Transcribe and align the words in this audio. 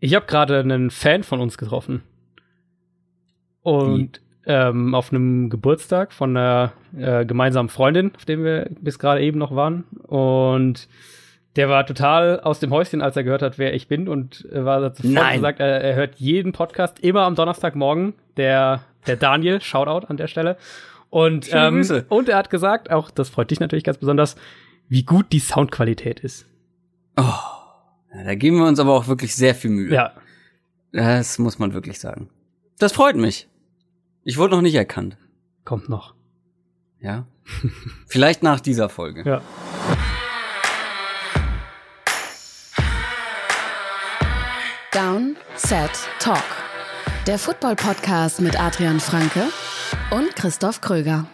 Ich 0.00 0.14
habe 0.14 0.26
gerade 0.26 0.60
einen 0.60 0.90
Fan 0.90 1.22
von 1.22 1.40
uns 1.40 1.58
getroffen. 1.58 2.02
Und 3.62 4.20
ähm, 4.46 4.94
auf 4.94 5.12
einem 5.12 5.50
Geburtstag 5.50 6.12
von 6.12 6.36
einer 6.36 6.72
äh, 6.96 7.26
gemeinsamen 7.26 7.68
Freundin, 7.68 8.14
auf 8.14 8.24
dem 8.24 8.44
wir 8.44 8.70
bis 8.80 8.98
gerade 8.98 9.20
eben 9.20 9.38
noch 9.38 9.54
waren. 9.54 9.84
Und 10.06 10.88
der 11.56 11.68
war 11.68 11.84
total 11.84 12.40
aus 12.40 12.60
dem 12.60 12.70
Häuschen, 12.70 13.02
als 13.02 13.16
er 13.16 13.24
gehört 13.24 13.42
hat, 13.42 13.58
wer 13.58 13.74
ich 13.74 13.88
bin 13.88 14.08
und 14.08 14.48
äh, 14.52 14.64
war 14.64 14.80
sofort 14.80 15.04
Nein. 15.04 15.34
gesagt, 15.36 15.60
er, 15.60 15.82
er 15.82 15.96
hört 15.96 16.14
jeden 16.16 16.52
Podcast 16.52 17.00
immer 17.00 17.22
am 17.22 17.34
Donnerstagmorgen. 17.34 18.14
Der, 18.36 18.82
der 19.06 19.16
Daniel, 19.16 19.60
Shoutout 19.62 20.06
an 20.06 20.16
der 20.16 20.28
Stelle. 20.28 20.56
Und, 21.10 21.48
ähm, 21.52 21.84
und 22.08 22.28
er 22.28 22.36
hat 22.36 22.50
gesagt, 22.50 22.90
auch 22.90 23.10
das 23.10 23.28
freut 23.28 23.50
dich 23.50 23.60
natürlich 23.60 23.84
ganz 23.84 23.98
besonders, 23.98 24.36
wie 24.88 25.02
gut 25.02 25.32
die 25.32 25.40
Soundqualität 25.40 26.20
ist. 26.20 26.46
Oh, 27.16 27.57
da 28.12 28.34
geben 28.34 28.58
wir 28.58 28.66
uns 28.66 28.78
aber 28.80 28.92
auch 28.94 29.06
wirklich 29.08 29.34
sehr 29.34 29.54
viel 29.54 29.70
Mühe. 29.70 29.92
Ja, 29.94 30.12
Das 30.92 31.38
muss 31.38 31.58
man 31.58 31.72
wirklich 31.74 31.98
sagen. 32.00 32.28
Das 32.78 32.92
freut 32.92 33.16
mich. 33.16 33.48
Ich 34.24 34.38
wurde 34.38 34.54
noch 34.54 34.62
nicht 34.62 34.74
erkannt. 34.74 35.16
kommt 35.64 35.88
noch. 35.88 36.14
Ja. 37.00 37.26
Vielleicht 38.06 38.42
nach 38.42 38.60
dieser 38.60 38.88
Folge. 38.88 39.22
Ja. 39.28 39.42
Down, 44.92 45.36
Set, 45.56 45.90
Talk. 46.18 46.42
Der 47.26 47.38
Football-Podcast 47.38 48.40
mit 48.40 48.58
Adrian 48.58 49.00
Franke 49.00 49.42
und 50.10 50.34
Christoph 50.34 50.80
Kröger. 50.80 51.26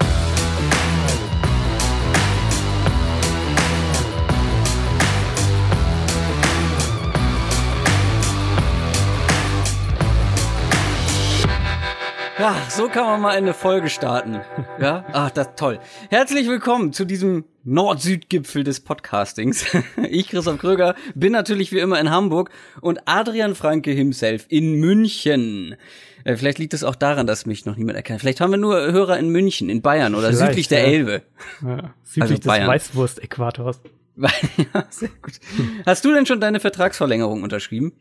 Ja, 12.44 12.54
so 12.68 12.88
kann 12.88 13.06
man 13.06 13.22
mal 13.22 13.34
eine 13.34 13.54
Folge 13.54 13.88
starten. 13.88 14.38
Ja, 14.78 15.06
ach, 15.14 15.30
das 15.30 15.46
ist 15.46 15.56
toll. 15.56 15.80
Herzlich 16.10 16.46
willkommen 16.46 16.92
zu 16.92 17.06
diesem 17.06 17.46
Nord-Süd-Gipfel 17.64 18.64
des 18.64 18.80
Podcastings. 18.80 19.64
Ich, 20.10 20.28
Christoph 20.28 20.58
Kröger, 20.58 20.94
bin 21.14 21.32
natürlich 21.32 21.72
wie 21.72 21.78
immer 21.78 21.98
in 21.98 22.10
Hamburg 22.10 22.50
und 22.82 23.00
Adrian 23.06 23.54
Franke 23.54 23.92
himself 23.92 24.44
in 24.50 24.74
München. 24.74 25.76
Äh, 26.24 26.36
Vielleicht 26.36 26.58
liegt 26.58 26.74
es 26.74 26.84
auch 26.84 26.96
daran, 26.96 27.26
dass 27.26 27.46
mich 27.46 27.64
noch 27.64 27.76
niemand 27.76 27.96
erkennt. 27.96 28.20
Vielleicht 28.20 28.42
haben 28.42 28.50
wir 28.50 28.58
nur 28.58 28.92
Hörer 28.92 29.18
in 29.18 29.30
München, 29.30 29.70
in 29.70 29.80
Bayern 29.80 30.14
oder 30.14 30.30
Vielleicht, 30.30 30.48
südlich 30.48 30.68
der 30.68 30.80
ja. 30.80 30.84
Elbe. 30.84 31.22
ja. 31.62 31.94
Südlich 32.02 32.22
Also 32.22 32.34
des. 32.34 32.68
Weißwurst-Äquators. 32.68 33.80
ja, 34.18 34.84
sehr 34.90 35.08
gut. 35.22 35.40
Hast 35.86 36.04
du 36.04 36.12
denn 36.12 36.26
schon 36.26 36.42
deine 36.42 36.60
Vertragsverlängerung 36.60 37.42
unterschrieben? 37.42 37.94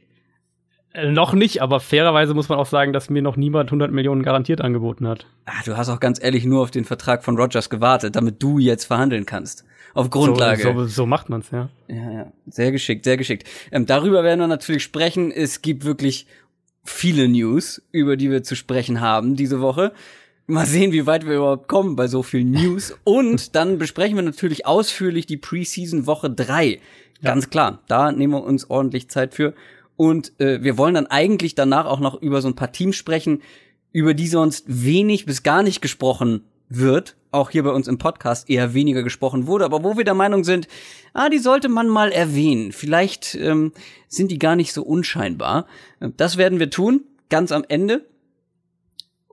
Äh, 0.94 1.12
noch 1.12 1.34
nicht, 1.34 1.62
aber 1.62 1.80
fairerweise 1.80 2.34
muss 2.34 2.50
man 2.50 2.60
auch 2.60 2.68
sagen, 2.68 2.94
dass 2.94 3.10
mir 3.10 3.22
noch 3.22 3.36
niemand 3.36 3.70
100 3.70 3.92
Millionen 3.92 4.22
garantiert 4.22 4.62
angeboten 4.62 5.08
hat. 5.08 5.26
Ah, 5.46 5.64
du 5.66 5.76
hast 5.76 5.90
auch 5.90 6.00
ganz 6.00 6.24
ehrlich 6.24 6.46
nur 6.46 6.62
auf 6.62 6.72
den 6.72 6.86
Vertrag 6.86 7.24
von 7.24 7.38
Rogers 7.38 7.70
gewartet, 7.70 8.16
damit 8.16 8.42
du 8.42 8.60
jetzt 8.60 8.86
verhandeln 8.86 9.26
kannst. 9.26 9.66
Auf 9.96 10.10
Grundlage. 10.10 10.62
So, 10.62 10.74
so, 10.74 10.86
so 10.86 11.06
macht 11.06 11.30
man's, 11.30 11.52
ja. 11.52 11.70
Ja, 11.88 12.12
ja. 12.12 12.34
Sehr 12.48 12.72
geschickt, 12.72 13.06
sehr 13.06 13.18
geschickt. 13.18 13.48
Ähm, 13.72 13.86
darüber 13.86 14.24
werden 14.24 14.40
wir 14.40 14.48
natürlich 14.48 14.84
sprechen. 14.84 15.32
Es 15.32 15.62
gibt 15.62 15.84
wirklich 15.84 16.28
viele 16.84 17.28
News, 17.28 17.82
über 17.92 18.16
die 18.16 18.30
wir 18.30 18.44
zu 18.44 18.56
sprechen 18.56 19.02
haben 19.02 19.36
diese 19.36 19.62
Woche. 19.62 19.94
Mal 20.46 20.66
sehen, 20.66 20.92
wie 20.92 21.06
weit 21.06 21.26
wir 21.26 21.36
überhaupt 21.38 21.68
kommen 21.68 21.96
bei 21.96 22.08
so 22.08 22.22
vielen 22.22 22.52
News. 22.52 22.98
Und 23.04 23.56
dann 23.56 23.78
besprechen 23.78 24.16
wir 24.16 24.24
natürlich 24.24 24.66
ausführlich 24.66 25.26
die 25.26 25.38
Preseason 25.38 26.06
Woche 26.06 26.30
drei. 26.30 26.80
Ganz 27.24 27.50
klar, 27.50 27.80
da 27.88 28.12
nehmen 28.12 28.34
wir 28.34 28.44
uns 28.44 28.70
ordentlich 28.70 29.10
Zeit 29.10 29.34
für. 29.34 29.54
Und 29.96 30.40
äh, 30.40 30.64
wir 30.64 30.78
wollen 30.78 30.96
dann 30.96 31.08
eigentlich 31.08 31.56
danach 31.56 31.86
auch 31.86 32.00
noch 32.00 32.22
über 32.22 32.42
so 32.42 32.48
ein 32.48 32.56
paar 32.56 32.72
Teams 32.72 32.96
sprechen, 32.96 33.42
über 33.92 34.14
die 34.14 34.28
sonst 34.28 34.66
wenig 34.68 35.26
bis 35.26 35.44
gar 35.44 35.64
nicht 35.64 35.82
gesprochen 35.82 36.44
wird. 36.70 37.16
Auch 37.32 37.50
hier 37.50 37.64
bei 37.64 37.72
uns 37.72 37.88
im 37.88 37.98
Podcast 37.98 38.50
eher 38.50 38.74
weniger 38.74 39.04
gesprochen 39.04 39.48
wurde, 39.48 39.66
aber 39.66 39.84
wo 39.84 39.98
wir 39.98 40.04
der 40.04 40.14
Meinung 40.14 40.44
sind, 40.44 40.68
ah, 41.14 41.30
die 41.30 41.40
sollte 41.40 41.70
man 41.70 41.88
mal 41.88 42.12
erwähnen. 42.12 42.72
Vielleicht 42.72 43.36
ähm, 43.36 43.72
sind 44.08 44.32
die 44.32 44.40
gar 44.40 44.56
nicht 44.56 44.74
so 44.74 44.84
unscheinbar. 44.84 45.68
Äh, 46.00 46.10
Das 46.18 46.38
werden 46.38 46.60
wir 46.60 46.70
tun, 46.70 47.04
ganz 47.30 47.52
am 47.52 47.64
Ende. 47.68 48.06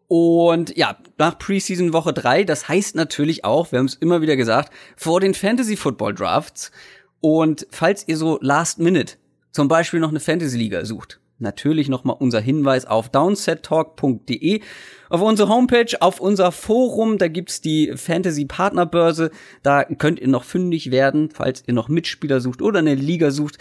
Und 0.09 0.77
ja, 0.77 0.99
nach 1.19 1.39
Preseason 1.39 1.93
Woche 1.93 2.13
drei, 2.13 2.43
das 2.43 2.69
heißt 2.69 2.97
natürlich 2.97 3.45
auch, 3.45 3.71
wir 3.71 3.79
haben 3.79 3.87
es 3.87 3.95
immer 3.95 4.21
wieder 4.23 4.37
gesagt, 4.37 4.73
vor 4.97 5.21
den 5.21 5.35
Fantasy 5.35 5.77
Football 5.77 6.15
Drafts. 6.15 6.73
Und 7.21 7.67
falls 7.71 8.09
ihr 8.09 8.17
so 8.17 8.39
Last 8.41 8.79
Minute 8.79 9.15
zum 9.53 9.69
Beispiel 9.69 10.01
noch 10.01 10.11
eine 10.11 10.21
Fantasy 10.21 10.59
Liga 10.59 10.85
sucht, 10.85 11.21
natürlich 11.39 11.89
nochmal 11.89 12.17
unser 12.19 12.41
Hinweis 12.41 12.85
auf 12.85 13.09
downsettalk.de, 13.09 14.61
auf 15.09 15.21
unsere 15.23 15.49
Homepage, 15.49 16.01
auf 16.01 16.21
unser 16.21 16.53
Forum, 16.53 17.19
da 17.19 17.29
gibt's 17.29 17.61
die 17.61 17.93
Fantasy 17.97 18.45
Partnerbörse, 18.45 19.31
da 19.63 19.85
könnt 19.85 20.21
ihr 20.21 20.29
noch 20.29 20.45
fündig 20.45 20.91
werden, 20.91 21.31
falls 21.33 21.63
ihr 21.67 21.75
noch 21.75 21.89
Mitspieler 21.89 22.41
sucht 22.41 22.63
oder 22.63 22.79
eine 22.79 22.95
Liga 22.95 23.31
sucht. 23.31 23.59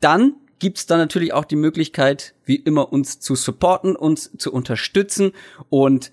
Dann 0.00 0.34
gibt's 0.58 0.86
da 0.86 0.96
natürlich 0.96 1.32
auch 1.32 1.44
die 1.44 1.56
Möglichkeit, 1.56 2.34
wie 2.44 2.56
immer 2.56 2.92
uns 2.92 3.18
zu 3.18 3.34
supporten, 3.34 3.96
uns 3.96 4.30
zu 4.36 4.52
unterstützen. 4.52 5.32
Und 5.68 6.12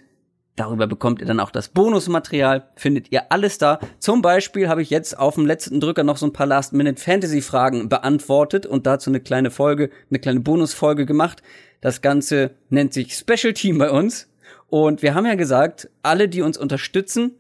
Darüber 0.57 0.87
bekommt 0.87 1.21
ihr 1.21 1.27
dann 1.27 1.39
auch 1.39 1.51
das 1.51 1.69
Bonusmaterial, 1.69 2.67
findet 2.75 3.11
ihr 3.11 3.31
alles 3.31 3.59
da. 3.59 3.79
Zum 3.99 4.23
Beispiel 4.23 4.67
habe 4.67 4.81
ich 4.81 4.89
jetzt 4.89 5.17
auf 5.17 5.35
dem 5.35 5.45
letzten 5.45 5.79
Drücker 5.79 6.03
noch 6.03 6.17
so 6.17 6.25
ein 6.25 6.33
paar 6.33 6.47
Last-Minute-Fantasy-Fragen 6.47 7.89
beantwortet 7.89 8.65
und 8.65 8.87
dazu 8.87 9.11
eine 9.11 9.19
kleine 9.19 9.51
Folge, 9.51 9.91
eine 10.09 10.17
kleine 10.17 10.39
Bonusfolge 10.39 11.05
gemacht. 11.05 11.43
Das 11.79 12.01
Ganze 12.01 12.55
nennt 12.71 12.91
sich 12.91 13.13
Special 13.13 13.53
Team 13.53 13.77
bei 13.77 13.91
uns. 13.91 14.29
Und 14.67 15.03
wir 15.03 15.13
haben 15.13 15.27
ja 15.27 15.35
gesagt, 15.35 15.91
alle, 16.01 16.27
die 16.27 16.41
uns 16.41 16.57
unterstützen, 16.57 17.35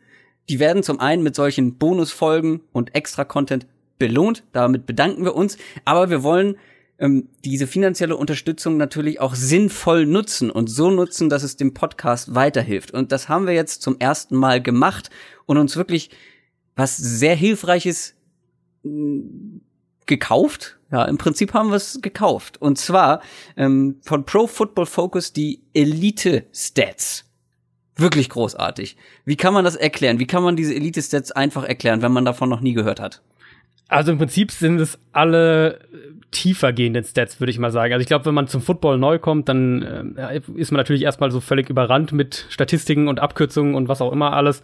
die 0.47 0.59
werden 0.59 0.83
zum 0.83 0.99
einen 0.99 1.23
mit 1.23 1.35
solchen 1.35 1.79
Bonusfolgen 1.79 2.61
und 2.71 2.93
Extra-Content 2.93 3.65
belohnt. 3.97 4.43
Damit 4.51 4.85
bedanken 4.85 5.25
wir 5.25 5.33
uns. 5.33 5.57
Aber 5.85 6.11
wir 6.11 6.21
wollen 6.21 6.55
ähm, 6.99 7.29
diese 7.45 7.67
finanzielle 7.67 8.15
Unterstützung 8.15 8.77
natürlich 8.77 9.19
auch 9.19 9.35
sinnvoll 9.35 10.05
nutzen 10.05 10.49
und 10.49 10.67
so 10.67 10.89
nutzen, 10.89 11.29
dass 11.29 11.43
es 11.43 11.55
dem 11.55 11.73
Podcast 11.73 12.33
weiterhilft. 12.35 12.91
Und 12.91 13.11
das 13.11 13.29
haben 13.29 13.45
wir 13.45 13.53
jetzt 13.53 13.81
zum 13.81 13.99
ersten 13.99 14.35
Mal 14.35 14.61
gemacht 14.61 15.09
und 15.45 15.57
uns 15.57 15.75
wirklich 15.75 16.09
was 16.75 16.97
sehr 16.97 17.35
Hilfreiches 17.35 18.15
mh, 18.83 19.59
gekauft. 20.05 20.79
Ja, 20.91 21.05
im 21.05 21.17
Prinzip 21.17 21.53
haben 21.53 21.69
wir 21.69 21.75
es 21.75 21.99
gekauft. 22.01 22.61
Und 22.61 22.77
zwar 22.77 23.21
ähm, 23.57 23.97
von 24.01 24.25
Pro 24.25 24.47
Football 24.47 24.85
Focus 24.85 25.33
die 25.33 25.61
Elite 25.73 26.45
Stats. 26.53 27.25
Wirklich 27.97 28.29
großartig. 28.29 28.95
Wie 29.25 29.35
kann 29.35 29.53
man 29.53 29.65
das 29.65 29.75
erklären? 29.75 30.19
Wie 30.19 30.27
kann 30.27 30.43
man 30.43 30.55
diese 30.55 30.73
Elite 30.73 31.01
Stats 31.01 31.31
einfach 31.31 31.63
erklären, 31.63 32.01
wenn 32.01 32.11
man 32.11 32.25
davon 32.25 32.47
noch 32.47 32.61
nie 32.61 32.73
gehört 32.73 32.99
hat? 32.99 33.21
Also 33.89 34.11
im 34.11 34.17
Prinzip 34.17 34.51
sind 34.51 34.79
es 34.79 34.99
alle 35.13 35.75
äh, 35.75 35.77
tiefer 36.31 36.73
gehenden 36.73 37.03
Stats, 37.03 37.39
würde 37.39 37.51
ich 37.51 37.59
mal 37.59 37.71
sagen. 37.71 37.93
Also 37.93 38.01
ich 38.01 38.07
glaube, 38.07 38.25
wenn 38.25 38.33
man 38.33 38.47
zum 38.47 38.61
Football 38.61 38.97
neu 38.97 39.17
kommt, 39.17 39.47
dann 39.47 40.15
äh, 40.17 40.41
ist 40.55 40.71
man 40.71 40.77
natürlich 40.77 41.03
erstmal 41.03 41.31
so 41.31 41.39
völlig 41.39 41.69
überrannt 41.69 42.11
mit 42.11 42.45
Statistiken 42.49 43.07
und 43.07 43.19
Abkürzungen 43.19 43.75
und 43.75 43.87
was 43.87 44.01
auch 44.01 44.11
immer 44.11 44.33
alles. 44.33 44.61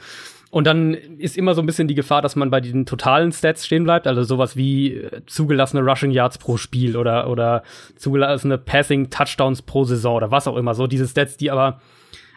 Und 0.53 0.67
dann 0.67 0.93
ist 0.93 1.35
immer 1.35 1.55
so 1.55 1.63
ein 1.63 1.65
bisschen 1.65 1.87
die 1.87 1.95
Gefahr, 1.95 2.21
dass 2.21 2.35
man 2.35 2.51
bei 2.51 2.61
diesen 2.61 2.85
totalen 2.85 3.31
Stats 3.31 3.65
stehen 3.65 3.85
bleibt, 3.85 4.05
also 4.05 4.23
sowas 4.23 4.55
wie 4.55 4.93
äh, 4.93 5.21
zugelassene 5.25 5.81
Rushing 5.81 6.11
Yards 6.11 6.37
pro 6.37 6.57
Spiel 6.57 6.97
oder 6.97 7.29
oder 7.29 7.63
zugelassene 7.95 8.57
Passing 8.57 9.09
Touchdowns 9.09 9.61
pro 9.61 9.85
Saison 9.85 10.17
oder 10.17 10.31
was 10.31 10.47
auch 10.47 10.57
immer, 10.57 10.75
so 10.75 10.85
diese 10.85 11.07
Stats, 11.07 11.37
die 11.37 11.49
aber 11.49 11.81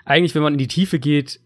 eigentlich, 0.06 0.34
wenn 0.34 0.42
man 0.42 0.54
in 0.54 0.58
die 0.58 0.68
Tiefe 0.68 0.98
geht, 0.98 1.40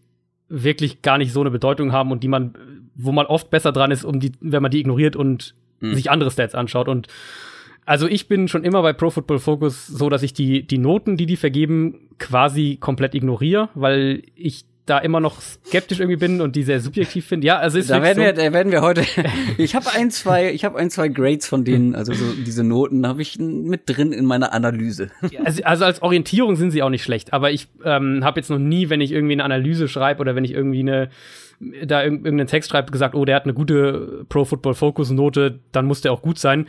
wirklich 0.51 1.01
gar 1.01 1.17
nicht 1.17 1.31
so 1.33 1.41
eine 1.41 1.51
Bedeutung 1.51 1.91
haben 1.91 2.11
und 2.11 2.23
die 2.23 2.27
man, 2.27 2.53
wo 2.95 3.11
man 3.11 3.25
oft 3.25 3.49
besser 3.49 3.71
dran 3.71 3.91
ist, 3.91 4.03
um 4.03 4.19
die, 4.19 4.33
wenn 4.41 4.61
man 4.61 4.71
die 4.71 4.79
ignoriert 4.79 5.15
und 5.15 5.55
Mhm. 5.81 5.95
sich 5.95 6.11
andere 6.11 6.31
Stats 6.31 6.55
anschaut. 6.55 6.87
Und 6.87 7.07
also 7.85 8.07
ich 8.07 8.27
bin 8.27 8.47
schon 8.47 8.63
immer 8.63 8.81
bei 8.81 8.93
Pro 8.93 9.09
Football 9.09 9.39
Focus 9.39 9.87
so, 9.87 10.09
dass 10.09 10.23
ich 10.23 10.33
die, 10.33 10.61
die 10.61 10.77
Noten, 10.77 11.17
die 11.17 11.25
die 11.25 11.37
vergeben, 11.37 12.07
quasi 12.19 12.77
komplett 12.79 13.15
ignoriere, 13.15 13.69
weil 13.73 14.21
ich 14.35 14.65
da 14.91 14.99
immer 14.99 15.19
noch 15.19 15.39
skeptisch 15.41 15.99
irgendwie 15.99 16.17
bin 16.17 16.41
und 16.41 16.55
die 16.55 16.63
sehr 16.63 16.79
subjektiv 16.81 17.25
finde. 17.25 17.47
Ja, 17.47 17.57
also 17.57 17.79
ist 17.79 17.89
Da 17.89 18.01
werden, 18.03 18.19
wir, 18.21 18.35
so, 18.35 18.41
da 18.41 18.53
werden 18.53 18.71
wir 18.71 18.81
heute. 18.81 19.03
ich 19.57 19.73
habe 19.75 19.87
ein, 19.93 20.11
zwei, 20.11 20.51
ich 20.53 20.65
habe 20.65 20.77
ein, 20.77 20.89
zwei 20.89 21.07
Grades 21.07 21.47
von 21.47 21.63
denen, 21.63 21.95
also 21.95 22.13
so 22.13 22.25
diese 22.45 22.63
Noten 22.63 23.07
habe 23.07 23.21
ich 23.21 23.39
mit 23.39 23.81
drin 23.85 24.11
in 24.11 24.25
meiner 24.25 24.53
Analyse. 24.53 25.09
also, 25.45 25.63
also 25.63 25.85
als 25.85 26.01
Orientierung 26.01 26.55
sind 26.57 26.71
sie 26.71 26.83
auch 26.83 26.89
nicht 26.89 27.03
schlecht, 27.03 27.31
aber 27.33 27.51
ich 27.51 27.67
ähm, 27.85 28.23
habe 28.23 28.39
jetzt 28.39 28.49
noch 28.49 28.59
nie, 28.59 28.89
wenn 28.89 29.01
ich 29.01 29.11
irgendwie 29.11 29.33
eine 29.33 29.43
Analyse 29.45 29.87
schreibe 29.87 30.19
oder 30.21 30.35
wenn 30.35 30.43
ich 30.45 30.51
irgendwie 30.51 30.81
eine 30.81 31.09
da 31.85 31.99
irg- 31.99 32.03
irgendeinen 32.25 32.47
Text 32.47 32.71
schreibe, 32.71 32.91
gesagt, 32.91 33.15
oh, 33.15 33.23
der 33.23 33.35
hat 33.35 33.43
eine 33.45 33.53
gute 33.53 34.25
Pro 34.29 34.45
Football 34.45 34.73
Focus 34.73 35.11
Note, 35.11 35.59
dann 35.71 35.85
muss 35.85 36.01
der 36.01 36.11
auch 36.11 36.21
gut 36.21 36.39
sein. 36.39 36.67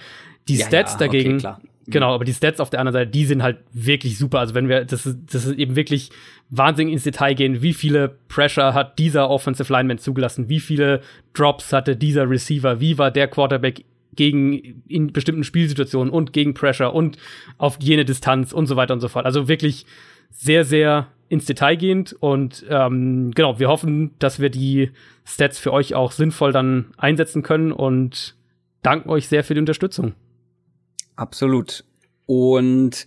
Die 0.49 0.57
Ja, 0.57 0.67
Stats 0.67 0.93
ja, 0.95 0.99
dagegen, 0.99 1.37
okay. 1.37 1.55
Genau, 1.87 2.15
aber 2.15 2.25
die 2.25 2.33
Stats 2.33 2.61
auf 2.61 2.71
der 2.71 2.81
anderen 2.81 2.95
Seite, 2.95 3.11
die 3.11 3.25
sind 3.25 3.43
halt 3.43 3.59
wirklich 3.73 4.19
super. 4.19 4.41
Also 4.41 4.55
wenn 4.55 4.69
wir, 4.69 4.85
das 4.85 5.07
ist, 5.07 5.19
das 5.33 5.47
ist 5.47 5.59
eben 5.59 5.77
wirklich 5.77 6.11
wahnsinnig 6.51 6.93
ins 6.93 7.05
Detail 7.05 7.35
gehen, 7.35 7.63
wie 7.63 7.73
viele 7.73 8.17
Pressure 8.29 8.75
hat 8.75 8.99
dieser 8.99 9.31
Offensive 9.31 9.73
Lineman 9.73 9.99
zugelassen, 9.99 10.49
wie 10.49 10.61
viele 10.61 11.01
Drops 11.35 11.73
hatte 11.73 11.97
dieser 11.97 12.29
Receiver, 12.29 12.81
wie 12.81 12.99
war 12.99 13.11
der 13.11 13.29
Quarterback 13.29 13.85
gegen 14.15 14.83
in 14.89 15.13
bestimmten 15.13 15.45
Spielsituationen 15.45 16.13
und 16.13 16.33
gegen 16.33 16.55
Pressure 16.55 16.95
und 16.95 17.17
auf 17.59 17.79
jene 17.81 18.05
Distanz 18.05 18.53
und 18.53 18.67
so 18.67 18.77
weiter 18.77 18.95
und 18.95 19.01
so 19.01 19.09
fort. 19.09 19.25
Also 19.25 19.49
wirklich 19.49 19.87
sehr, 20.31 20.65
sehr 20.65 21.09
ins 21.29 21.47
Detail 21.47 21.77
gehend 21.77 22.15
und 22.21 22.67
ähm, 22.69 23.31
genau, 23.35 23.59
wir 23.59 23.69
hoffen, 23.69 24.11
dass 24.19 24.39
wir 24.39 24.51
die 24.51 24.91
Stats 25.25 25.59
für 25.59 25.73
euch 25.73 25.95
auch 25.95 26.13
sinnvoll 26.13 26.53
dann 26.53 26.93
einsetzen 26.99 27.43
können 27.43 27.73
und 27.73 28.35
danken 28.83 29.09
euch 29.09 29.29
sehr 29.29 29.45
für 29.45 29.55
die 29.55 29.61
Unterstützung. 29.61 30.13
Absolut. 31.17 31.85
Und 32.27 33.07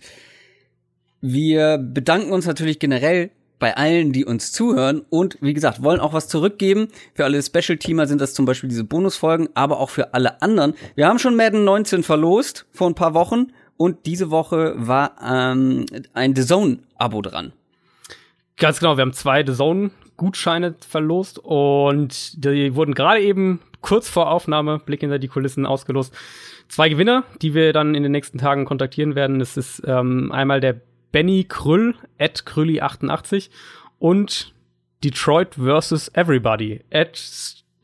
wir 1.20 1.78
bedanken 1.78 2.32
uns 2.32 2.46
natürlich 2.46 2.78
generell 2.78 3.30
bei 3.58 3.76
allen, 3.76 4.12
die 4.12 4.24
uns 4.24 4.52
zuhören 4.52 5.02
und 5.08 5.38
wie 5.40 5.54
gesagt, 5.54 5.82
wollen 5.82 6.00
auch 6.00 6.12
was 6.12 6.28
zurückgeben. 6.28 6.88
Für 7.14 7.24
alle 7.24 7.42
Special-Teamer 7.42 8.06
sind 8.06 8.20
das 8.20 8.34
zum 8.34 8.44
Beispiel 8.44 8.68
diese 8.68 8.84
Bonusfolgen, 8.84 9.48
aber 9.54 9.80
auch 9.80 9.90
für 9.90 10.12
alle 10.14 10.42
anderen. 10.42 10.74
Wir 10.94 11.08
haben 11.08 11.18
schon 11.18 11.36
Madden 11.36 11.64
19 11.64 12.02
verlost 12.02 12.66
vor 12.72 12.88
ein 12.88 12.94
paar 12.94 13.14
Wochen 13.14 13.46
und 13.76 14.06
diese 14.06 14.30
Woche 14.30 14.74
war 14.76 15.16
ähm, 15.22 15.86
ein 16.12 16.36
The 16.36 16.44
Zone-Abo 16.44 17.22
dran. 17.22 17.52
Ganz 18.58 18.78
genau, 18.78 18.96
wir 18.96 19.02
haben 19.02 19.12
zwei 19.12 19.44
The 19.44 19.54
Zone-Gutscheine 19.54 20.74
verlost 20.86 21.38
und 21.38 22.44
die 22.44 22.74
wurden 22.74 22.94
gerade 22.94 23.20
eben 23.20 23.60
kurz 23.80 24.08
vor 24.08 24.30
Aufnahme, 24.30 24.78
Blick 24.78 25.00
hinter 25.00 25.18
die 25.18 25.28
Kulissen, 25.28 25.66
ausgelost. 25.66 26.14
Zwei 26.68 26.88
Gewinner, 26.88 27.24
die 27.42 27.54
wir 27.54 27.72
dann 27.72 27.94
in 27.94 28.02
den 28.02 28.12
nächsten 28.12 28.38
Tagen 28.38 28.64
kontaktieren 28.64 29.14
werden. 29.14 29.38
Das 29.38 29.56
ist 29.56 29.82
ähm, 29.86 30.32
einmal 30.32 30.60
der 30.60 30.80
Benny 31.12 31.44
Krüll, 31.48 31.94
at 32.18 32.44
Krülli88 32.46 33.50
und 33.98 34.54
Detroit 35.04 35.54
vs. 35.54 36.10
Everybody, 36.14 36.82
at, 36.92 37.22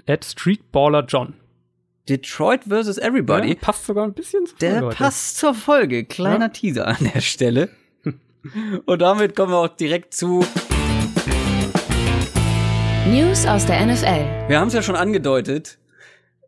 at 0.07 0.25
Streetballer 0.25 1.05
John. 1.07 1.35
Detroit 2.09 2.65
vs. 2.65 2.99
Everybody. 2.99 3.51
Ja, 3.51 3.55
passt 3.61 3.87
sogar 3.87 4.05
ein 4.05 4.13
bisschen 4.13 4.47
zur 4.47 4.59
Folge. 4.59 4.75
Der 4.75 4.87
heute. 4.87 4.97
passt 4.97 5.37
zur 5.39 5.55
Folge. 5.55 6.05
Kleiner 6.05 6.47
ja. 6.47 6.49
Teaser 6.49 6.89
an 6.89 7.11
der 7.15 7.21
Stelle. 7.21 7.69
Und 8.87 9.01
damit 9.01 9.37
kommen 9.37 9.53
wir 9.53 9.59
auch 9.59 9.69
direkt 9.69 10.15
zu 10.15 10.45
News 13.09 13.47
aus 13.47 13.67
der 13.67 13.87
NFL. 13.87 14.49
Wir 14.49 14.59
haben 14.59 14.69
es 14.69 14.75
ja 14.75 14.83
schon 14.83 14.97
angedeutet. 14.97 15.79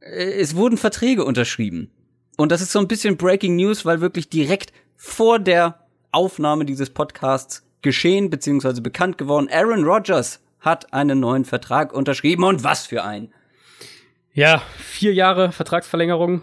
Es 0.01 0.57
wurden 0.57 0.77
Verträge 0.77 1.25
unterschrieben. 1.25 1.91
Und 2.37 2.51
das 2.51 2.61
ist 2.61 2.73
so 2.73 2.79
ein 2.79 2.89
bisschen 2.89 3.17
Breaking 3.17 3.57
News, 3.57 3.85
weil 3.85 4.01
wirklich 4.01 4.29
direkt 4.29 4.73
vor 4.97 5.39
der 5.39 5.81
Aufnahme 6.11 6.65
dieses 6.65 6.91
Podcasts 6.91 7.67
geschehen 7.83 8.31
bzw. 8.31 8.81
bekannt 8.81 9.19
geworden. 9.19 9.49
Aaron 9.53 9.85
Rodgers 9.85 10.41
hat 10.61 10.93
einen 10.93 11.21
neuen 11.21 11.45
Vertrag 11.45 11.93
unterschrieben 11.93 12.45
und 12.45 12.65
was 12.65 12.87
für 12.87 13.05
ein. 13.05 13.33
Ja, 14.33 14.63
vier 14.79 15.15
Jahre 15.15 15.53
Vertragsverlängerung, 15.53 16.41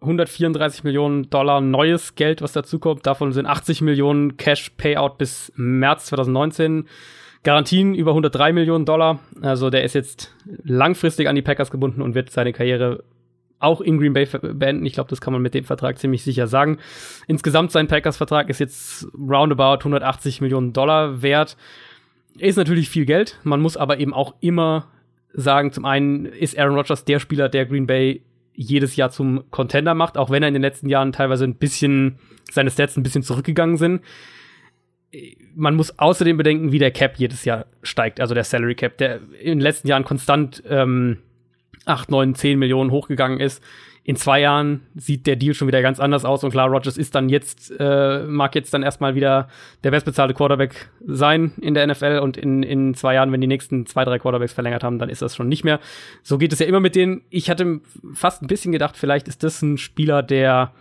134 0.00 0.84
Millionen 0.84 1.30
Dollar 1.30 1.60
neues 1.60 2.14
Geld, 2.14 2.42
was 2.42 2.52
dazukommt. 2.52 3.06
Davon 3.06 3.32
sind 3.32 3.46
80 3.46 3.80
Millionen 3.80 4.36
Cash 4.36 4.70
Payout 4.76 5.16
bis 5.16 5.52
März 5.56 6.06
2019. 6.06 6.86
Garantien 7.42 7.94
über 7.94 8.10
103 8.10 8.52
Millionen 8.52 8.84
Dollar. 8.84 9.20
Also 9.40 9.70
der 9.70 9.84
ist 9.84 9.94
jetzt 9.94 10.34
langfristig 10.64 11.28
an 11.28 11.36
die 11.36 11.42
Packers 11.42 11.70
gebunden 11.70 12.02
und 12.02 12.14
wird 12.14 12.30
seine 12.30 12.52
Karriere 12.52 13.04
auch 13.60 13.80
in 13.80 13.98
Green 13.98 14.14
Bay 14.14 14.26
beenden. 14.26 14.84
Ich 14.86 14.94
glaube, 14.94 15.10
das 15.10 15.20
kann 15.20 15.32
man 15.32 15.42
mit 15.42 15.54
dem 15.54 15.64
Vertrag 15.64 15.98
ziemlich 15.98 16.24
sicher 16.24 16.46
sagen. 16.46 16.78
Insgesamt 17.26 17.70
sein 17.70 17.86
Packers-Vertrag 17.86 18.48
ist 18.48 18.58
jetzt 18.58 19.06
roundabout 19.16 19.80
180 19.80 20.40
Millionen 20.40 20.72
Dollar 20.72 21.22
wert. 21.22 21.56
Ist 22.38 22.56
natürlich 22.56 22.88
viel 22.88 23.04
Geld. 23.04 23.38
Man 23.44 23.60
muss 23.60 23.76
aber 23.76 23.98
eben 23.98 24.14
auch 24.14 24.34
immer 24.40 24.88
sagen, 25.32 25.72
zum 25.72 25.84
einen 25.84 26.24
ist 26.26 26.58
Aaron 26.58 26.74
Rodgers 26.74 27.04
der 27.04 27.20
Spieler, 27.20 27.48
der 27.48 27.66
Green 27.66 27.86
Bay 27.86 28.22
jedes 28.54 28.96
Jahr 28.96 29.10
zum 29.10 29.44
Contender 29.50 29.94
macht, 29.94 30.16
auch 30.18 30.30
wenn 30.30 30.42
er 30.42 30.48
in 30.48 30.54
den 30.54 30.62
letzten 30.62 30.88
Jahren 30.88 31.12
teilweise 31.12 31.44
ein 31.44 31.54
bisschen, 31.54 32.18
seine 32.50 32.70
Stats 32.70 32.96
ein 32.96 33.02
bisschen 33.02 33.22
zurückgegangen 33.22 33.76
sind. 33.76 34.02
Man 35.54 35.74
muss 35.74 35.98
außerdem 35.98 36.36
bedenken, 36.36 36.72
wie 36.72 36.78
der 36.78 36.90
Cap 36.90 37.16
jedes 37.16 37.44
Jahr 37.44 37.66
steigt, 37.82 38.20
also 38.20 38.34
der 38.34 38.44
Salary 38.44 38.74
Cap, 38.74 38.98
der 38.98 39.20
in 39.40 39.58
den 39.58 39.60
letzten 39.60 39.88
Jahren 39.88 40.04
konstant 40.04 40.62
ähm, 40.68 41.18
8, 41.86 42.10
9, 42.10 42.34
10 42.34 42.58
Millionen 42.58 42.90
hochgegangen 42.90 43.40
ist. 43.40 43.62
In 44.02 44.16
zwei 44.16 44.40
Jahren 44.40 44.80
sieht 44.94 45.26
der 45.26 45.36
Deal 45.36 45.54
schon 45.54 45.68
wieder 45.68 45.82
ganz 45.82 46.00
anders 46.00 46.24
aus 46.24 46.42
und 46.42 46.50
klar, 46.50 46.68
Rogers 46.68 46.96
ist 46.96 47.14
dann 47.14 47.28
jetzt, 47.28 47.72
äh, 47.78 48.24
mag 48.26 48.54
jetzt 48.54 48.72
dann 48.72 48.82
erstmal 48.82 49.14
wieder 49.14 49.48
der 49.84 49.90
bestbezahlte 49.90 50.32
Quarterback 50.32 50.88
sein 51.06 51.52
in 51.60 51.74
der 51.74 51.86
NFL 51.86 52.20
und 52.22 52.36
in, 52.38 52.62
in 52.62 52.94
zwei 52.94 53.14
Jahren, 53.14 53.30
wenn 53.30 53.42
die 53.42 53.46
nächsten 53.46 53.84
zwei, 53.84 54.04
drei 54.04 54.18
Quarterbacks 54.18 54.54
verlängert 54.54 54.82
haben, 54.82 54.98
dann 54.98 55.10
ist 55.10 55.20
das 55.20 55.36
schon 55.36 55.48
nicht 55.48 55.64
mehr. 55.64 55.80
So 56.22 56.38
geht 56.38 56.52
es 56.52 56.58
ja 56.58 56.66
immer 56.66 56.80
mit 56.80 56.96
denen. 56.96 57.22
Ich 57.28 57.50
hatte 57.50 57.80
fast 58.14 58.42
ein 58.42 58.46
bisschen 58.46 58.72
gedacht, 58.72 58.96
vielleicht 58.96 59.28
ist 59.28 59.44
das 59.44 59.60
ein 59.60 59.76
Spieler, 59.76 60.22
der 60.22 60.72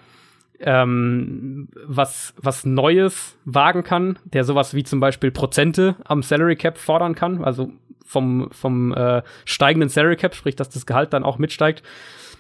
ähm, 0.62 1.68
was, 1.86 2.34
was 2.42 2.66
Neues 2.66 3.38
wagen 3.46 3.84
kann, 3.84 4.18
der 4.24 4.44
sowas 4.44 4.74
wie 4.74 4.84
zum 4.84 5.00
Beispiel 5.00 5.32
Prozente 5.32 5.96
am 6.06 6.24
Salary 6.24 6.56
Cap 6.56 6.78
fordern 6.78 7.16
kann, 7.16 7.44
also 7.44 7.72
vom, 8.10 8.50
vom 8.52 8.92
äh, 8.92 9.22
steigenden 9.46 9.90
Salary 9.90 10.16
Cap, 10.16 10.34
sprich, 10.34 10.56
dass 10.56 10.70
das 10.70 10.88
Gehalt 10.88 11.14
dann 11.14 11.24
auch 11.24 11.38
mitsteigt. 11.38 11.84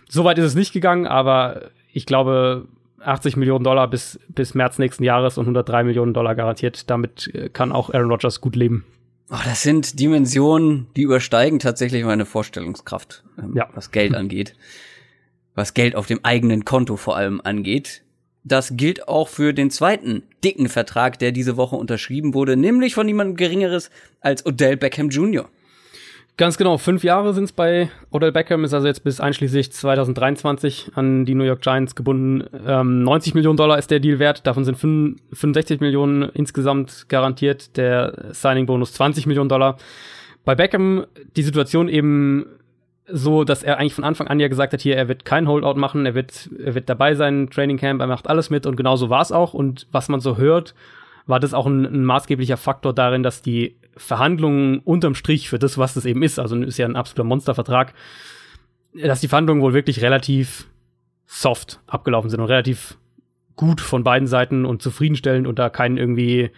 Soweit 0.09 0.39
ist 0.39 0.45
es 0.45 0.55
nicht 0.55 0.73
gegangen, 0.73 1.05
aber 1.05 1.69
ich 1.93 2.07
glaube, 2.07 2.67
80 3.01 3.37
Millionen 3.37 3.63
Dollar 3.63 3.87
bis, 3.87 4.19
bis 4.29 4.55
März 4.55 4.79
nächsten 4.79 5.03
Jahres 5.03 5.37
und 5.37 5.43
103 5.43 5.83
Millionen 5.83 6.15
Dollar 6.15 6.33
garantiert. 6.33 6.89
Damit 6.89 7.29
äh, 7.35 7.49
kann 7.49 7.71
auch 7.71 7.93
Aaron 7.93 8.09
Rodgers 8.09 8.41
gut 8.41 8.55
leben. 8.55 8.83
Oh, 9.29 9.37
das 9.45 9.61
sind 9.61 9.99
Dimensionen, 9.99 10.87
die 10.95 11.03
übersteigen 11.03 11.59
tatsächlich 11.59 12.03
meine 12.03 12.25
Vorstellungskraft, 12.25 13.23
ähm, 13.37 13.53
ja. 13.55 13.69
was 13.75 13.91
Geld 13.91 14.15
angeht. 14.15 14.55
Was 15.53 15.75
Geld 15.75 15.95
auf 15.95 16.07
dem 16.07 16.21
eigenen 16.23 16.65
Konto 16.65 16.97
vor 16.97 17.15
allem 17.15 17.41
angeht. 17.43 18.01
Das 18.43 18.75
gilt 18.75 19.07
auch 19.07 19.27
für 19.27 19.53
den 19.53 19.69
zweiten 19.69 20.23
dicken 20.43 20.67
Vertrag, 20.67 21.19
der 21.19 21.31
diese 21.31 21.57
Woche 21.57 21.75
unterschrieben 21.75 22.33
wurde, 22.33 22.57
nämlich 22.57 22.95
von 22.95 23.05
niemandem 23.05 23.35
Geringeres 23.35 23.91
als 24.19 24.43
Odell 24.47 24.77
Beckham 24.77 25.09
Jr. 25.09 25.47
Ganz 26.39 26.57
genau, 26.57 26.77
fünf 26.77 27.03
Jahre 27.03 27.33
sind 27.33 27.43
es 27.43 27.51
bei 27.51 27.89
Odell 28.11 28.31
Beckham, 28.31 28.63
ist 28.63 28.73
also 28.73 28.87
jetzt 28.87 29.03
bis 29.03 29.19
einschließlich 29.19 29.73
2023 29.73 30.91
an 30.95 31.25
die 31.25 31.35
New 31.35 31.43
York 31.43 31.59
Giants 31.61 31.95
gebunden. 31.95 32.45
Ähm, 32.65 33.03
90 33.03 33.33
Millionen 33.33 33.57
Dollar 33.57 33.77
ist 33.77 33.91
der 33.91 33.99
Deal 33.99 34.19
wert, 34.19 34.47
davon 34.47 34.63
sind 34.63 34.77
65 34.77 35.81
Millionen 35.81 36.21
insgesamt 36.29 37.09
garantiert, 37.09 37.75
der 37.75 38.27
Signing-Bonus 38.31 38.93
20 38.93 39.25
Millionen 39.27 39.49
Dollar. 39.49 39.75
Bei 40.45 40.55
Beckham 40.55 41.05
die 41.35 41.43
Situation 41.43 41.89
eben 41.89 42.45
so, 43.05 43.43
dass 43.43 43.61
er 43.61 43.77
eigentlich 43.77 43.95
von 43.95 44.05
Anfang 44.05 44.27
an 44.27 44.39
ja 44.39 44.47
gesagt 44.47 44.71
hat, 44.71 44.79
hier, 44.79 44.95
er 44.95 45.09
wird 45.09 45.25
kein 45.25 45.45
Holdout 45.45 45.77
machen, 45.77 46.05
er 46.05 46.15
wird, 46.15 46.49
er 46.57 46.73
wird 46.73 46.87
dabei 46.87 47.15
sein, 47.15 47.49
Training 47.49 47.75
Camp, 47.75 47.99
er 47.99 48.07
macht 48.07 48.29
alles 48.29 48.49
mit 48.49 48.65
und 48.65 48.77
genau 48.77 48.95
so 48.95 49.09
war 49.09 49.21
es 49.21 49.33
auch. 49.33 49.53
Und 49.53 49.87
was 49.91 50.07
man 50.07 50.21
so 50.21 50.37
hört, 50.37 50.73
war 51.29 51.39
das 51.39 51.53
auch 51.53 51.67
ein, 51.67 51.85
ein 51.85 52.05
maßgeblicher 52.05 52.57
Faktor 52.57 52.93
darin, 52.93 53.23
dass 53.23 53.41
die 53.41 53.77
Verhandlungen 53.95 54.79
unterm 54.79 55.13
Strich 55.13 55.49
für 55.49 55.59
das, 55.59 55.77
was 55.77 55.93
das 55.93 56.05
eben 56.05 56.23
ist, 56.23 56.39
also 56.39 56.55
ist 56.57 56.77
ja 56.77 56.87
ein 56.87 56.95
absoluter 56.95 57.23
Monstervertrag, 57.23 57.93
dass 58.93 59.21
die 59.21 59.27
Verhandlungen 59.27 59.61
wohl 59.61 59.73
wirklich 59.73 60.01
relativ 60.01 60.67
soft 61.27 61.79
abgelaufen 61.85 62.29
sind 62.29 62.39
und 62.39 62.47
relativ 62.47 62.97
gut 63.55 63.79
von 63.79 64.03
beiden 64.03 64.27
Seiten 64.27 64.65
und 64.65 64.81
zufriedenstellend 64.81 65.45
und 65.45 65.59
da 65.59 65.69
kein 65.69 65.97
irgendwie, 65.97 66.49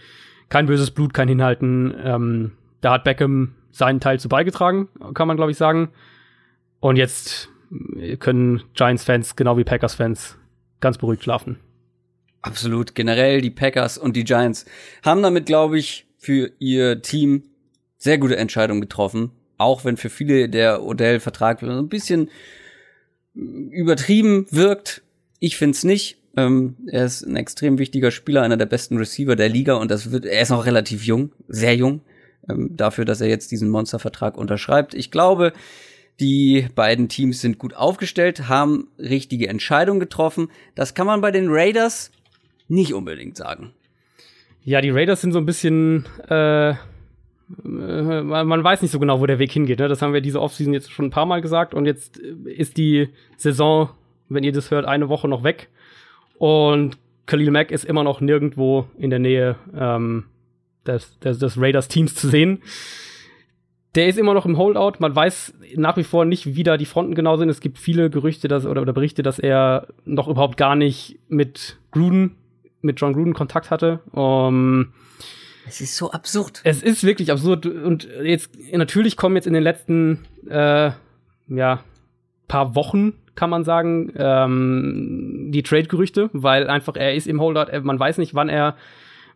kein 0.47 0.67
böses 0.67 0.91
Blut, 0.91 1.13
kein 1.13 1.27
Hinhalten. 1.27 1.93
Ähm, 2.01 2.51
da 2.79 2.93
hat 2.93 3.03
Beckham 3.03 3.55
seinen 3.71 3.99
Teil 3.99 4.19
zu 4.19 4.29
beigetragen, 4.29 4.87
kann 5.13 5.27
man 5.27 5.35
glaube 5.35 5.51
ich 5.51 5.57
sagen. 5.57 5.89
Und 6.79 6.95
jetzt 6.95 7.49
können 8.19 8.63
Giants-Fans 8.73 9.35
genau 9.35 9.57
wie 9.57 9.63
Packers-Fans 9.63 10.37
ganz 10.79 10.97
beruhigt 10.97 11.23
schlafen. 11.23 11.59
Absolut. 12.41 12.95
Generell 12.95 13.41
die 13.41 13.51
Packers 13.51 13.97
und 13.97 14.15
die 14.15 14.23
Giants 14.23 14.65
haben 15.03 15.21
damit, 15.21 15.45
glaube 15.45 15.77
ich, 15.77 16.07
für 16.17 16.51
ihr 16.59 17.01
Team 17.01 17.43
sehr 17.97 18.17
gute 18.17 18.37
Entscheidungen 18.37 18.81
getroffen. 18.81 19.31
Auch 19.57 19.85
wenn 19.85 19.97
für 19.97 20.09
viele 20.09 20.49
der 20.49 20.83
Odell-Vertrag 20.83 21.61
ein 21.61 21.89
bisschen 21.89 22.29
übertrieben 23.33 24.47
wirkt. 24.49 25.03
Ich 25.39 25.57
find's 25.57 25.83
nicht. 25.83 26.17
Ähm, 26.35 26.77
er 26.87 27.05
ist 27.05 27.23
ein 27.23 27.35
extrem 27.35 27.77
wichtiger 27.77 28.11
Spieler, 28.11 28.41
einer 28.41 28.57
der 28.57 28.65
besten 28.65 28.97
Receiver 28.97 29.35
der 29.35 29.49
Liga 29.49 29.75
und 29.75 29.91
das 29.91 30.11
wird, 30.11 30.25
er 30.25 30.41
ist 30.41 30.49
noch 30.49 30.65
relativ 30.65 31.03
jung, 31.03 31.33
sehr 31.49 31.75
jung, 31.75 32.01
ähm, 32.49 32.75
dafür, 32.77 33.03
dass 33.03 33.19
er 33.19 33.27
jetzt 33.27 33.51
diesen 33.51 33.69
Monstervertrag 33.69 34.37
unterschreibt. 34.37 34.93
Ich 34.93 35.11
glaube, 35.11 35.51
die 36.21 36.67
beiden 36.73 37.09
Teams 37.09 37.41
sind 37.41 37.57
gut 37.57 37.73
aufgestellt, 37.73 38.47
haben 38.47 38.87
richtige 38.97 39.49
Entscheidungen 39.49 39.99
getroffen. 39.99 40.49
Das 40.73 40.93
kann 40.93 41.07
man 41.07 41.19
bei 41.19 41.31
den 41.31 41.47
Raiders 41.49 42.11
nicht 42.71 42.93
unbedingt 42.93 43.37
sagen. 43.37 43.73
Ja, 44.63 44.81
die 44.81 44.89
Raiders 44.89 45.21
sind 45.21 45.31
so 45.31 45.39
ein 45.39 45.45
bisschen, 45.45 46.05
äh, 46.27 46.73
man 47.63 48.63
weiß 48.63 48.81
nicht 48.81 48.91
so 48.91 48.99
genau, 48.99 49.19
wo 49.19 49.25
der 49.25 49.39
Weg 49.39 49.51
hingeht. 49.51 49.79
Ne? 49.79 49.87
Das 49.87 50.01
haben 50.01 50.13
wir 50.13 50.21
diese 50.21 50.41
Offseason 50.41 50.73
jetzt 50.73 50.91
schon 50.91 51.05
ein 51.05 51.11
paar 51.11 51.25
Mal 51.25 51.41
gesagt 51.41 51.73
und 51.73 51.85
jetzt 51.85 52.17
ist 52.17 52.77
die 52.77 53.09
Saison, 53.37 53.89
wenn 54.29 54.43
ihr 54.43 54.53
das 54.53 54.71
hört, 54.71 54.85
eine 54.85 55.09
Woche 55.09 55.27
noch 55.27 55.43
weg 55.43 55.69
und 56.37 56.97
Khalil 57.25 57.51
Mack 57.51 57.71
ist 57.71 57.85
immer 57.85 58.03
noch 58.03 58.21
nirgendwo 58.21 58.85
in 58.97 59.09
der 59.09 59.19
Nähe 59.19 59.55
ähm, 59.75 60.25
des, 60.85 61.19
des, 61.19 61.39
des 61.39 61.59
Raiders-Teams 61.59 62.15
zu 62.15 62.29
sehen. 62.29 62.61
der 63.95 64.07
ist 64.07 64.17
immer 64.17 64.33
noch 64.33 64.45
im 64.45 64.57
Holdout. 64.57 64.93
Man 64.99 65.15
weiß 65.15 65.53
nach 65.75 65.97
wie 65.97 66.03
vor 66.03 66.25
nicht, 66.25 66.55
wie 66.55 66.63
da 66.63 66.77
die 66.77 66.85
Fronten 66.85 67.15
genau 67.15 67.37
sind. 67.37 67.49
Es 67.49 67.59
gibt 67.59 67.77
viele 67.77 68.09
Gerüchte 68.09 68.47
dass, 68.47 68.65
oder, 68.65 68.81
oder 68.81 68.93
Berichte, 68.93 69.23
dass 69.23 69.39
er 69.39 69.87
noch 70.05 70.27
überhaupt 70.27 70.57
gar 70.57 70.75
nicht 70.75 71.19
mit 71.27 71.77
Gruden, 71.91 72.35
mit 72.81 72.99
John 72.99 73.13
Gruden 73.13 73.33
Kontakt 73.33 73.71
hatte. 73.71 73.99
Um, 74.11 74.93
es 75.67 75.81
ist 75.81 75.95
so 75.95 76.11
absurd. 76.11 76.61
Es 76.63 76.81
ist 76.81 77.03
wirklich 77.03 77.31
absurd. 77.31 77.65
Und 77.65 78.07
jetzt, 78.23 78.51
natürlich 78.71 79.15
kommen 79.15 79.35
jetzt 79.35 79.47
in 79.47 79.53
den 79.53 79.63
letzten, 79.63 80.25
äh, 80.49 80.91
ja, 81.47 81.83
paar 82.47 82.75
Wochen, 82.75 83.13
kann 83.35 83.49
man 83.49 83.63
sagen, 83.63 84.11
ähm, 84.17 85.49
die 85.51 85.63
Trade-Gerüchte, 85.63 86.29
weil 86.33 86.67
einfach 86.67 86.95
er 86.95 87.15
ist 87.15 87.27
im 87.27 87.39
Holdout, 87.39 87.79
man 87.83 87.99
weiß 87.99 88.17
nicht, 88.17 88.33
wann 88.33 88.49
er 88.49 88.75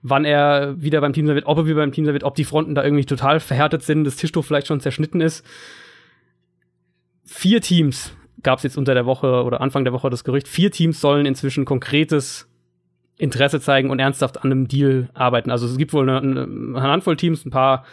wann 0.07 0.23
er 0.23 0.79
wieder 0.79 1.01
beim 1.01 1.13
Team 1.13 1.25
sein 1.25 1.33
wird, 1.35 1.47
ob 1.47 1.57
er 1.57 1.65
wieder 1.65 1.77
beim 1.77 1.91
Team 1.91 2.05
sein 2.05 2.13
wird, 2.13 2.23
ob 2.23 2.35
die 2.35 2.43
Fronten 2.43 2.75
da 2.75 2.83
irgendwie 2.83 3.05
total 3.05 3.39
verhärtet 3.39 3.81
sind, 3.81 4.03
das 4.03 4.15
Tischtuch 4.15 4.45
vielleicht 4.45 4.67
schon 4.67 4.79
zerschnitten 4.79 5.19
ist. 5.19 5.43
Vier 7.23 7.59
Teams 7.59 8.15
gab 8.43 8.59
es 8.59 8.63
jetzt 8.63 8.77
unter 8.77 8.93
der 8.93 9.07
Woche 9.07 9.43
oder 9.43 9.61
Anfang 9.61 9.83
der 9.83 9.93
Woche 9.93 10.11
das 10.11 10.23
Gerücht, 10.23 10.47
vier 10.47 10.69
Teams 10.69 11.01
sollen 11.01 11.25
inzwischen 11.25 11.65
konkretes 11.65 12.47
Interesse 13.17 13.61
zeigen 13.61 13.89
und 13.89 13.99
ernsthaft 13.99 14.43
an 14.43 14.51
einem 14.51 14.67
Deal 14.67 15.09
arbeiten. 15.13 15.51
Also 15.51 15.65
es 15.67 15.77
gibt 15.77 15.93
wohl 15.93 16.09
eine, 16.09 16.43
eine 16.43 16.81
Handvoll 16.81 17.15
Teams, 17.15 17.45
ein 17.45 17.51
paar 17.51 17.85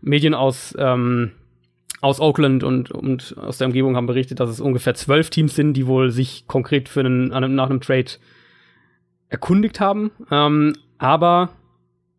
Medien 0.00 0.34
aus, 0.34 0.74
ähm, 0.78 1.30
aus 2.00 2.20
Oakland 2.20 2.64
und, 2.64 2.90
und 2.90 3.36
aus 3.38 3.58
der 3.58 3.68
Umgebung 3.68 3.96
haben 3.96 4.06
berichtet, 4.06 4.40
dass 4.40 4.50
es 4.50 4.60
ungefähr 4.60 4.94
zwölf 4.94 5.30
Teams 5.30 5.54
sind, 5.54 5.74
die 5.74 5.86
wohl 5.86 6.10
sich 6.10 6.46
konkret 6.46 6.88
für 6.88 7.00
einen, 7.00 7.28
nach 7.28 7.70
einem 7.70 7.80
Trade 7.80 8.10
erkundigt 9.28 9.80
haben. 9.80 10.10
Ähm, 10.30 10.74
aber 10.98 11.50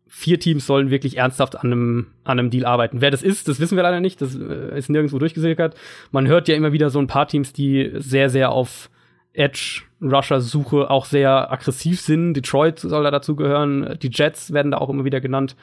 vier 0.08 0.40
Teams 0.40 0.66
sollen 0.66 0.90
wirklich 0.90 1.18
ernsthaft 1.18 1.56
an 1.56 1.72
einem, 1.72 2.06
an 2.24 2.38
einem 2.38 2.50
Deal 2.50 2.64
arbeiten. 2.64 3.00
Wer 3.00 3.10
das 3.10 3.22
ist, 3.22 3.48
das 3.48 3.60
wissen 3.60 3.76
wir 3.76 3.82
leider 3.82 4.00
nicht. 4.00 4.22
Das 4.22 4.34
äh, 4.34 4.78
ist 4.78 4.88
nirgendwo 4.88 5.18
durchgesickert. 5.18 5.76
Man 6.10 6.26
hört 6.26 6.48
ja 6.48 6.54
immer 6.54 6.72
wieder 6.72 6.90
so 6.90 6.98
ein 6.98 7.06
paar 7.06 7.28
Teams, 7.28 7.52
die 7.52 7.90
sehr, 7.96 8.30
sehr 8.30 8.50
auf 8.50 8.88
Edge-Rusher-Suche 9.36 10.90
auch 10.90 11.04
sehr 11.04 11.52
aggressiv 11.52 12.00
sind. 12.00 12.34
Detroit 12.34 12.78
soll 12.80 13.04
da 13.04 13.10
dazugehören. 13.10 13.98
Die 14.02 14.10
Jets 14.10 14.52
werden 14.52 14.72
da 14.72 14.78
auch 14.78 14.88
immer 14.88 15.04
wieder 15.04 15.20
genannt. 15.20 15.56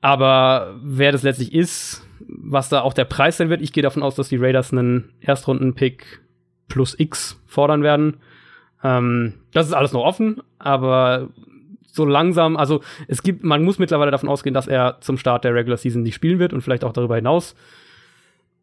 Aber 0.00 0.74
wer 0.82 1.12
das 1.12 1.22
letztlich 1.22 1.54
ist, 1.54 2.06
was 2.26 2.68
da 2.68 2.82
auch 2.82 2.92
der 2.92 3.04
Preis 3.04 3.36
sein 3.36 3.50
wird, 3.50 3.62
ich 3.62 3.72
gehe 3.72 3.82
davon 3.82 4.02
aus, 4.02 4.16
dass 4.16 4.28
die 4.28 4.36
Raiders 4.36 4.72
einen 4.72 5.12
Erstrunden-Pick 5.20 6.20
plus 6.68 6.98
X 6.98 7.40
fordern 7.46 7.82
werden. 7.82 8.18
Ähm, 8.82 9.34
das 9.52 9.66
ist 9.66 9.74
alles 9.74 9.92
noch 9.92 10.02
offen, 10.02 10.42
aber 10.58 11.28
so 11.92 12.04
langsam, 12.04 12.56
also 12.56 12.80
es 13.06 13.22
gibt, 13.22 13.44
man 13.44 13.62
muss 13.62 13.78
mittlerweile 13.78 14.10
davon 14.10 14.28
ausgehen, 14.28 14.54
dass 14.54 14.66
er 14.66 14.96
zum 15.00 15.18
Start 15.18 15.44
der 15.44 15.54
Regular 15.54 15.76
Season 15.76 16.02
nicht 16.02 16.14
spielen 16.14 16.38
wird 16.38 16.52
und 16.52 16.62
vielleicht 16.62 16.84
auch 16.84 16.92
darüber 16.92 17.16
hinaus. 17.16 17.54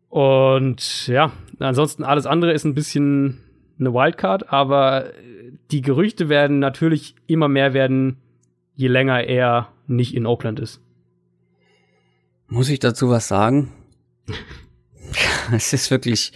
Und 0.10 1.08
ja, 1.08 1.32
ansonsten 1.60 2.04
alles 2.04 2.26
andere 2.26 2.52
ist 2.52 2.66
ein 2.66 2.74
bisschen 2.74 3.38
eine 3.80 3.94
Wildcard, 3.94 4.52
aber 4.52 5.12
die 5.72 5.82
Gerüchte 5.82 6.30
werden 6.30 6.60
natürlich 6.60 7.16
immer 7.28 7.48
mehr 7.48 7.74
werden, 7.74 8.18
je 8.76 8.88
länger 8.88 9.24
er 9.24 9.70
nicht 9.88 10.16
in 10.16 10.26
Oakland 10.26 10.60
ist. 10.60 10.82
Muss 12.48 12.70
ich 12.70 12.80
dazu 12.80 13.10
was 13.10 13.28
sagen? 13.28 13.72
es 15.54 15.74
ist 15.74 15.92
wirklich, 15.92 16.34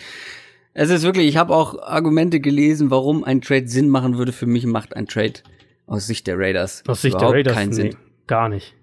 es 0.73 0.89
ist 0.89 1.03
wirklich, 1.03 1.27
ich 1.27 1.37
habe 1.37 1.55
auch 1.55 1.81
Argumente 1.81 2.39
gelesen, 2.39 2.91
warum 2.91 3.23
ein 3.23 3.41
Trade 3.41 3.67
Sinn 3.67 3.89
machen 3.89 4.17
würde. 4.17 4.31
Für 4.31 4.45
mich 4.45 4.65
macht 4.65 4.95
ein 4.95 5.07
Trade 5.07 5.41
aus 5.85 6.07
Sicht 6.07 6.27
der 6.27 6.37
Raiders. 6.37 6.83
Aus 6.87 7.01
Sicht 7.01 7.19
der 7.19 7.29
Raiders 7.29 7.53
keinen 7.53 7.73
Sinn. 7.73 7.95
gar 8.27 8.49
nicht. 8.49 8.73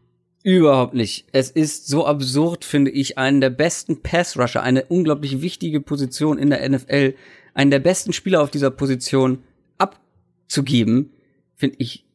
Überhaupt 0.42 0.94
nicht. 0.94 1.26
Es 1.32 1.50
ist 1.50 1.86
so 1.86 2.06
absurd, 2.06 2.64
finde 2.64 2.90
ich, 2.90 3.18
einen 3.18 3.42
der 3.42 3.50
besten 3.50 4.00
Pass-Rusher, 4.00 4.62
eine 4.62 4.84
unglaublich 4.84 5.42
wichtige 5.42 5.82
Position 5.82 6.38
in 6.38 6.48
der 6.48 6.66
NFL, 6.66 7.14
einen 7.54 7.70
der 7.70 7.78
besten 7.78 8.12
Spieler 8.12 8.42
auf 8.42 8.50
dieser 8.50 8.70
Position 8.70 9.42
abzugeben, 9.78 11.12
finde 11.56 11.76
ich 11.78 12.06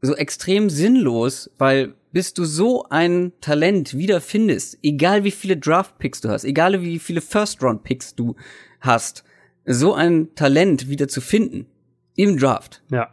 so 0.00 0.14
extrem 0.14 0.70
sinnlos, 0.70 1.50
weil 1.58 1.94
bis 2.12 2.34
du 2.34 2.44
so 2.44 2.86
ein 2.90 3.32
Talent 3.40 3.96
wiederfindest, 3.96 4.78
egal 4.82 5.24
wie 5.24 5.30
viele 5.30 5.56
Draft-Picks 5.56 6.20
du 6.20 6.28
hast, 6.28 6.44
egal 6.44 6.82
wie 6.82 6.98
viele 6.98 7.20
First-Round-Picks 7.20 8.16
du 8.16 8.36
hast, 8.80 9.24
so 9.64 9.94
ein 9.94 10.34
Talent 10.34 10.88
wieder 10.88 11.08
zu 11.08 11.20
finden 11.20 11.66
im 12.16 12.36
Draft. 12.36 12.82
Ja 12.90 13.10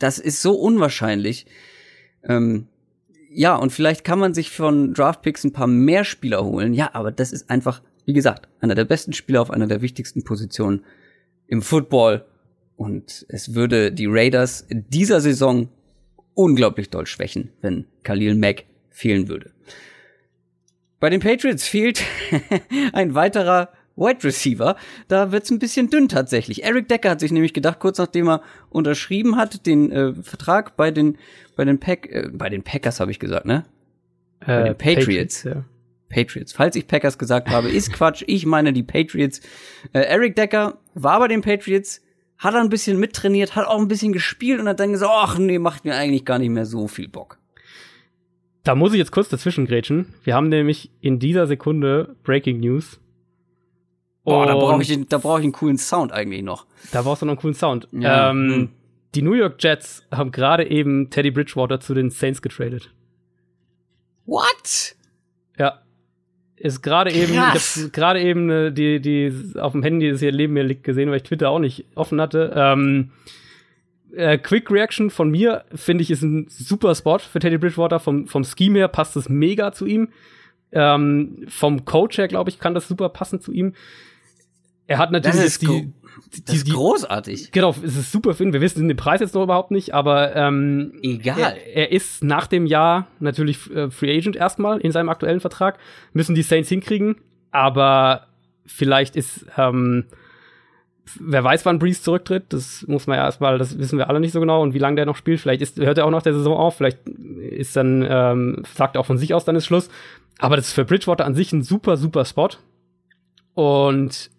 das 0.00 0.18
ist 0.18 0.42
so 0.42 0.54
unwahrscheinlich. 0.54 1.46
Ähm, 2.24 2.66
ja, 3.30 3.54
und 3.54 3.70
vielleicht 3.70 4.02
kann 4.04 4.18
man 4.18 4.34
sich 4.34 4.50
von 4.50 4.92
Draftpicks 4.92 5.44
ein 5.44 5.52
paar 5.52 5.68
mehr 5.68 6.04
Spieler 6.04 6.44
holen. 6.44 6.74
Ja, 6.74 6.90
aber 6.94 7.12
das 7.12 7.32
ist 7.32 7.48
einfach, 7.48 7.82
wie 8.10 8.14
gesagt, 8.14 8.48
einer 8.58 8.74
der 8.74 8.84
besten 8.84 9.12
Spieler 9.12 9.40
auf 9.40 9.52
einer 9.52 9.68
der 9.68 9.82
wichtigsten 9.82 10.24
Positionen 10.24 10.84
im 11.46 11.62
Football. 11.62 12.24
Und 12.74 13.24
es 13.28 13.54
würde 13.54 13.92
die 13.92 14.06
Raiders 14.08 14.62
in 14.62 14.88
dieser 14.88 15.20
Saison 15.20 15.68
unglaublich 16.34 16.90
doll 16.90 17.06
schwächen, 17.06 17.50
wenn 17.60 17.86
Khalil 18.02 18.34
Mack 18.34 18.64
fehlen 18.88 19.28
würde. 19.28 19.52
Bei 20.98 21.08
den 21.08 21.20
Patriots 21.20 21.68
fehlt 21.68 22.02
ein 22.92 23.14
weiterer 23.14 23.68
Wide 23.94 24.24
Receiver, 24.24 24.74
da 25.06 25.30
wird's 25.30 25.52
ein 25.52 25.60
bisschen 25.60 25.88
dünn 25.88 26.08
tatsächlich. 26.08 26.64
Eric 26.64 26.88
Decker 26.88 27.10
hat 27.10 27.20
sich 27.20 27.30
nämlich 27.30 27.54
gedacht, 27.54 27.78
kurz 27.78 27.98
nachdem 27.98 28.28
er 28.28 28.42
unterschrieben 28.70 29.36
hat, 29.36 29.66
den 29.66 29.92
äh, 29.92 30.14
Vertrag 30.14 30.76
bei 30.76 30.90
den 30.90 31.16
bei 31.54 31.64
den 31.64 31.78
Pack 31.78 32.10
äh, 32.10 32.28
bei 32.32 32.48
den 32.48 32.64
Packers 32.64 32.98
habe 32.98 33.12
ich 33.12 33.20
gesagt, 33.20 33.46
ne? 33.46 33.66
Äh, 34.40 34.46
bei 34.46 34.62
den 34.62 34.78
Patriots. 34.78 35.42
Patriots, 35.42 35.44
ja. 35.44 35.64
Patriots. 36.10 36.52
Falls 36.52 36.76
ich 36.76 36.86
Packers 36.86 37.16
gesagt 37.16 37.48
habe, 37.48 37.70
ist 37.70 37.92
Quatsch. 37.92 38.22
Ich 38.26 38.44
meine 38.44 38.74
die 38.74 38.82
Patriots. 38.82 39.40
Äh, 39.94 40.00
Eric 40.00 40.36
Decker 40.36 40.78
war 40.94 41.18
bei 41.20 41.28
den 41.28 41.40
Patriots, 41.40 42.02
hat 42.36 42.54
ein 42.54 42.68
bisschen 42.68 43.00
mittrainiert, 43.00 43.56
hat 43.56 43.66
auch 43.66 43.78
ein 43.78 43.88
bisschen 43.88 44.12
gespielt 44.12 44.60
und 44.60 44.68
hat 44.68 44.80
dann 44.80 44.92
gesagt, 44.92 45.12
ach 45.14 45.38
nee, 45.38 45.58
macht 45.58 45.84
mir 45.86 45.94
eigentlich 45.94 46.26
gar 46.26 46.38
nicht 46.38 46.50
mehr 46.50 46.66
so 46.66 46.88
viel 46.88 47.08
Bock. 47.08 47.38
Da 48.62 48.74
muss 48.74 48.92
ich 48.92 48.98
jetzt 48.98 49.12
kurz 49.12 49.30
dazwischen 49.30 49.64
grätschen. 49.64 50.12
Wir 50.22 50.34
haben 50.34 50.48
nämlich 50.48 50.90
in 51.00 51.18
dieser 51.18 51.46
Sekunde 51.46 52.16
Breaking 52.24 52.60
News. 52.60 53.00
Boah, 54.24 54.46
da 54.46 54.54
brauche 54.54 54.82
ich, 54.82 55.08
da 55.08 55.16
brauch 55.16 55.38
ich 55.38 55.44
einen 55.44 55.52
coolen 55.52 55.78
Sound 55.78 56.12
eigentlich 56.12 56.42
noch. 56.42 56.66
Da 56.92 57.02
brauchst 57.02 57.22
du 57.22 57.26
noch 57.26 57.32
einen 57.32 57.40
coolen 57.40 57.54
Sound. 57.54 57.88
Ja. 57.92 58.30
Ähm, 58.30 58.52
hm. 58.52 58.68
Die 59.14 59.22
New 59.22 59.32
York 59.32 59.56
Jets 59.62 60.04
haben 60.12 60.30
gerade 60.30 60.68
eben 60.68 61.10
Teddy 61.10 61.30
Bridgewater 61.30 61.80
zu 61.80 61.94
den 61.94 62.10
Saints 62.10 62.42
getradet. 62.42 62.92
What? 64.26 64.94
Ja. 65.58 65.80
Ist 66.62 66.82
gerade 66.82 67.10
eben, 67.10 67.32
ich 67.32 67.38
habe 67.38 67.90
gerade 67.90 68.20
eben 68.20 68.50
äh, 68.50 68.70
die, 68.70 69.00
die 69.00 69.32
auf 69.58 69.72
dem 69.72 69.82
Handy, 69.82 70.10
das 70.10 70.20
hier 70.20 70.30
neben 70.30 70.52
mir 70.52 70.62
liegt, 70.62 70.84
gesehen, 70.84 71.08
weil 71.08 71.16
ich 71.16 71.22
Twitter 71.22 71.48
auch 71.48 71.58
nicht 71.58 71.86
offen 71.94 72.20
hatte. 72.20 72.52
Ähm, 72.54 73.12
äh, 74.14 74.36
Quick 74.36 74.70
Reaction 74.70 75.08
von 75.08 75.30
mir, 75.30 75.64
finde 75.74 76.02
ich, 76.02 76.10
ist 76.10 76.20
ein 76.20 76.48
super 76.50 76.94
Spot 76.94 77.18
für 77.18 77.38
Teddy 77.38 77.56
Bridgewater. 77.56 77.98
Vom, 77.98 78.26
vom 78.26 78.44
Scheme 78.44 78.78
her 78.78 78.88
passt 78.88 79.16
es 79.16 79.30
mega 79.30 79.72
zu 79.72 79.86
ihm. 79.86 80.10
Ähm, 80.70 81.46
vom 81.48 81.86
Coach 81.86 82.18
her, 82.18 82.28
glaube 82.28 82.50
ich, 82.50 82.58
kann 82.58 82.74
das 82.74 82.86
super 82.86 83.08
passen 83.08 83.40
zu 83.40 83.52
ihm. 83.52 83.72
Er 84.86 84.98
hat 84.98 85.12
natürlich 85.12 85.46
ist, 85.46 85.62
die, 85.62 85.92
die, 86.34 86.44
das 86.44 86.56
ist 86.56 86.66
die, 86.66 86.72
großartig. 86.72 87.52
Genau, 87.52 87.74
es 87.82 87.96
ist 87.96 88.12
super 88.12 88.38
ihn. 88.40 88.52
Wir 88.52 88.60
wissen 88.60 88.86
den 88.88 88.96
Preis 88.96 89.20
jetzt 89.20 89.34
noch 89.34 89.42
überhaupt 89.42 89.70
nicht, 89.70 89.94
aber 89.94 90.34
ähm, 90.36 90.92
egal. 91.02 91.38
Er, 91.38 91.76
er, 91.76 91.92
ist 91.92 92.22
nach 92.22 92.46
dem 92.46 92.66
Jahr 92.66 93.08
natürlich 93.18 93.70
äh, 93.70 93.90
Free 93.90 94.16
Agent 94.16 94.36
erstmal 94.36 94.80
in 94.80 94.92
seinem 94.92 95.08
aktuellen 95.08 95.40
Vertrag. 95.40 95.78
Müssen 96.12 96.34
die 96.34 96.42
Saints 96.42 96.68
hinkriegen, 96.68 97.16
aber 97.50 98.26
vielleicht 98.66 99.16
ist 99.16 99.46
ähm, 99.56 100.04
wer 101.18 101.42
weiß, 101.42 101.64
wann 101.66 101.78
Breeze 101.78 102.02
zurücktritt. 102.02 102.52
Das 102.52 102.84
muss 102.86 103.06
man 103.06 103.18
ja 103.18 103.24
erstmal, 103.24 103.58
das 103.58 103.78
wissen 103.78 103.98
wir 103.98 104.08
alle 104.08 104.20
nicht 104.20 104.32
so 104.32 104.40
genau 104.40 104.62
und 104.62 104.74
wie 104.74 104.78
lange 104.78 104.96
der 104.96 105.06
noch 105.06 105.16
spielt. 105.16 105.40
Vielleicht 105.40 105.62
ist, 105.62 105.78
hört 105.78 105.98
er 105.98 106.06
auch 106.06 106.10
nach 106.10 106.22
der 106.22 106.34
Saison 106.34 106.56
auf. 106.56 106.76
Vielleicht 106.76 107.08
ist 107.08 107.76
dann 107.76 108.06
ähm, 108.08 108.62
sagt 108.74 108.96
er 108.96 109.00
auch 109.00 109.06
von 109.06 109.18
sich 109.18 109.34
aus, 109.34 109.44
dann 109.44 109.56
ist 109.56 109.66
Schluss. 109.66 109.88
Aber 110.38 110.56
das 110.56 110.68
ist 110.68 110.72
für 110.74 110.84
Bridgewater 110.84 111.24
an 111.24 111.34
sich 111.34 111.52
ein 111.52 111.62
super, 111.62 111.96
super 111.96 112.24
Spot. 112.24 112.50
Und 113.54 114.30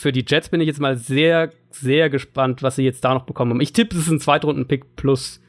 für 0.00 0.12
die 0.12 0.24
Jets 0.26 0.48
bin 0.48 0.62
ich 0.62 0.66
jetzt 0.66 0.80
mal 0.80 0.96
sehr, 0.96 1.52
sehr 1.70 2.08
gespannt, 2.08 2.62
was 2.62 2.76
sie 2.76 2.84
jetzt 2.84 3.04
da 3.04 3.12
noch 3.12 3.26
bekommen 3.26 3.50
haben. 3.50 3.60
Ich 3.60 3.74
tippe, 3.74 3.94
es 3.94 4.04
ist 4.04 4.10
ein 4.10 4.18
Zweitrunden-Pick 4.18 4.96
plus 4.96 5.42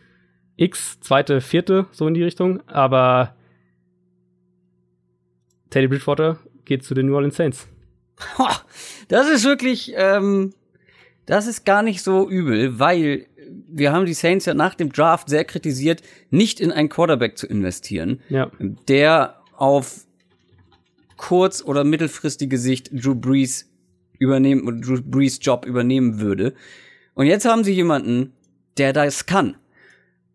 X, 0.57 0.99
zweite, 0.99 1.39
vierte, 1.39 1.85
so 1.93 2.05
in 2.05 2.13
die 2.13 2.23
Richtung. 2.23 2.61
Aber 2.67 3.33
Teddy 5.69 5.87
Bridgewater 5.87 6.37
geht 6.65 6.83
zu 6.83 6.93
den 6.93 7.05
New 7.05 7.15
Orleans 7.15 7.37
Saints. 7.37 7.69
Das 9.07 9.29
ist 9.29 9.45
wirklich, 9.45 9.93
ähm, 9.95 10.53
das 11.25 11.47
ist 11.47 11.65
gar 11.65 11.81
nicht 11.81 12.01
so 12.01 12.29
übel, 12.29 12.77
weil 12.77 13.27
wir 13.69 13.93
haben 13.93 14.05
die 14.05 14.13
Saints 14.13 14.45
ja 14.45 14.53
nach 14.53 14.75
dem 14.75 14.91
Draft 14.91 15.29
sehr 15.29 15.45
kritisiert, 15.45 16.01
nicht 16.29 16.59
in 16.59 16.73
einen 16.73 16.89
Quarterback 16.89 17.37
zu 17.37 17.47
investieren, 17.47 18.21
ja. 18.27 18.51
der 18.87 19.41
auf 19.55 20.05
kurz- 21.15 21.63
oder 21.63 21.83
mittelfristige 21.83 22.57
Sicht 22.57 22.89
Drew 22.91 23.15
Brees 23.15 23.70
übernehmen 24.21 24.67
oder 24.67 24.77
Drew 24.77 25.01
Brees 25.03 25.39
Job 25.41 25.65
übernehmen 25.65 26.21
würde. 26.21 26.53
Und 27.15 27.25
jetzt 27.25 27.45
haben 27.45 27.63
sie 27.63 27.73
jemanden, 27.73 28.33
der 28.77 28.93
das 28.93 29.25
kann. 29.25 29.57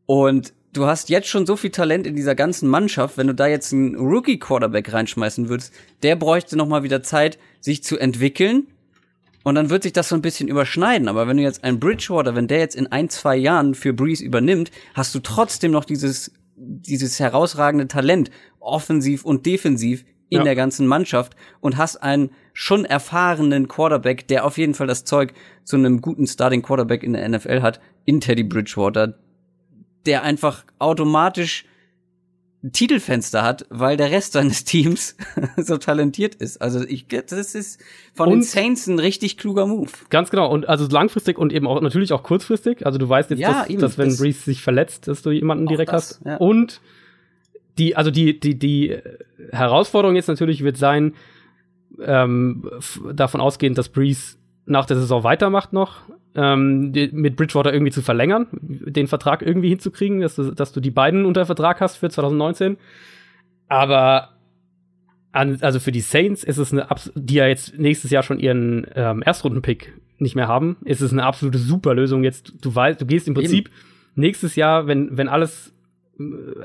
Und 0.05 0.52
du 0.73 0.87
hast 0.87 1.09
jetzt 1.09 1.28
schon 1.28 1.47
so 1.47 1.57
viel 1.57 1.71
Talent 1.71 2.07
in 2.07 2.16
dieser 2.16 2.35
ganzen 2.35 2.69
Mannschaft, 2.69 3.16
wenn 3.16 3.28
du 3.28 3.35
da 3.35 3.47
jetzt 3.47 3.73
einen 3.73 3.95
Rookie 3.95 4.38
Quarterback 4.38 4.93
reinschmeißen 4.93 5.49
würdest, 5.49 5.73
der 6.02 6.16
bräuchte 6.16 6.57
noch 6.57 6.69
mal 6.69 6.83
wieder 6.83 7.02
Zeit, 7.02 7.38
sich 7.61 7.83
zu 7.83 7.97
entwickeln. 7.97 8.66
Und 9.45 9.55
dann 9.55 9.71
wird 9.71 9.85
sich 9.85 9.93
das 9.93 10.09
so 10.09 10.16
ein 10.16 10.23
bisschen 10.23 10.49
überschneiden. 10.49 11.07
Aber 11.07 11.28
wenn 11.28 11.37
du 11.37 11.45
jetzt 11.45 11.62
einen 11.62 11.78
Bridgewater, 11.78 12.35
wenn 12.35 12.49
der 12.49 12.59
jetzt 12.59 12.75
in 12.75 12.88
ein, 12.88 13.09
zwei 13.09 13.37
Jahren 13.37 13.76
für 13.76 13.93
Breeze 13.93 14.25
übernimmt, 14.25 14.73
hast 14.95 15.14
du 15.14 15.21
trotzdem 15.21 15.71
noch 15.71 15.85
dieses, 15.85 16.33
dieses 16.57 17.21
herausragende 17.21 17.87
Talent, 17.87 18.33
offensiv 18.59 19.25
und 19.25 19.47
defensiv 19.47 20.05
in 20.28 20.38
Ja. 20.38 20.45
der 20.45 20.54
ganzen 20.56 20.87
Mannschaft 20.87 21.37
und 21.61 21.76
hast 21.76 21.97
einen 22.02 22.30
schon 22.52 22.85
erfahrenen 22.85 23.68
Quarterback, 23.68 24.26
der 24.28 24.45
auf 24.45 24.59
jeden 24.59 24.75
Fall 24.75 24.87
das 24.87 25.04
Zeug 25.04 25.35
zu 25.64 25.76
einem 25.76 26.00
guten 26.00 26.26
Starting 26.26 26.62
Quarterback 26.62 27.02
in 27.02 27.12
der 27.12 27.28
NFL 27.28 27.62
hat, 27.62 27.80
in 28.04 28.21
Teddy 28.21 28.42
Bridgewater, 28.45 29.18
der 30.06 30.23
einfach 30.23 30.64
automatisch 30.78 31.64
ein 32.64 32.73
Titelfenster 32.73 33.42
hat, 33.45 33.66
weil 33.68 33.97
der 33.97 34.11
Rest 34.11 34.33
seines 34.33 34.64
Teams 34.64 35.16
so 35.59 35.76
talentiert 35.76 36.35
ist. 36.37 36.61
Also 36.62 36.80
ich, 36.83 37.06
das 37.06 37.54
ist 37.54 37.80
von 38.14 38.30
den 38.30 38.38
Und- 38.38 38.45
Saints 38.45 38.87
ein 38.87 38.99
richtig 38.99 39.37
kluger 39.37 39.66
Move. 39.66 39.90
Ganz 40.11 40.30
genau. 40.30 40.50
Und 40.50 40.68
also 40.68 40.87
langfristig 40.88 41.38
und 41.38 41.52
eben 41.52 41.66
auch 41.68 41.80
natürlich 41.80 42.12
auch 42.12 42.23
kurzfristig. 42.23 42.85
Also 42.87 42.99
du 42.99 43.09
weißt 43.09 43.30
jetzt, 43.30 43.38
Ja, 43.40 43.61
dass, 43.61 43.68
eben, 43.71 43.80
dass 43.80 43.99
wenn 43.99 44.09
das- 44.09 44.18
Breeze 44.18 44.40
sich 44.40 44.62
verletzt, 44.62 45.06
dass 45.06 45.23
du 45.23 45.30
jemanden 45.30 45.66
direkt 45.66 45.92
das, 45.92 46.16
hast. 46.18 46.26
ja. 46.26 46.37
Und 46.38 46.80
die, 47.78 47.97
also 47.97 48.11
die, 48.11 48.38
die, 48.38 48.59
die 48.59 48.97
Herausforderung 49.52 50.16
jetzt 50.16 50.28
natürlich 50.28 50.64
wird 50.64 50.76
sein, 50.76 51.14
ähm, 52.02 52.68
davon 53.12 53.40
ausgehend, 53.40 53.78
dass 53.78 53.88
Breeze 53.88 54.37
nach 54.66 54.87
der 54.87 54.97
Saison 54.97 55.23
weitermacht 55.25 55.73
noch, 55.73 56.02
ähm, 56.35 56.92
mit 57.12 57.37
Bridgewater 57.37 57.73
irgendwie 57.73 57.92
zu 57.92 58.02
verlängern, 58.02 58.47
den 58.52 59.06
Vertrag 59.06 59.42
irgendwie 59.42 59.68
hinzukriegen, 59.68 60.21
dass 60.21 60.35
du, 60.35 60.50
dass 60.50 60.73
du 60.73 60.80
die 60.80 60.90
beiden 60.90 61.25
unter 61.25 61.47
Vertrag 61.47 61.80
hast 61.80 61.97
für 61.97 62.11
2019. 62.11 62.76
Aber 63.68 64.30
an, 65.33 65.59
also 65.61 65.80
für 65.80 65.92
die 65.92 66.00
Saints 66.00 66.45
ist 66.45 66.59
es 66.59 66.73
eine, 66.73 66.87
die 67.14 67.35
ja 67.35 67.47
jetzt 67.47 67.78
nächstes 67.78 68.11
Jahr 68.11 68.23
schon 68.23 68.38
ihren 68.38 68.87
ähm, 68.95 69.23
Erstrundenpick 69.25 69.95
nicht 70.18 70.35
mehr 70.35 70.49
haben, 70.49 70.76
ist 70.85 71.00
es 71.00 71.12
eine 71.12 71.25
absolute 71.25 71.59
super 71.59 71.95
Lösung. 71.95 72.25
Jetzt, 72.25 72.54
du 72.61 72.75
weißt, 72.75 73.00
du 73.00 73.06
gehst 73.06 73.28
im 73.28 73.35
Prinzip 73.35 73.71
nächstes 74.14 74.56
Jahr, 74.56 74.87
wenn, 74.87 75.16
wenn 75.16 75.28
alles 75.28 75.75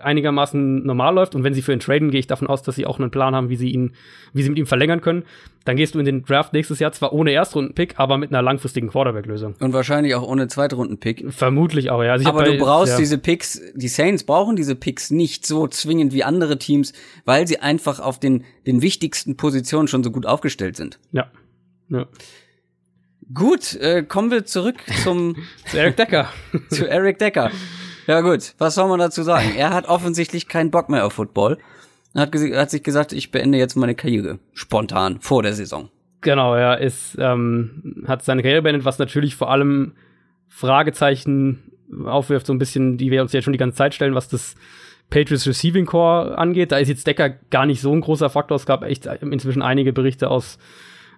einigermaßen 0.02 0.86
normal 0.86 1.16
läuft 1.16 1.36
und 1.36 1.44
wenn 1.44 1.54
sie 1.54 1.62
für 1.62 1.74
ihn 1.74 1.80
traden, 1.80 2.10
gehe 2.12 2.20
ich 2.20 2.28
davon 2.28 2.48
aus, 2.48 2.64
dass 2.64 2.76
sie 2.76 2.86
auch 2.86 3.00
einen 3.00 3.12
Plan 3.12 3.36
haben, 3.36 3.50
wie 3.50 3.56
sie 3.58 3.70
ihn, 3.70 3.94
wie 4.34 4.44
sie 4.44 4.50
mit 4.50 4.58
ihm 4.58 4.66
verlängern 4.66 5.02
können. 5.02 5.24
Dann 5.66 5.76
gehst 5.76 5.94
du 5.94 6.00
in 6.00 6.06
den 6.06 6.24
Draft 6.24 6.54
nächstes 6.54 6.80
Jahr 6.80 6.92
zwar 6.94 7.14
ohne 7.14 7.32
Erstrundenpick, 7.32 7.96
aber 7.98 8.18
mit 8.18 8.32
einer 8.32 8.42
langfristigen 8.42 8.90
Quarterback-Lösung. 8.90 9.56
Und 9.60 9.74
wahrscheinlich 9.74 10.16
auch 10.16 10.24
ohne 10.28 10.48
Zweitrunden-Pick. 10.48 11.34
Vermutlich 11.34 11.92
auch, 11.92 12.02
ja. 12.02 12.14
Also 12.14 12.28
Aber 12.30 12.44
bei- 12.44 12.52
du 12.52 12.58
brauchst 12.58 12.94
ja. 12.94 12.98
diese 12.98 13.18
Picks, 13.18 13.62
die 13.76 13.88
Saints 13.90 14.24
brauchen 14.24 14.56
diese 14.56 14.76
Picks 14.76 15.12
nicht 15.12 15.46
so 15.46 15.68
zwingend 15.68 16.14
wie 16.14 16.24
andere 16.24 16.58
Teams, 16.58 16.94
weil 17.26 17.46
sie 17.48 17.60
einfach 17.60 18.00
auf 18.00 18.20
den, 18.20 18.46
den 18.66 18.82
wichtigsten 18.82 19.38
Positionen 19.38 19.88
schon 19.88 20.04
so 20.04 20.12
gut 20.12 20.26
aufgestellt 20.26 20.78
sind. 20.78 21.00
Ja. 21.12 21.30
ja. 21.90 22.06
Gut, 23.34 23.76
äh, 23.76 24.04
kommen 24.04 24.32
wir 24.32 24.46
zurück 24.46 24.76
zum 25.04 25.36
Zu 25.66 25.78
Eric 25.78 25.98
Decker. 25.98 26.30
zu 26.70 26.88
Eric 26.90 27.20
Decker. 27.20 27.52
Ja 28.12 28.20
gut, 28.20 28.56
was 28.58 28.76
soll 28.76 28.90
man 28.90 29.00
dazu 29.00 29.24
sagen? 29.24 29.56
Er 29.56 29.70
hat 29.70 29.88
offensichtlich 29.88 30.50
keinen 30.50 30.70
Bock 30.70 30.90
mehr 30.90 31.06
auf 31.06 31.14
Football. 31.14 31.58
Er 32.14 32.24
hat, 32.24 32.36
hat 32.36 32.70
sich 32.70 32.84
gesagt, 32.84 33.14
ich 33.14 33.32
beende 33.32 33.58
jetzt 33.58 33.78
meine 33.78 33.96
Karriere. 33.96 34.40
Spontan, 34.52 35.22
vor 35.22 35.44
der 35.44 35.54
Saison. 35.54 35.88
Genau, 36.20 36.54
er 36.54 36.80
ist, 36.80 37.16
ähm, 37.18 38.04
hat 38.06 38.26
seine 38.26 38.42
Karriere 38.42 38.64
beendet, 38.64 38.84
was 38.84 39.00
natürlich 39.00 39.38
vor 39.38 39.50
allem 39.50 39.94
Fragezeichen 40.50 41.72
aufwirft, 42.04 42.48
so 42.48 42.54
ein 42.54 42.60
bisschen, 42.60 42.98
die 42.98 43.12
wir 43.12 43.22
uns 43.22 43.32
jetzt 43.32 43.46
schon 43.46 43.54
die 43.54 43.60
ganze 43.60 43.78
Zeit 43.78 43.96
stellen, 43.96 44.14
was 44.14 44.28
das 44.28 44.56
Patriots 45.10 45.48
Receiving 45.48 45.86
Core 45.86 46.38
angeht. 46.38 46.74
Da 46.74 46.80
ist 46.80 46.90
jetzt 46.90 47.08
Decker 47.08 47.30
gar 47.30 47.66
nicht 47.66 47.80
so 47.80 47.94
ein 47.94 48.02
großer 48.02 48.30
Faktor. 48.30 48.58
Es 48.58 48.66
gab 48.66 48.84
echt 48.84 49.06
inzwischen 49.06 49.62
einige 49.62 49.94
Berichte 49.94 50.30
aus, 50.30 50.58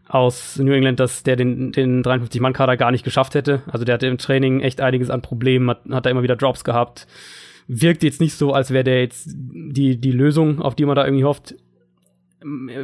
aus 0.08 0.58
New 0.60 0.74
England, 0.74 1.00
dass 1.00 1.24
der 1.24 1.36
den, 1.36 1.72
den 1.72 2.04
53-Mann-Kader 2.04 2.78
gar 2.78 2.92
nicht 2.92 3.04
geschafft 3.04 3.36
hätte. 3.36 3.62
Also 3.68 3.86
der 3.86 3.96
hatte 3.96 4.08
im 4.08 4.18
Training 4.18 4.60
echt 4.60 4.82
einiges 4.82 5.10
an 5.10 5.22
Problemen, 5.22 5.70
hat, 5.70 5.82
hat 5.90 6.06
da 6.06 6.10
immer 6.10 6.24
wieder 6.24 6.36
Drops 6.36 6.64
gehabt. 6.64 7.08
Wirkt 7.68 8.04
jetzt 8.04 8.20
nicht 8.20 8.34
so, 8.34 8.54
als 8.54 8.72
wäre 8.72 8.84
der 8.84 9.02
jetzt 9.02 9.30
die, 9.34 9.98
die 9.98 10.12
Lösung, 10.12 10.62
auf 10.62 10.76
die 10.76 10.86
man 10.86 10.96
da 10.96 11.06
irgendwie 11.06 11.24
hofft 11.24 11.56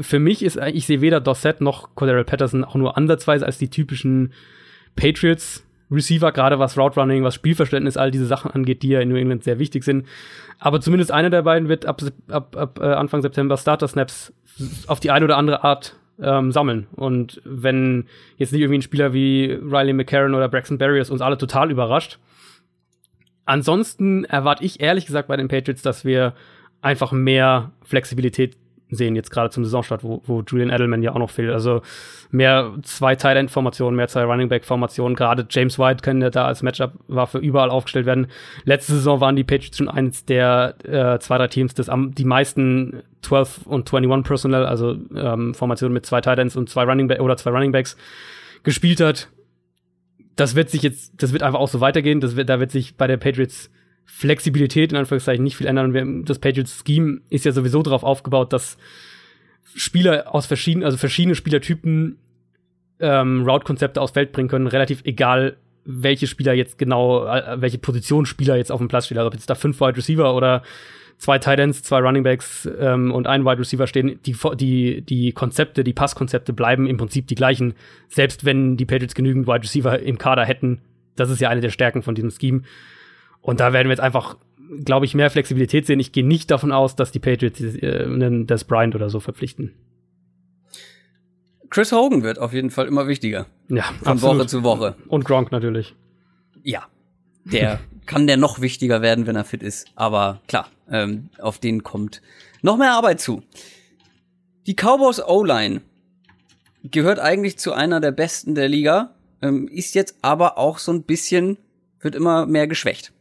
für 0.02 0.20
mich 0.20 0.43
ist, 0.43 0.58
ich 0.58 0.86
sehe 0.86 1.02
weder 1.02 1.20
Dossett 1.20 1.62
noch 1.62 1.96
Cordero 1.96 2.24
Patterson 2.24 2.63
auch 2.63 2.76
nur 2.76 2.98
ansatzweise 2.98 3.46
als 3.46 3.58
die 3.58 3.70
typischen 3.70 4.34
Patriots 4.96 5.65
Receiver, 5.91 6.32
gerade 6.32 6.60
was 6.60 6.78
Route 6.78 7.00
Running, 7.00 7.24
was 7.24 7.36
Spielverständnis, 7.36 7.98
all 7.98 8.12
diese 8.12 8.26
Sachen 8.26 8.52
angeht, 8.52 8.84
die 8.84 8.89
ja 8.89 9.00
in 9.00 9.10
New 9.10 9.15
England 9.15 9.43
sehr 9.43 9.58
wichtig 9.60 9.84
sind. 9.84 10.06
Aber 10.60 10.82
zumindest 10.82 11.12
einer 11.12 11.30
der 11.30 11.41
beiden 11.41 11.67
wird 11.67 11.86
ab, 11.86 12.02
ab, 12.28 12.56
ab 12.56 12.80
äh, 12.80 12.86
Anfang 12.86 13.22
September 13.22 13.58
Starter 13.58 13.88
Snaps 13.88 14.34
auf 14.88 15.00
die 15.00 15.10
eine 15.10 15.26
oder 15.26 15.38
andere 15.38 15.63
Art 15.63 15.96
ähm, 16.21 16.51
sammeln. 16.51 16.88
Und 16.95 17.41
wenn 17.45 18.05
jetzt 18.38 18.51
nicht 18.51 18.62
irgendwie 18.62 18.79
ein 18.79 18.84
Spieler 18.84 19.13
wie 19.13 19.51
Riley 19.51 19.93
McCarron 19.93 20.36
oder 20.36 20.49
Braxton 20.49 20.77
Berrios 20.77 21.10
uns 21.10 21.21
alle 21.21 21.38
total 21.38 21.71
überrascht, 21.71 22.19
ansonsten 23.45 24.25
erwarte 24.25 24.63
ich 24.63 24.79
ehrlich 24.79 25.05
gesagt 25.05 25.27
bei 25.27 25.38
den 25.38 25.47
Patriots, 25.47 25.82
dass 25.82 26.05
wir 26.05 26.34
einfach 26.82 27.12
mehr 27.12 27.71
Flexibilität 27.84 28.58
sehen, 28.91 29.15
jetzt 29.15 29.32
gerade 29.32 29.49
zum 29.49 29.63
Saisonstart, 29.63 30.04
wo, 30.04 30.21
wo 30.25 30.41
Julian 30.41 30.69
Edelman 30.69 31.04
ja 31.04 31.13
auch 31.13 31.19
noch 31.19 31.30
fehlt. 31.30 31.52
Also 31.52 31.82
mehr 32.32 32.73
zwei 32.84 33.15
Tight 33.15 33.38
End 33.38 33.52
Formationen, 33.52 33.95
mehr 33.95 34.08
zwei 34.08 34.23
Running 34.23 34.49
Back 34.49 34.65
Formationen. 34.65 35.15
Gerade 35.15 35.45
James 35.49 35.78
White 35.78 36.02
kann 36.02 36.19
da 36.19 36.45
als 36.45 36.63
Matchup-Waffe 36.63 37.38
überall 37.38 37.69
aufgestellt 37.69 38.06
werden. 38.06 38.28
Letzte 38.65 38.93
Saison 38.93 39.21
waren 39.21 39.36
die 39.36 39.43
Patriots 39.43 39.78
schon 39.78 39.89
eines 39.89 40.25
der 40.25 40.75
äh, 40.84 41.19
zwei, 41.19 41.38
drei 41.38 41.47
Teams, 41.47 41.73
das 41.73 41.89
am, 41.89 42.15
die 42.15 42.25
meisten 42.25 43.04
12 43.21 43.67
und 43.67 43.93
21 43.93 44.28
Personnel, 44.28 44.65
also 44.65 44.95
ähm, 45.15 45.54
Formationen 45.54 45.93
mit 45.93 46.06
zwei 46.06 46.21
Tight 46.21 46.39
Ends 46.39 46.56
und 46.56 46.69
zwei 46.69 46.84
Running 46.84 47.08
Back 47.08 47.19
oder 47.19 47.38
zwei 47.38 47.52
Running 47.52 47.71
Backs 47.71 47.95
gespielt 48.63 49.02
hat. 49.02 49.30
Das 50.36 50.56
wird 50.56 50.69
sich 50.69 50.82
jetzt, 50.82 51.21
das 51.21 51.34
wird 51.34 51.43
einfach 51.43 51.60
auch 51.60 51.67
so 51.67 51.82
weitergehen. 51.82 52.21
Das 52.21 52.36
wird, 52.36 52.49
da 52.49 52.60
wird 52.60 52.71
sich 52.71 52.95
bei 52.95 53.08
der 53.08 53.17
Patriots 53.17 53.69
Flexibilität 54.12 54.91
in 54.91 54.98
Anführungszeichen 54.98 55.43
nicht 55.43 55.56
viel 55.56 55.67
ändern. 55.67 55.93
Wir- 55.93 56.24
Das 56.26 56.39
Patriots 56.39 56.84
Scheme 56.86 57.22
ist 57.30 57.45
ja 57.45 57.52
sowieso 57.52 57.82
darauf 57.84 58.04
aufgebaut, 58.04 58.52
dass 58.52 58.78
Spieler 59.76 60.34
aus 60.34 60.45
verschiedenen, 60.48 60.84
also 60.84 60.98
verschiedene 60.98 61.36
Spielertypen 61.36 62.17
ähm, 63.00 63.43
Route-Konzepte 63.48 64.02
aufs 64.02 64.13
Feld 64.13 64.32
bringen 64.32 64.50
können, 64.50 64.67
relativ 64.67 65.02
egal, 65.06 65.56
welche 65.86 66.28
Spieler 66.28 66.54
jetzt 66.54 66.78
genau, 66.78 67.26
äh, 67.26 67.62
welche 67.62 67.78
Positionsspieler 67.78 68.56
jetzt 68.58 68.72
auf 68.72 68.80
dem 68.80 68.88
Platz 68.89 69.06
stehen. 69.06 69.17
Also 69.19 69.28
ob 69.28 69.34
jetzt 69.36 69.50
da 69.50 69.56
fünf 69.56 69.80
Wide 69.80 69.95
Receiver 69.95 70.36
oder 70.36 70.63
zwei 71.17 71.38
Tight 71.38 71.60
Ends, 71.60 71.84
zwei 71.84 72.00
Running 72.00 72.24
Backs 72.24 72.67
ähm, 72.80 73.12
und 73.12 73.28
ein 73.28 73.45
Wide 73.45 73.60
Receiver 73.60 73.88
stehen, 73.88 74.19
die, 74.26 74.36
die, 74.58 75.02
die 75.02 75.32
Konzepte, 75.34 75.84
die 75.84 75.93
Passkonzepte 75.93 76.52
bleiben 76.52 76.88
im 76.88 76.98
Prinzip 76.98 77.28
die 77.28 77.36
gleichen, 77.36 77.74
selbst 78.10 78.43
wenn 78.43 78.76
die 78.76 78.86
Patriots 78.86 79.15
genügend 79.15 79.45
Wide 79.48 79.63
Receiver 79.63 80.00
im 80.00 80.17
Kader 80.17 80.45
hätten. 80.45 80.82
Das 81.15 81.30
ist 81.30 81.39
ja 81.41 81.50
eine 81.50 81.62
der 81.62 81.69
Stärken 81.69 82.02
von 82.02 82.15
diesem 82.15 82.32
Scheme. 82.32 82.63
Und 83.41 83.60
da 83.60 83.73
werden 83.73 83.88
wir 83.88 83.93
jetzt 83.93 84.02
einfach, 84.02 84.38
glaube 84.84 85.06
ich, 85.06 85.15
mehr 85.15 85.30
Flexibilität 85.30 85.86
sehen. 85.86 85.99
Ich 85.99 86.12
gehe 86.12 86.25
nicht 86.25 86.52
davon 86.52 86.71
aus, 86.71 86.95
dass 86.95 87.12
die 87.12 87.19
Patriots 87.19 87.60
äh, 87.60 88.04
einen 88.04 88.47
Des 88.47 88.63
Bryant 88.63 88.95
oder 88.95 89.10
so 89.10 89.19
verpflichten. 89.19 89.73
Chris 91.69 91.91
Hogan 91.91 92.23
wird 92.23 92.39
auf 92.39 92.54
jeden 92.54 92.71
Fall 92.71 92.88
immer 92.88 93.08
wichtiger. 93.08 93.45
Ja, 93.69 93.84
Von 93.84 94.13
absolut. 94.13 94.38
Woche 94.39 94.47
zu 94.47 94.63
Woche. 94.63 94.95
Und 95.08 95.25
Gronk 95.25 95.52
natürlich. 95.52 95.95
Ja. 96.63 96.88
Der 97.45 97.80
kann 98.06 98.28
der 98.28 98.38
noch 98.38 98.60
wichtiger 98.60 99.02
werden, 99.02 99.28
wenn 99.28 99.36
er 99.36 99.45
fit 99.45 99.63
ist. 99.63 99.88
Aber 99.95 100.41
klar, 100.47 100.67
ähm, 100.89 101.30
auf 101.39 101.60
den 101.60 101.84
kommt 101.84 102.21
noch 102.62 102.78
mehr 102.78 102.93
Arbeit 102.93 103.21
zu. 103.21 103.43
Die 104.65 104.73
Cowboys 104.73 105.21
O-Line 105.21 105.82
gehört 106.84 107.19
eigentlich 107.19 107.58
zu 107.58 107.73
einer 107.73 107.99
der 107.99 108.12
besten 108.12 108.56
der 108.56 108.67
Liga, 108.67 109.15
ähm, 109.41 109.67
ist 109.67 109.95
jetzt 109.95 110.17
aber 110.21 110.58
auch 110.58 110.80
so 110.80 110.91
ein 110.91 111.04
bisschen, 111.04 111.58
wird 111.99 112.15
immer 112.15 112.45
mehr 112.45 112.67
geschwächt 112.67 113.13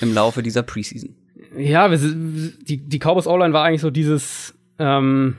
im 0.00 0.14
Laufe 0.14 0.42
dieser 0.42 0.62
Preseason. 0.62 1.14
Ja, 1.56 1.88
die, 1.88 2.76
die 2.78 2.98
Cowboys 2.98 3.26
O-Line 3.26 3.52
war 3.52 3.64
eigentlich 3.64 3.80
so 3.80 3.90
dieses, 3.90 4.54
ähm, 4.78 5.36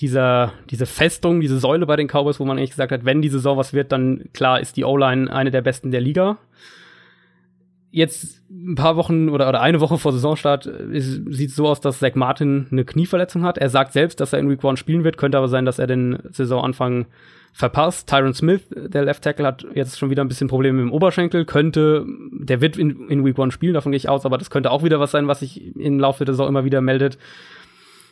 dieser, 0.00 0.52
diese 0.70 0.86
Festung, 0.86 1.40
diese 1.40 1.58
Säule 1.58 1.86
bei 1.86 1.96
den 1.96 2.08
Cowboys, 2.08 2.40
wo 2.40 2.44
man 2.44 2.58
eigentlich 2.58 2.70
gesagt 2.70 2.92
hat, 2.92 3.04
wenn 3.04 3.22
die 3.22 3.28
Saison 3.28 3.56
was 3.56 3.72
wird, 3.72 3.92
dann 3.92 4.24
klar 4.32 4.60
ist 4.60 4.76
die 4.76 4.84
O-Line 4.84 5.32
eine 5.32 5.50
der 5.50 5.62
besten 5.62 5.90
der 5.90 6.00
Liga. 6.00 6.38
Jetzt 7.94 8.42
ein 8.50 8.74
paar 8.74 8.96
Wochen 8.96 9.28
oder, 9.28 9.48
oder 9.48 9.60
eine 9.60 9.80
Woche 9.80 9.98
vor 9.98 10.10
Saisonstart 10.10 10.68
sieht 10.90 11.50
es 11.50 11.54
so 11.54 11.68
aus, 11.68 11.80
dass 11.80 12.00
Zach 12.00 12.16
Martin 12.16 12.66
eine 12.72 12.84
Knieverletzung 12.84 13.44
hat. 13.44 13.56
Er 13.56 13.70
sagt 13.70 13.92
selbst, 13.92 14.18
dass 14.18 14.32
er 14.32 14.40
in 14.40 14.50
Week 14.50 14.64
1 14.64 14.80
spielen 14.80 15.04
wird, 15.04 15.16
könnte 15.16 15.38
aber 15.38 15.46
sein, 15.46 15.64
dass 15.64 15.78
er 15.78 15.86
den 15.86 16.18
Saisonanfang 16.28 17.06
verpasst. 17.52 18.08
Tyron 18.08 18.34
Smith, 18.34 18.62
der 18.74 19.04
Left 19.04 19.22
Tackle, 19.22 19.46
hat 19.46 19.64
jetzt 19.74 19.96
schon 19.96 20.10
wieder 20.10 20.24
ein 20.24 20.28
bisschen 20.28 20.48
Probleme 20.48 20.82
mit 20.82 20.90
dem 20.90 20.92
Oberschenkel. 20.92 21.44
Könnte, 21.44 22.04
der 22.32 22.60
wird 22.60 22.76
in, 22.76 23.08
in 23.08 23.24
Week 23.24 23.38
1 23.38 23.54
spielen, 23.54 23.74
davon 23.74 23.92
gehe 23.92 23.96
ich 23.96 24.08
aus, 24.08 24.26
aber 24.26 24.38
das 24.38 24.50
könnte 24.50 24.72
auch 24.72 24.82
wieder 24.82 24.98
was 24.98 25.12
sein, 25.12 25.28
was 25.28 25.38
sich 25.38 25.76
im 25.76 26.00
Laufe 26.00 26.24
der 26.24 26.34
Saison 26.34 26.48
immer 26.48 26.64
wieder 26.64 26.80
meldet. 26.80 27.16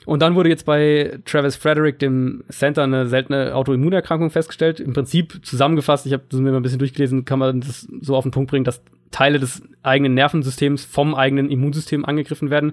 Und 0.04 0.20
dann 0.20 0.34
wurde 0.34 0.48
jetzt 0.48 0.66
bei 0.66 1.18
Travis 1.24 1.56
Frederick, 1.56 1.98
dem 1.98 2.44
Center, 2.48 2.82
eine 2.82 3.06
seltene 3.06 3.54
Autoimmunerkrankung 3.54 4.30
festgestellt. 4.30 4.80
Im 4.80 4.92
Prinzip 4.92 5.44
zusammengefasst, 5.44 6.06
ich 6.06 6.12
habe 6.12 6.24
das 6.28 6.40
mir 6.40 6.50
mal 6.50 6.58
ein 6.58 6.62
bisschen 6.62 6.78
durchgelesen, 6.78 7.24
kann 7.24 7.38
man 7.38 7.60
das 7.60 7.88
so 8.00 8.16
auf 8.16 8.24
den 8.24 8.32
Punkt 8.32 8.50
bringen, 8.50 8.64
dass 8.64 8.82
Teile 9.10 9.38
des 9.38 9.62
eigenen 9.82 10.14
Nervensystems 10.14 10.84
vom 10.84 11.14
eigenen 11.14 11.50
Immunsystem 11.50 12.04
angegriffen 12.04 12.50
werden. 12.50 12.72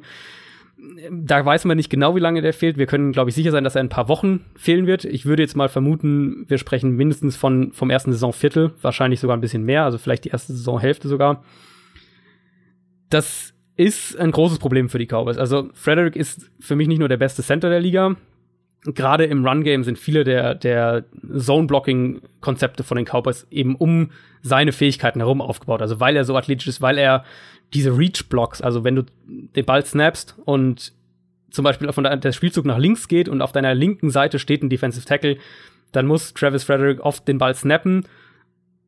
Da 1.12 1.46
weiß 1.46 1.66
man 1.66 1.76
nicht 1.76 1.90
genau, 1.90 2.16
wie 2.16 2.22
lange 2.22 2.42
der 2.42 2.54
fehlt. 2.54 2.78
Wir 2.78 2.86
können, 2.86 3.12
glaube 3.12 3.30
ich, 3.30 3.36
sicher 3.36 3.52
sein, 3.52 3.66
dass 3.66 3.76
er 3.76 3.82
ein 3.82 3.90
paar 3.90 4.08
Wochen 4.08 4.46
fehlen 4.56 4.88
wird. 4.88 5.04
Ich 5.04 5.26
würde 5.26 5.44
jetzt 5.44 5.58
mal 5.58 5.68
vermuten, 5.68 6.46
wir 6.48 6.58
sprechen 6.58 6.96
mindestens 6.96 7.36
von, 7.36 7.74
vom 7.74 7.90
ersten 7.90 8.14
Saisonviertel, 8.14 8.72
wahrscheinlich 8.82 9.20
sogar 9.20 9.36
ein 9.36 9.42
bisschen 9.42 9.66
mehr, 9.66 9.84
also 9.84 9.98
vielleicht 9.98 10.24
die 10.24 10.30
erste 10.30 10.54
Saisonhälfte 10.54 11.10
sogar. 11.10 11.44
Das 13.10 13.54
ist 13.80 14.20
ein 14.20 14.32
großes 14.32 14.60
Problem 14.60 14.90
für 14.90 15.00
die 15.00 15.06
Cowboys. 15.06 15.38
Also 15.38 15.70
Frederick 15.74 16.18
ist 16.18 16.52
für 16.60 16.76
mich 16.76 16.90
nicht 16.90 17.00
nur 17.00 17.08
der 17.08 17.16
beste 17.16 17.42
Center 17.42 17.70
der 17.70 17.80
Liga. 17.80 18.18
Gerade 18.84 19.24
im 19.24 19.46
Run-Game 19.46 19.86
sind 19.86 19.98
viele 19.98 20.26
der, 20.26 20.54
der 20.54 21.06
Zone-Blocking-Konzepte 21.38 22.84
von 22.84 22.98
den 22.98 23.06
Cowboys 23.06 23.48
eben 23.52 23.78
um 23.78 24.12
seine 24.42 24.74
Fähigkeiten 24.74 25.22
herum 25.22 25.42
aufgebaut. 25.42 25.82
Also 25.82 26.02
weil 26.02 26.18
er 26.18 26.26
so 26.26 26.36
athletisch 26.36 26.68
ist, 26.68 26.82
weil 26.82 26.98
er 26.98 27.24
diese 27.74 27.98
Reach-Blocks, 27.98 28.62
also 28.62 28.84
wenn 28.84 28.98
du 28.98 29.04
den 29.56 29.66
Ball 29.66 29.86
snappst 29.86 30.36
und 30.44 30.92
zum 31.50 31.64
Beispiel 31.64 31.90
von 31.94 32.04
der, 32.04 32.18
der 32.18 32.34
Spielzug 32.34 32.66
nach 32.66 32.80
links 32.80 33.08
geht 33.08 33.30
und 33.30 33.42
auf 33.42 33.54
deiner 33.54 33.74
linken 33.76 34.10
Seite 34.10 34.40
steht 34.40 34.62
ein 34.62 34.70
Defensive 34.70 35.06
Tackle, 35.06 35.38
dann 35.94 36.06
muss 36.06 36.34
Travis 36.34 36.66
Frederick 36.66 37.00
oft 37.00 37.26
den 37.30 37.38
Ball 37.38 37.56
snappen 37.56 38.04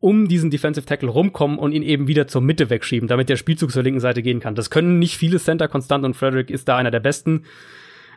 um 0.01 0.27
diesen 0.27 0.49
Defensive 0.49 0.85
Tackle 0.85 1.09
rumkommen 1.09 1.57
und 1.59 1.71
ihn 1.71 1.83
eben 1.83 2.07
wieder 2.07 2.27
zur 2.27 2.41
Mitte 2.41 2.69
wegschieben, 2.69 3.07
damit 3.07 3.29
der 3.29 3.37
Spielzug 3.37 3.71
zur 3.71 3.83
linken 3.83 3.99
Seite 3.99 4.23
gehen 4.23 4.39
kann. 4.39 4.55
Das 4.55 4.71
können 4.71 4.99
nicht 4.99 5.15
viele 5.15 5.39
Center 5.39 5.67
konstant 5.67 6.03
und 6.03 6.15
Frederick 6.15 6.49
ist 6.49 6.67
da 6.67 6.75
einer 6.75 6.91
der 6.91 6.99
besten. 6.99 7.43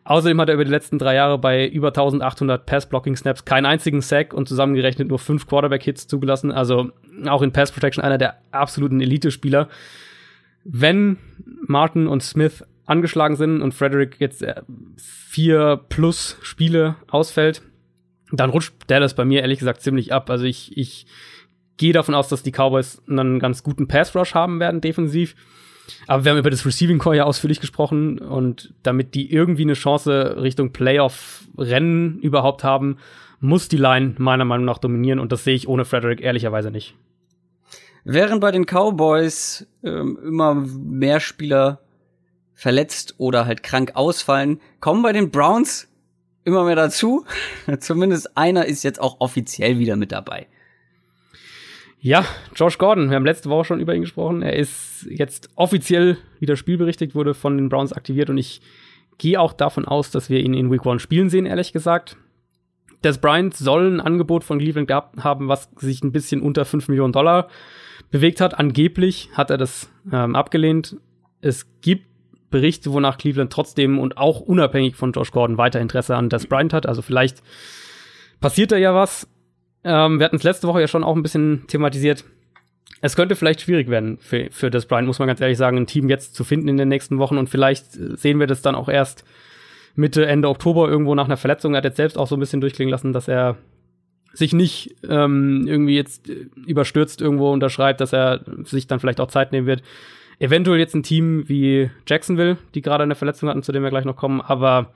Außerdem 0.04 0.40
hat 0.40 0.48
er 0.48 0.54
über 0.54 0.64
die 0.64 0.70
letzten 0.70 0.98
drei 0.98 1.14
Jahre 1.14 1.38
bei 1.38 1.66
über 1.68 1.88
1800 1.88 2.66
Pass-Blocking-Snaps 2.66 3.44
keinen 3.44 3.66
einzigen 3.66 4.00
Sack 4.00 4.32
und 4.32 4.48
zusammengerechnet 4.48 5.08
nur 5.08 5.18
fünf 5.18 5.46
Quarterback-Hits 5.46 6.06
zugelassen. 6.06 6.52
Also 6.52 6.90
auch 7.26 7.42
in 7.42 7.52
Pass-Protection 7.52 8.02
einer 8.02 8.18
der 8.18 8.38
absoluten 8.50 9.00
Elite-Spieler. 9.00 9.68
Wenn 10.64 11.18
Martin 11.66 12.06
und 12.06 12.22
Smith 12.22 12.64
angeschlagen 12.86 13.36
sind 13.36 13.60
und 13.60 13.72
Frederick 13.72 14.16
jetzt 14.18 14.42
äh, 14.42 14.62
vier 14.96 15.80
plus 15.88 16.38
Spiele 16.42 16.96
ausfällt, 17.08 17.62
dann 18.32 18.50
rutscht 18.50 18.74
Dallas 18.86 19.14
bei 19.14 19.24
mir 19.24 19.42
ehrlich 19.42 19.58
gesagt 19.58 19.82
ziemlich 19.82 20.12
ab. 20.12 20.28
Also 20.30 20.44
ich, 20.44 20.76
ich 20.76 21.06
gehe 21.76 21.92
davon 21.92 22.14
aus, 22.14 22.28
dass 22.28 22.42
die 22.42 22.52
Cowboys 22.52 23.02
einen 23.08 23.38
ganz 23.38 23.62
guten 23.62 23.88
Pass 23.88 24.14
Rush 24.14 24.34
haben 24.34 24.60
werden, 24.60 24.80
defensiv. 24.80 25.34
Aber 26.06 26.24
wir 26.24 26.32
haben 26.32 26.38
über 26.38 26.50
das 26.50 26.64
Receiving 26.64 26.98
Core 26.98 27.16
ja 27.16 27.24
ausführlich 27.24 27.60
gesprochen 27.60 28.18
und 28.18 28.72
damit 28.82 29.14
die 29.14 29.30
irgendwie 29.30 29.62
eine 29.62 29.74
Chance 29.74 30.36
Richtung 30.40 30.72
Playoff-Rennen 30.72 32.20
überhaupt 32.20 32.64
haben, 32.64 32.96
muss 33.40 33.68
die 33.68 33.76
Line 33.76 34.14
meiner 34.18 34.44
Meinung 34.44 34.64
nach 34.64 34.78
dominieren 34.78 35.18
und 35.18 35.32
das 35.32 35.44
sehe 35.44 35.54
ich 35.54 35.68
ohne 35.68 35.84
Frederick 35.84 36.20
ehrlicherweise 36.20 36.70
nicht. 36.70 36.94
Während 38.04 38.40
bei 38.40 38.50
den 38.50 38.64
Cowboys 38.64 39.66
ähm, 39.82 40.18
immer 40.24 40.54
mehr 40.54 41.20
Spieler 41.20 41.80
verletzt 42.54 43.14
oder 43.18 43.46
halt 43.46 43.62
krank 43.62 43.92
ausfallen, 43.94 44.60
kommen 44.80 45.02
bei 45.02 45.12
den 45.12 45.30
Browns 45.30 45.88
immer 46.44 46.64
mehr 46.64 46.76
dazu. 46.76 47.24
Zumindest 47.80 48.36
einer 48.36 48.66
ist 48.66 48.84
jetzt 48.84 49.00
auch 49.00 49.20
offiziell 49.20 49.78
wieder 49.78 49.96
mit 49.96 50.12
dabei. 50.12 50.46
Ja, 52.04 52.26
Josh 52.54 52.76
Gordon, 52.76 53.08
wir 53.08 53.16
haben 53.16 53.24
letzte 53.24 53.48
Woche 53.48 53.64
schon 53.64 53.80
über 53.80 53.94
ihn 53.94 54.02
gesprochen. 54.02 54.42
Er 54.42 54.56
ist 54.56 55.06
jetzt 55.08 55.48
offiziell 55.54 56.18
wieder 56.38 56.54
spielberichtigt, 56.54 57.14
wurde 57.14 57.32
von 57.32 57.56
den 57.56 57.70
Browns 57.70 57.94
aktiviert 57.94 58.28
und 58.28 58.36
ich 58.36 58.60
gehe 59.16 59.40
auch 59.40 59.54
davon 59.54 59.86
aus, 59.86 60.10
dass 60.10 60.28
wir 60.28 60.40
ihn 60.40 60.52
in 60.52 60.70
Week 60.70 60.84
One 60.84 61.00
spielen 61.00 61.30
sehen, 61.30 61.46
ehrlich 61.46 61.72
gesagt. 61.72 62.18
Des 63.02 63.16
Bryant 63.16 63.54
soll 63.54 63.90
ein 63.90 64.00
Angebot 64.02 64.44
von 64.44 64.58
Cleveland 64.58 64.86
gehabt 64.86 65.24
haben, 65.24 65.48
was 65.48 65.70
sich 65.78 66.04
ein 66.04 66.12
bisschen 66.12 66.42
unter 66.42 66.66
5 66.66 66.88
Millionen 66.88 67.14
Dollar 67.14 67.48
bewegt 68.10 68.42
hat. 68.42 68.58
Angeblich 68.58 69.30
hat 69.32 69.48
er 69.48 69.56
das 69.56 69.88
ähm, 70.12 70.36
abgelehnt. 70.36 70.98
Es 71.40 71.66
gibt 71.80 72.04
Berichte, 72.50 72.92
wonach 72.92 73.16
Cleveland 73.16 73.50
trotzdem 73.50 73.98
und 73.98 74.18
auch 74.18 74.40
unabhängig 74.40 74.96
von 74.96 75.12
Josh 75.12 75.30
Gordon 75.30 75.56
weiter 75.56 75.80
Interesse 75.80 76.16
an 76.16 76.28
Des 76.28 76.48
Bryant 76.48 76.74
hat. 76.74 76.84
Also 76.84 77.00
vielleicht 77.00 77.42
passiert 78.40 78.72
da 78.72 78.76
ja 78.76 78.94
was. 78.94 79.26
Ähm, 79.84 80.18
wir 80.18 80.24
hatten 80.24 80.36
es 80.36 80.42
letzte 80.42 80.66
Woche 80.66 80.80
ja 80.80 80.88
schon 80.88 81.04
auch 81.04 81.14
ein 81.14 81.22
bisschen 81.22 81.66
thematisiert. 81.66 82.24
Es 83.00 83.16
könnte 83.16 83.36
vielleicht 83.36 83.60
schwierig 83.60 83.88
werden 83.88 84.18
für, 84.18 84.48
für 84.50 84.70
das 84.70 84.86
Brian, 84.86 85.06
muss 85.06 85.18
man 85.18 85.28
ganz 85.28 85.40
ehrlich 85.40 85.58
sagen, 85.58 85.76
ein 85.76 85.86
Team 85.86 86.08
jetzt 86.08 86.34
zu 86.34 86.42
finden 86.42 86.68
in 86.68 86.78
den 86.78 86.88
nächsten 86.88 87.18
Wochen 87.18 87.36
und 87.36 87.50
vielleicht 87.50 87.96
äh, 87.96 88.16
sehen 88.16 88.40
wir 88.40 88.46
das 88.46 88.62
dann 88.62 88.74
auch 88.74 88.88
erst 88.88 89.24
Mitte, 89.94 90.26
Ende 90.26 90.48
Oktober 90.48 90.88
irgendwo 90.88 91.14
nach 91.14 91.26
einer 91.26 91.36
Verletzung. 91.36 91.74
Er 91.74 91.78
hat 91.78 91.84
jetzt 91.84 91.98
selbst 91.98 92.16
auch 92.16 92.26
so 92.26 92.36
ein 92.36 92.40
bisschen 92.40 92.60
durchklingen 92.60 92.90
lassen, 92.90 93.12
dass 93.12 93.28
er 93.28 93.56
sich 94.32 94.52
nicht 94.52 94.96
ähm, 95.08 95.66
irgendwie 95.66 95.96
jetzt 95.96 96.28
äh, 96.28 96.46
überstürzt 96.66 97.20
irgendwo 97.20 97.52
unterschreibt, 97.52 98.00
dass 98.00 98.12
er 98.12 98.40
sich 98.64 98.86
dann 98.86 99.00
vielleicht 99.00 99.20
auch 99.20 99.28
Zeit 99.28 99.52
nehmen 99.52 99.66
wird. 99.66 99.82
Eventuell 100.38 100.78
jetzt 100.78 100.94
ein 100.94 101.04
Team 101.04 101.48
wie 101.48 101.90
Jacksonville, 102.08 102.58
die 102.74 102.82
gerade 102.82 103.04
eine 103.04 103.14
Verletzung 103.14 103.48
hatten, 103.48 103.62
zu 103.62 103.70
dem 103.70 103.82
wir 103.82 103.90
gleich 103.90 104.04
noch 104.04 104.16
kommen, 104.16 104.40
aber 104.40 104.92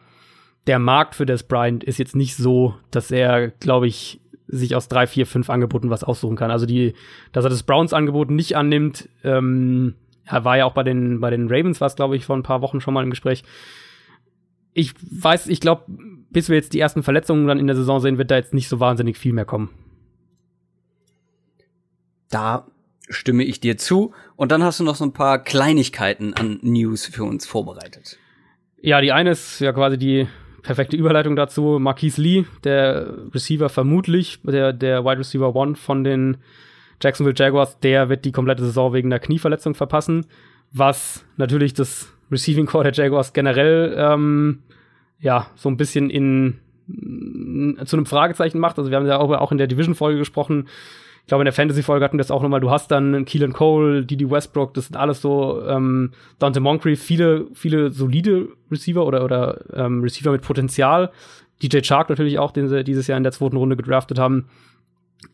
der 0.66 0.78
Markt 0.78 1.14
für 1.14 1.26
Des 1.26 1.44
Bryant 1.44 1.84
ist 1.84 1.98
jetzt 1.98 2.16
nicht 2.16 2.36
so, 2.36 2.74
dass 2.90 3.10
er, 3.10 3.48
glaube 3.48 3.86
ich, 3.86 4.20
sich 4.48 4.74
aus 4.74 4.88
drei, 4.88 5.06
vier, 5.06 5.26
fünf 5.26 5.50
Angeboten 5.50 5.90
was 5.90 6.04
aussuchen 6.04 6.36
kann. 6.36 6.50
Also 6.50 6.66
die, 6.66 6.94
dass 7.32 7.44
er 7.44 7.50
das 7.50 7.62
Browns-Angebot 7.62 8.30
nicht 8.30 8.56
annimmt, 8.56 9.08
ähm, 9.22 9.94
er 10.24 10.44
war 10.44 10.56
ja 10.58 10.64
auch 10.64 10.74
bei 10.74 10.82
den, 10.82 11.20
bei 11.20 11.30
den 11.30 11.48
Ravens, 11.48 11.80
war 11.80 11.86
es, 11.86 11.96
glaube 11.96 12.16
ich, 12.16 12.24
vor 12.24 12.36
ein 12.36 12.42
paar 12.42 12.60
Wochen 12.60 12.80
schon 12.80 12.94
mal 12.94 13.04
im 13.04 13.10
Gespräch. 13.10 13.44
Ich 14.72 14.94
weiß, 15.00 15.46
ich 15.48 15.60
glaube, 15.60 15.84
bis 16.30 16.48
wir 16.48 16.56
jetzt 16.56 16.74
die 16.74 16.80
ersten 16.80 17.02
Verletzungen 17.02 17.46
dann 17.46 17.58
in 17.58 17.66
der 17.66 17.76
Saison 17.76 18.00
sehen, 18.00 18.18
wird 18.18 18.30
da 18.30 18.36
jetzt 18.36 18.54
nicht 18.54 18.68
so 18.68 18.80
wahnsinnig 18.80 19.16
viel 19.16 19.32
mehr 19.32 19.46
kommen. 19.46 19.70
Da 22.30 22.66
stimme 23.08 23.44
ich 23.44 23.60
dir 23.60 23.78
zu. 23.78 24.12
Und 24.36 24.52
dann 24.52 24.62
hast 24.62 24.80
du 24.80 24.84
noch 24.84 24.96
so 24.96 25.04
ein 25.04 25.12
paar 25.12 25.42
Kleinigkeiten 25.42 26.34
an 26.34 26.58
News 26.62 27.06
für 27.06 27.24
uns 27.24 27.46
vorbereitet. 27.46 28.18
Ja, 28.80 29.00
die 29.00 29.12
eine 29.12 29.30
ist 29.30 29.60
ja 29.60 29.72
quasi 29.72 29.98
die 29.98 30.28
perfekte 30.62 30.96
Überleitung 30.96 31.36
dazu. 31.36 31.78
Marquise 31.80 32.20
Lee, 32.20 32.44
der 32.64 33.14
Receiver 33.34 33.68
vermutlich, 33.68 34.40
der, 34.42 34.72
der 34.72 35.04
Wide 35.04 35.18
Receiver 35.18 35.54
One 35.54 35.76
von 35.76 36.04
den 36.04 36.38
Jacksonville 37.02 37.36
Jaguars, 37.36 37.78
der 37.80 38.08
wird 38.08 38.24
die 38.24 38.32
komplette 38.32 38.64
Saison 38.64 38.92
wegen 38.92 39.08
einer 39.08 39.20
Knieverletzung 39.20 39.74
verpassen, 39.74 40.26
was 40.72 41.24
natürlich 41.36 41.74
das 41.74 42.12
Receiving 42.30 42.66
Core 42.66 42.90
der 42.90 42.92
Jaguars 42.92 43.32
generell 43.32 43.94
ähm, 43.96 44.62
ja 45.20 45.46
so 45.54 45.68
ein 45.68 45.76
bisschen 45.76 46.10
in 46.10 46.58
zu 47.84 47.96
einem 47.96 48.06
Fragezeichen 48.06 48.58
macht. 48.58 48.78
Also 48.78 48.90
wir 48.90 48.96
haben 48.96 49.06
ja 49.06 49.18
auch 49.18 49.52
in 49.52 49.58
der 49.58 49.66
Division-Folge 49.66 50.18
gesprochen, 50.18 50.68
ich 51.28 51.30
glaube, 51.30 51.42
in 51.42 51.44
der 51.44 51.52
Fantasy-Folge 51.52 52.02
hatten 52.02 52.16
wir 52.16 52.22
das 52.22 52.30
auch 52.30 52.40
nochmal. 52.40 52.60
Du 52.60 52.70
hast 52.70 52.90
dann 52.90 53.26
Keelan 53.26 53.52
Cole, 53.52 54.02
Didi 54.02 54.30
Westbrook, 54.30 54.72
das 54.72 54.86
sind 54.86 54.96
alles 54.96 55.20
so, 55.20 55.62
ähm, 55.68 56.12
Dante 56.38 56.58
Moncrief, 56.58 57.02
viele, 57.02 57.48
viele 57.52 57.90
solide 57.90 58.48
Receiver 58.70 59.04
oder, 59.04 59.22
oder 59.22 59.60
ähm, 59.74 60.00
Receiver 60.00 60.32
mit 60.32 60.40
Potenzial. 60.40 61.10
DJ 61.62 61.80
Chark 61.82 62.08
natürlich 62.08 62.38
auch, 62.38 62.50
den 62.50 62.70
sie 62.70 62.82
dieses 62.82 63.08
Jahr 63.08 63.18
in 63.18 63.24
der 63.24 63.32
zweiten 63.32 63.58
Runde 63.58 63.76
gedraftet 63.76 64.18
haben. 64.18 64.46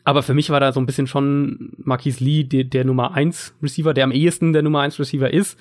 Aber 0.03 0.21
für 0.21 0.33
mich 0.33 0.49
war 0.49 0.59
da 0.59 0.73
so 0.73 0.81
ein 0.81 0.85
bisschen 0.85 1.07
schon 1.07 1.71
Marquise 1.77 2.21
Lee 2.21 2.43
der, 2.43 2.65
der 2.65 2.83
Nummer 2.83 3.13
1 3.13 3.55
Receiver, 3.63 3.93
der 3.93 4.03
am 4.03 4.11
ehesten 4.11 4.51
der 4.51 4.63
Nummer 4.63 4.81
1 4.81 4.99
Receiver 4.99 5.31
ist. 5.33 5.57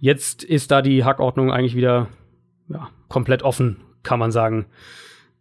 Jetzt 0.00 0.44
ist 0.44 0.70
da 0.70 0.82
die 0.82 1.02
Hackordnung 1.02 1.50
eigentlich 1.50 1.74
wieder 1.74 2.08
ja, 2.68 2.90
komplett 3.08 3.42
offen, 3.42 3.78
kann 4.02 4.18
man 4.18 4.32
sagen. 4.32 4.66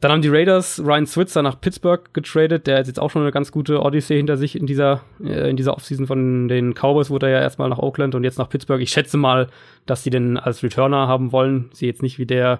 Dann 0.01 0.11
haben 0.11 0.21
die 0.21 0.29
Raiders 0.29 0.81
Ryan 0.83 1.07
Switzer 1.07 1.41
nach 1.41 1.59
Pittsburgh 1.59 2.13
getradet. 2.13 2.67
Der 2.67 2.79
hat 2.79 2.87
jetzt 2.87 2.99
auch 2.99 3.09
schon 3.09 3.21
eine 3.21 3.31
ganz 3.31 3.51
gute 3.51 3.81
Odyssee 3.81 4.17
hinter 4.17 4.37
sich 4.37 4.59
in 4.59 4.67
dieser, 4.67 5.01
äh, 5.23 5.49
in 5.49 5.55
dieser 5.55 5.73
Offseason 5.73 6.05
von 6.05 6.47
den 6.47 6.73
Cowboys. 6.73 7.09
Wurde 7.09 7.27
er 7.27 7.33
ja 7.33 7.41
erstmal 7.41 7.69
nach 7.69 7.79
Oakland 7.79 8.13
und 8.13 8.23
jetzt 8.23 8.37
nach 8.37 8.49
Pittsburgh. 8.49 8.81
Ich 8.81 8.91
schätze 8.91 9.17
mal, 9.17 9.47
dass 9.85 10.03
sie 10.03 10.09
den 10.09 10.37
als 10.37 10.61
Returner 10.63 11.07
haben 11.07 11.31
wollen. 11.31 11.69
Sie 11.71 11.85
jetzt 11.85 12.03
nicht 12.03 12.19
wie 12.19 12.25
der 12.25 12.59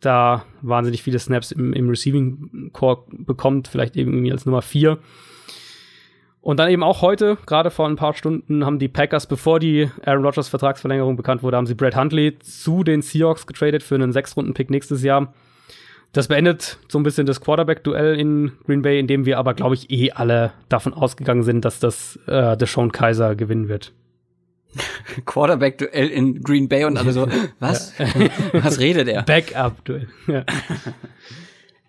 da 0.00 0.44
wahnsinnig 0.60 1.02
viele 1.02 1.18
Snaps 1.18 1.52
im, 1.52 1.72
im 1.72 1.88
Receiving 1.88 2.70
Core 2.72 3.04
bekommt. 3.08 3.68
Vielleicht 3.68 3.96
irgendwie 3.96 4.30
als 4.30 4.44
Nummer 4.44 4.60
4. 4.60 4.98
Und 6.42 6.58
dann 6.58 6.68
eben 6.68 6.82
auch 6.82 7.00
heute, 7.00 7.38
gerade 7.46 7.70
vor 7.70 7.88
ein 7.88 7.96
paar 7.96 8.12
Stunden, 8.12 8.66
haben 8.66 8.78
die 8.78 8.88
Packers, 8.88 9.26
bevor 9.26 9.60
die 9.60 9.90
Aaron 10.04 10.26
Rodgers 10.26 10.48
Vertragsverlängerung 10.48 11.16
bekannt 11.16 11.42
wurde, 11.42 11.56
haben 11.56 11.66
sie 11.66 11.74
Brad 11.74 11.96
Huntley 11.96 12.38
zu 12.40 12.84
den 12.84 13.00
Seahawks 13.00 13.46
getradet 13.46 13.82
für 13.82 13.94
einen 13.94 14.12
Sechs-Runden-Pick 14.12 14.68
nächstes 14.68 15.02
Jahr. 15.02 15.32
Das 16.14 16.28
beendet 16.28 16.78
so 16.88 16.98
ein 16.98 17.02
bisschen 17.02 17.26
das 17.26 17.40
Quarterback-Duell 17.40 18.18
in 18.18 18.52
Green 18.66 18.82
Bay, 18.82 19.00
in 19.00 19.08
dem 19.08 19.26
wir 19.26 19.36
aber, 19.36 19.52
glaube 19.52 19.74
ich, 19.74 19.90
eh 19.90 20.12
alle 20.12 20.52
davon 20.68 20.94
ausgegangen 20.94 21.42
sind, 21.42 21.64
dass 21.64 21.80
das 21.80 22.16
äh, 22.26 22.56
der 22.56 22.68
Sean 22.68 22.92
Kaiser 22.92 23.34
gewinnen 23.34 23.68
wird. 23.68 23.92
Quarterback-Duell 25.26 26.06
in 26.08 26.40
Green 26.40 26.68
Bay 26.68 26.84
und 26.84 26.96
alle 26.96 27.10
so, 27.10 27.26
was? 27.58 27.94
was 28.52 28.78
redet 28.78 29.08
er? 29.08 29.24
Backup-Duell. 29.24 30.06
Ja. 30.28 30.44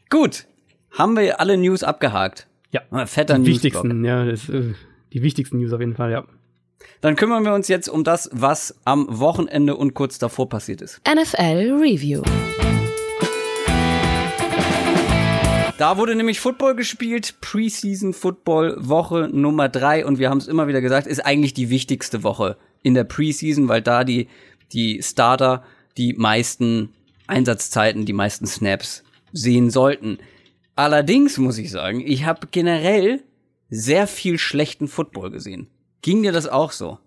Gut, 0.10 0.46
haben 0.90 1.16
wir 1.16 1.40
alle 1.40 1.56
News 1.56 1.84
abgehakt. 1.84 2.48
Ja, 2.72 2.82
fetter 3.06 3.36
die 3.36 3.42
News 3.42 3.50
wichtigsten, 3.50 4.04
ja, 4.04 4.26
das, 4.26 4.50
äh, 4.50 4.74
die 5.14 5.22
wichtigsten 5.22 5.60
News 5.60 5.72
auf 5.72 5.82
jeden 5.82 5.96
Fall, 5.96 6.12
ja. 6.12 6.26
Dann 7.02 7.16
kümmern 7.16 7.46
wir 7.46 7.54
uns 7.54 7.68
jetzt 7.68 7.88
um 7.88 8.04
das, 8.04 8.32
was 8.34 8.76
am 8.86 9.06
Wochenende 9.08 9.76
und 9.76 9.94
kurz 9.94 10.18
davor 10.18 10.50
passiert 10.50 10.82
ist. 10.82 11.00
NFL 11.08 11.78
Review. 11.80 12.24
Da 15.78 15.98
wurde 15.98 16.16
nämlich 16.16 16.40
Football 16.40 16.76
gespielt, 16.76 17.36
Preseason 17.42 18.14
Football 18.14 18.78
Woche 18.80 19.30
Nummer 19.32 19.68
drei 19.68 20.06
und 20.06 20.20
wir 20.20 20.30
haben 20.30 20.38
es 20.38 20.48
immer 20.48 20.68
wieder 20.68 20.80
gesagt, 20.80 21.06
ist 21.06 21.26
eigentlich 21.26 21.54
die 21.54 21.70
wichtigste 21.70 22.24
Woche 22.24 22.56
in 22.82 22.94
der 22.94 23.04
Preseason, 23.04 23.68
weil 23.68 23.82
da 23.82 24.06
die 24.06 24.30
die 24.72 25.02
Starter 25.04 25.64
die 25.98 26.14
meisten 26.14 26.94
Einsatzzeiten, 27.28 28.06
die 28.06 28.14
meisten 28.14 28.46
Snaps 28.46 29.04
sehen 29.34 29.70
sollten. 29.70 30.20
Allerdings 30.76 31.38
muss 31.38 31.58
ich 31.58 31.72
sagen, 31.72 32.02
ich 32.06 32.26
habe 32.26 32.48
generell 32.52 33.24
sehr 33.70 34.08
viel 34.08 34.38
schlechten 34.38 34.88
Football 34.88 35.32
gesehen. 35.32 35.68
Ging 36.02 36.24
dir 36.24 36.32
das 36.32 36.48
auch 36.48 36.72
so? 36.72 37.00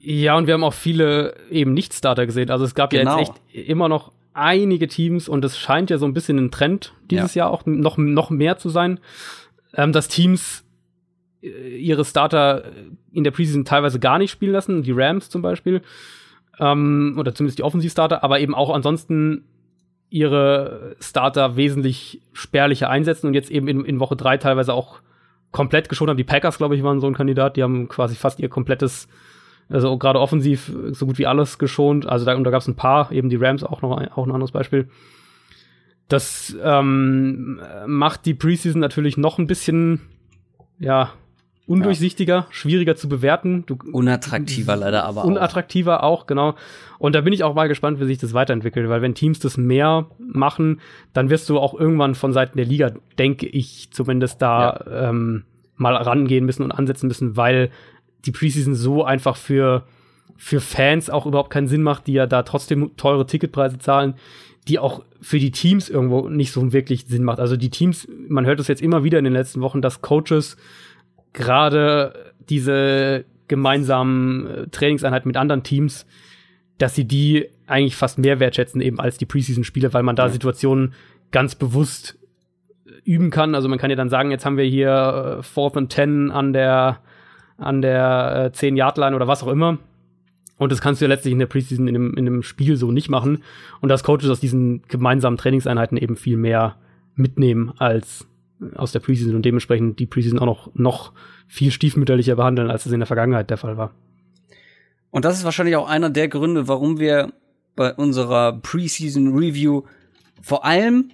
Ja, 0.00 0.36
und 0.36 0.46
wir 0.46 0.54
haben 0.54 0.64
auch 0.64 0.74
viele 0.74 1.34
eben 1.50 1.74
Nicht-Starter 1.74 2.26
gesehen. 2.26 2.50
Also 2.50 2.64
es 2.64 2.74
gab 2.74 2.90
genau. 2.90 3.14
ja 3.14 3.18
jetzt 3.20 3.32
genau. 3.34 3.44
echt 3.52 3.68
immer 3.68 3.88
noch 3.88 4.12
einige 4.34 4.88
Teams 4.88 5.28
und 5.28 5.44
es 5.44 5.58
scheint 5.58 5.90
ja 5.90 5.98
so 5.98 6.06
ein 6.06 6.14
bisschen 6.14 6.38
ein 6.38 6.50
Trend 6.50 6.94
dieses 7.10 7.34
ja. 7.34 7.44
Jahr 7.44 7.50
auch 7.50 7.66
noch, 7.66 7.96
noch 7.96 8.30
mehr 8.30 8.58
zu 8.58 8.68
sein, 8.68 9.00
ähm, 9.74 9.92
dass 9.92 10.08
Teams 10.08 10.64
äh, 11.42 11.76
ihre 11.76 12.04
Starter 12.04 12.64
in 13.12 13.24
der 13.24 13.30
Preseason 13.30 13.64
teilweise 13.64 14.00
gar 14.00 14.18
nicht 14.18 14.30
spielen 14.30 14.52
lassen, 14.52 14.82
die 14.82 14.92
Rams 14.92 15.28
zum 15.28 15.42
Beispiel, 15.42 15.82
ähm, 16.58 17.16
oder 17.18 17.34
zumindest 17.34 17.58
die 17.58 17.62
Offensivstarter, 17.62 18.22
aber 18.22 18.40
eben 18.40 18.54
auch 18.54 18.70
ansonsten 18.70 19.44
ihre 20.10 20.96
Starter 21.00 21.56
wesentlich 21.56 22.20
spärlicher 22.32 22.90
einsetzen 22.90 23.26
und 23.26 23.34
jetzt 23.34 23.50
eben 23.50 23.66
in, 23.66 23.84
in 23.84 24.00
Woche 24.00 24.14
drei 24.14 24.36
teilweise 24.36 24.74
auch 24.74 25.00
komplett 25.52 25.88
geschont 25.88 26.10
haben. 26.10 26.18
Die 26.18 26.24
Packers, 26.24 26.58
glaube 26.58 26.76
ich, 26.76 26.82
waren 26.82 27.00
so 27.00 27.06
ein 27.06 27.14
Kandidat, 27.14 27.56
die 27.56 27.62
haben 27.62 27.88
quasi 27.88 28.14
fast 28.14 28.38
ihr 28.40 28.48
komplettes 28.48 29.08
also 29.68 29.96
gerade 29.98 30.20
offensiv 30.20 30.72
so 30.90 31.06
gut 31.06 31.18
wie 31.18 31.26
alles 31.26 31.58
geschont. 31.58 32.06
Also 32.06 32.24
da, 32.24 32.34
und 32.34 32.44
da 32.44 32.50
gab 32.50 32.60
es 32.60 32.68
ein 32.68 32.76
paar, 32.76 33.10
eben 33.12 33.28
die 33.28 33.36
Rams 33.36 33.64
auch 33.64 33.82
noch, 33.82 33.90
auch 33.90 34.26
ein 34.26 34.32
anderes 34.32 34.52
Beispiel. 34.52 34.88
Das 36.08 36.54
ähm, 36.62 37.60
macht 37.86 38.26
die 38.26 38.34
Preseason 38.34 38.80
natürlich 38.80 39.16
noch 39.16 39.38
ein 39.38 39.46
bisschen, 39.46 40.00
ja, 40.78 41.12
undurchsichtiger, 41.66 42.34
ja. 42.34 42.46
schwieriger 42.50 42.96
zu 42.96 43.08
bewerten. 43.08 43.64
Du, 43.66 43.78
unattraktiver 43.92 44.76
leider 44.76 45.04
aber 45.04 45.24
unattraktiver 45.24 46.02
auch. 46.02 46.22
auch, 46.22 46.26
genau. 46.26 46.54
Und 46.98 47.14
da 47.14 47.20
bin 47.20 47.32
ich 47.32 47.44
auch 47.44 47.54
mal 47.54 47.68
gespannt, 47.68 48.00
wie 48.00 48.04
sich 48.04 48.18
das 48.18 48.34
weiterentwickelt, 48.34 48.88
weil 48.88 49.00
wenn 49.00 49.14
Teams 49.14 49.38
das 49.38 49.56
mehr 49.56 50.06
machen, 50.18 50.80
dann 51.12 51.30
wirst 51.30 51.48
du 51.48 51.58
auch 51.58 51.78
irgendwann 51.78 52.14
von 52.14 52.32
Seiten 52.32 52.56
der 52.56 52.66
Liga, 52.66 52.92
denke 53.18 53.46
ich, 53.46 53.90
zumindest 53.92 54.42
da 54.42 54.84
ja. 54.84 55.08
ähm, 55.10 55.44
mal 55.76 55.94
rangehen 55.96 56.44
müssen 56.44 56.62
und 56.62 56.72
ansetzen 56.72 57.08
müssen, 57.08 57.36
weil 57.36 57.70
die 58.24 58.32
Preseason 58.32 58.74
so 58.74 59.04
einfach 59.04 59.36
für, 59.36 59.84
für 60.36 60.60
Fans 60.60 61.10
auch 61.10 61.26
überhaupt 61.26 61.50
keinen 61.50 61.68
Sinn 61.68 61.82
macht, 61.82 62.06
die 62.06 62.14
ja 62.14 62.26
da 62.26 62.42
trotzdem 62.42 62.96
teure 62.96 63.26
Ticketpreise 63.26 63.78
zahlen, 63.78 64.14
die 64.68 64.78
auch 64.78 65.02
für 65.20 65.38
die 65.38 65.50
Teams 65.50 65.88
irgendwo 65.88 66.28
nicht 66.28 66.52
so 66.52 66.72
wirklich 66.72 67.06
Sinn 67.06 67.24
macht. 67.24 67.40
Also 67.40 67.56
die 67.56 67.70
Teams, 67.70 68.08
man 68.28 68.46
hört 68.46 68.60
es 68.60 68.68
jetzt 68.68 68.82
immer 68.82 69.04
wieder 69.04 69.18
in 69.18 69.24
den 69.24 69.32
letzten 69.32 69.60
Wochen, 69.60 69.82
dass 69.82 70.02
Coaches 70.02 70.56
gerade 71.32 72.32
diese 72.48 73.24
gemeinsamen 73.48 74.46
äh, 74.46 74.66
Trainingseinheiten 74.68 75.28
mit 75.28 75.36
anderen 75.36 75.62
Teams, 75.62 76.06
dass 76.78 76.94
sie 76.94 77.04
die 77.04 77.48
eigentlich 77.66 77.96
fast 77.96 78.18
mehr 78.18 78.40
wertschätzen 78.40 78.80
eben 78.80 79.00
als 79.00 79.18
die 79.18 79.26
Preseason-Spiele, 79.26 79.92
weil 79.92 80.02
man 80.02 80.16
da 80.16 80.26
ja. 80.26 80.32
Situationen 80.32 80.94
ganz 81.30 81.54
bewusst 81.54 82.18
üben 83.04 83.30
kann. 83.30 83.54
Also 83.54 83.68
man 83.68 83.78
kann 83.78 83.90
ja 83.90 83.96
dann 83.96 84.08
sagen, 84.08 84.30
jetzt 84.30 84.44
haben 84.44 84.56
wir 84.56 84.64
hier 84.64 85.38
äh, 85.38 85.42
Fourth 85.42 85.76
and 85.76 85.90
Ten 85.90 86.30
an 86.30 86.52
der 86.52 87.00
an 87.62 87.82
der 87.82 88.52
äh, 88.52 88.56
10-Yard-Line 88.56 89.16
oder 89.16 89.28
was 89.28 89.42
auch 89.42 89.48
immer. 89.48 89.78
Und 90.58 90.70
das 90.70 90.80
kannst 90.80 91.00
du 91.00 91.06
ja 91.06 91.08
letztlich 91.08 91.32
in 91.32 91.38
der 91.38 91.46
Preseason 91.46 91.88
in 91.88 91.96
einem, 91.96 92.14
in 92.14 92.26
einem 92.26 92.42
Spiel 92.42 92.76
so 92.76 92.92
nicht 92.92 93.08
machen. 93.08 93.42
Und 93.80 93.88
dass 93.88 94.04
Coaches 94.04 94.30
aus 94.30 94.40
diesen 94.40 94.82
gemeinsamen 94.88 95.36
Trainingseinheiten 95.36 95.98
eben 95.98 96.16
viel 96.16 96.36
mehr 96.36 96.76
mitnehmen 97.14 97.72
als 97.78 98.26
aus 98.76 98.92
der 98.92 99.00
Preseason 99.00 99.34
und 99.34 99.44
dementsprechend 99.44 99.98
die 99.98 100.06
Preseason 100.06 100.38
auch 100.38 100.46
noch, 100.46 100.74
noch 100.74 101.12
viel 101.48 101.72
stiefmütterlicher 101.72 102.36
behandeln, 102.36 102.70
als 102.70 102.86
es 102.86 102.92
in 102.92 103.00
der 103.00 103.08
Vergangenheit 103.08 103.50
der 103.50 103.56
Fall 103.56 103.76
war. 103.76 103.90
Und 105.10 105.24
das 105.24 105.36
ist 105.36 105.44
wahrscheinlich 105.44 105.76
auch 105.76 105.88
einer 105.88 106.10
der 106.10 106.28
Gründe, 106.28 106.68
warum 106.68 106.98
wir 106.98 107.32
bei 107.74 107.92
unserer 107.92 108.52
Preseason 108.52 109.36
Review 109.36 109.82
vor 110.40 110.64
allem 110.64 111.10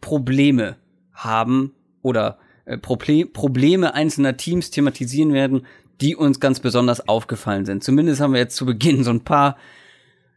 Probleme 0.00 0.76
haben 1.12 1.72
oder 2.02 2.38
äh, 2.64 2.78
Probleme 2.78 3.94
einzelner 3.94 4.36
Teams 4.36 4.70
thematisieren 4.70 5.32
werden, 5.32 5.66
die 6.00 6.16
uns 6.16 6.40
ganz 6.40 6.60
besonders 6.60 7.08
aufgefallen 7.08 7.64
sind. 7.64 7.84
Zumindest 7.84 8.20
haben 8.20 8.32
wir 8.32 8.40
jetzt 8.40 8.56
zu 8.56 8.66
Beginn 8.66 9.04
so 9.04 9.10
ein 9.10 9.24
paar 9.24 9.56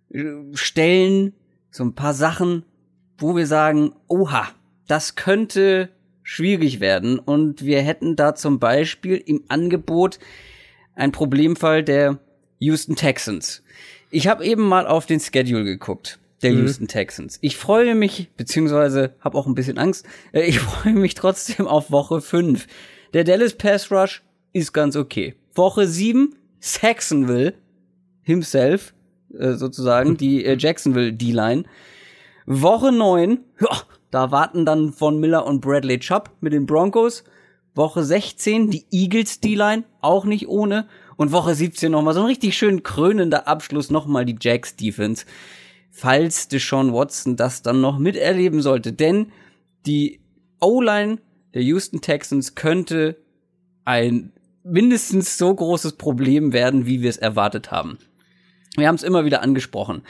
äh, 0.09 0.23
Stellen, 0.53 1.33
so 1.71 1.83
ein 1.83 1.95
paar 1.95 2.13
Sachen, 2.13 2.63
wo 3.17 3.35
wir 3.35 3.47
sagen, 3.47 3.93
oha, 4.07 4.47
das 4.87 5.15
könnte 5.15 5.89
schwierig 6.23 6.79
werden. 6.79 7.19
Und 7.19 7.63
wir 7.63 7.81
hätten 7.81 8.15
da 8.15 8.35
zum 8.35 8.59
Beispiel 8.59 9.15
im 9.17 9.43
Angebot 9.47 10.19
ein 10.95 11.11
Problemfall 11.11 11.83
der 11.83 12.19
Houston 12.59 12.95
Texans. 12.95 13.63
Ich 14.09 14.27
habe 14.27 14.45
eben 14.45 14.67
mal 14.67 14.87
auf 14.87 15.05
den 15.05 15.19
Schedule 15.19 15.63
geguckt 15.63 16.19
der 16.45 16.53
mhm. 16.53 16.59
Houston 16.59 16.87
Texans. 16.87 17.39
Ich 17.41 17.57
freue 17.57 17.95
mich, 17.95 18.29
beziehungsweise 18.37 19.15
habe 19.19 19.37
auch 19.37 19.47
ein 19.47 19.55
bisschen 19.55 19.77
Angst, 19.77 20.05
äh, 20.31 20.43
ich 20.43 20.59
freue 20.61 20.93
mich 20.93 21.15
trotzdem 21.15 21.67
auf 21.67 21.91
Woche 21.91 22.21
5. 22.21 22.67
Der 23.13 23.23
Dallas 23.23 23.53
Pass 23.53 23.91
Rush 23.91 24.23
ist 24.53 24.71
ganz 24.71 24.95
okay. 24.95 25.35
Woche 25.55 25.87
7, 25.87 26.35
Saxonville 26.59 27.55
himself, 28.21 28.93
äh, 29.37 29.53
sozusagen, 29.53 30.17
die 30.17 30.45
äh, 30.45 30.55
Jacksonville 30.57 31.13
D-Line. 31.13 31.63
Woche 32.45 32.91
9, 32.91 33.39
ja, 33.59 33.81
da 34.11 34.31
warten 34.31 34.65
dann 34.65 34.93
von 34.93 35.19
Miller 35.19 35.45
und 35.47 35.61
Bradley 35.61 35.99
Chubb 35.99 36.29
mit 36.41 36.53
den 36.53 36.67
Broncos. 36.67 37.23
Woche 37.73 38.03
16, 38.03 38.69
die 38.69 38.85
Eagles 38.91 39.41
D-Line, 39.41 39.83
auch 39.99 40.25
nicht 40.25 40.47
ohne. 40.47 40.87
Und 41.17 41.31
Woche 41.31 41.55
17 41.55 41.91
nochmal 41.91 42.13
so 42.13 42.19
ein 42.19 42.27
richtig 42.27 42.55
schön 42.55 42.83
krönender 42.83 43.47
Abschluss, 43.47 43.89
nochmal 43.89 44.25
die 44.25 44.37
Jacks 44.39 44.75
Defense 44.75 45.25
falls 45.95 46.49
Deshaun 46.49 46.91
Watson 46.93 47.37
das 47.37 47.61
dann 47.61 47.79
noch 47.79 47.97
miterleben 47.97 48.61
sollte. 48.61 48.91
Denn 48.91 49.31
die 49.85 50.19
O-Line 50.59 51.19
der 51.53 51.61
Houston 51.61 52.01
Texans 52.01 52.53
könnte 52.53 53.15
ein 53.85 54.33
mindestens 54.63 55.37
so 55.37 55.55
großes 55.55 55.93
Problem 55.93 56.51
werden, 56.51 56.85
wie 56.85 57.01
wir 57.01 57.09
es 57.09 57.15
erwartet 57.15 57.71
haben. 57.71 57.97
Wir 58.75 58.89
haben 58.89 58.95
es 58.95 59.03
immer 59.03 59.23
wieder 59.23 59.41
angesprochen. 59.41 60.01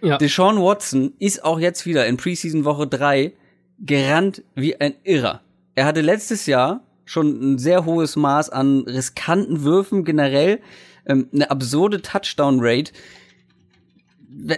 Ja. 0.00 0.16
Deshaun 0.16 0.62
Watson 0.62 1.12
ist 1.18 1.44
auch 1.44 1.60
jetzt 1.60 1.84
wieder 1.84 2.06
in 2.06 2.16
Preseason 2.16 2.64
Woche 2.64 2.86
3 2.86 3.34
gerannt 3.80 4.42
wie 4.54 4.80
ein 4.80 4.94
Irrer. 5.02 5.42
Er 5.74 5.84
hatte 5.84 6.00
letztes 6.00 6.46
Jahr 6.46 6.86
schon 7.04 7.54
ein 7.54 7.58
sehr 7.58 7.84
hohes 7.84 8.16
Maß 8.16 8.48
an 8.48 8.84
riskanten 8.86 9.62
Würfen 9.62 10.04
generell, 10.04 10.60
ähm, 11.04 11.28
eine 11.34 11.50
absurde 11.50 12.00
Touchdown 12.00 12.60
Rate 12.60 12.92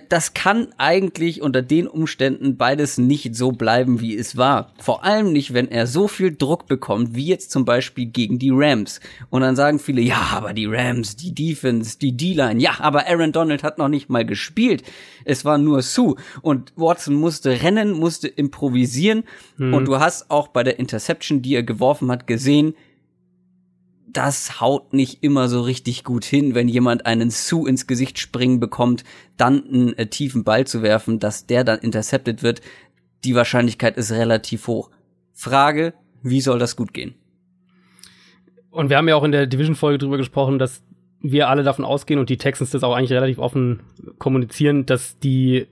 das 0.08 0.34
kann 0.34 0.68
eigentlich 0.78 1.42
unter 1.42 1.60
den 1.60 1.86
Umständen 1.86 2.56
beides 2.56 2.98
nicht 2.98 3.36
so 3.36 3.52
bleiben, 3.52 4.00
wie 4.00 4.16
es 4.16 4.36
war. 4.36 4.72
Vor 4.78 5.04
allem 5.04 5.32
nicht, 5.32 5.54
wenn 5.54 5.70
er 5.70 5.86
so 5.86 6.08
viel 6.08 6.34
Druck 6.34 6.66
bekommt, 6.66 7.14
wie 7.14 7.26
jetzt 7.26 7.50
zum 7.50 7.64
Beispiel 7.64 8.06
gegen 8.06 8.38
die 8.38 8.50
Rams. 8.52 9.00
Und 9.28 9.42
dann 9.42 9.54
sagen 9.54 9.78
viele, 9.78 10.00
ja, 10.00 10.30
aber 10.32 10.54
die 10.54 10.66
Rams, 10.66 11.16
die 11.16 11.34
Defense, 11.34 11.98
die 11.98 12.16
D-Line, 12.16 12.60
ja, 12.60 12.76
aber 12.78 13.06
Aaron 13.06 13.32
Donald 13.32 13.62
hat 13.62 13.78
noch 13.78 13.88
nicht 13.88 14.08
mal 14.08 14.24
gespielt. 14.24 14.82
Es 15.24 15.44
war 15.44 15.58
nur 15.58 15.82
Sue. 15.82 16.16
Und 16.42 16.72
Watson 16.76 17.14
musste 17.14 17.62
rennen, 17.62 17.92
musste 17.92 18.28
improvisieren. 18.28 19.24
Mhm. 19.58 19.74
Und 19.74 19.88
du 19.88 20.00
hast 20.00 20.30
auch 20.30 20.48
bei 20.48 20.62
der 20.62 20.78
Interception, 20.78 21.42
die 21.42 21.54
er 21.54 21.62
geworfen 21.62 22.10
hat, 22.10 22.26
gesehen, 22.26 22.74
das 24.16 24.60
haut 24.60 24.94
nicht 24.94 25.22
immer 25.22 25.48
so 25.48 25.60
richtig 25.60 26.02
gut 26.02 26.24
hin, 26.24 26.54
wenn 26.54 26.68
jemand 26.68 27.04
einen 27.04 27.28
Sue 27.30 27.68
ins 27.68 27.86
Gesicht 27.86 28.18
springen 28.18 28.60
bekommt, 28.60 29.04
dann 29.36 29.64
einen 29.66 29.98
äh, 29.98 30.06
tiefen 30.06 30.42
Ball 30.42 30.66
zu 30.66 30.82
werfen, 30.82 31.18
dass 31.18 31.46
der 31.46 31.64
dann 31.64 31.80
intercepted 31.80 32.42
wird. 32.42 32.62
Die 33.24 33.34
Wahrscheinlichkeit 33.34 33.96
ist 33.98 34.12
relativ 34.12 34.68
hoch. 34.68 34.90
Frage, 35.34 35.92
wie 36.22 36.40
soll 36.40 36.58
das 36.58 36.76
gut 36.76 36.94
gehen? 36.94 37.14
Und 38.70 38.88
wir 38.88 38.96
haben 38.96 39.08
ja 39.08 39.16
auch 39.16 39.24
in 39.24 39.32
der 39.32 39.46
Division-Folge 39.46 39.98
drüber 39.98 40.16
gesprochen, 40.16 40.58
dass 40.58 40.82
wir 41.20 41.48
alle 41.48 41.62
davon 41.62 41.84
ausgehen 41.84 42.18
und 42.18 42.30
die 42.30 42.38
Texans 42.38 42.70
das 42.70 42.84
auch 42.84 42.94
eigentlich 42.94 43.12
relativ 43.12 43.38
offen 43.38 43.80
kommunizieren, 44.18 44.86
dass 44.86 45.18
die 45.18 45.66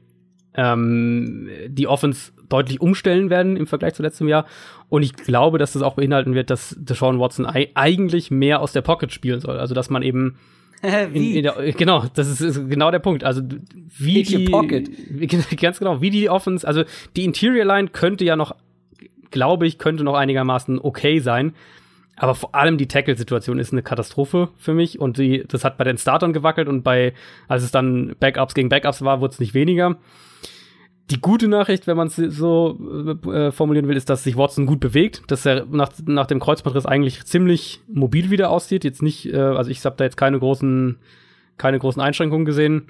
ähm, 0.54 1.48
die 1.68 1.87
Offense 1.87 2.33
deutlich 2.48 2.80
umstellen 2.80 3.30
werden 3.30 3.57
im 3.57 3.66
Vergleich 3.66 3.94
zu 3.94 4.02
letztem 4.02 4.28
Jahr. 4.28 4.46
Und 4.88 5.02
ich 5.02 5.14
glaube, 5.14 5.59
dass 5.59 5.72
das 5.72 5.83
auch 5.83 5.94
beinhalten 5.94 6.35
wird, 6.35 6.50
dass 6.50 6.76
Deshaun 6.78 7.18
Watson 7.18 7.46
eigentlich 7.46 8.30
mehr 8.30 8.61
aus 8.61 8.72
der 8.72 8.83
Pocket 8.83 9.12
spielen 9.12 9.40
soll. 9.40 9.59
Also, 9.59 9.74
dass 9.74 9.90
man 9.90 10.02
eben 10.02 10.37
in, 11.12 11.37
in 11.37 11.42
der, 11.42 11.72
genau, 11.72 12.04
das 12.14 12.28
ist, 12.28 12.40
ist, 12.40 12.68
genau 12.68 12.90
der 12.90 12.98
Punkt. 12.98 13.24
Also 13.24 13.42
wie 13.98 14.22
die 14.22 14.44
Pocket. 14.44 14.90
ganz 15.61 15.78
genau, 15.78 16.00
wie 16.00 16.11
die 16.11 16.28
Offense, 16.28 16.66
also 16.66 16.85
die 17.16 17.24
Interior 17.24 17.64
Line 17.64 17.88
könnte 17.88 18.24
ja 18.24 18.37
noch, 18.37 18.54
glaube 19.30 19.66
ich, 19.66 19.78
könnte 19.78 20.04
noch 20.04 20.14
einigermaßen 20.14 20.78
okay 20.78 21.20
sein. 21.20 21.54
Aber 22.16 22.35
vor 22.35 22.54
allem 22.54 22.78
die 22.78 22.87
Tackle-Situation 22.87 23.59
ist 23.59 23.72
eine 23.72 23.83
Katastrophe 23.83 24.50
für 24.57 24.72
mich 24.72 25.00
und 25.00 25.18
die, 25.18 25.44
das 25.48 25.64
hat 25.64 25.78
bei 25.78 25.85
den 25.85 25.98
Startern 25.98 26.33
gewackelt 26.33 26.68
und 26.68 26.83
bei, 26.83 27.12
als 27.48 27.64
es 27.64 27.72
dann 27.72 28.14
Backups 28.20 28.54
gegen 28.54 28.68
Backups 28.68 29.02
war, 29.02 29.20
wurde 29.20 29.33
es 29.33 29.40
nicht 29.40 29.54
weniger 29.54 29.96
Die 31.11 31.21
gute 31.21 31.49
Nachricht, 31.49 31.87
wenn 31.87 31.99
man 31.99 32.07
es 32.07 32.17
so 32.17 32.79
äh, 33.27 33.51
formulieren 33.51 33.88
will, 33.88 33.97
ist, 33.97 34.09
dass 34.09 34.25
sich 34.25 34.38
Watson 34.38 34.64
gut 34.64 34.81
bewegt, 34.81 35.23
dass 35.27 35.45
er 35.45 35.67
nach, 35.67 35.90
nach 36.07 36.27
dem 36.27 36.40
Kreuzbandriss 36.40 36.87
eigentlich 36.87 37.25
ziemlich 37.25 37.81
mobil 37.93 38.31
wieder 38.31 38.49
aussieht. 38.49 38.85
Jetzt 38.85 39.03
nicht, 39.03 39.27
äh, 39.27 39.37
also 39.37 39.71
ich 39.71 39.85
habe 39.85 39.97
da 39.97 40.05
jetzt 40.05 40.17
keine 40.17 40.38
großen, 40.38 40.97
keine 41.59 41.79
großen 41.79 42.01
Einschränkungen 42.01 42.47
gesehen. 42.47 42.87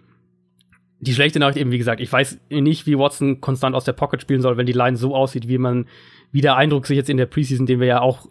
Die 1.01 1.13
schlechte 1.13 1.41
Nachricht 1.41 1.59
eben, 1.59 1.73
wie 1.73 1.79
gesagt, 1.79 2.01
ich 2.01 2.13
weiß 2.13 2.39
nicht, 2.51 2.87
wie 2.87 2.97
Watson 2.97 3.41
konstant 3.41 3.75
aus 3.75 3.85
der 3.85 3.93
Pocket 3.95 4.23
spielen 4.23 4.41
soll, 4.41 4.57
wenn 4.57 4.67
die 4.67 4.73
Line 4.73 4.97
so 4.97 5.15
aussieht, 5.15 5.49
wie 5.49 5.59
man, 5.59 5.87
wie 6.31 6.41
der 6.41 6.57
Eindruck 6.57 6.87
sich 6.87 6.97
jetzt 6.97 7.11
in 7.11 7.17
der 7.17 7.27
Preseason, 7.27 7.67
den 7.67 7.81
wir 7.81 7.89
ja 7.89 8.01
auch 8.01 8.29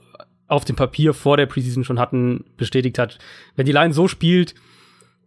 auf 0.48 0.64
dem 0.64 0.78
Papier 0.78 1.14
vor 1.14 1.36
der 1.36 1.46
Preseason 1.46 1.84
schon 1.84 2.00
hatten, 2.00 2.46
bestätigt 2.56 2.98
hat. 3.00 3.18
Wenn 3.58 3.66
die 3.66 3.72
Line 3.74 3.94
so 3.94 4.08
spielt, 4.08 4.56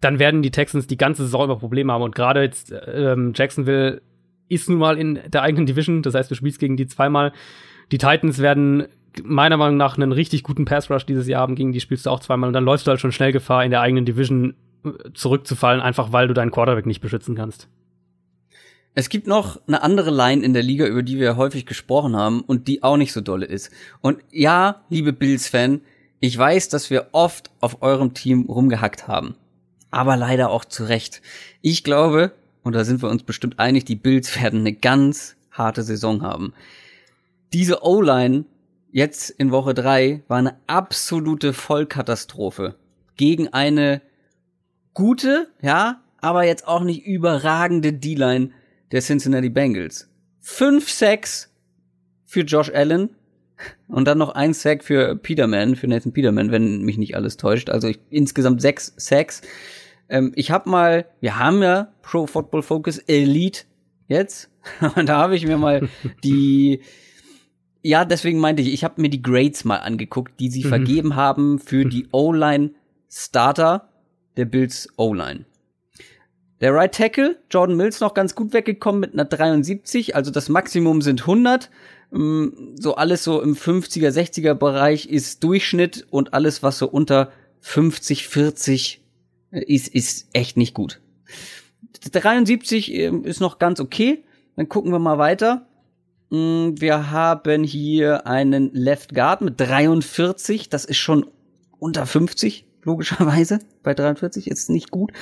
dann 0.00 0.18
werden 0.18 0.42
die 0.42 0.50
Texans 0.50 0.86
die 0.86 0.96
ganze 0.96 1.24
Saison 1.24 1.44
über 1.44 1.58
Probleme 1.58 1.92
haben. 1.92 2.02
Und 2.02 2.14
gerade 2.14 2.42
jetzt 2.42 2.74
ähm, 2.86 3.32
Jacksonville 3.34 4.00
ist 4.48 4.68
nun 4.68 4.78
mal 4.78 4.98
in 4.98 5.20
der 5.28 5.42
eigenen 5.42 5.66
Division, 5.66 6.02
das 6.02 6.14
heißt, 6.14 6.30
du 6.30 6.34
spielst 6.34 6.58
gegen 6.58 6.76
die 6.76 6.86
zweimal. 6.86 7.32
Die 7.92 7.98
Titans 7.98 8.38
werden 8.38 8.86
meiner 9.22 9.56
Meinung 9.56 9.76
nach 9.76 9.96
einen 9.96 10.12
richtig 10.12 10.42
guten 10.42 10.64
Pass 10.64 10.90
Rush 10.90 11.06
dieses 11.06 11.26
Jahr 11.26 11.40
haben, 11.40 11.54
gegen 11.54 11.72
die 11.72 11.80
spielst 11.80 12.06
du 12.06 12.10
auch 12.10 12.20
zweimal 12.20 12.48
und 12.48 12.54
dann 12.54 12.64
läufst 12.64 12.86
du 12.86 12.90
halt 12.90 13.00
schon 13.00 13.12
schnell 13.12 13.32
Gefahr, 13.32 13.64
in 13.64 13.70
der 13.70 13.80
eigenen 13.80 14.04
Division 14.04 14.54
äh, 14.84 14.90
zurückzufallen, 15.14 15.80
einfach 15.80 16.12
weil 16.12 16.28
du 16.28 16.34
deinen 16.34 16.50
Quarterback 16.50 16.86
nicht 16.86 17.00
beschützen 17.00 17.34
kannst. 17.34 17.68
Es 18.94 19.10
gibt 19.10 19.26
noch 19.26 19.60
eine 19.66 19.82
andere 19.82 20.10
Line 20.10 20.42
in 20.42 20.54
der 20.54 20.62
Liga, 20.62 20.86
über 20.86 21.02
die 21.02 21.18
wir 21.18 21.36
häufig 21.36 21.66
gesprochen 21.66 22.16
haben 22.16 22.40
und 22.40 22.66
die 22.66 22.82
auch 22.82 22.96
nicht 22.96 23.12
so 23.12 23.20
dolle 23.20 23.44
ist. 23.44 23.70
Und 24.00 24.20
ja, 24.30 24.84
liebe 24.88 25.12
Bills-Fan, 25.12 25.82
ich 26.18 26.36
weiß, 26.38 26.70
dass 26.70 26.88
wir 26.88 27.08
oft 27.12 27.50
auf 27.60 27.82
eurem 27.82 28.14
Team 28.14 28.46
rumgehackt 28.48 29.06
haben. 29.06 29.34
Aber 29.90 30.16
leider 30.16 30.50
auch 30.50 30.64
zu 30.64 30.84
Recht. 30.84 31.20
Ich 31.60 31.84
glaube, 31.84 32.32
und 32.66 32.72
da 32.72 32.82
sind 32.82 33.00
wir 33.00 33.10
uns 33.10 33.22
bestimmt 33.22 33.60
einig, 33.60 33.84
die 33.84 33.94
Bills 33.94 34.42
werden 34.42 34.60
eine 34.60 34.72
ganz 34.72 35.36
harte 35.52 35.84
Saison 35.84 36.22
haben. 36.22 36.52
Diese 37.52 37.84
O-Line 37.84 38.44
jetzt 38.90 39.30
in 39.30 39.52
Woche 39.52 39.72
drei 39.72 40.24
war 40.26 40.38
eine 40.38 40.56
absolute 40.66 41.52
Vollkatastrophe 41.52 42.74
gegen 43.16 43.46
eine 43.52 44.02
gute, 44.94 45.46
ja, 45.62 46.02
aber 46.18 46.42
jetzt 46.42 46.66
auch 46.66 46.82
nicht 46.82 47.06
überragende 47.06 47.92
D-Line 47.92 48.50
der 48.90 49.00
Cincinnati 49.00 49.48
Bengals. 49.48 50.08
Fünf 50.40 50.90
Sacks 50.90 51.54
für 52.24 52.40
Josh 52.40 52.72
Allen 52.74 53.10
und 53.86 54.08
dann 54.08 54.18
noch 54.18 54.30
ein 54.30 54.54
Sack 54.54 54.82
für 54.82 55.14
Peterman, 55.14 55.76
für 55.76 55.86
Nathan 55.86 56.12
Peterman, 56.12 56.50
wenn 56.50 56.82
mich 56.82 56.98
nicht 56.98 57.14
alles 57.14 57.36
täuscht. 57.36 57.70
Also 57.70 57.86
ich, 57.86 58.00
insgesamt 58.10 58.60
sechs 58.60 58.92
Sacks. 58.96 59.42
Ähm, 60.08 60.32
ich 60.34 60.50
habe 60.50 60.68
mal, 60.68 61.06
wir 61.20 61.38
haben 61.38 61.62
ja 61.62 61.92
Pro 62.02 62.26
Football 62.26 62.62
Focus 62.62 62.98
Elite 62.98 63.64
jetzt. 64.08 64.50
Und 64.96 65.08
da 65.08 65.18
habe 65.18 65.36
ich 65.36 65.46
mir 65.46 65.58
mal 65.58 65.88
die, 66.24 66.80
ja, 67.82 68.04
deswegen 68.04 68.40
meinte 68.40 68.62
ich, 68.62 68.72
ich 68.72 68.84
habe 68.84 69.00
mir 69.00 69.10
die 69.10 69.22
Grades 69.22 69.64
mal 69.64 69.78
angeguckt, 69.78 70.38
die 70.40 70.50
sie 70.50 70.64
mhm. 70.64 70.68
vergeben 70.68 71.16
haben 71.16 71.58
für 71.58 71.84
die 71.84 72.08
O-Line 72.12 72.70
Starter 73.08 73.88
der 74.36 74.44
Bills 74.44 74.88
O-Line. 74.96 75.44
Der 76.60 76.72
Right 76.72 76.94
Tackle, 76.94 77.38
Jordan 77.50 77.76
Mills, 77.76 78.00
noch 78.00 78.14
ganz 78.14 78.34
gut 78.34 78.54
weggekommen 78.54 79.00
mit 79.00 79.12
einer 79.12 79.26
73, 79.26 80.16
also 80.16 80.30
das 80.30 80.48
Maximum 80.48 81.02
sind 81.02 81.22
100. 81.22 81.70
Mm, 82.10 82.46
so 82.76 82.94
alles 82.94 83.24
so 83.24 83.42
im 83.42 83.54
50er, 83.54 84.08
60er 84.08 84.54
Bereich 84.54 85.06
ist 85.06 85.44
Durchschnitt 85.44 86.06
und 86.10 86.32
alles, 86.32 86.62
was 86.62 86.78
so 86.78 86.88
unter 86.88 87.30
50, 87.60 88.28
40 88.28 89.02
ist, 89.60 89.88
ist 89.88 90.28
echt 90.32 90.56
nicht 90.56 90.74
gut. 90.74 91.00
73 92.12 92.92
ähm, 92.94 93.24
ist 93.24 93.40
noch 93.40 93.58
ganz 93.58 93.80
okay. 93.80 94.24
Dann 94.56 94.68
gucken 94.68 94.92
wir 94.92 94.98
mal 94.98 95.18
weiter. 95.18 95.66
Mm, 96.30 96.74
wir 96.78 97.10
haben 97.10 97.64
hier 97.64 98.26
einen 98.26 98.72
Left 98.72 99.14
Guard 99.14 99.40
mit 99.40 99.60
43. 99.60 100.68
Das 100.68 100.84
ist 100.84 100.98
schon 100.98 101.26
unter 101.78 102.06
50, 102.06 102.66
logischerweise. 102.82 103.58
Bei 103.82 103.94
43 103.94 104.48
ist 104.48 104.70
nicht 104.70 104.90
gut. 104.90 105.12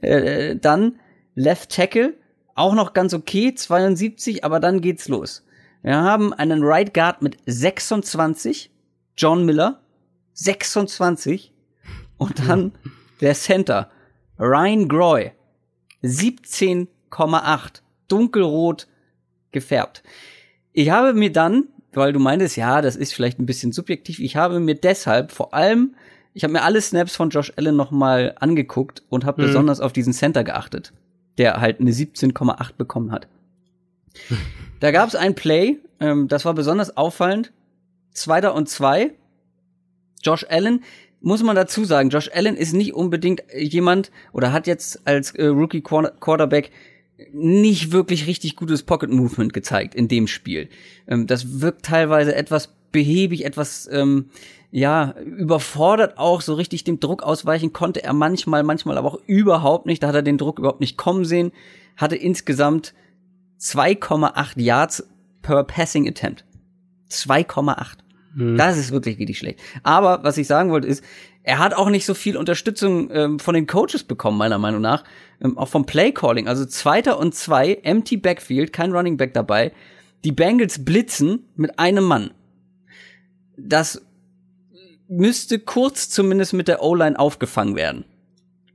Äh, 0.00 0.56
dann 0.56 0.96
Left 1.34 1.70
Tackle, 1.70 2.14
auch 2.54 2.74
noch 2.74 2.92
ganz 2.92 3.14
okay, 3.14 3.54
72, 3.54 4.44
aber 4.44 4.60
dann 4.60 4.80
geht's 4.80 5.08
los. 5.08 5.44
Wir 5.82 5.96
haben 5.96 6.32
einen 6.32 6.62
Right 6.62 6.94
Guard 6.94 7.20
mit 7.20 7.36
26, 7.46 8.70
John 9.16 9.44
Miller, 9.44 9.82
26. 10.34 11.52
Und 12.16 12.48
dann 12.48 12.72
der 13.20 13.34
Center, 13.34 13.90
Ryan 14.38 14.88
Groy, 14.88 15.32
17,8. 16.02 17.80
Dunkelrot 18.08 18.86
gefärbt. 19.52 20.02
Ich 20.72 20.90
habe 20.90 21.14
mir 21.14 21.32
dann, 21.32 21.68
weil 21.92 22.12
du 22.12 22.18
meintest, 22.18 22.56
ja, 22.56 22.82
das 22.82 22.96
ist 22.96 23.14
vielleicht 23.14 23.38
ein 23.38 23.46
bisschen 23.46 23.72
subjektiv, 23.72 24.18
ich 24.18 24.36
habe 24.36 24.60
mir 24.60 24.74
deshalb 24.74 25.32
vor 25.32 25.54
allem, 25.54 25.94
ich 26.32 26.44
habe 26.44 26.52
mir 26.52 26.62
alle 26.62 26.80
Snaps 26.80 27.16
von 27.16 27.30
Josh 27.30 27.52
Allen 27.56 27.76
nochmal 27.76 28.34
angeguckt 28.40 29.02
und 29.08 29.24
habe 29.24 29.42
mhm. 29.42 29.46
besonders 29.46 29.80
auf 29.80 29.92
diesen 29.92 30.12
Center 30.12 30.44
geachtet, 30.44 30.92
der 31.38 31.60
halt 31.60 31.80
eine 31.80 31.92
17,8 31.92 32.72
bekommen 32.76 33.12
hat. 33.12 33.28
da 34.80 34.90
gab 34.90 35.08
es 35.08 35.14
ein 35.14 35.34
Play, 35.34 35.78
ähm, 36.00 36.28
das 36.28 36.44
war 36.44 36.54
besonders 36.54 36.96
auffallend. 36.96 37.52
Zweiter 38.12 38.54
und 38.54 38.68
zwei. 38.68 39.12
Josh 40.22 40.46
Allen 40.48 40.84
muss 41.24 41.42
man 41.42 41.56
dazu 41.56 41.84
sagen, 41.84 42.10
Josh 42.10 42.30
Allen 42.32 42.56
ist 42.56 42.74
nicht 42.74 42.94
unbedingt 42.94 43.42
jemand 43.56 44.10
oder 44.32 44.52
hat 44.52 44.66
jetzt 44.66 45.06
als 45.06 45.32
äh, 45.32 45.46
Rookie 45.46 45.80
Quarterback 45.80 46.70
nicht 47.32 47.92
wirklich 47.92 48.26
richtig 48.26 48.56
gutes 48.56 48.82
Pocket 48.82 49.10
Movement 49.10 49.52
gezeigt 49.52 49.94
in 49.94 50.08
dem 50.08 50.26
Spiel. 50.26 50.68
Ähm, 51.06 51.26
das 51.26 51.60
wirkt 51.60 51.86
teilweise 51.86 52.34
etwas 52.34 52.74
behäbig, 52.92 53.44
etwas 53.44 53.88
ähm, 53.90 54.26
ja 54.70 55.14
überfordert 55.20 56.18
auch. 56.18 56.42
So 56.42 56.54
richtig 56.54 56.84
dem 56.84 57.00
Druck 57.00 57.22
ausweichen 57.22 57.72
konnte 57.72 58.04
er 58.04 58.12
manchmal, 58.12 58.62
manchmal 58.62 58.98
aber 58.98 59.08
auch 59.08 59.20
überhaupt 59.26 59.86
nicht. 59.86 60.02
Da 60.02 60.08
hat 60.08 60.14
er 60.14 60.22
den 60.22 60.38
Druck 60.38 60.58
überhaupt 60.58 60.80
nicht 60.80 60.98
kommen 60.98 61.24
sehen. 61.24 61.52
Hatte 61.96 62.16
insgesamt 62.16 62.92
2,8 63.60 64.60
Yards 64.60 65.08
per 65.40 65.64
Passing 65.64 66.06
Attempt. 66.06 66.44
2,8. 67.10 68.03
Mhm. 68.34 68.56
Das 68.56 68.76
ist 68.76 68.92
wirklich 68.92 69.18
richtig 69.18 69.38
schlecht. 69.38 69.60
Aber 69.82 70.22
was 70.24 70.36
ich 70.36 70.46
sagen 70.46 70.70
wollte 70.70 70.88
ist, 70.88 71.04
er 71.42 71.58
hat 71.58 71.74
auch 71.74 71.90
nicht 71.90 72.06
so 72.06 72.14
viel 72.14 72.36
Unterstützung 72.36 73.10
ähm, 73.10 73.38
von 73.38 73.54
den 73.54 73.66
Coaches 73.66 74.02
bekommen, 74.02 74.38
meiner 74.38 74.58
Meinung 74.58 74.80
nach. 74.80 75.04
Ähm, 75.40 75.58
auch 75.58 75.68
vom 75.68 75.86
Playcalling. 75.86 76.48
Also 76.48 76.64
zweiter 76.64 77.18
und 77.18 77.34
zwei, 77.34 77.74
empty 77.82 78.16
Backfield, 78.16 78.72
kein 78.72 78.92
Running 78.92 79.16
Back 79.16 79.34
dabei. 79.34 79.72
Die 80.24 80.32
Bengals 80.32 80.84
blitzen 80.84 81.44
mit 81.56 81.78
einem 81.78 82.04
Mann. 82.04 82.30
Das 83.56 84.02
müsste 85.06 85.58
kurz 85.58 86.08
zumindest 86.08 86.54
mit 86.54 86.66
der 86.66 86.82
O-Line 86.82 87.18
aufgefangen 87.18 87.76
werden. 87.76 88.04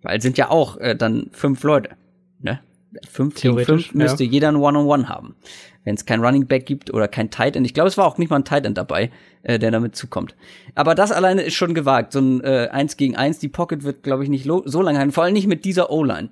Weil 0.03 0.21
sind 0.21 0.37
ja 0.37 0.49
auch 0.49 0.77
äh, 0.77 0.95
dann 0.95 1.29
fünf 1.33 1.63
Leute. 1.63 1.97
Ne? 2.39 2.61
Fünf 3.09 3.35
gegen 3.35 3.59
fünf 3.65 3.93
müsste 3.93 4.23
ja. 4.23 4.31
jeder 4.31 4.49
ein 4.49 4.55
One-on-One 4.55 5.03
-on 5.03 5.05
-One 5.05 5.09
haben 5.09 5.35
wenn 5.83 5.95
es 5.95 6.05
kein 6.05 6.23
Running 6.23 6.47
Back 6.47 6.65
gibt 6.65 6.93
oder 6.93 7.07
kein 7.07 7.31
Tight 7.31 7.55
End. 7.55 7.65
Ich 7.65 7.73
glaube, 7.73 7.87
es 7.87 7.97
war 7.97 8.05
auch 8.05 8.17
nicht 8.17 8.29
mal 8.29 8.37
ein 8.37 8.45
Tight 8.45 8.65
End 8.65 8.77
dabei, 8.77 9.11
äh, 9.43 9.59
der 9.59 9.71
damit 9.71 9.95
zukommt. 9.95 10.35
Aber 10.75 10.95
das 10.95 11.11
alleine 11.11 11.41
ist 11.41 11.55
schon 11.55 11.73
gewagt. 11.73 12.13
So 12.13 12.19
ein 12.19 12.41
äh, 12.41 12.69
1 12.71 12.97
gegen 12.97 13.15
1, 13.15 13.39
die 13.39 13.47
Pocket 13.47 13.83
wird, 13.83 14.03
glaube 14.03 14.23
ich, 14.23 14.29
nicht 14.29 14.45
so 14.45 14.81
lange 14.81 14.99
halten, 14.99 15.11
vor 15.11 15.23
allem 15.23 15.33
nicht 15.33 15.47
mit 15.47 15.65
dieser 15.65 15.89
O-Line. 15.89 16.29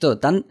So, 0.00 0.14
dann 0.14 0.44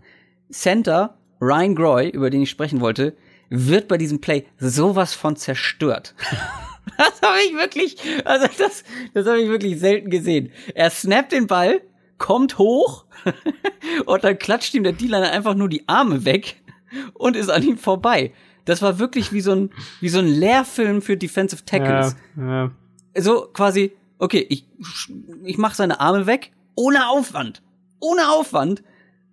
Center 0.52 1.18
Ryan 1.42 1.76
Groy, 1.76 2.10
über 2.10 2.30
den 2.30 2.42
ich 2.42 2.50
sprechen 2.50 2.82
wollte, 2.82 3.16
wird 3.50 3.88
bei 3.88 3.98
diesem 3.98 4.22
Play 4.22 4.46
sowas 4.58 5.14
von 5.14 5.36
zerstört. 5.36 6.16
das 6.98 7.22
habe 7.22 7.40
ich 7.46 7.56
wirklich, 7.56 7.98
also 8.26 8.48
das, 8.58 8.84
das 9.14 9.26
habe 9.26 9.42
ich 9.42 9.50
wirklich 9.50 9.80
selten 9.80 10.10
gesehen. 10.10 10.52
Er 10.76 10.90
snappt 10.90 11.32
den 11.32 11.48
Ball, 11.48 11.82
kommt 12.18 12.58
hoch 12.58 13.06
und 14.06 14.24
dann 14.24 14.38
klatscht 14.38 14.74
ihm 14.74 14.84
der 14.84 14.94
D-Liner 14.94 15.32
einfach 15.32 15.56
nur 15.56 15.70
die 15.70 15.88
Arme 15.88 16.26
weg 16.26 16.58
und 17.14 17.36
ist 17.36 17.50
an 17.50 17.64
ihm 17.64 17.78
vorbei. 17.78 18.34
Das 18.66 18.82
war 18.82 19.00
wirklich 19.00 19.34
wie 19.34 19.42
so 19.42 19.52
ein, 19.52 19.72
wie 20.00 20.10
so 20.10 20.20
ein 20.20 20.28
Lehrfilm 20.28 21.02
für 21.02 21.18
Defensive 21.18 21.66
Tackles. 21.66 22.16
Ja, 22.38 22.66
ja. 22.66 22.72
So 23.16 23.48
quasi, 23.52 23.94
okay, 24.20 24.46
ich, 24.50 24.66
ich 25.44 25.58
mach 25.58 25.74
seine 25.74 26.00
Arme 26.00 26.28
weg, 26.28 26.52
ohne 26.76 27.10
Aufwand. 27.10 27.62
Ohne 28.00 28.30
Aufwand. 28.30 28.84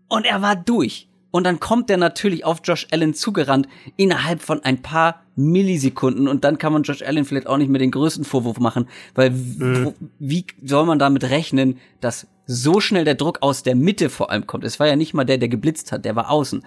Und 0.09 0.25
er 0.25 0.42
war 0.42 0.57
durch. 0.57 1.09
Und 1.31 1.45
dann 1.45 1.61
kommt 1.61 1.90
der 1.90 1.99
natürlich 1.99 2.47
auf 2.47 2.61
Josh 2.64 2.87
Allen 2.92 3.12
zugerannt 3.12 3.69
innerhalb 3.97 4.40
von 4.40 4.64
ein 4.64 4.81
paar 4.81 5.23
Millisekunden. 5.35 6.29
Und 6.29 6.45
dann 6.45 6.57
kann 6.57 6.73
man 6.73 6.83
Josh 6.83 7.03
Allen 7.03 7.27
vielleicht 7.27 7.47
auch 7.47 7.59
nicht 7.59 7.69
mehr 7.69 7.79
den 7.79 7.90
größten 7.90 8.25
Vorwurf 8.25 8.59
machen, 8.59 8.88
weil 9.15 9.31
mhm. 9.31 9.92
wie 10.19 10.46
soll 10.65 10.87
man 10.87 10.98
damit 10.98 11.25
rechnen, 11.25 11.79
dass 12.00 12.27
so 12.46 12.81
schnell 12.81 13.04
der 13.04 13.17
Druck 13.17 13.42
aus 13.42 13.63
der 13.63 13.77
Mitte 13.77 14.09
vor 14.09 14.31
allem 14.31 14.46
kommt? 14.46 14.65
Es 14.65 14.81
war 14.81 14.87
ja 14.87 14.96
nicht 14.96 15.13
mal 15.13 15.25
der, 15.25 15.37
der 15.37 15.50
geblitzt 15.50 15.92
hat, 15.92 16.07
der 16.07 16.17
war 16.17 16.31
außen. 16.31 16.65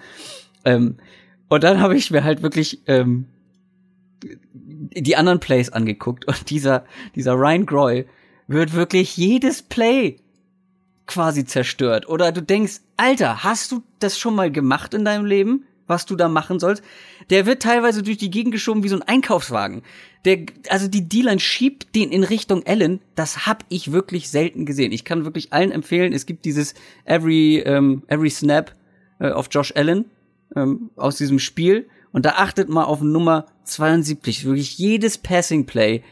Ähm, 0.64 0.96
und 1.48 1.64
dann 1.64 1.80
habe 1.80 1.96
ich 1.96 2.10
mir 2.10 2.24
halt 2.24 2.42
wirklich 2.42 2.82
ähm, 2.86 3.26
die 4.22 5.16
anderen 5.16 5.40
Plays 5.40 5.70
angeguckt 5.70 6.26
und 6.26 6.50
dieser, 6.50 6.84
dieser 7.14 7.34
Ryan 7.34 7.66
Groy 7.66 8.06
wird 8.46 8.74
wirklich 8.74 9.16
jedes 9.16 9.62
Play 9.62 10.16
quasi 11.06 11.44
zerstört. 11.44 12.08
Oder 12.08 12.32
du 12.32 12.42
denkst, 12.42 12.80
Alter, 12.96 13.42
hast 13.42 13.72
du 13.72 13.82
das 13.98 14.18
schon 14.18 14.34
mal 14.34 14.50
gemacht 14.50 14.94
in 14.94 15.04
deinem 15.04 15.24
Leben? 15.24 15.64
was 15.90 16.06
du 16.06 16.16
da 16.16 16.28
machen 16.28 16.58
sollst. 16.58 16.82
Der 17.28 17.44
wird 17.44 17.60
teilweise 17.60 18.02
durch 18.02 18.16
die 18.16 18.30
Gegend 18.30 18.52
geschoben 18.52 18.82
wie 18.82 18.88
so 18.88 18.96
ein 18.96 19.02
Einkaufswagen. 19.02 19.82
Der, 20.24 20.46
also 20.68 20.88
die 20.88 21.06
D-Line 21.06 21.40
schiebt 21.40 21.94
den 21.94 22.10
in 22.12 22.24
Richtung 22.24 22.64
Allen. 22.64 23.00
Das 23.16 23.46
hab 23.46 23.64
ich 23.68 23.92
wirklich 23.92 24.30
selten 24.30 24.64
gesehen. 24.64 24.92
Ich 24.92 25.04
kann 25.04 25.24
wirklich 25.24 25.52
allen 25.52 25.72
empfehlen, 25.72 26.14
es 26.14 26.24
gibt 26.24 26.46
dieses 26.46 26.74
Every, 27.04 27.58
ähm, 27.58 28.04
every 28.06 28.30
Snap 28.30 28.74
äh, 29.18 29.30
auf 29.30 29.48
Josh 29.50 29.74
Allen 29.76 30.06
ähm, 30.56 30.90
aus 30.96 31.16
diesem 31.16 31.38
Spiel. 31.38 31.88
Und 32.12 32.24
da 32.24 32.30
achtet 32.30 32.68
mal 32.68 32.84
auf 32.84 33.00
Nummer 33.00 33.46
72. 33.64 34.44
Wirklich 34.44 34.78
jedes 34.78 35.18
Passing 35.18 35.66
Play 35.66 36.02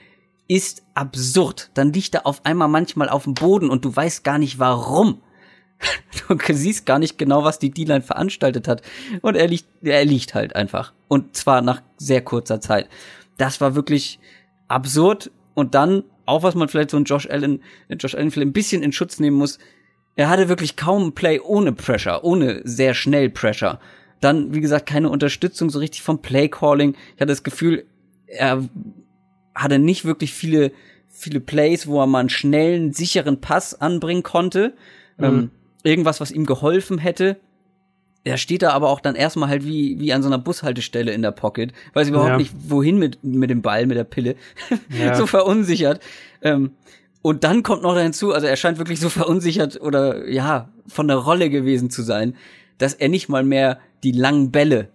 ist 0.46 0.82
absurd. 0.94 1.70
Dann 1.74 1.92
liegt 1.92 2.14
er 2.14 2.26
auf 2.26 2.44
einmal 2.44 2.68
manchmal 2.68 3.08
auf 3.08 3.24
dem 3.24 3.34
Boden 3.34 3.68
und 3.70 3.84
du 3.84 3.94
weißt 3.94 4.24
gar 4.24 4.38
nicht 4.38 4.58
warum. 4.58 5.22
Du 6.28 6.36
siehst 6.52 6.86
gar 6.86 6.98
nicht 6.98 7.18
genau, 7.18 7.44
was 7.44 7.58
die 7.58 7.70
D-Line 7.70 8.02
veranstaltet 8.02 8.66
hat. 8.66 8.82
Und 9.22 9.36
er 9.36 9.46
liegt, 9.46 9.66
er 9.82 10.04
liegt 10.04 10.34
halt 10.34 10.56
einfach. 10.56 10.92
Und 11.06 11.36
zwar 11.36 11.62
nach 11.62 11.82
sehr 11.96 12.20
kurzer 12.20 12.60
Zeit. 12.60 12.88
Das 13.36 13.60
war 13.60 13.74
wirklich 13.74 14.18
absurd. 14.66 15.30
Und 15.54 15.74
dann, 15.74 16.02
auch 16.26 16.42
was 16.42 16.54
man 16.54 16.68
vielleicht 16.68 16.90
so 16.90 16.96
ein 16.96 17.04
Josh 17.04 17.28
Allen, 17.30 17.62
Josh 17.88 18.14
Allen 18.14 18.30
vielleicht 18.30 18.48
ein 18.48 18.52
bisschen 18.52 18.82
in 18.82 18.92
Schutz 18.92 19.20
nehmen 19.20 19.36
muss, 19.36 19.58
er 20.16 20.28
hatte 20.28 20.48
wirklich 20.48 20.76
kaum 20.76 21.06
ein 21.06 21.14
Play 21.14 21.38
ohne 21.38 21.72
Pressure, 21.72 22.24
ohne 22.24 22.60
sehr 22.64 22.92
schnell 22.94 23.30
Pressure. 23.30 23.78
Dann, 24.20 24.54
wie 24.54 24.60
gesagt, 24.60 24.86
keine 24.86 25.10
Unterstützung 25.10 25.70
so 25.70 25.78
richtig 25.78 26.02
vom 26.02 26.20
Play 26.20 26.48
Calling. 26.48 26.94
Ich 27.14 27.20
hatte 27.20 27.26
das 27.26 27.42
Gefühl, 27.42 27.84
er 28.26 28.68
hatte 29.54 29.78
nicht 29.78 30.04
wirklich 30.04 30.32
viele, 30.32 30.72
viele 31.08 31.40
Plays, 31.40 31.86
wo 31.86 32.00
er 32.00 32.06
mal 32.06 32.20
einen 32.20 32.28
schnellen, 32.28 32.92
sicheren 32.92 33.40
Pass 33.40 33.80
anbringen 33.80 34.22
konnte. 34.22 34.74
Mhm. 35.18 35.24
Ähm, 35.24 35.50
irgendwas, 35.82 36.20
was 36.20 36.30
ihm 36.30 36.46
geholfen 36.46 36.98
hätte. 36.98 37.36
Er 38.24 38.36
steht 38.36 38.62
da 38.62 38.70
aber 38.70 38.90
auch 38.90 39.00
dann 39.00 39.14
erstmal 39.14 39.48
halt 39.48 39.64
wie, 39.64 39.98
wie 40.00 40.12
an 40.12 40.22
so 40.22 40.28
einer 40.28 40.38
Bushaltestelle 40.38 41.12
in 41.12 41.22
der 41.22 41.30
Pocket. 41.30 41.72
Weiß 41.94 42.08
überhaupt 42.08 42.30
ja. 42.30 42.36
nicht, 42.36 42.52
wohin 42.58 42.98
mit, 42.98 43.22
mit 43.24 43.48
dem 43.48 43.62
Ball, 43.62 43.86
mit 43.86 43.96
der 43.96 44.04
Pille. 44.04 44.36
Ja. 44.90 45.14
so 45.16 45.26
verunsichert. 45.26 46.00
Ähm, 46.42 46.72
und 47.22 47.44
dann 47.44 47.62
kommt 47.62 47.82
noch 47.82 47.96
hinzu, 47.96 48.32
also 48.32 48.46
er 48.46 48.56
scheint 48.56 48.78
wirklich 48.78 49.00
so 49.00 49.08
verunsichert 49.08 49.80
oder 49.80 50.28
ja, 50.28 50.68
von 50.86 51.08
der 51.08 51.16
Rolle 51.16 51.50
gewesen 51.50 51.90
zu 51.90 52.02
sein, 52.02 52.34
dass 52.78 52.94
er 52.94 53.08
nicht 53.08 53.28
mal 53.28 53.44
mehr 53.44 53.78
die 54.02 54.12
langen 54.12 54.50
Bälle, 54.50 54.88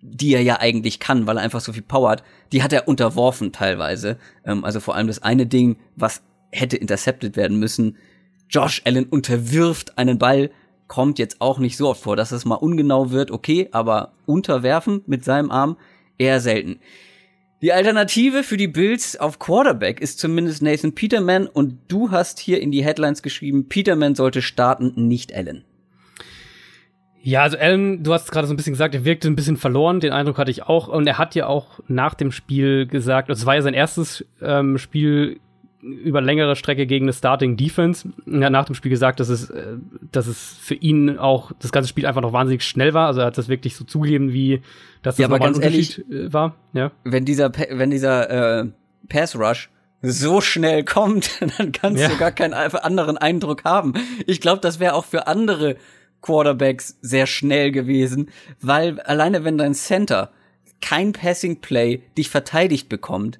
die 0.00 0.34
er 0.34 0.42
ja 0.42 0.60
eigentlich 0.60 1.00
kann, 1.00 1.26
weil 1.26 1.36
er 1.36 1.42
einfach 1.42 1.60
so 1.60 1.72
viel 1.72 1.82
Power 1.82 2.10
hat, 2.10 2.24
die 2.52 2.62
hat 2.62 2.72
er 2.72 2.88
unterworfen 2.88 3.52
teilweise. 3.52 4.18
Ähm, 4.44 4.64
also 4.64 4.80
vor 4.80 4.94
allem 4.94 5.06
das 5.06 5.22
eine 5.22 5.46
Ding, 5.46 5.76
was 5.96 6.22
hätte 6.50 6.76
intercepted 6.76 7.36
werden 7.36 7.58
müssen. 7.58 7.96
Josh 8.48 8.82
Allen 8.84 9.04
unterwirft 9.04 9.98
einen 9.98 10.18
Ball, 10.18 10.50
kommt 10.86 11.18
jetzt 11.18 11.40
auch 11.40 11.58
nicht 11.58 11.76
so 11.76 11.88
oft 11.88 12.02
vor, 12.02 12.16
dass 12.16 12.32
es 12.32 12.46
mal 12.46 12.54
ungenau 12.54 13.10
wird, 13.10 13.30
okay, 13.30 13.68
aber 13.72 14.12
unterwerfen 14.24 15.02
mit 15.06 15.22
seinem 15.22 15.50
Arm 15.50 15.76
eher 16.16 16.40
selten. 16.40 16.80
Die 17.60 17.72
Alternative 17.72 18.42
für 18.42 18.56
die 18.56 18.68
Bills 18.68 19.18
auf 19.18 19.38
Quarterback 19.38 20.00
ist 20.00 20.18
zumindest 20.18 20.62
Nathan 20.62 20.94
Peterman 20.94 21.46
und 21.46 21.78
du 21.88 22.10
hast 22.10 22.38
hier 22.38 22.60
in 22.60 22.70
die 22.70 22.84
Headlines 22.84 23.20
geschrieben, 23.20 23.68
Peterman 23.68 24.14
sollte 24.14 24.42
starten, 24.42 25.08
nicht 25.08 25.34
Allen. 25.34 25.64
Ja, 27.22 27.42
also 27.42 27.58
Allen, 27.58 28.02
du 28.02 28.12
hast 28.12 28.30
gerade 28.30 28.46
so 28.46 28.54
ein 28.54 28.56
bisschen 28.56 28.72
gesagt, 28.72 28.94
er 28.94 29.04
wirkte 29.04 29.28
ein 29.28 29.36
bisschen 29.36 29.56
verloren, 29.56 30.00
den 30.00 30.12
Eindruck 30.12 30.38
hatte 30.38 30.50
ich 30.50 30.62
auch. 30.62 30.88
Und 30.88 31.06
er 31.06 31.18
hat 31.18 31.34
ja 31.34 31.46
auch 31.46 31.80
nach 31.88 32.14
dem 32.14 32.32
Spiel 32.32 32.86
gesagt, 32.86 33.28
es 33.30 33.44
war 33.44 33.56
ja 33.56 33.62
sein 33.62 33.74
erstes 33.74 34.24
ähm, 34.40 34.78
Spiel 34.78 35.40
über 35.80 36.20
längere 36.20 36.56
Strecke 36.56 36.86
gegen 36.86 37.04
eine 37.04 37.12
Starting 37.12 37.56
Defense. 37.56 38.08
Er 38.26 38.46
hat 38.46 38.52
nach 38.52 38.64
dem 38.64 38.74
Spiel 38.74 38.90
gesagt, 38.90 39.20
dass 39.20 39.28
es, 39.28 39.50
äh, 39.50 39.76
dass 40.10 40.26
es 40.26 40.56
für 40.60 40.74
ihn 40.74 41.18
auch 41.18 41.52
das 41.60 41.72
ganze 41.72 41.88
Spiel 41.88 42.06
einfach 42.06 42.20
noch 42.20 42.32
wahnsinnig 42.32 42.64
schnell 42.64 42.94
war. 42.94 43.06
Also 43.06 43.20
er 43.20 43.26
hat 43.26 43.38
das 43.38 43.48
wirklich 43.48 43.76
so 43.76 43.84
zugegeben, 43.84 44.32
wie 44.32 44.62
dass 45.02 45.16
das 45.16 45.18
ja, 45.18 45.26
aber 45.26 45.38
ganz 45.38 45.58
ehrlich, 45.60 45.98
äh, 46.10 46.32
war. 46.32 46.56
Ja. 46.72 46.90
Wenn 47.04 47.24
dieser, 47.24 47.52
wenn 47.70 47.90
dieser 47.90 48.60
äh, 48.60 48.66
Pass 49.08 49.36
Rush 49.36 49.70
so 50.02 50.40
schnell 50.40 50.84
kommt, 50.84 51.40
dann 51.58 51.72
kannst 51.72 52.00
ja. 52.00 52.08
du 52.08 52.16
gar 52.16 52.32
keinen 52.32 52.54
anderen 52.54 53.18
Eindruck 53.18 53.64
haben. 53.64 53.94
Ich 54.26 54.40
glaube, 54.40 54.60
das 54.60 54.80
wäre 54.80 54.94
auch 54.94 55.04
für 55.04 55.26
andere 55.26 55.76
Quarterbacks 56.20 56.98
sehr 57.00 57.26
schnell 57.26 57.72
gewesen, 57.72 58.30
weil 58.60 59.00
alleine 59.00 59.44
wenn 59.44 59.58
dein 59.58 59.74
Center 59.74 60.32
kein 60.80 61.12
Passing 61.12 61.60
Play 61.60 62.02
dich 62.16 62.30
verteidigt 62.30 62.88
bekommt 62.88 63.38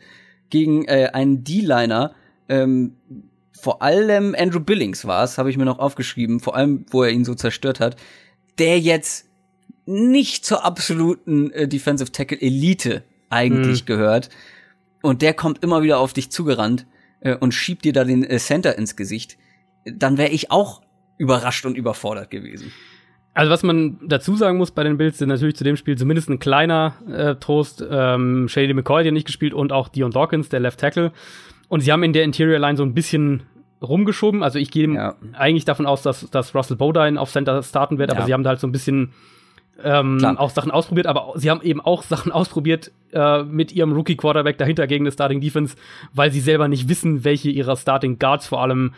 gegen 0.51 0.85
äh, 0.87 1.11
einen 1.13 1.45
D-Liner, 1.45 2.15
ähm, 2.49 2.97
vor 3.61 3.83
allem 3.83 4.35
Andrew 4.39 4.61
Billings 4.61 5.05
war 5.05 5.25
es, 5.25 5.39
habe 5.39 5.51
ich 5.51 5.57
mir 5.57 5.65
noch 5.65 5.79
aufgeschrieben, 5.79 6.41
vor 6.41 6.57
allem, 6.57 6.87
wo 6.91 7.03
er 7.03 7.11
ihn 7.11 7.25
so 7.25 7.35
zerstört 7.35 7.81
hat, 7.81 7.97
der 8.59 8.79
jetzt 8.79 9.27
nicht 9.87 10.45
zur 10.45 10.65
absoluten 10.65 11.51
äh, 11.53 11.67
Defensive 11.67 12.13
Tackle 12.13 12.41
Elite 12.41 13.03
eigentlich 13.31 13.83
mhm. 13.83 13.87
gehört. 13.87 14.29
Und 15.03 15.23
der 15.23 15.35
kommt 15.35 15.63
immer 15.63 15.83
wieder 15.83 15.99
auf 15.99 16.13
dich 16.13 16.31
zugerannt 16.31 16.87
äh, 17.21 17.35
und 17.35 17.53
schiebt 17.53 17.85
dir 17.85 17.93
da 17.93 18.05
den 18.05 18.25
äh, 18.25 18.39
Center 18.39 18.77
ins 18.77 18.97
Gesicht. 18.97 19.39
Dann 19.85 20.19
wäre 20.19 20.31
ich 20.31 20.51
auch 20.51 20.83
überrascht 21.19 21.67
und 21.67 21.77
überfordert 21.77 22.31
gewesen. 22.31 22.73
Also 23.35 23.53
was 23.53 23.63
man 23.63 23.99
dazu 24.03 24.35
sagen 24.35 24.59
muss 24.59 24.73
bei 24.73 24.83
den 24.83 24.97
Bills, 24.97 25.19
sind 25.19 25.29
natürlich 25.29 25.55
zu 25.55 25.63
dem 25.63 25.77
Spiel 25.77 25.97
zumindest 25.97 26.29
ein 26.29 26.39
kleiner 26.39 26.95
äh, 27.09 27.35
Trost. 27.37 27.85
Ähm, 27.89 28.49
Shady 28.49 28.75
McCoy 28.75 29.05
ja 29.05 29.11
nicht 29.13 29.27
gespielt 29.27 29.55
und 29.55 29.73
auch 29.73 29.89
Dion 29.89 30.11
Dawkins, 30.11 30.49
der 30.49 30.61
Left 30.61 30.81
Tackle. 30.81 31.13
Und 31.69 31.81
sie 31.81 31.93
haben 31.93 32.03
in 32.03 32.13
der 32.13 32.25
Interior 32.25 32.59
Line 32.59 32.77
so 32.77 32.83
ein 32.83 32.95
bisschen 32.95 33.45
rumgeschoben. 33.81 34.43
Also 34.43 34.59
ich 34.59 34.71
gehe 34.71 34.93
ja. 34.93 35.15
eigentlich 35.35 35.65
davon 35.65 35.87
aus, 35.87 36.03
dass, 36.03 36.29
dass 36.31 36.55
Russell 36.55 36.77
Bodine 36.77 37.21
auf 37.21 37.31
Center 37.31 37.63
starten 37.63 37.99
wird, 37.99 38.11
aber 38.11 38.21
ja. 38.21 38.27
sie 38.27 38.33
haben 38.33 38.43
da 38.43 38.51
halt 38.51 38.61
so 38.61 38.67
ein 38.67 38.73
bisschen 38.73 39.13
ähm, 39.85 40.25
auch 40.37 40.51
Sachen 40.51 40.73
ausprobiert, 40.73 41.07
aber 41.07 41.33
sie 41.37 41.51
haben 41.51 41.63
eben 41.63 41.81
auch 41.81 42.03
Sachen 42.03 42.33
ausprobiert 42.33 42.91
äh, 43.13 43.45
mit 43.45 43.71
ihrem 43.71 43.93
Rookie-Quarterback 43.93 44.59
dahinter 44.59 44.87
gegen 44.89 45.05
eine 45.05 45.13
Starting 45.13 45.41
Defense, 45.41 45.77
weil 46.13 46.33
sie 46.33 46.41
selber 46.41 46.67
nicht 46.67 46.89
wissen, 46.89 47.25
welche 47.25 47.51
ihrer 47.51 47.77
Starting 47.77 48.19
Guards 48.19 48.49
vor 48.49 48.61
allem 48.61 48.95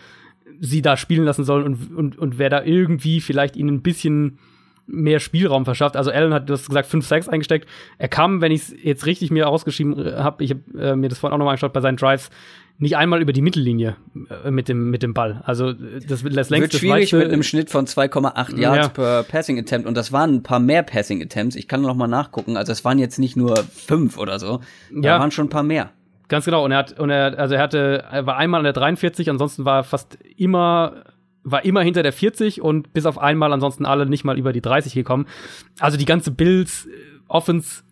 sie 0.61 0.83
da 0.83 0.97
spielen 0.97 1.25
lassen 1.25 1.45
sollen 1.45 1.65
und, 1.65 1.97
und, 1.97 2.19
und 2.19 2.39
wer 2.39 2.51
da 2.51 2.63
irgendwie 2.63 3.21
vielleicht 3.21 3.57
ihnen 3.57 3.77
ein 3.77 3.83
bisschen 3.83 4.39
mehr 4.87 5.21
Spielraum 5.21 5.65
verschafft. 5.65 5.97
Also 5.97 6.11
Allen 6.11 6.35
hat 6.35 6.51
das 6.51 6.67
gesagt 6.67 6.89
5 6.89 7.07
6 7.07 7.29
eingesteckt. 7.29 7.69
Er 7.99 8.09
kam, 8.09 8.41
wenn 8.41 8.53
ich 8.53 8.63
es 8.63 8.75
jetzt 8.83 9.07
richtig 9.07 9.31
mir 9.31 9.49
ausgeschrieben 9.49 9.97
habe, 10.17 10.45
ich 10.45 10.51
habe 10.51 10.63
äh, 10.79 10.97
mir 10.97 11.09
das 11.09 11.19
vorhin 11.19 11.35
auch 11.35 11.39
nochmal 11.39 11.53
angeschaut 11.53 11.73
bei 11.73 11.81
seinen 11.81 11.97
Drives, 11.97 12.31
nicht 12.79 12.97
einmal 12.97 13.21
über 13.21 13.33
die 13.33 13.43
Mittellinie 13.43 13.97
äh, 14.45 14.51
mit 14.51 14.69
dem 14.69 14.91
mit 14.91 15.03
dem 15.03 15.13
Ball. 15.15 15.43
Also 15.45 15.73
das, 15.73 16.23
das 16.23 16.51
längste 16.51 16.73
Wird 16.73 16.75
schwierig 16.75 17.13
mit 17.13 17.31
einem 17.31 17.43
Schnitt 17.43 17.71
von 17.71 17.87
2,8 17.87 18.59
Yards 18.59 18.87
ja. 18.87 18.89
per 18.89 19.23
Passing 19.23 19.59
Attempt 19.59 19.87
und 19.87 19.97
das 19.97 20.13
waren 20.13 20.37
ein 20.37 20.43
paar 20.43 20.61
mehr 20.61 20.83
Passing 20.83 21.23
Attempts. 21.23 21.57
Ich 21.57 21.69
kann 21.69 21.83
noch 21.83 21.95
mal 21.95 22.09
nachgucken. 22.09 22.57
Also 22.57 22.73
es 22.73 22.85
waren 22.85 22.99
jetzt 22.99 23.19
nicht 23.19 23.37
nur 23.37 23.57
fünf 23.65 24.19
oder 24.19 24.39
so. 24.39 24.61
Da 24.91 25.09
ja. 25.09 25.21
waren 25.21 25.31
schon 25.31 25.47
ein 25.47 25.51
paar 25.51 25.63
mehr. 25.63 25.91
Ganz 26.31 26.45
genau. 26.45 26.65
Und 26.65 26.71
er 26.71 26.79
hat 26.79 26.99
und 26.99 27.11
er 27.11 27.39
also 27.39 27.57
er 27.57 27.61
hatte 27.61 28.05
er 28.11 28.25
war 28.25 28.37
einmal 28.37 28.61
an 28.61 28.65
der 28.65 28.73
43, 28.73 29.29
ansonsten 29.29 29.65
war 29.65 29.79
er 29.79 29.85
fast 29.85 30.17
immer 30.37 31.03
war 31.43 31.65
immer 31.65 31.83
hinter 31.83 32.03
der 32.03 32.13
40 32.13 32.63
und 32.63 32.93
bis 32.93 33.05
auf 33.05 33.19
einmal 33.19 33.53
ansonsten 33.53 33.85
alle 33.85 34.07
nicht 34.07 34.25
mal 34.25 34.39
über 34.39 34.53
die 34.53 34.61
30 34.61 34.95
gekommen. 34.95 35.27
Also 35.81 35.99
die 35.99 36.05
ganze 36.05 36.31
Bills 36.31 36.87
äh, 36.87 36.91
Offense 37.27 37.83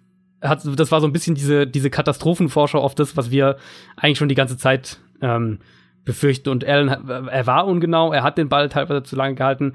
hat, 0.41 0.63
das 0.65 0.93
war 0.93 1.01
so 1.01 1.09
ein 1.09 1.13
bisschen 1.13 1.35
diese, 1.35 1.67
diese 1.67 1.91
Katastrophenvorschau 1.91 2.79
auf 2.79 2.95
das, 2.95 3.17
was 3.17 3.33
wir 3.33 3.57
eigentlich 3.97 4.19
schon 4.19 4.29
die 4.29 4.37
ganze 4.37 4.57
Zeit 4.57 5.01
ähm, 5.21 5.59
befürchten. 6.05 6.51
Und 6.51 6.65
Allen, 6.65 6.89
er 6.89 7.47
war 7.47 7.67
ungenau, 7.67 8.13
er 8.13 8.23
hat 8.23 8.39
den 8.39 8.49
Ball 8.49 8.69
teilweise 8.69 9.03
zu 9.03 9.17
lange 9.17 9.35
gehalten. 9.35 9.75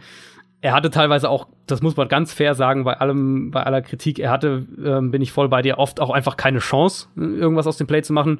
Er 0.63 0.73
hatte 0.73 0.89
teilweise 0.89 1.29
auch, 1.29 1.47
das 1.67 1.81
muss 1.81 1.97
man 1.97 2.07
ganz 2.07 2.31
fair 2.31 2.55
sagen, 2.55 2.85
bei 2.85 2.97
allem, 2.97 3.51
bei 3.51 3.63
aller 3.63 3.81
Kritik, 3.81 4.17
er 4.17 4.31
hatte, 4.31 4.65
ähm, 4.83 5.11
bin 5.11 5.21
ich 5.21 5.33
voll 5.33 5.49
bei 5.49 5.61
dir, 5.61 5.77
oft 5.77 5.99
auch 5.99 6.09
einfach 6.09 6.37
keine 6.37 6.59
Chance, 6.59 7.07
irgendwas 7.17 7.67
aus 7.67 7.75
dem 7.75 7.85
Play 7.85 8.01
zu 8.01 8.13
machen. 8.13 8.39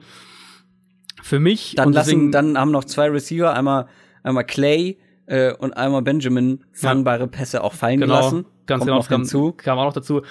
Für 1.22 1.40
mich. 1.40 1.76
Dann 1.76 1.92
lassen, 1.92 2.32
dann 2.32 2.58
haben 2.58 2.72
noch 2.72 2.86
zwei 2.86 3.10
Receiver, 3.10 3.54
einmal, 3.54 3.88
einmal 4.24 4.46
Clay 4.46 4.98
äh, 5.26 5.54
und 5.54 5.74
einmal 5.74 6.02
Benjamin 6.02 6.64
fangbare 6.72 7.28
Pässe 7.28 7.62
auch 7.62 7.74
fallen 7.74 8.00
genau, 8.00 8.16
gelassen. 8.16 8.46
Ganz 8.68 8.80
Kommt 8.80 8.88
genau, 8.88 8.98
noch 9.00 9.10
kam, 9.10 9.58
kam 9.58 9.80
auch 9.80 9.86
noch 9.86 9.94
dazu 9.94 10.22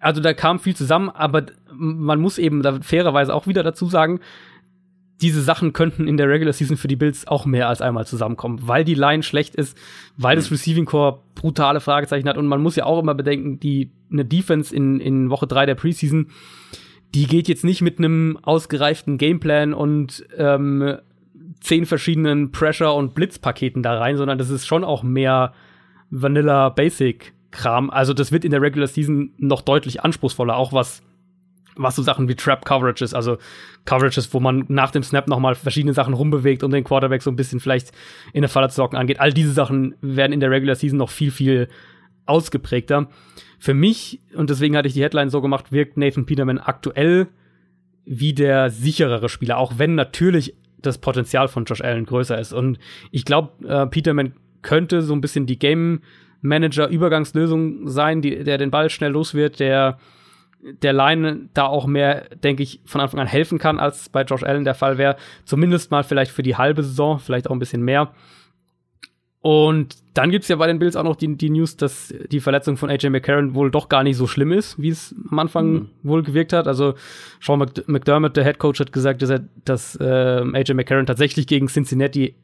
also 0.00 0.20
da 0.20 0.32
kam 0.32 0.58
viel 0.58 0.74
zusammen, 0.74 1.10
aber 1.10 1.46
man 1.72 2.20
muss 2.20 2.38
eben 2.38 2.62
da 2.62 2.80
fairerweise 2.80 3.34
auch 3.34 3.46
wieder 3.46 3.62
dazu 3.62 3.86
sagen, 3.86 4.20
diese 5.20 5.42
Sachen 5.42 5.72
könnten 5.72 6.08
in 6.08 6.16
der 6.16 6.28
Regular 6.28 6.52
Season 6.52 6.76
für 6.76 6.88
die 6.88 6.96
Bills 6.96 7.26
auch 7.26 7.44
mehr 7.46 7.68
als 7.68 7.82
einmal 7.82 8.06
zusammenkommen, 8.06 8.60
weil 8.62 8.84
die 8.84 8.94
Line 8.94 9.22
schlecht 9.22 9.54
ist, 9.54 9.76
weil 10.16 10.36
das 10.36 10.50
mhm. 10.50 10.56
Receiving 10.56 10.84
Core 10.86 11.20
brutale 11.34 11.80
Fragezeichen 11.80 12.28
hat 12.28 12.38
und 12.38 12.46
man 12.46 12.62
muss 12.62 12.76
ja 12.76 12.84
auch 12.84 13.00
immer 13.00 13.14
bedenken, 13.14 13.60
die 13.60 13.90
eine 14.10 14.24
Defense 14.24 14.74
in, 14.74 15.00
in 15.00 15.30
Woche 15.30 15.46
drei 15.46 15.66
der 15.66 15.74
Preseason, 15.74 16.28
die 17.14 17.26
geht 17.26 17.48
jetzt 17.48 17.64
nicht 17.64 17.82
mit 17.82 17.98
einem 17.98 18.38
ausgereiften 18.42 19.18
Gameplan 19.18 19.74
und 19.74 20.24
ähm, 20.36 20.96
zehn 21.60 21.86
verschiedenen 21.86 22.52
Pressure- 22.52 22.94
und 22.94 23.14
Blitzpaketen 23.14 23.82
da 23.82 23.98
rein, 23.98 24.16
sondern 24.16 24.38
das 24.38 24.50
ist 24.50 24.66
schon 24.66 24.84
auch 24.84 25.02
mehr 25.02 25.52
Vanilla 26.10 26.70
Basic 26.70 27.34
Kram. 27.50 27.90
Also 27.90 28.14
das 28.14 28.32
wird 28.32 28.44
in 28.44 28.52
der 28.52 28.62
Regular 28.62 28.86
Season 28.86 29.32
noch 29.38 29.62
deutlich 29.62 30.02
anspruchsvoller, 30.02 30.56
auch 30.56 30.72
was 30.72 31.02
was 31.82 31.96
so 31.96 32.02
Sachen 32.02 32.28
wie 32.28 32.34
Trap 32.34 32.64
Coverages, 32.64 33.14
also 33.14 33.38
Coverages, 33.84 34.32
wo 34.34 34.40
man 34.40 34.64
nach 34.68 34.90
dem 34.90 35.02
Snap 35.02 35.28
nochmal 35.28 35.54
verschiedene 35.54 35.94
Sachen 35.94 36.14
rumbewegt, 36.14 36.62
um 36.62 36.70
den 36.70 36.84
Quarterback 36.84 37.22
so 37.22 37.30
ein 37.30 37.36
bisschen 37.36 37.60
vielleicht 37.60 37.92
in 38.32 38.42
der 38.42 38.48
Falle 38.48 38.68
zu 38.68 38.80
locken 38.80 38.98
angeht. 38.98 39.20
All 39.20 39.32
diese 39.32 39.52
Sachen 39.52 39.94
werden 40.00 40.32
in 40.32 40.40
der 40.40 40.50
Regular 40.50 40.76
Season 40.76 40.98
noch 40.98 41.10
viel, 41.10 41.30
viel 41.30 41.68
ausgeprägter. 42.26 43.08
Für 43.58 43.74
mich, 43.74 44.20
und 44.34 44.50
deswegen 44.50 44.76
hatte 44.76 44.88
ich 44.88 44.94
die 44.94 45.02
Headline 45.02 45.30
so 45.30 45.40
gemacht, 45.40 45.72
wirkt 45.72 45.96
Nathan 45.96 46.26
Peterman 46.26 46.58
aktuell 46.58 47.28
wie 48.04 48.32
der 48.32 48.70
sicherere 48.70 49.28
Spieler, 49.28 49.58
auch 49.58 49.74
wenn 49.76 49.94
natürlich 49.94 50.54
das 50.78 50.98
Potenzial 50.98 51.48
von 51.48 51.64
Josh 51.64 51.82
Allen 51.82 52.06
größer 52.06 52.38
ist. 52.38 52.52
Und 52.52 52.78
ich 53.10 53.24
glaube, 53.24 53.66
äh, 53.66 53.86
Peterman 53.86 54.32
könnte 54.62 55.02
so 55.02 55.14
ein 55.14 55.20
bisschen 55.20 55.46
die 55.46 55.58
Game 55.58 56.00
Manager 56.42 56.88
Übergangslösung 56.88 57.88
sein, 57.88 58.22
die, 58.22 58.44
der 58.44 58.58
den 58.58 58.70
Ball 58.70 58.88
schnell 58.88 59.12
los 59.12 59.34
wird, 59.34 59.60
der 59.60 59.98
der 60.62 60.92
Line 60.92 61.48
da 61.54 61.66
auch 61.66 61.86
mehr, 61.86 62.26
denke 62.42 62.62
ich, 62.62 62.80
von 62.84 63.00
Anfang 63.00 63.20
an 63.20 63.26
helfen 63.26 63.58
kann, 63.58 63.78
als 63.78 64.08
bei 64.08 64.22
Josh 64.22 64.42
Allen 64.42 64.64
der 64.64 64.74
Fall 64.74 64.98
wäre. 64.98 65.16
Zumindest 65.44 65.90
mal 65.90 66.04
vielleicht 66.04 66.30
für 66.30 66.42
die 66.42 66.56
halbe 66.56 66.82
Saison, 66.82 67.18
vielleicht 67.18 67.48
auch 67.48 67.52
ein 67.52 67.58
bisschen 67.58 67.82
mehr. 67.82 68.12
Und 69.42 69.96
dann 70.12 70.30
gibt's 70.30 70.48
ja 70.48 70.56
bei 70.56 70.66
den 70.66 70.78
Bills 70.78 70.96
auch 70.96 71.02
noch 71.02 71.16
die, 71.16 71.34
die 71.34 71.48
News, 71.48 71.78
dass 71.78 72.12
die 72.30 72.40
Verletzung 72.40 72.76
von 72.76 72.90
AJ 72.90 73.08
McCarron 73.08 73.54
wohl 73.54 73.70
doch 73.70 73.88
gar 73.88 74.02
nicht 74.02 74.18
so 74.18 74.26
schlimm 74.26 74.52
ist, 74.52 74.80
wie 74.80 74.90
es 74.90 75.14
am 75.30 75.38
Anfang 75.38 75.72
mhm. 75.72 75.88
wohl 76.02 76.22
gewirkt 76.22 76.52
hat. 76.52 76.68
Also 76.68 76.94
Sean 77.40 77.58
McDermott, 77.86 78.36
der 78.36 78.44
Head 78.44 78.58
Coach, 78.58 78.80
hat 78.80 78.92
gesagt, 78.92 79.22
dass, 79.22 79.30
er, 79.30 79.40
dass 79.64 79.96
äh, 79.96 80.04
AJ 80.52 80.74
McCarron 80.74 81.06
tatsächlich 81.06 81.46
gegen 81.46 81.68
Cincinnati 81.68 82.34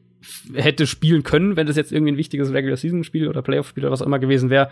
hätte 0.55 0.87
spielen 0.87 1.21
können, 1.21 1.55
wenn 1.55 1.67
das 1.67 1.75
jetzt 1.75 1.91
irgendwie 1.91 2.13
ein 2.13 2.17
wichtiges 2.17 2.51
Regular 2.51 2.77
Season 2.77 3.03
Spiel 3.03 3.27
oder 3.27 3.43
Playoff 3.43 3.67
Spiel 3.67 3.83
oder 3.83 3.91
was 3.91 4.01
auch 4.01 4.07
immer 4.07 4.17
gewesen 4.17 4.49
wäre. 4.49 4.69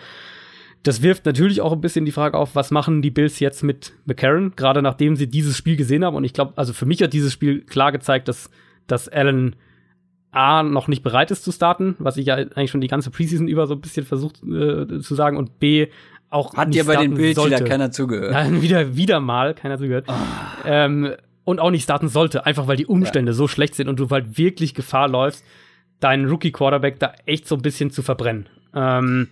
Das 0.86 1.02
wirft 1.02 1.26
natürlich 1.26 1.62
auch 1.62 1.74
ein 1.74 1.82
bisschen 1.82 2.06
die 2.06 2.12
Frage 2.12 2.38
auf, 2.38 2.54
was 2.54 2.70
machen 2.70 3.02
die 3.02 3.10
Bills 3.10 3.40
jetzt 3.40 3.64
mit 3.64 3.94
McCarron, 4.06 4.54
gerade 4.56 4.84
nachdem 4.84 5.16
sie 5.16 5.26
dieses 5.26 5.58
Spiel 5.58 5.78
gesehen 5.78 6.06
haben. 6.06 6.16
Und 6.16 6.26
ich 6.26 6.34
glaube, 6.34 6.54
also 6.58 6.74
für 6.74 6.86
mich 6.86 7.02
hat 7.02 7.12
dieses 7.12 7.34
Spiel 7.34 7.62
klar 7.62 7.92
gezeigt, 7.92 8.28
dass, 8.28 8.52
dass 8.86 9.10
Allen 9.10 9.56
A 10.30 10.62
noch 10.62 10.88
nicht 10.88 11.02
bereit 11.02 11.32
ist 11.32 11.44
zu 11.44 11.52
starten, 11.52 11.96
was 11.98 12.18
ich 12.18 12.28
ja 12.28 12.36
eigentlich 12.36 12.70
schon 12.70 12.82
die 12.82 12.88
ganze 12.88 13.10
Preseason 13.10 13.48
über 13.48 13.66
so 13.66 13.74
ein 13.74 13.82
bisschen 13.82 14.06
versucht 14.06 14.44
äh, 14.44 15.00
zu 15.00 15.16
sagen, 15.16 15.38
und 15.38 15.58
B 15.58 15.88
auch 16.30 16.56
hat 16.56 16.72
dir 16.72 16.86
bei 16.86 16.98
den 16.98 17.16
Bills 17.16 17.44
wieder 17.44 17.62
keiner 17.62 17.90
zugehört. 17.90 18.32
Ja, 18.34 18.62
wieder 18.62 18.96
wieder 18.96 19.20
mal 19.20 19.56
keiner 19.56 19.80
zugehört. 19.80 20.06
Oh. 20.08 20.14
Ähm, 20.66 21.16
und 21.46 21.60
auch 21.60 21.72
nicht 21.72 21.84
starten 21.84 22.10
sollte, 22.10 22.46
einfach 22.46 22.68
weil 22.68 22.78
die 22.78 22.86
Umstände 22.86 23.32
ja. 23.32 23.36
so 23.36 23.48
schlecht 23.48 23.74
sind 23.74 23.88
und 23.88 24.00
du 24.00 24.08
halt 24.12 24.38
wirklich 24.38 24.76
Gefahr 24.76 25.08
läufst, 25.08 25.44
deinen 26.00 26.30
Rookie 26.30 26.52
Quarterback 26.52 27.00
da 27.00 27.14
echt 27.26 27.48
so 27.48 27.56
ein 27.56 27.64
bisschen 27.64 27.90
zu 27.90 28.04
verbrennen. 28.04 28.50
Ähm, 28.76 29.30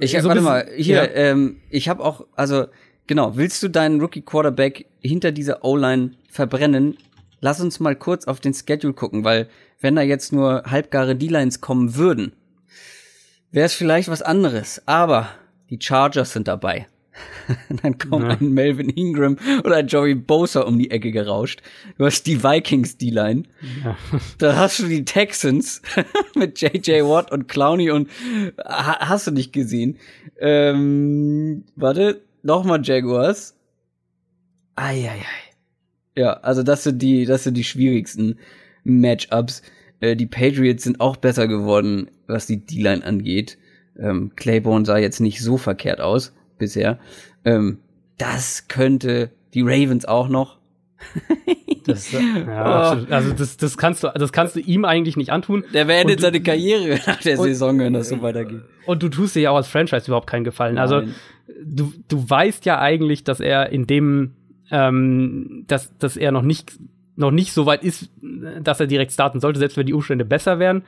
ich 0.00 0.12
so 0.12 0.28
warte 0.28 0.40
mal, 0.40 0.68
hier, 0.76 0.96
ja. 0.96 1.10
ähm, 1.14 1.60
ich 1.70 1.88
habe 1.88 2.04
auch, 2.04 2.26
also 2.34 2.66
genau, 3.06 3.36
willst 3.36 3.62
du 3.62 3.68
deinen 3.68 4.00
Rookie 4.00 4.22
Quarterback 4.22 4.86
hinter 5.00 5.32
dieser 5.32 5.64
O-Line 5.64 6.12
verbrennen? 6.30 6.96
Lass 7.40 7.60
uns 7.60 7.80
mal 7.80 7.94
kurz 7.96 8.26
auf 8.26 8.40
den 8.40 8.54
Schedule 8.54 8.94
gucken, 8.94 9.24
weil 9.24 9.48
wenn 9.80 9.96
da 9.96 10.02
jetzt 10.02 10.32
nur 10.32 10.64
halbgare 10.66 11.16
D-Lines 11.16 11.60
kommen 11.60 11.96
würden, 11.96 12.32
wäre 13.50 13.66
es 13.66 13.74
vielleicht 13.74 14.08
was 14.08 14.22
anderes. 14.22 14.82
Aber 14.86 15.28
die 15.70 15.78
Chargers 15.80 16.32
sind 16.32 16.48
dabei. 16.48 16.86
dann 17.82 17.98
kommt 17.98 18.24
ja. 18.24 18.36
ein 18.38 18.52
Melvin 18.52 18.90
Ingram 18.90 19.36
oder 19.64 19.76
ein 19.76 19.86
Joey 19.86 20.14
Bosa 20.14 20.62
um 20.62 20.78
die 20.78 20.90
Ecke 20.90 21.12
gerauscht. 21.12 21.62
Du 21.98 22.04
hast 22.04 22.26
die 22.26 22.42
Vikings 22.42 22.98
D-Line. 22.98 23.44
Ja. 23.84 23.96
Da 24.38 24.56
hast 24.56 24.80
du 24.80 24.86
die 24.86 25.04
Texans 25.04 25.82
mit 26.34 26.60
JJ 26.60 27.02
Watt 27.02 27.32
und 27.32 27.48
Clowney 27.48 27.90
und 27.90 28.10
hast 28.64 29.26
du 29.26 29.30
nicht 29.30 29.52
gesehen. 29.52 29.98
Ähm, 30.38 31.64
warte, 31.74 32.22
nochmal 32.42 32.80
Jaguars. 32.82 33.56
Eieiei. 34.74 35.24
Ja, 36.16 36.34
also 36.34 36.62
das 36.62 36.84
sind 36.84 37.00
die, 37.00 37.24
das 37.24 37.44
sind 37.44 37.54
die 37.54 37.64
schwierigsten 37.64 38.38
Matchups. 38.84 39.62
Äh, 40.00 40.16
die 40.16 40.26
Patriots 40.26 40.84
sind 40.84 41.00
auch 41.00 41.16
besser 41.16 41.48
geworden, 41.48 42.10
was 42.26 42.46
die 42.46 42.64
D-Line 42.64 43.04
angeht. 43.04 43.58
Ähm, 43.98 44.32
Claiborne 44.36 44.84
sah 44.84 44.98
jetzt 44.98 45.20
nicht 45.20 45.40
so 45.40 45.56
verkehrt 45.56 46.00
aus 46.00 46.32
bisher. 46.58 46.98
Ähm, 47.44 47.78
das 48.18 48.68
könnte 48.68 49.30
die 49.54 49.62
Ravens 49.62 50.04
auch 50.04 50.28
noch. 50.28 50.58
das, 51.84 52.10
ja, 52.12 52.20
oh. 52.94 53.12
Also 53.12 53.32
das, 53.32 53.56
das 53.56 53.76
kannst 53.76 54.02
du, 54.02 54.08
das 54.14 54.32
kannst 54.32 54.56
du 54.56 54.60
ihm 54.60 54.84
eigentlich 54.84 55.16
nicht 55.16 55.30
antun. 55.30 55.64
Der 55.72 55.84
beendet 55.84 56.20
seine 56.20 56.40
Karriere 56.40 56.98
nach 57.06 57.20
der 57.20 57.38
und, 57.38 57.44
Saison, 57.46 57.78
wenn 57.78 57.92
das 57.92 58.08
so 58.08 58.22
weitergeht. 58.22 58.62
Und 58.86 59.02
du 59.02 59.08
tust 59.08 59.36
dir 59.36 59.40
ja 59.40 59.50
auch 59.50 59.56
als 59.56 59.68
Franchise 59.68 60.06
überhaupt 60.06 60.26
keinen 60.26 60.44
Gefallen. 60.44 60.78
Also 60.78 60.96
Nein. 61.00 61.14
Also 61.48 61.60
du, 61.64 61.92
du 62.08 62.28
weißt 62.28 62.64
ja 62.64 62.80
eigentlich, 62.80 63.24
dass 63.24 63.40
er 63.40 63.70
in 63.70 63.86
dem, 63.86 64.32
ähm, 64.70 65.64
dass, 65.66 65.96
dass 65.98 66.16
er 66.16 66.32
noch 66.32 66.42
nicht, 66.42 66.78
noch 67.16 67.30
nicht 67.30 67.52
so 67.52 67.66
weit 67.66 67.84
ist, 67.84 68.10
dass 68.60 68.80
er 68.80 68.86
direkt 68.86 69.12
starten 69.12 69.40
sollte, 69.40 69.58
selbst 69.58 69.76
wenn 69.76 69.86
die 69.86 69.94
Umstände 69.94 70.24
besser 70.24 70.58
wären. 70.58 70.82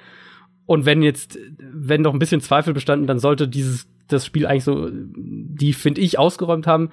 Und 0.67 0.85
wenn 0.85 1.03
jetzt, 1.03 1.39
wenn 1.59 2.03
noch 2.03 2.13
ein 2.13 2.19
bisschen 2.19 2.41
Zweifel 2.41 2.75
bestanden, 2.75 3.07
dann 3.07 3.19
sollte 3.19 3.49
dieses 3.49 3.87
das 4.09 4.27
Spiel 4.27 4.47
eigentlich 4.47 4.65
so, 4.65 4.89
die 4.93 5.73
finde 5.73 6.01
ich 6.01 6.19
ausgeräumt 6.19 6.67
haben. 6.67 6.91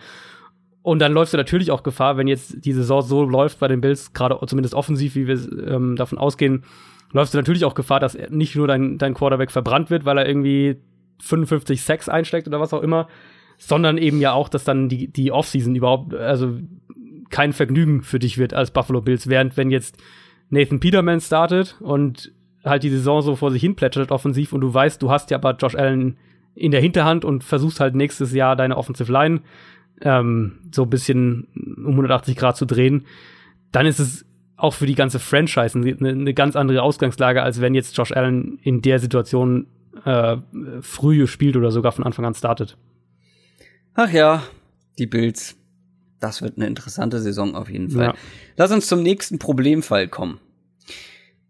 Und 0.82 1.00
dann 1.00 1.14
läufst 1.14 1.34
du 1.34 1.38
natürlich 1.38 1.72
auch 1.72 1.82
Gefahr, 1.82 2.18
wenn 2.18 2.28
jetzt 2.28 2.64
die 2.64 2.74
Saison 2.74 3.02
so 3.02 3.24
läuft 3.24 3.60
bei 3.60 3.68
den 3.68 3.82
Bills, 3.82 4.14
gerade 4.14 4.38
zumindest 4.46 4.76
offensiv, 4.76 5.16
wie 5.16 5.28
wir 5.28 5.36
ähm, 5.68 5.96
davon 5.96 6.20
ausgehen, 6.20 6.64
läufst 7.12 7.34
du 7.34 7.38
natürlich 7.38 7.66
auch 7.66 7.74
Gefahr, 7.74 8.00
dass 8.00 8.18
nicht 8.30 8.56
nur 8.56 8.68
dein, 8.68 8.98
dein 8.98 9.16
Quarterback 9.16 9.50
verbrannt 9.50 9.90
wird, 9.90 10.06
weil 10.06 10.18
er 10.18 10.28
irgendwie 10.28 10.76
55 11.22 11.82
Sacks 11.82 12.10
einsteckt 12.10 12.48
oder 12.48 12.60
was 12.60 12.74
auch 12.74 12.84
immer, 12.84 13.08
sondern 13.58 13.98
eben 13.98 14.20
ja 14.20 14.34
auch, 14.34 14.50
dass 14.50 14.64
dann 14.64 14.90
die, 14.90 15.08
die 15.08 15.32
Offseason 15.32 15.76
überhaupt, 15.76 16.14
also 16.14 16.60
kein 17.30 17.54
Vergnügen 17.54 18.04
für 18.04 18.20
dich 18.20 18.38
wird 18.38 18.54
als 18.54 18.72
Buffalo 18.72 19.02
Bills, 19.02 19.28
während 19.28 19.58
wenn 19.58 19.72
jetzt 19.72 19.98
Nathan 20.50 20.80
Peterman 20.80 21.22
startet 21.22 21.78
und 21.82 22.32
halt 22.64 22.84
die 22.84 22.90
Saison 22.90 23.22
so 23.22 23.36
vor 23.36 23.52
sich 23.52 23.62
hin 23.62 23.76
plätschert 23.76 24.12
offensiv 24.12 24.54
und 24.54 24.62
du 24.62 24.74
weißt, 24.74 25.02
du 25.02 25.10
hast 25.10 25.32
ja 25.32 25.38
aber 25.38 25.56
Josh 25.56 25.76
Allen 25.76 26.18
in 26.56 26.72
der 26.72 26.82
Hinterhand 26.82 27.26
und 27.26 27.44
versuchst 27.44 27.80
halt 27.80 27.96
nächstes 27.96 28.34
Jahr 28.34 28.56
deine 28.56 28.78
Offensive 28.78 29.12
Line 29.12 29.42
ähm, 30.02 30.60
so 30.74 30.84
ein 30.84 30.90
bisschen 30.90 31.48
um 31.56 31.92
180 31.92 32.36
Grad 32.36 32.58
zu 32.58 32.66
drehen, 32.66 33.06
dann 33.72 33.86
ist 33.86 34.00
es 34.00 34.26
auch 34.58 34.74
für 34.74 34.86
die 34.86 34.96
ganze 34.96 35.20
Franchise 35.20 35.78
eine, 35.78 36.10
eine 36.10 36.34
ganz 36.34 36.56
andere 36.56 36.82
Ausgangslage, 36.82 37.44
als 37.44 37.60
wenn 37.62 37.76
jetzt 37.76 37.98
Josh 37.98 38.12
Allen 38.12 38.58
in 38.62 38.82
der 38.82 39.00
Situation 39.00 39.68
äh, 40.06 40.38
früh 40.82 41.28
spielt 41.28 41.58
oder 41.58 41.72
sogar 41.72 41.92
von 41.92 42.06
Anfang 42.06 42.26
an 42.26 42.36
startet. 42.36 42.78
Ach 43.94 44.12
ja, 44.12 44.44
die 44.98 45.08
Bills. 45.08 45.58
Das 46.20 46.42
wird 46.42 46.58
eine 46.58 46.68
interessante 46.68 47.20
Saison 47.20 47.56
auf 47.56 47.70
jeden 47.70 47.92
Fall. 47.92 48.06
Ja. 48.06 48.14
Lass 48.56 48.72
uns 48.72 48.88
zum 48.88 49.04
nächsten 49.04 49.40
Problemfall 49.40 50.08
kommen. 50.08 50.40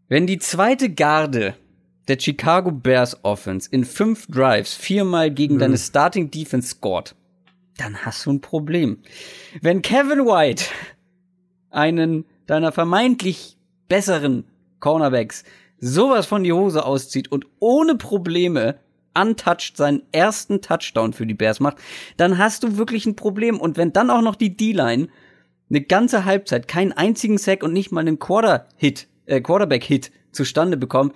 Wenn 0.07 0.27
die 0.27 0.39
zweite 0.39 0.91
Garde 0.91 1.55
der 2.07 2.19
Chicago 2.19 2.71
Bears 2.71 3.23
Offense 3.23 3.69
in 3.71 3.83
fünf 3.83 4.27
Drives 4.27 4.73
viermal 4.73 5.31
gegen 5.31 5.55
mhm. 5.55 5.59
deine 5.59 5.77
Starting 5.77 6.31
Defense 6.31 6.69
scored, 6.69 7.15
dann 7.77 8.05
hast 8.05 8.25
du 8.25 8.31
ein 8.31 8.41
Problem. 8.41 8.99
Wenn 9.61 9.81
Kevin 9.81 10.25
White 10.25 10.65
einen 11.71 12.25
deiner 12.45 12.71
vermeintlich 12.71 13.57
besseren 13.87 14.45
Cornerbacks 14.79 15.43
sowas 15.79 16.25
von 16.25 16.43
die 16.43 16.53
Hose 16.53 16.85
auszieht 16.85 17.31
und 17.31 17.45
ohne 17.59 17.95
Probleme 17.95 18.79
untouched 19.17 19.77
seinen 19.77 20.03
ersten 20.11 20.61
Touchdown 20.61 21.13
für 21.13 21.25
die 21.25 21.33
Bears 21.33 21.59
macht, 21.59 21.77
dann 22.17 22.37
hast 22.37 22.63
du 22.63 22.77
wirklich 22.77 23.05
ein 23.05 23.15
Problem. 23.15 23.59
Und 23.59 23.77
wenn 23.77 23.93
dann 23.93 24.09
auch 24.09 24.21
noch 24.21 24.35
die 24.35 24.55
D-Line 24.55 25.07
eine 25.69 25.81
ganze 25.81 26.25
Halbzeit 26.25 26.67
keinen 26.67 26.91
einzigen 26.91 27.37
Sack 27.37 27.63
und 27.63 27.73
nicht 27.73 27.91
mal 27.91 28.01
einen 28.01 28.19
Quarter-Hit, 28.19 29.07
äh, 29.25 29.41
Quarterback-Hit 29.41 30.11
zustande 30.31 30.77
bekommt, 30.77 31.13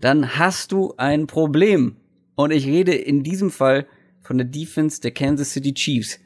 dann 0.00 0.38
hast 0.38 0.72
du 0.72 0.94
ein 0.96 1.26
Problem. 1.26 1.96
Und 2.34 2.50
ich 2.50 2.66
rede 2.66 2.94
in 2.94 3.22
diesem 3.22 3.50
Fall 3.50 3.86
von 4.22 4.38
der 4.38 4.46
Defense 4.46 5.00
der 5.00 5.12
Kansas 5.12 5.52
City 5.52 5.74
Chiefs. 5.74 6.18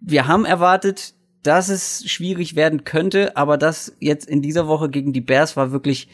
Wir 0.00 0.26
haben 0.26 0.44
erwartet, 0.44 1.14
dass 1.42 1.68
es 1.68 2.04
schwierig 2.10 2.56
werden 2.56 2.84
könnte, 2.84 3.36
aber 3.36 3.56
das 3.56 3.96
jetzt 4.00 4.28
in 4.28 4.42
dieser 4.42 4.66
Woche 4.66 4.90
gegen 4.90 5.12
die 5.12 5.20
Bears 5.20 5.56
war 5.56 5.72
wirklich 5.72 6.08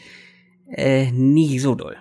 äh, 0.69 1.11
nie 1.11 1.59
so 1.59 1.75
doll. 1.75 1.97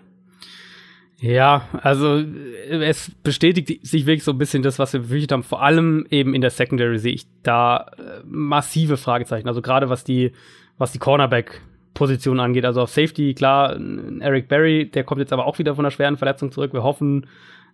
Ja, 1.22 1.68
also 1.82 2.24
es 2.68 3.12
bestätigt 3.22 3.86
sich 3.86 4.06
wirklich 4.06 4.24
so 4.24 4.32
ein 4.32 4.38
bisschen 4.38 4.64
das, 4.64 4.80
was 4.80 4.92
wir 4.92 5.00
befürchtet 5.00 5.30
haben. 5.30 5.44
Vor 5.44 5.62
allem 5.62 6.04
eben 6.10 6.34
in 6.34 6.40
der 6.40 6.50
Secondary 6.50 6.98
sehe 6.98 7.14
ich 7.14 7.26
da 7.44 7.92
äh, 7.96 8.22
massive 8.24 8.96
Fragezeichen. 8.96 9.46
Also 9.46 9.62
gerade 9.62 9.88
was 9.88 10.02
die, 10.02 10.32
was 10.78 10.90
die 10.90 10.98
Cornerback 10.98 11.62
Position 11.94 12.40
angeht. 12.40 12.64
Also 12.64 12.82
auf 12.82 12.90
Safety, 12.90 13.34
klar, 13.34 13.76
Eric 14.20 14.48
Berry, 14.48 14.90
der 14.90 15.04
kommt 15.04 15.20
jetzt 15.20 15.32
aber 15.32 15.46
auch 15.46 15.58
wieder 15.58 15.74
von 15.74 15.84
einer 15.84 15.90
schweren 15.90 16.16
Verletzung 16.16 16.52
zurück. 16.52 16.72
Wir 16.72 16.82
hoffen 16.82 17.26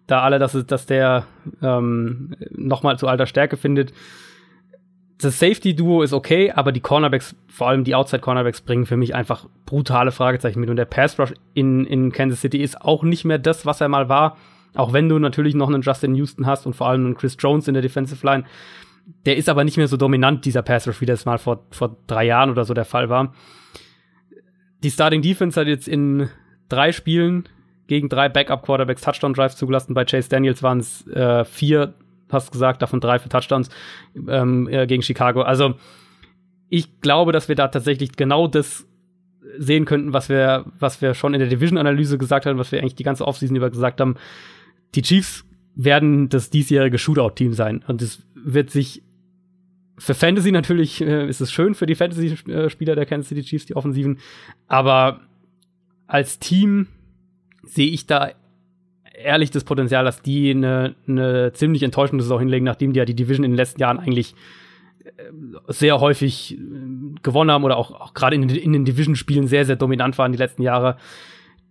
da 0.06 0.22
alle, 0.22 0.38
dass, 0.38 0.54
es, 0.54 0.66
dass 0.66 0.86
der 0.86 1.24
ähm, 1.62 2.34
nochmal 2.50 2.98
zu 2.98 3.06
alter 3.06 3.26
Stärke 3.26 3.56
findet. 3.56 3.92
Das 5.20 5.38
Safety-Duo 5.38 6.02
ist 6.02 6.12
okay, 6.12 6.52
aber 6.52 6.70
die 6.70 6.80
Cornerbacks, 6.80 7.34
vor 7.48 7.68
allem 7.68 7.84
die 7.84 7.94
Outside-Cornerbacks, 7.94 8.60
bringen 8.60 8.86
für 8.86 8.96
mich 8.96 9.14
einfach 9.14 9.46
brutale 9.66 10.12
Fragezeichen 10.12 10.60
mit. 10.60 10.70
Und 10.70 10.76
der 10.76 10.84
Pass-Rush 10.84 11.34
in, 11.54 11.84
in 11.86 12.12
Kansas 12.12 12.40
City 12.40 12.58
ist 12.58 12.80
auch 12.80 13.02
nicht 13.02 13.24
mehr 13.24 13.38
das, 13.38 13.66
was 13.66 13.80
er 13.80 13.88
mal 13.88 14.08
war. 14.08 14.36
Auch 14.74 14.92
wenn 14.92 15.08
du 15.08 15.18
natürlich 15.18 15.54
noch 15.54 15.68
einen 15.68 15.82
Justin 15.82 16.14
Houston 16.14 16.46
hast 16.46 16.66
und 16.66 16.74
vor 16.74 16.88
allem 16.88 17.04
einen 17.04 17.16
Chris 17.16 17.36
Jones 17.38 17.66
in 17.66 17.74
der 17.74 17.82
Defensive 17.82 18.24
Line. 18.24 18.44
Der 19.26 19.36
ist 19.36 19.48
aber 19.48 19.64
nicht 19.64 19.76
mehr 19.76 19.88
so 19.88 19.96
dominant, 19.96 20.44
dieser 20.44 20.62
Pass-Rush, 20.62 21.00
wie 21.00 21.06
das 21.06 21.24
mal 21.24 21.38
vor, 21.38 21.64
vor 21.70 21.96
drei 22.06 22.24
Jahren 22.24 22.50
oder 22.50 22.64
so 22.64 22.74
der 22.74 22.84
Fall 22.84 23.08
war 23.08 23.32
die 24.82 24.90
Starting 24.90 25.22
Defense 25.22 25.60
hat 25.60 25.66
jetzt 25.66 25.88
in 25.88 26.28
drei 26.68 26.92
Spielen 26.92 27.48
gegen 27.86 28.08
drei 28.08 28.28
Backup-Quarterbacks 28.28 29.02
Touchdown-Drives 29.02 29.56
zugelassen. 29.56 29.94
Bei 29.94 30.04
Chase 30.04 30.28
Daniels 30.28 30.62
waren 30.62 30.80
es 30.80 31.06
äh, 31.08 31.44
vier, 31.44 31.94
hast 32.30 32.52
gesagt, 32.52 32.82
davon 32.82 33.00
drei 33.00 33.18
für 33.18 33.28
Touchdowns 33.28 33.70
ähm, 34.28 34.68
äh, 34.68 34.86
gegen 34.86 35.02
Chicago. 35.02 35.42
Also 35.42 35.74
ich 36.68 37.00
glaube, 37.00 37.32
dass 37.32 37.48
wir 37.48 37.54
da 37.54 37.68
tatsächlich 37.68 38.12
genau 38.16 38.46
das 38.46 38.86
sehen 39.56 39.86
könnten, 39.86 40.12
was 40.12 40.28
wir, 40.28 40.66
was 40.78 41.00
wir 41.00 41.14
schon 41.14 41.32
in 41.32 41.40
der 41.40 41.48
Division-Analyse 41.48 42.18
gesagt 42.18 42.44
haben, 42.44 42.58
was 42.58 42.70
wir 42.70 42.80
eigentlich 42.80 42.94
die 42.94 43.04
ganze 43.04 43.26
Offseason 43.26 43.56
über 43.56 43.70
gesagt 43.70 44.00
haben. 44.00 44.16
Die 44.94 45.02
Chiefs 45.02 45.44
werden 45.74 46.28
das 46.28 46.50
diesjährige 46.50 46.98
Shootout-Team 46.98 47.54
sein. 47.54 47.82
Und 47.86 48.02
es 48.02 48.22
wird 48.34 48.70
sich 48.70 49.02
für 49.98 50.14
Fantasy 50.14 50.52
natürlich 50.52 51.00
äh, 51.00 51.28
ist 51.28 51.40
es 51.40 51.52
schön 51.52 51.74
für 51.74 51.86
die 51.86 51.94
Fantasy-Spieler 51.94 52.94
der 52.94 53.06
Kansas 53.06 53.28
City 53.28 53.42
Chiefs, 53.42 53.66
die 53.66 53.76
Offensiven. 53.76 54.18
Aber 54.66 55.20
als 56.06 56.38
Team 56.38 56.86
sehe 57.62 57.88
ich 57.88 58.06
da 58.06 58.30
ehrlich 59.22 59.50
das 59.50 59.64
Potenzial, 59.64 60.04
dass 60.04 60.22
die 60.22 60.50
eine, 60.50 60.94
eine 61.06 61.52
ziemlich 61.52 61.82
enttäuschende 61.82 62.22
Saison 62.22 62.38
hinlegen, 62.38 62.64
nachdem 62.64 62.92
die 62.92 62.98
ja 62.98 63.04
die 63.04 63.14
Division 63.14 63.44
in 63.44 63.52
den 63.52 63.56
letzten 63.56 63.80
Jahren 63.80 63.98
eigentlich 63.98 64.34
äh, 65.04 65.10
sehr 65.68 66.00
häufig 66.00 66.54
äh, 66.54 66.58
gewonnen 67.22 67.50
haben 67.50 67.64
oder 67.64 67.76
auch, 67.76 67.90
auch 67.90 68.14
gerade 68.14 68.36
in, 68.36 68.48
in, 68.48 68.72
den 68.72 68.84
Division-Spielen 68.84 69.46
sehr, 69.46 69.64
sehr 69.64 69.76
dominant 69.76 70.16
waren 70.18 70.32
die 70.32 70.38
letzten 70.38 70.62
Jahre. 70.62 70.96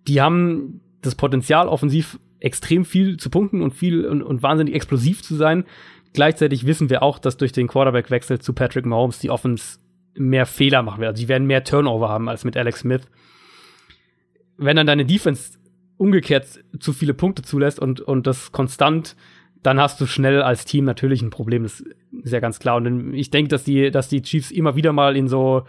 Die 0.08 0.22
haben 0.22 0.82
das 1.02 1.16
Potenzial, 1.16 1.68
offensiv 1.68 2.20
extrem 2.40 2.86
viel 2.86 3.18
zu 3.18 3.30
punkten 3.30 3.62
und 3.62 3.74
viel 3.74 4.06
und, 4.06 4.22
und 4.22 4.44
wahnsinnig 4.44 4.76
explosiv 4.76 5.24
zu 5.24 5.36
sein. 5.36 5.66
Gleichzeitig 6.18 6.65
wissen 6.65 6.89
wir 6.89 7.03
auch, 7.03 7.20
dass 7.20 7.38
durch 7.38 7.51
den 7.51 7.68
Quarterback-Wechsel 7.68 8.39
zu 8.39 8.53
Patrick 8.53 8.88
Mahomes 8.88 9.20
die 9.20 9.30
Offense 9.30 9.78
mehr 10.15 10.47
Fehler 10.47 10.82
machen 10.82 10.99
wird. 10.99 11.09
Also 11.09 11.22
die 11.22 11.28
werden 11.28 11.45
mehr 11.45 11.63
Turnover 11.63 12.09
haben 12.09 12.28
als 12.28 12.43
mit 12.43 12.57
Alex 12.57 12.80
Smith. 12.80 13.03
Wenn 14.57 14.78
dann 14.78 14.88
deine 14.88 15.05
Defense 15.05 15.59
umgekehrt 15.97 16.47
zu 16.80 16.91
viele 16.91 17.13
Punkte 17.13 17.43
zulässt 17.43 17.80
und, 17.80 18.01
und 18.01 18.26
das 18.26 18.51
konstant, 18.51 19.15
dann 19.61 19.80
hast 19.80 20.01
du 20.01 20.07
schnell 20.07 20.41
als 20.41 20.65
Team 20.65 20.86
natürlich 20.86 21.22
ein 21.22 21.30
Problem. 21.30 21.61
Das 21.61 21.82
ist 22.24 22.34
ja 22.34 22.39
ganz 22.39 22.57
klar. 22.57 22.78
Und 22.78 23.13
ich 23.13 23.30
denke, 23.30 23.49
dass 23.49 23.63
die, 23.63 23.91
dass 23.91 24.09
die 24.09 24.24
Chiefs 24.24 24.49
immer 24.49 24.76
wieder 24.76 24.93
mal 24.93 25.15
in 25.15 25.28
so 25.28 25.65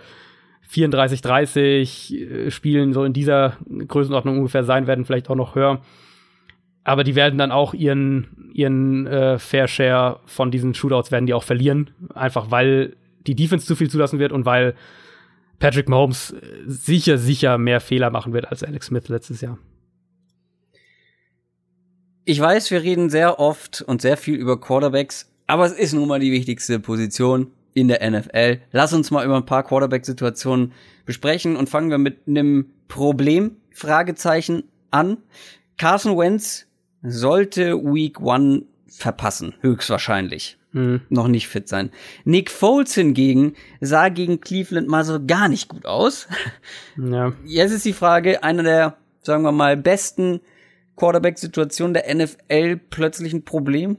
34, 0.63 1.21
30 1.21 2.15
äh, 2.15 2.51
Spielen 2.51 2.95
so 2.95 3.05
in 3.05 3.13
dieser 3.13 3.59
Größenordnung 3.69 4.39
ungefähr 4.39 4.65
sein 4.65 4.87
werden, 4.87 5.05
vielleicht 5.05 5.29
auch 5.29 5.37
noch 5.37 5.57
höher. 5.57 5.83
Aber 6.89 7.05
die 7.05 7.15
werden 7.15 7.39
dann 7.39 7.53
auch 7.53 7.75
ihren, 7.75 8.51
ihren 8.55 9.07
äh, 9.07 9.39
Fair 9.39 9.69
Share 9.69 10.21
von 10.25 10.51
diesen 10.51 10.73
Shootouts 10.73 11.13
werden 11.13 11.27
die 11.27 11.35
auch 11.35 11.43
verlieren. 11.43 11.91
Einfach 12.15 12.51
weil 12.51 12.97
die 13.27 13.35
Defense 13.35 13.67
zu 13.67 13.77
viel 13.77 13.91
zulassen 13.91 14.19
wird 14.19 14.33
und 14.33 14.47
weil 14.47 14.75
Patrick 15.59 15.91
Mahomes 15.91 16.35
sicher, 16.65 17.19
sicher 17.19 17.59
mehr 17.59 17.81
Fehler 17.81 18.09
machen 18.09 18.33
wird 18.33 18.49
als 18.51 18.63
Alex 18.63 18.87
Smith 18.87 19.07
letztes 19.11 19.43
Jahr. 19.43 19.59
Ich 22.25 22.41
weiß, 22.41 22.71
wir 22.71 22.83
reden 22.83 23.11
sehr 23.11 23.39
oft 23.39 23.83
und 23.83 24.01
sehr 24.01 24.17
viel 24.17 24.37
über 24.37 24.59
Quarterbacks, 24.59 25.31
aber 25.47 25.67
es 25.67 25.73
ist 25.73 25.93
nun 25.93 26.09
mal 26.09 26.21
die 26.21 26.33
wichtigste 26.33 26.81
Position 26.81 27.51
in 27.75 27.89
der 27.89 28.11
NFL. 28.11 28.63
Lass 28.73 28.95
uns 28.95 29.11
mal 29.11 29.27
über 29.27 29.37
ein 29.37 29.45
paar 29.45 29.63
Quarterback-Situationen 29.63 30.73
besprechen 31.05 31.55
und 31.55 31.69
fangen 31.69 31.91
wir 31.91 31.99
mit 31.99 32.27
einem 32.27 32.71
Problem, 32.89 33.59
Fragezeichen, 33.75 34.65
an. 34.91 35.19
Carson 35.77 36.17
Wentz 36.17 36.68
sollte 37.03 37.77
Week 37.77 38.21
One 38.21 38.63
verpassen, 38.89 39.55
höchstwahrscheinlich. 39.61 40.59
Mhm. 40.73 41.01
Noch 41.09 41.29
nicht 41.29 41.49
fit 41.49 41.69
sein. 41.69 41.91
Nick 42.25 42.51
Foles 42.51 42.95
hingegen 42.95 43.55
sah 43.81 44.09
gegen 44.11 44.41
Cleveland 44.41 44.89
mal 44.89 45.05
so 45.05 45.25
gar 45.25 45.49
nicht 45.49 45.69
gut 45.69 45.87
aus. 45.87 46.29
Ja. 46.97 47.33
Jetzt 47.45 47.73
ist 47.73 47.85
die 47.85 47.93
Frage, 47.93 48.43
einer 48.43 48.63
der, 48.63 48.97
sagen 49.23 49.45
wir 49.45 49.53
mal, 49.53 49.77
besten 49.77 50.41
Quarterback-Situation 50.97 51.95
der 51.95 52.13
NFL 52.15 52.81
plötzlich 52.91 53.33
ein 53.33 53.45
Problem? 53.45 53.97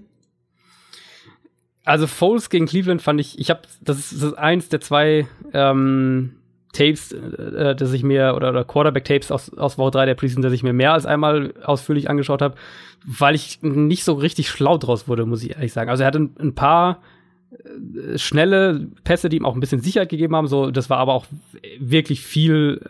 Also 1.85 2.07
Foles 2.07 2.49
gegen 2.49 2.67
Cleveland 2.67 3.01
fand 3.01 3.19
ich, 3.19 3.39
ich 3.39 3.49
habe, 3.49 3.61
das 3.81 3.97
ist, 3.97 4.13
das 4.13 4.23
ist 4.23 4.37
eins 4.37 4.69
der 4.69 4.81
zwei 4.81 5.27
ähm, 5.53 6.38
Tapes, 6.74 7.11
äh, 7.11 7.76
das 7.76 7.93
ich 7.93 8.03
mir, 8.03 8.34
oder, 8.36 8.49
oder 8.49 8.63
Quarterback-Tapes 8.63 9.32
aus, 9.32 9.53
aus 9.57 9.78
Woche 9.78 9.91
3 9.91 10.05
der 10.05 10.15
Preseason, 10.15 10.43
das 10.43 10.53
ich 10.53 10.63
mir 10.63 10.74
mehr 10.74 10.93
als 10.93 11.05
einmal 11.05 11.53
ausführlich 11.63 12.09
angeschaut 12.09 12.41
habe, 12.41 12.55
weil 13.05 13.36
ich 13.36 13.61
nicht 13.61 14.03
so 14.03 14.13
richtig 14.13 14.49
schlau 14.49 14.78
draus 14.78 15.07
wurde, 15.07 15.26
muss 15.26 15.43
ich 15.43 15.51
ehrlich 15.51 15.74
sagen. 15.74 15.89
Also 15.89 16.03
er 16.03 16.07
hatte 16.07 16.20
ein, 16.20 16.36
ein 16.39 16.55
paar 16.55 16.99
äh, 17.51 18.17
schnelle 18.17 18.88
Pässe, 19.03 19.30
die 19.30 19.38
ihm 19.38 19.45
auch 19.45 19.55
ein 19.55 19.59
bisschen 19.59 19.82
Sicherheit 19.82 20.09
gegeben 20.09 20.36
haben. 20.36 20.47
So, 20.47 20.70
das 20.70 20.89
war 20.89 20.97
aber 20.97 21.13
auch 21.13 21.26
wirklich 21.80 22.22
viel 22.22 22.82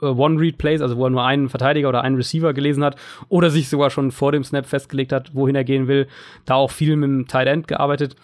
äh, 0.00 0.04
One-Read-Plays, 0.04 0.82
also 0.82 0.96
wo 0.96 1.04
er 1.04 1.10
nur 1.10 1.24
einen 1.24 1.48
Verteidiger 1.48 1.88
oder 1.88 2.02
einen 2.02 2.16
Receiver 2.16 2.52
gelesen 2.52 2.82
hat 2.82 2.96
oder 3.28 3.50
sich 3.50 3.68
sogar 3.68 3.90
schon 3.90 4.10
vor 4.10 4.32
dem 4.32 4.42
Snap 4.42 4.66
festgelegt 4.66 5.12
hat, 5.12 5.34
wohin 5.34 5.54
er 5.54 5.64
gehen 5.64 5.86
will. 5.86 6.08
Da 6.46 6.54
auch 6.54 6.70
viel 6.70 6.96
mit 6.96 7.08
dem 7.08 7.28
Tight 7.28 7.46
End 7.46 7.68
gearbeitet. 7.68 8.16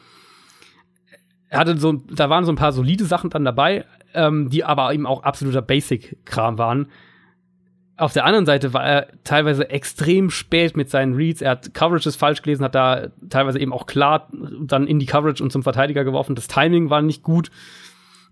Er 1.48 1.60
hatte 1.60 1.78
so, 1.78 1.92
da 1.92 2.28
waren 2.28 2.44
so 2.44 2.50
ein 2.50 2.56
paar 2.56 2.72
solide 2.72 3.04
Sachen 3.04 3.30
dann 3.30 3.44
dabei, 3.44 3.84
ähm, 4.16 4.50
die 4.50 4.64
aber 4.64 4.92
eben 4.92 5.06
auch 5.06 5.22
absoluter 5.22 5.62
Basic-Kram 5.62 6.58
waren. 6.58 6.88
Auf 7.98 8.12
der 8.12 8.26
anderen 8.26 8.44
Seite 8.44 8.74
war 8.74 8.84
er 8.84 9.08
teilweise 9.24 9.70
extrem 9.70 10.28
spät 10.28 10.76
mit 10.76 10.90
seinen 10.90 11.14
Reads. 11.14 11.40
Er 11.40 11.52
hat 11.52 11.72
Coverages 11.72 12.16
falsch 12.16 12.42
gelesen, 12.42 12.64
hat 12.64 12.74
da 12.74 13.08
teilweise 13.30 13.58
eben 13.58 13.72
auch 13.72 13.86
klar 13.86 14.28
dann 14.60 14.86
in 14.86 14.98
die 14.98 15.06
Coverage 15.06 15.42
und 15.42 15.50
zum 15.50 15.62
Verteidiger 15.62 16.04
geworfen. 16.04 16.34
Das 16.34 16.46
Timing 16.46 16.90
war 16.90 17.00
nicht 17.00 17.22
gut. 17.22 17.50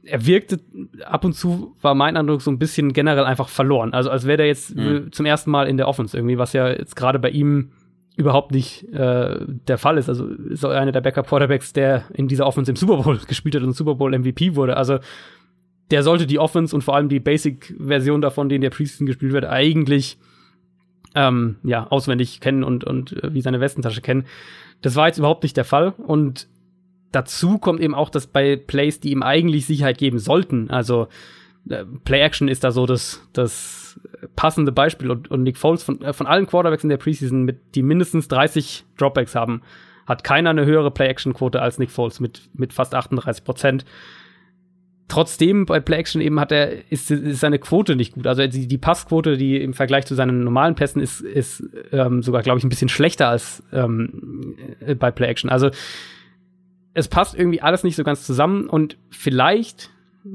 Er 0.03 0.27
wirkte 0.27 0.61
ab 1.07 1.25
und 1.25 1.33
zu, 1.33 1.75
war 1.81 1.95
mein 1.95 2.17
Eindruck, 2.19 2.43
so 2.43 2.51
ein 2.51 2.59
bisschen 2.59 2.93
generell 2.93 3.25
einfach 3.25 3.49
verloren. 3.49 3.95
Also 3.95 4.11
als 4.11 4.27
wäre 4.27 4.37
der 4.37 4.49
jetzt 4.49 4.77
mhm. 4.77 5.11
zum 5.13 5.25
ersten 5.25 5.51
Mal 5.51 5.67
in 5.67 5.79
der 5.79 5.89
Offense 5.89 6.15
irgendwie, 6.15 6.37
was 6.37 6.53
ja 6.53 6.69
jetzt 6.69 6.95
gerade 6.95 7.19
bei 7.19 7.31
ihm 7.31 7.71
überhaupt 8.17 8.53
nicht 8.53 8.85
äh, 8.93 9.39
der 9.47 9.79
Fall 9.79 9.99
ist. 9.99 10.09
Also 10.09 10.27
ist 10.27 10.63
er 10.63 10.71
einer 10.71 10.93
der 10.93 11.01
Backup-Quarterbacks, 11.01 11.73
der 11.73 12.05
in 12.13 12.29
dieser 12.29 12.47
Offense 12.47 12.71
im 12.71 12.77
Super 12.77 12.99
Bowl 12.99 13.19
gespielt 13.29 13.55
hat 13.57 13.63
und 13.63 13.73
Super 13.73 13.95
Bowl 13.95 14.17
MVP 14.17 14.57
wurde. 14.57 14.77
Also 14.77 14.99
der 15.91 16.03
sollte 16.03 16.27
die 16.27 16.39
Offense 16.39 16.75
und 16.75 16.83
vor 16.83 16.97
allem 16.97 17.09
die 17.09 17.21
Basic-Version 17.21 18.21
davon, 18.21 18.49
die 18.49 18.57
in 18.57 18.63
der 18.63 18.71
Preseason 18.71 19.07
gespielt 19.07 19.33
wird, 19.33 19.45
eigentlich 19.45 20.19
ähm, 21.15 21.57
ja, 21.63 21.87
auswendig 21.87 22.41
kennen 22.41 22.65
und, 22.65 22.85
und 22.85 23.13
äh, 23.23 23.35
wie 23.35 23.41
seine 23.41 23.61
Westentasche 23.61 24.01
kennen. 24.01 24.25
Das 24.83 24.97
war 24.97 25.07
jetzt 25.07 25.19
überhaupt 25.19 25.43
nicht 25.43 25.57
der 25.57 25.65
Fall. 25.65 25.95
Und 25.99 26.49
dazu 27.13 27.59
kommt 27.59 27.81
eben 27.81 27.95
auch, 27.95 28.11
dass 28.11 28.27
bei 28.27 28.57
Plays, 28.57 29.01
die 29.01 29.13
ihm 29.13 29.23
eigentlich 29.23 29.67
Sicherheit 29.67 29.99
geben 29.99 30.19
sollten, 30.19 30.71
also 30.71 31.09
äh, 31.69 31.85
Play-Action 32.05 32.49
ist 32.49 32.65
da 32.65 32.73
so 32.73 32.87
das, 32.87 33.23
das 33.33 34.01
passende 34.37 34.73
Beispiel. 34.73 35.11
Und, 35.11 35.31
und 35.31 35.43
Nick 35.43 35.59
Foles 35.59 35.83
von, 35.83 36.01
äh, 36.03 36.13
von 36.13 36.27
allen 36.27 36.47
Quarterbacks 36.47 36.83
in 36.83 36.91
der 36.91 36.97
Preseason, 36.97 37.45
mit, 37.45 37.59
die 37.75 37.83
mindestens 37.83 38.29
30 38.29 38.85
Dropbacks 38.99 39.35
haben, 39.35 39.63
hat 40.07 40.25
keiner 40.25 40.51
eine 40.51 40.67
höhere 40.67 40.91
Play-Action-Quote 40.91 41.63
als 41.63 41.79
Nick 41.79 41.91
Foles 41.91 42.21
mit, 42.21 42.43
mit 42.55 42.73
fast 42.73 42.95
38 42.95 43.45
Prozent 43.45 43.85
trotzdem 45.09 45.67
bei 45.67 45.81
Play 45.81 45.99
Action 45.99 46.21
eben 46.21 46.41
hat 46.41 46.53
er, 46.53 46.91
ist, 46.91 47.11
ist 47.11 47.41
seine 47.41 47.59
Quote 47.59 47.97
nicht 47.97 48.15
gut. 48.15 48.27
Also 48.27 48.47
die, 48.47 48.67
die 48.67 48.79
Passquote, 48.79 49.37
die 49.37 49.61
im 49.61 49.75
Vergleich 49.75 50.07
zu 50.07 50.15
seinen 50.15 50.45
normalen 50.45 50.75
Pässen 50.75 51.01
ist, 51.01 51.21
ist 51.21 51.63
ähm, 51.93 52.23
sogar, 52.23 52.43
glaube 52.43 52.59
ich, 52.59 52.65
ein 52.65 52.69
bisschen 52.69 52.89
schlechter 52.89 53.29
als 53.29 53.63
ähm, 53.73 54.57
äh, 54.81 54.95
bei 54.95 55.11
Play 55.11 55.29
Action. 55.29 55.51
Also 55.51 55.71
es 56.95 57.09
passt 57.09 57.35
irgendwie 57.37 57.61
alles 57.61 57.85
nicht 57.85 57.97
so 57.97 58.05
ganz 58.05 58.25
zusammen 58.25 58.69
und 58.69 58.97
vielleicht, 59.11 59.91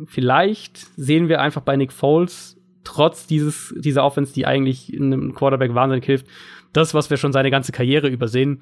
vielleicht 0.06 0.78
sehen 0.98 1.30
wir 1.30 1.42
einfach 1.42 1.62
bei 1.62 1.76
Nick 1.76 1.92
Foles 1.92 2.58
trotz 2.84 3.28
dieses, 3.28 3.74
dieser 3.78 4.04
Offense, 4.04 4.34
die 4.34 4.46
eigentlich 4.46 4.94
einem 4.96 5.34
Quarterback 5.34 5.74
wahnsinnig 5.74 6.06
hilft, 6.06 6.28
das, 6.74 6.94
was 6.94 7.10
wir 7.10 7.18
schon 7.18 7.34
seine 7.34 7.52
ganze 7.52 7.72
Karriere 7.72 8.08
übersehen. 8.08 8.62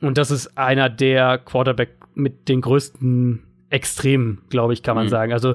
Und 0.00 0.18
das 0.18 0.30
ist 0.30 0.56
einer 0.56 0.88
der 0.88 1.38
Quarterback 1.38 1.90
mit 2.14 2.48
den 2.48 2.60
größten 2.60 3.42
extrem, 3.70 4.38
glaube 4.50 4.72
ich, 4.72 4.82
kann 4.82 4.96
man 4.96 5.06
mhm. 5.06 5.10
sagen. 5.10 5.32
Also 5.32 5.54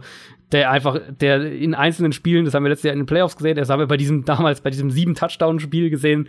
der 0.51 0.71
einfach, 0.71 0.99
der 1.09 1.51
in 1.51 1.73
einzelnen 1.73 2.13
Spielen, 2.13 2.45
das 2.45 2.53
haben 2.53 2.63
wir 2.63 2.69
letztes 2.69 2.85
Jahr 2.85 2.93
in 2.93 3.01
den 3.01 3.05
Playoffs 3.05 3.35
gesehen, 3.35 3.57
das 3.57 3.69
haben 3.69 3.79
wir 3.79 3.87
bei 3.87 3.97
diesem 3.97 4.25
damals 4.25 4.61
bei 4.61 4.69
diesem 4.69 4.89
sieben 4.89 5.15
Touchdown-Spiel 5.15 5.89
gesehen, 5.89 6.27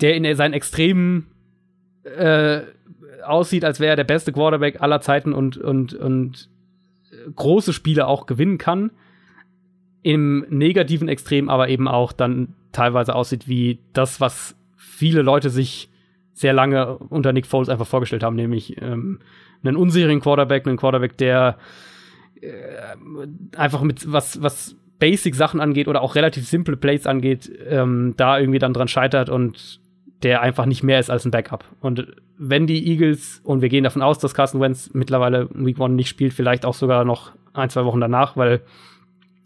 der 0.00 0.14
in 0.14 0.36
seinen 0.36 0.54
Extremen 0.54 1.26
äh, 2.04 2.60
aussieht, 3.24 3.64
als 3.64 3.80
wäre 3.80 3.90
er 3.90 3.96
der 3.96 4.04
beste 4.04 4.32
Quarterback 4.32 4.80
aller 4.80 5.00
Zeiten 5.00 5.32
und 5.32 5.56
und 5.56 5.94
und 5.94 6.48
große 7.34 7.72
Spiele 7.72 8.06
auch 8.06 8.26
gewinnen 8.26 8.58
kann. 8.58 8.90
Im 10.02 10.46
negativen 10.48 11.08
Extrem 11.08 11.48
aber 11.48 11.68
eben 11.68 11.88
auch 11.88 12.12
dann 12.12 12.54
teilweise 12.72 13.14
aussieht 13.14 13.48
wie 13.48 13.80
das, 13.92 14.20
was 14.20 14.56
viele 14.76 15.22
Leute 15.22 15.50
sich 15.50 15.90
sehr 16.32 16.52
lange 16.52 16.96
unter 16.96 17.32
Nick 17.32 17.46
Foles 17.46 17.68
einfach 17.68 17.86
vorgestellt 17.86 18.22
haben, 18.22 18.36
nämlich 18.36 18.80
ähm, 18.80 19.18
einen 19.62 19.76
unsicheren 19.76 20.20
Quarterback, 20.20 20.66
einen 20.66 20.76
Quarterback, 20.76 21.16
der 21.18 21.58
äh, 22.40 23.56
einfach 23.56 23.82
mit 23.82 24.10
was, 24.10 24.42
was 24.42 24.76
Basic-Sachen 24.98 25.60
angeht 25.60 25.88
oder 25.88 26.02
auch 26.02 26.14
relativ 26.14 26.46
simple 26.46 26.76
Plays 26.76 27.06
angeht, 27.06 27.50
ähm, 27.68 28.14
da 28.16 28.38
irgendwie 28.38 28.58
dann 28.58 28.72
dran 28.72 28.88
scheitert 28.88 29.30
und 29.30 29.80
der 30.22 30.42
einfach 30.42 30.66
nicht 30.66 30.82
mehr 30.82 30.98
ist 30.98 31.10
als 31.10 31.24
ein 31.24 31.30
Backup. 31.30 31.64
Und 31.80 32.16
wenn 32.36 32.66
die 32.66 32.88
Eagles, 32.88 33.40
und 33.44 33.62
wir 33.62 33.68
gehen 33.68 33.84
davon 33.84 34.02
aus, 34.02 34.18
dass 34.18 34.34
Carson 34.34 34.60
Wentz 34.60 34.90
mittlerweile 34.92 35.48
Week 35.52 35.78
One 35.78 35.94
nicht 35.94 36.08
spielt, 36.08 36.32
vielleicht 36.32 36.64
auch 36.64 36.74
sogar 36.74 37.04
noch 37.04 37.32
ein, 37.52 37.70
zwei 37.70 37.84
Wochen 37.84 38.00
danach, 38.00 38.36
weil 38.36 38.62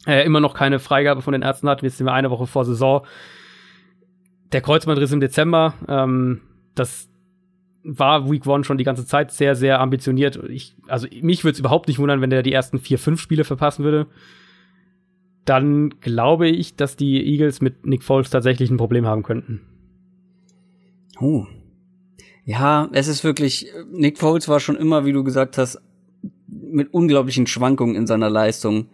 er 0.06 0.24
immer 0.24 0.40
noch 0.40 0.54
keine 0.54 0.78
Freigabe 0.78 1.22
von 1.22 1.32
den 1.32 1.42
Ärzten 1.42 1.68
hat, 1.68 1.82
jetzt 1.82 1.98
sind 1.98 2.06
wir 2.06 2.14
eine 2.14 2.30
Woche 2.30 2.46
vor 2.46 2.64
Saison, 2.64 3.06
der 4.52 4.60
Kreuzbandriss 4.60 5.12
im 5.12 5.20
Dezember, 5.20 5.74
ähm, 5.88 6.40
das 6.74 7.08
war 7.84 8.30
Week 8.30 8.46
One 8.46 8.64
schon 8.64 8.78
die 8.78 8.84
ganze 8.84 9.06
Zeit 9.06 9.32
sehr, 9.32 9.54
sehr 9.54 9.80
ambitioniert. 9.80 10.38
Ich, 10.48 10.74
also 10.86 11.06
mich 11.20 11.44
würde 11.44 11.54
es 11.54 11.58
überhaupt 11.58 11.88
nicht 11.88 11.98
wundern, 11.98 12.20
wenn 12.20 12.30
der 12.30 12.42
die 12.42 12.52
ersten 12.52 12.78
vier, 12.78 12.98
fünf 12.98 13.20
Spiele 13.20 13.44
verpassen 13.44 13.84
würde. 13.84 14.06
Dann 15.44 16.00
glaube 16.00 16.48
ich, 16.48 16.76
dass 16.76 16.96
die 16.96 17.24
Eagles 17.24 17.60
mit 17.60 17.84
Nick 17.84 18.04
Foles 18.04 18.30
tatsächlich 18.30 18.70
ein 18.70 18.76
Problem 18.76 19.06
haben 19.06 19.24
könnten. 19.24 19.60
Oh. 21.20 21.46
Ja, 22.44 22.88
es 22.92 23.08
ist 23.08 23.24
wirklich, 23.24 23.66
Nick 23.92 24.18
Foles 24.18 24.48
war 24.48 24.60
schon 24.60 24.76
immer, 24.76 25.04
wie 25.04 25.12
du 25.12 25.24
gesagt 25.24 25.58
hast, 25.58 25.80
mit 26.46 26.92
unglaublichen 26.94 27.46
Schwankungen 27.46 27.96
in 27.96 28.06
seiner 28.06 28.30
Leistung. 28.30 28.86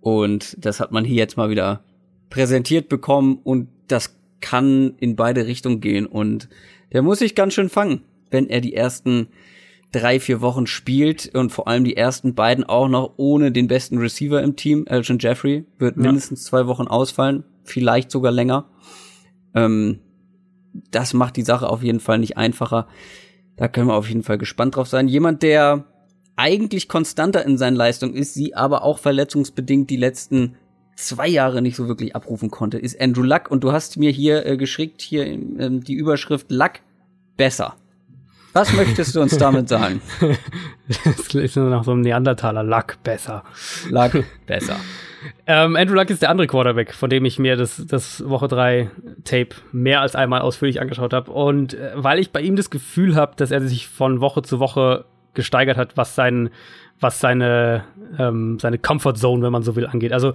Und 0.00 0.56
das 0.64 0.80
hat 0.80 0.92
man 0.92 1.04
hier 1.04 1.16
jetzt 1.16 1.36
mal 1.36 1.50
wieder 1.50 1.84
präsentiert 2.30 2.88
bekommen 2.88 3.38
und 3.44 3.68
das 3.86 4.16
kann 4.40 4.94
in 4.98 5.16
beide 5.16 5.46
Richtungen 5.46 5.80
gehen 5.80 6.04
und 6.04 6.48
der 6.92 7.02
muss 7.02 7.20
sich 7.20 7.34
ganz 7.34 7.54
schön 7.54 7.68
fangen, 7.68 8.02
wenn 8.34 8.50
er 8.50 8.60
die 8.60 8.74
ersten 8.74 9.28
drei, 9.92 10.18
vier 10.20 10.40
Wochen 10.40 10.66
spielt 10.66 11.34
und 11.34 11.50
vor 11.50 11.68
allem 11.68 11.84
die 11.84 11.96
ersten 11.96 12.34
beiden 12.34 12.64
auch 12.64 12.88
noch 12.88 13.14
ohne 13.16 13.52
den 13.52 13.68
besten 13.68 13.96
Receiver 13.96 14.42
im 14.42 14.56
Team. 14.56 14.86
Elgin 14.86 15.18
Jeffrey 15.18 15.64
wird 15.78 15.96
ja. 15.96 16.02
mindestens 16.02 16.44
zwei 16.44 16.66
Wochen 16.66 16.88
ausfallen, 16.88 17.44
vielleicht 17.62 18.10
sogar 18.10 18.32
länger. 18.32 18.66
Ähm, 19.54 20.00
das 20.90 21.14
macht 21.14 21.36
die 21.36 21.42
Sache 21.42 21.68
auf 21.68 21.82
jeden 21.82 22.00
Fall 22.00 22.18
nicht 22.18 22.36
einfacher. 22.36 22.88
Da 23.56 23.68
können 23.68 23.86
wir 23.86 23.94
auf 23.94 24.08
jeden 24.08 24.24
Fall 24.24 24.36
gespannt 24.36 24.74
drauf 24.74 24.88
sein. 24.88 25.06
Jemand, 25.06 25.44
der 25.44 25.84
eigentlich 26.34 26.88
konstanter 26.88 27.44
in 27.44 27.56
seinen 27.56 27.76
Leistungen 27.76 28.14
ist, 28.14 28.34
sie 28.34 28.56
aber 28.56 28.82
auch 28.82 28.98
verletzungsbedingt 28.98 29.88
die 29.90 29.96
letzten 29.96 30.56
zwei 30.96 31.28
Jahre 31.28 31.62
nicht 31.62 31.76
so 31.76 31.86
wirklich 31.86 32.16
abrufen 32.16 32.50
konnte, 32.50 32.78
ist 32.78 33.00
Andrew 33.00 33.22
Luck. 33.22 33.48
Und 33.48 33.62
du 33.62 33.70
hast 33.70 33.96
mir 33.96 34.10
hier 34.10 34.44
äh, 34.44 34.56
geschickt, 34.56 35.02
hier 35.02 35.24
ähm, 35.24 35.84
die 35.84 35.94
Überschrift 35.94 36.50
Luck 36.50 36.72
besser. 37.36 37.76
Was 38.54 38.72
möchtest 38.72 39.16
du 39.16 39.20
uns 39.20 39.36
damit 39.36 39.68
sagen? 39.68 40.00
das 40.88 41.34
ist 41.34 41.56
nur 41.56 41.68
nach 41.68 41.82
so 41.82 41.90
einem 41.90 42.02
Neandertaler. 42.02 42.62
Luck 42.62 42.96
besser. 43.02 43.42
Luck 43.90 44.12
besser. 44.46 44.76
ähm, 45.46 45.74
Andrew 45.74 45.94
Luck 45.94 46.08
ist 46.08 46.22
der 46.22 46.30
andere 46.30 46.46
Quarterback, 46.46 46.94
von 46.94 47.10
dem 47.10 47.24
ich 47.24 47.40
mir 47.40 47.56
das, 47.56 47.84
das 47.84 48.26
Woche 48.28 48.46
3 48.46 48.90
Tape 49.24 49.56
mehr 49.72 50.00
als 50.00 50.14
einmal 50.14 50.40
ausführlich 50.40 50.80
angeschaut 50.80 51.12
habe. 51.12 51.32
Und 51.32 51.74
äh, 51.74 51.92
weil 51.96 52.20
ich 52.20 52.30
bei 52.30 52.40
ihm 52.40 52.54
das 52.54 52.70
Gefühl 52.70 53.16
habe, 53.16 53.32
dass 53.36 53.50
er 53.50 53.60
sich 53.60 53.88
von 53.88 54.20
Woche 54.20 54.42
zu 54.42 54.60
Woche 54.60 55.04
gesteigert 55.34 55.76
hat, 55.76 55.96
was 55.96 56.14
sein, 56.14 56.50
was 57.00 57.18
seine, 57.18 57.84
ähm, 58.20 58.60
seine 58.60 58.78
Comfort 58.78 59.14
Zone, 59.14 59.42
wenn 59.42 59.52
man 59.52 59.64
so 59.64 59.74
will, 59.74 59.88
angeht. 59.88 60.12
Also 60.12 60.34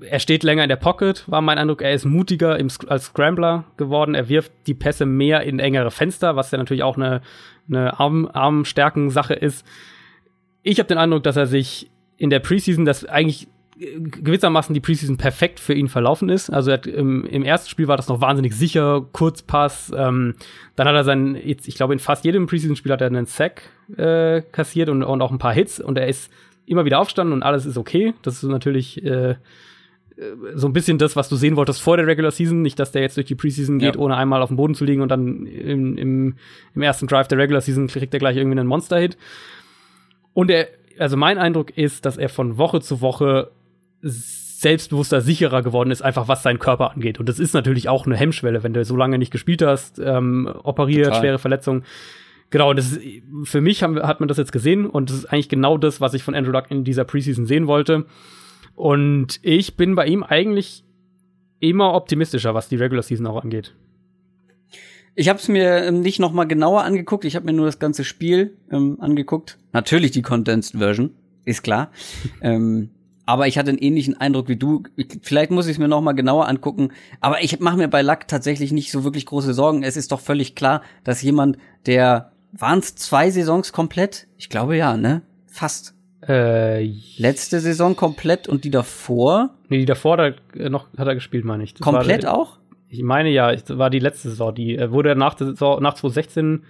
er 0.00 0.18
steht 0.18 0.42
länger 0.42 0.62
in 0.62 0.68
der 0.68 0.76
Pocket, 0.76 1.24
war 1.28 1.40
mein 1.40 1.58
Eindruck. 1.58 1.82
Er 1.82 1.92
ist 1.92 2.04
mutiger 2.04 2.58
im, 2.58 2.68
als 2.88 3.06
Scrambler 3.06 3.64
geworden. 3.76 4.14
Er 4.14 4.28
wirft 4.28 4.52
die 4.66 4.74
Pässe 4.74 5.06
mehr 5.06 5.42
in 5.42 5.58
engere 5.58 5.90
Fenster, 5.90 6.36
was 6.36 6.50
ja 6.50 6.58
natürlich 6.58 6.82
auch 6.82 6.96
eine, 6.96 7.22
eine 7.68 7.98
Arm, 7.98 8.28
Armstärken-Sache 8.32 9.34
ist. 9.34 9.66
Ich 10.62 10.78
habe 10.78 10.88
den 10.88 10.98
Eindruck, 10.98 11.22
dass 11.22 11.36
er 11.36 11.46
sich 11.46 11.90
in 12.16 12.30
der 12.30 12.40
Preseason, 12.40 12.84
das 12.84 13.04
eigentlich 13.04 13.48
gewissermaßen 13.76 14.72
die 14.72 14.80
Preseason 14.80 15.16
perfekt 15.16 15.58
für 15.58 15.74
ihn 15.74 15.88
verlaufen 15.88 16.28
ist. 16.28 16.48
Also 16.48 16.70
hat, 16.70 16.86
im, 16.86 17.24
im, 17.24 17.42
ersten 17.42 17.68
Spiel 17.68 17.88
war 17.88 17.96
das 17.96 18.08
noch 18.08 18.20
wahnsinnig 18.20 18.54
sicher, 18.54 19.04
Kurzpass. 19.12 19.92
Ähm, 19.96 20.34
dann 20.76 20.86
hat 20.86 20.94
er 20.94 21.04
seinen, 21.04 21.34
ich 21.34 21.74
glaube, 21.74 21.92
in 21.92 21.98
fast 21.98 22.24
jedem 22.24 22.46
Preseason-Spiel 22.46 22.92
hat 22.92 23.00
er 23.00 23.08
einen 23.08 23.26
Sack 23.26 23.62
äh, 23.96 24.42
kassiert 24.52 24.88
und, 24.88 25.02
und 25.02 25.22
auch 25.22 25.32
ein 25.32 25.38
paar 25.38 25.52
Hits 25.52 25.80
und 25.80 25.98
er 25.98 26.06
ist 26.06 26.30
immer 26.66 26.84
wieder 26.84 26.98
aufstanden 26.98 27.32
und 27.32 27.42
alles 27.42 27.66
ist 27.66 27.76
okay. 27.76 28.14
Das 28.22 28.42
ist 28.42 28.48
natürlich 28.48 29.04
äh, 29.04 29.36
äh, 30.16 30.22
so 30.54 30.66
ein 30.66 30.72
bisschen 30.72 30.98
das, 30.98 31.16
was 31.16 31.28
du 31.28 31.36
sehen 31.36 31.56
wolltest 31.56 31.82
vor 31.82 31.96
der 31.96 32.06
Regular 32.06 32.30
Season. 32.30 32.62
Nicht, 32.62 32.78
dass 32.78 32.92
der 32.92 33.02
jetzt 33.02 33.16
durch 33.16 33.26
die 33.26 33.34
Preseason 33.34 33.78
geht, 33.78 33.96
ja. 33.96 34.00
ohne 34.00 34.16
einmal 34.16 34.42
auf 34.42 34.48
dem 34.48 34.56
Boden 34.56 34.74
zu 34.74 34.84
liegen 34.84 35.02
und 35.02 35.08
dann 35.08 35.46
im, 35.46 35.96
im, 35.96 36.36
im 36.74 36.82
ersten 36.82 37.06
Drive 37.06 37.28
der 37.28 37.38
Regular 37.38 37.60
Season 37.60 37.86
kriegt 37.88 38.14
er 38.14 38.20
gleich 38.20 38.36
irgendwie 38.36 38.58
einen 38.58 38.68
Monster-Hit. 38.68 39.16
Und 40.32 40.50
er, 40.50 40.68
also 40.98 41.16
mein 41.16 41.38
Eindruck 41.38 41.76
ist, 41.76 42.06
dass 42.06 42.16
er 42.16 42.28
von 42.28 42.58
Woche 42.58 42.80
zu 42.80 43.00
Woche 43.00 43.50
selbstbewusster, 44.02 45.20
sicherer 45.20 45.62
geworden 45.62 45.90
ist, 45.90 46.02
einfach 46.02 46.28
was 46.28 46.42
seinen 46.42 46.58
Körper 46.58 46.92
angeht. 46.92 47.20
Und 47.20 47.28
das 47.28 47.38
ist 47.38 47.54
natürlich 47.54 47.88
auch 47.88 48.06
eine 48.06 48.16
Hemmschwelle, 48.16 48.62
wenn 48.62 48.72
du 48.72 48.84
so 48.84 48.96
lange 48.96 49.18
nicht 49.18 49.30
gespielt 49.30 49.62
hast, 49.62 49.98
ähm, 49.98 50.50
operiert, 50.62 51.06
Total. 51.06 51.20
schwere 51.20 51.38
Verletzungen. 51.38 51.84
Genau, 52.50 52.72
das 52.72 52.92
ist, 52.92 53.00
für 53.44 53.60
mich 53.60 53.82
haben, 53.82 54.00
hat 54.02 54.20
man 54.20 54.28
das 54.28 54.38
jetzt 54.38 54.52
gesehen 54.52 54.86
und 54.86 55.10
das 55.10 55.18
ist 55.18 55.26
eigentlich 55.26 55.48
genau 55.48 55.78
das, 55.78 56.00
was 56.00 56.14
ich 56.14 56.22
von 56.22 56.34
Andrew 56.34 56.52
Luck 56.52 56.70
in 56.70 56.84
dieser 56.84 57.04
Preseason 57.04 57.46
sehen 57.46 57.66
wollte. 57.66 58.06
Und 58.74 59.40
ich 59.42 59.76
bin 59.76 59.94
bei 59.94 60.06
ihm 60.06 60.22
eigentlich 60.22 60.84
immer 61.60 61.94
optimistischer, 61.94 62.54
was 62.54 62.68
die 62.68 62.76
Regular 62.76 63.02
Season 63.02 63.26
auch 63.26 63.42
angeht. 63.42 63.74
Ich 65.16 65.28
habe 65.28 65.38
es 65.38 65.48
mir 65.48 65.84
ähm, 65.84 66.00
nicht 66.00 66.18
noch 66.18 66.32
mal 66.32 66.44
genauer 66.44 66.82
angeguckt. 66.82 67.24
Ich 67.24 67.36
habe 67.36 67.46
mir 67.46 67.52
nur 67.52 67.66
das 67.66 67.78
ganze 67.78 68.04
Spiel 68.04 68.56
ähm, 68.70 68.98
angeguckt. 69.00 69.58
Natürlich 69.72 70.10
die 70.10 70.22
Condensed 70.22 70.76
Version, 70.76 71.10
ist 71.44 71.62
klar. 71.62 71.90
ähm, 72.40 72.90
aber 73.26 73.46
ich 73.46 73.56
hatte 73.56 73.70
einen 73.70 73.78
ähnlichen 73.78 74.20
Eindruck 74.20 74.48
wie 74.48 74.56
du. 74.56 74.82
Vielleicht 75.22 75.50
muss 75.50 75.66
ich 75.66 75.72
es 75.72 75.78
mir 75.78 75.88
noch 75.88 76.02
mal 76.02 76.12
genauer 76.12 76.48
angucken. 76.48 76.90
Aber 77.20 77.42
ich 77.42 77.58
mache 77.60 77.76
mir 77.76 77.88
bei 77.88 78.02
Luck 78.02 78.28
tatsächlich 78.28 78.72
nicht 78.72 78.90
so 78.90 79.04
wirklich 79.04 79.24
große 79.24 79.54
Sorgen. 79.54 79.82
Es 79.82 79.96
ist 79.96 80.12
doch 80.12 80.20
völlig 80.20 80.54
klar, 80.54 80.82
dass 81.04 81.22
jemand, 81.22 81.56
der 81.86 82.32
waren 82.58 82.78
es 82.78 82.94
zwei 82.94 83.30
Saisons 83.30 83.72
komplett? 83.72 84.26
Ich 84.36 84.48
glaube 84.48 84.76
ja, 84.76 84.96
ne? 84.96 85.22
Fast 85.46 85.94
äh, 86.26 86.84
Letzte 87.18 87.60
Saison 87.60 87.96
komplett 87.96 88.48
und 88.48 88.64
die 88.64 88.70
davor? 88.70 89.50
Nee, 89.68 89.78
die 89.78 89.84
davor 89.84 90.16
da, 90.16 90.26
äh, 90.56 90.70
noch 90.70 90.86
hat 90.96 91.06
er 91.06 91.14
gespielt, 91.14 91.44
meine 91.44 91.64
ich. 91.64 91.74
Das 91.74 91.82
komplett 91.82 92.24
war, 92.24 92.38
auch? 92.38 92.58
Ich 92.88 93.02
meine 93.02 93.30
ja, 93.30 93.54
das 93.54 93.76
war 93.76 93.90
die 93.90 93.98
letzte 93.98 94.30
Saison. 94.30 94.54
Die 94.54 94.76
äh, 94.76 94.90
wurde 94.90 95.16
nach, 95.16 95.34
der 95.34 95.48
Saison, 95.48 95.82
nach 95.82 95.94
2016 95.94 96.64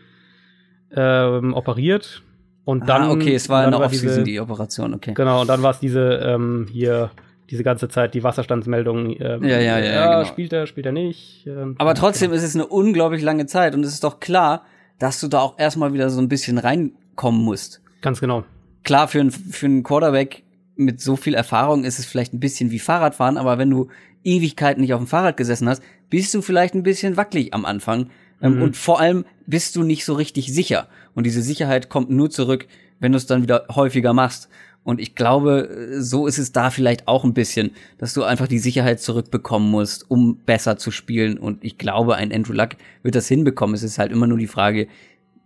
ähm, 0.96 1.54
operiert. 1.54 2.22
Und 2.64 2.88
dann. 2.88 3.02
Ah, 3.02 3.10
okay, 3.10 3.34
es 3.34 3.48
war 3.48 3.64
in 3.64 3.72
der 3.72 3.80
Offseason 3.80 4.24
die 4.24 4.40
Operation, 4.40 4.94
okay. 4.94 5.12
Genau, 5.14 5.42
und 5.42 5.48
dann 5.48 5.62
war 5.62 5.72
es 5.72 5.80
diese 5.80 6.14
ähm, 6.24 6.66
hier 6.72 7.10
diese 7.50 7.62
ganze 7.62 7.88
Zeit 7.88 8.14
die 8.14 8.24
Wasserstandsmeldung. 8.24 9.10
Ähm, 9.20 9.44
ja, 9.44 9.60
ja, 9.60 9.78
ja. 9.78 9.78
ja 9.78 10.06
genau. 10.14 10.24
Spielt 10.24 10.52
er, 10.52 10.66
spielt 10.66 10.86
er 10.86 10.92
nicht. 10.92 11.46
Ähm, 11.46 11.74
Aber 11.78 11.94
trotzdem 11.94 12.30
genau. 12.30 12.38
ist 12.38 12.48
es 12.48 12.54
eine 12.54 12.66
unglaublich 12.66 13.22
lange 13.22 13.46
Zeit 13.46 13.74
und 13.74 13.84
es 13.84 13.92
ist 13.92 14.02
doch 14.02 14.18
klar, 14.18 14.64
dass 14.98 15.20
du 15.20 15.28
da 15.28 15.40
auch 15.40 15.58
erstmal 15.58 15.92
wieder 15.92 16.10
so 16.10 16.20
ein 16.20 16.28
bisschen 16.28 16.58
reinkommen 16.58 17.42
musst. 17.42 17.80
Ganz 18.00 18.20
genau 18.20 18.44
klar, 18.84 19.08
für, 19.08 19.20
ein, 19.20 19.30
für 19.30 19.66
einen 19.66 19.82
Quarterback 19.82 20.44
mit 20.76 21.00
so 21.00 21.16
viel 21.16 21.34
Erfahrung 21.34 21.84
ist 21.84 21.98
es 21.98 22.06
vielleicht 22.06 22.32
ein 22.32 22.40
bisschen 22.40 22.70
wie 22.70 22.78
Fahrradfahren, 22.78 23.38
aber 23.38 23.58
wenn 23.58 23.70
du 23.70 23.88
Ewigkeiten 24.22 24.80
nicht 24.80 24.94
auf 24.94 25.00
dem 25.00 25.06
Fahrrad 25.06 25.36
gesessen 25.36 25.68
hast, 25.68 25.82
bist 26.10 26.32
du 26.34 26.42
vielleicht 26.42 26.74
ein 26.74 26.82
bisschen 26.82 27.16
wackelig 27.16 27.52
am 27.52 27.64
Anfang. 27.64 28.10
Ähm, 28.40 28.56
mhm. 28.56 28.62
Und 28.62 28.76
vor 28.76 29.00
allem 29.00 29.24
bist 29.46 29.76
du 29.76 29.82
nicht 29.82 30.04
so 30.04 30.14
richtig 30.14 30.52
sicher. 30.52 30.88
Und 31.14 31.24
diese 31.24 31.42
Sicherheit 31.42 31.88
kommt 31.88 32.10
nur 32.10 32.30
zurück, 32.30 32.66
wenn 33.00 33.12
du 33.12 33.18
es 33.18 33.26
dann 33.26 33.42
wieder 33.42 33.66
häufiger 33.74 34.12
machst. 34.12 34.48
Und 34.84 35.00
ich 35.00 35.14
glaube, 35.14 35.96
so 35.98 36.26
ist 36.26 36.38
es 36.38 36.52
da 36.52 36.70
vielleicht 36.70 37.08
auch 37.08 37.24
ein 37.24 37.32
bisschen, 37.32 37.70
dass 37.98 38.12
du 38.12 38.22
einfach 38.22 38.46
die 38.46 38.58
Sicherheit 38.58 39.00
zurückbekommen 39.00 39.70
musst, 39.70 40.10
um 40.10 40.36
besser 40.36 40.76
zu 40.76 40.90
spielen. 40.90 41.38
Und 41.38 41.64
ich 41.64 41.78
glaube, 41.78 42.16
ein 42.16 42.32
Andrew 42.32 42.52
Luck 42.52 42.70
wird 43.02 43.14
das 43.14 43.26
hinbekommen. 43.26 43.74
Es 43.74 43.82
ist 43.82 43.98
halt 43.98 44.12
immer 44.12 44.26
nur 44.26 44.38
die 44.38 44.46
Frage, 44.46 44.86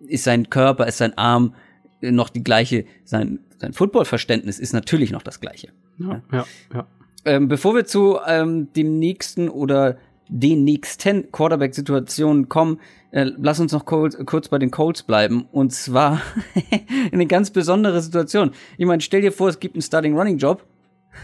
ist 0.00 0.24
sein 0.24 0.50
Körper, 0.50 0.86
ist 0.86 0.98
sein 0.98 1.16
Arm 1.16 1.54
noch 2.00 2.28
die 2.28 2.44
gleiche, 2.44 2.84
sein, 3.04 3.38
sein 3.58 3.72
Footballverständnis 3.72 4.58
ist 4.58 4.72
natürlich 4.72 5.10
noch 5.12 5.22
das 5.22 5.40
gleiche. 5.40 5.68
Ja, 5.98 6.22
ja, 6.32 6.44
ja. 6.74 6.86
Ähm, 7.24 7.48
bevor 7.48 7.74
wir 7.74 7.84
zu 7.84 8.18
ähm, 8.26 8.72
dem 8.74 8.98
nächsten 8.98 9.48
oder 9.48 9.98
den 10.28 10.64
nächsten 10.64 11.32
Quarterback-Situationen 11.32 12.48
kommen, 12.48 12.76
äh, 12.76 12.80
lass 13.10 13.60
uns 13.60 13.72
noch 13.72 13.84
kurz, 13.84 14.48
bei 14.48 14.58
den 14.58 14.70
Colts 14.70 15.02
bleiben. 15.02 15.46
Und 15.52 15.72
zwar 15.72 16.22
eine 17.12 17.26
ganz 17.26 17.50
besondere 17.50 18.00
Situation. 18.00 18.52
Ich 18.76 18.86
meine, 18.86 19.00
stell 19.00 19.22
dir 19.22 19.32
vor, 19.32 19.48
es 19.48 19.60
gibt 19.60 19.74
einen 19.74 19.82
Starting 19.82 20.16
Running 20.16 20.38
Job 20.38 20.64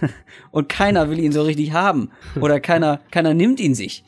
und 0.51 0.68
keiner 0.68 1.11
will 1.11 1.18
ihn 1.18 1.32
so 1.32 1.43
richtig 1.43 1.72
haben. 1.72 2.11
Oder 2.41 2.61
keiner, 2.61 3.01
keiner 3.11 3.35
nimmt 3.35 3.61
ihn 3.61 3.74
sich. 3.74 4.05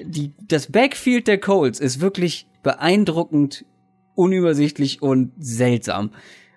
Die, 0.00 0.32
das 0.40 0.70
Backfield 0.70 1.26
der 1.26 1.38
Colts 1.38 1.80
ist 1.80 2.00
wirklich 2.00 2.46
beeindruckend 2.62 3.64
unübersichtlich 4.14 5.02
und 5.02 5.32
seltsam. 5.38 6.10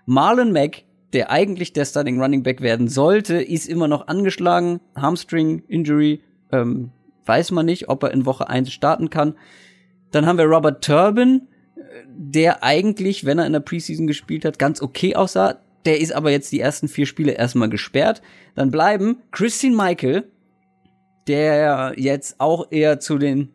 Marlon 0.05 0.51
Mack, 0.51 0.83
der 1.13 1.31
eigentlich 1.31 1.73
der 1.73 1.85
Starting 1.85 2.21
Running 2.21 2.43
Back 2.43 2.61
werden 2.61 2.87
sollte, 2.87 3.41
ist 3.41 3.67
immer 3.67 3.87
noch 3.87 4.07
angeschlagen. 4.07 4.81
Hamstring 4.95 5.63
Injury, 5.67 6.21
ähm, 6.51 6.91
weiß 7.25 7.51
man 7.51 7.65
nicht, 7.65 7.89
ob 7.89 8.03
er 8.03 8.11
in 8.11 8.25
Woche 8.25 8.49
1 8.49 8.71
starten 8.71 9.09
kann. 9.09 9.35
Dann 10.13 10.27
haben 10.27 10.37
wir 10.37 10.45
Robert 10.45 10.83
Turbin, 10.83 11.47
der 12.07 12.63
eigentlich, 12.63 13.25
wenn 13.25 13.39
er 13.39 13.47
in 13.47 13.53
der 13.53 13.59
Preseason 13.59 14.05
gespielt 14.05 14.45
hat, 14.45 14.59
ganz 14.59 14.81
okay 14.81 15.15
aussah. 15.15 15.59
Der 15.85 15.99
ist 15.99 16.13
aber 16.13 16.29
jetzt 16.29 16.51
die 16.51 16.59
ersten 16.59 16.87
vier 16.87 17.07
Spiele 17.07 17.31
erstmal 17.33 17.67
gesperrt. 17.67 18.21
Dann 18.55 18.69
bleiben 18.69 19.17
Christine 19.31 19.75
Michael, 19.75 20.31
der 21.27 21.93
jetzt 21.97 22.39
auch 22.39 22.71
eher 22.71 22.99
zu 22.99 23.17
den 23.17 23.49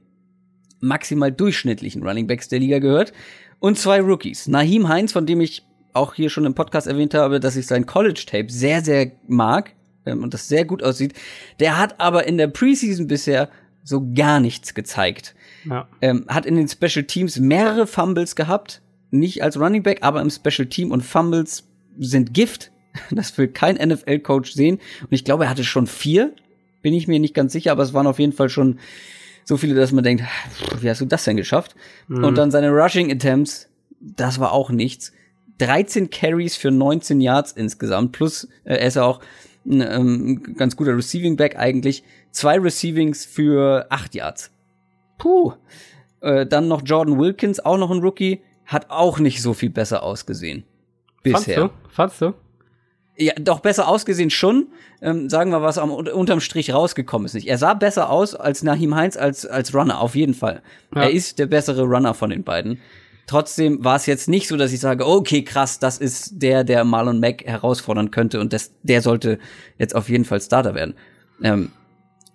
maximal 0.80 1.30
durchschnittlichen 1.30 2.02
Running 2.02 2.26
Backs 2.26 2.48
der 2.48 2.58
Liga 2.58 2.80
gehört 2.80 3.12
und 3.60 3.78
zwei 3.78 4.00
Rookies. 4.00 4.48
Nahim 4.48 4.88
Heinz, 4.88 5.12
von 5.12 5.26
dem 5.26 5.40
ich 5.40 5.64
auch 5.92 6.14
hier 6.14 6.28
schon 6.28 6.44
im 6.44 6.54
Podcast 6.54 6.88
erwähnt 6.88 7.14
habe, 7.14 7.38
dass 7.38 7.56
ich 7.56 7.66
sein 7.66 7.86
College-Tape 7.86 8.50
sehr, 8.50 8.82
sehr 8.82 9.12
mag 9.28 9.74
ähm, 10.06 10.24
und 10.24 10.34
das 10.34 10.48
sehr 10.48 10.64
gut 10.64 10.82
aussieht. 10.82 11.14
Der 11.60 11.78
hat 11.78 12.00
aber 12.00 12.26
in 12.26 12.36
der 12.36 12.48
Preseason 12.48 13.06
bisher 13.06 13.48
so 13.84 14.12
gar 14.12 14.40
nichts 14.40 14.74
gezeigt. 14.74 15.34
Ja. 15.64 15.88
Ähm, 16.00 16.24
hat 16.28 16.46
in 16.46 16.56
den 16.56 16.68
Special 16.68 17.04
Teams 17.04 17.38
mehrere 17.38 17.86
Fumbles 17.86 18.36
gehabt, 18.36 18.80
nicht 19.10 19.42
als 19.42 19.58
Running 19.58 19.82
Back, 19.82 19.98
aber 20.02 20.20
im 20.20 20.30
Special 20.30 20.66
Team 20.66 20.90
und 20.90 21.02
Fumbles 21.02 21.64
sind 21.98 22.34
Gift. 22.34 22.70
Das 23.10 23.36
will 23.38 23.46
kein 23.46 23.76
NFL-Coach 23.76 24.52
sehen. 24.52 24.80
Und 25.02 25.12
ich 25.12 25.24
glaube, 25.24 25.44
er 25.44 25.50
hatte 25.50 25.62
schon 25.62 25.86
vier. 25.86 26.32
Bin 26.82 26.94
ich 26.94 27.06
mir 27.06 27.20
nicht 27.20 27.34
ganz 27.34 27.52
sicher, 27.52 27.70
aber 27.70 27.84
es 27.84 27.92
waren 27.92 28.08
auf 28.08 28.18
jeden 28.18 28.32
Fall 28.32 28.48
schon 28.48 28.78
so 29.44 29.56
viele, 29.56 29.74
dass 29.74 29.92
man 29.92 30.02
denkt, 30.02 30.24
wie 30.80 30.90
hast 30.90 31.00
du 31.00 31.06
das 31.06 31.24
denn 31.24 31.36
geschafft? 31.36 31.76
Mhm. 32.08 32.24
Und 32.24 32.36
dann 32.36 32.50
seine 32.50 32.70
Rushing 32.70 33.12
Attempts, 33.12 33.68
das 34.00 34.40
war 34.40 34.52
auch 34.52 34.70
nichts. 34.70 35.12
13 35.58 36.10
Carries 36.10 36.56
für 36.56 36.70
19 36.70 37.20
Yards 37.20 37.52
insgesamt, 37.52 38.12
plus 38.12 38.44
äh, 38.64 38.74
er 38.74 38.86
ist 38.86 38.94
ja 38.94 39.04
auch 39.04 39.20
ein 39.66 39.80
ähm, 39.80 40.54
ganz 40.56 40.76
guter 40.76 40.96
Receiving 40.96 41.36
Back 41.36 41.56
eigentlich. 41.56 42.02
Zwei 42.30 42.58
Receivings 42.58 43.24
für 43.24 43.86
8 43.90 44.14
Yards. 44.14 44.50
Puh. 45.18 45.52
Äh, 46.20 46.46
dann 46.46 46.68
noch 46.68 46.82
Jordan 46.84 47.18
Wilkins, 47.18 47.60
auch 47.60 47.78
noch 47.78 47.90
ein 47.90 48.00
Rookie, 48.00 48.42
hat 48.64 48.90
auch 48.90 49.18
nicht 49.18 49.42
so 49.42 49.54
viel 49.54 49.70
besser 49.70 50.02
ausgesehen. 50.02 50.64
Bisher. 51.22 51.40
Fandst 51.40 51.58
du? 51.58 51.90
Fandst 51.90 52.20
du? 52.22 52.34
Ja, 53.20 53.32
doch 53.40 53.60
besser 53.60 53.88
ausgesehen 53.88 54.30
schon. 54.30 54.68
Ähm, 55.02 55.28
sagen 55.28 55.50
wir, 55.50 55.60
was 55.60 55.76
am 55.76 55.90
unterm 55.90 56.40
Strich 56.40 56.72
rausgekommen 56.72 57.26
ist 57.26 57.34
nicht. 57.34 57.48
Er 57.48 57.58
sah 57.58 57.74
besser 57.74 58.10
aus 58.10 58.34
als 58.34 58.62
Nahim 58.62 58.94
Heinz 58.94 59.16
als 59.16 59.44
als 59.44 59.74
Runner 59.74 60.00
auf 60.00 60.14
jeden 60.14 60.34
Fall. 60.34 60.62
Ja. 60.94 61.02
Er 61.02 61.10
ist 61.10 61.38
der 61.40 61.46
bessere 61.46 61.82
Runner 61.82 62.14
von 62.14 62.30
den 62.30 62.44
beiden. 62.44 62.78
Trotzdem 63.26 63.84
war 63.84 63.96
es 63.96 64.06
jetzt 64.06 64.28
nicht 64.28 64.48
so, 64.48 64.56
dass 64.56 64.72
ich 64.72 64.80
sage, 64.80 65.06
okay, 65.06 65.42
krass, 65.42 65.78
das 65.78 65.98
ist 65.98 66.40
der, 66.40 66.64
der 66.64 66.84
Marlon 66.84 67.20
Mack 67.20 67.44
herausfordern 67.44 68.10
könnte 68.10 68.40
und 68.40 68.52
das, 68.54 68.72
der 68.82 69.02
sollte 69.02 69.38
jetzt 69.76 69.94
auf 69.94 70.08
jeden 70.08 70.24
Fall 70.24 70.40
Starter 70.40 70.74
werden. 70.74 70.94
Ähm, 71.42 71.72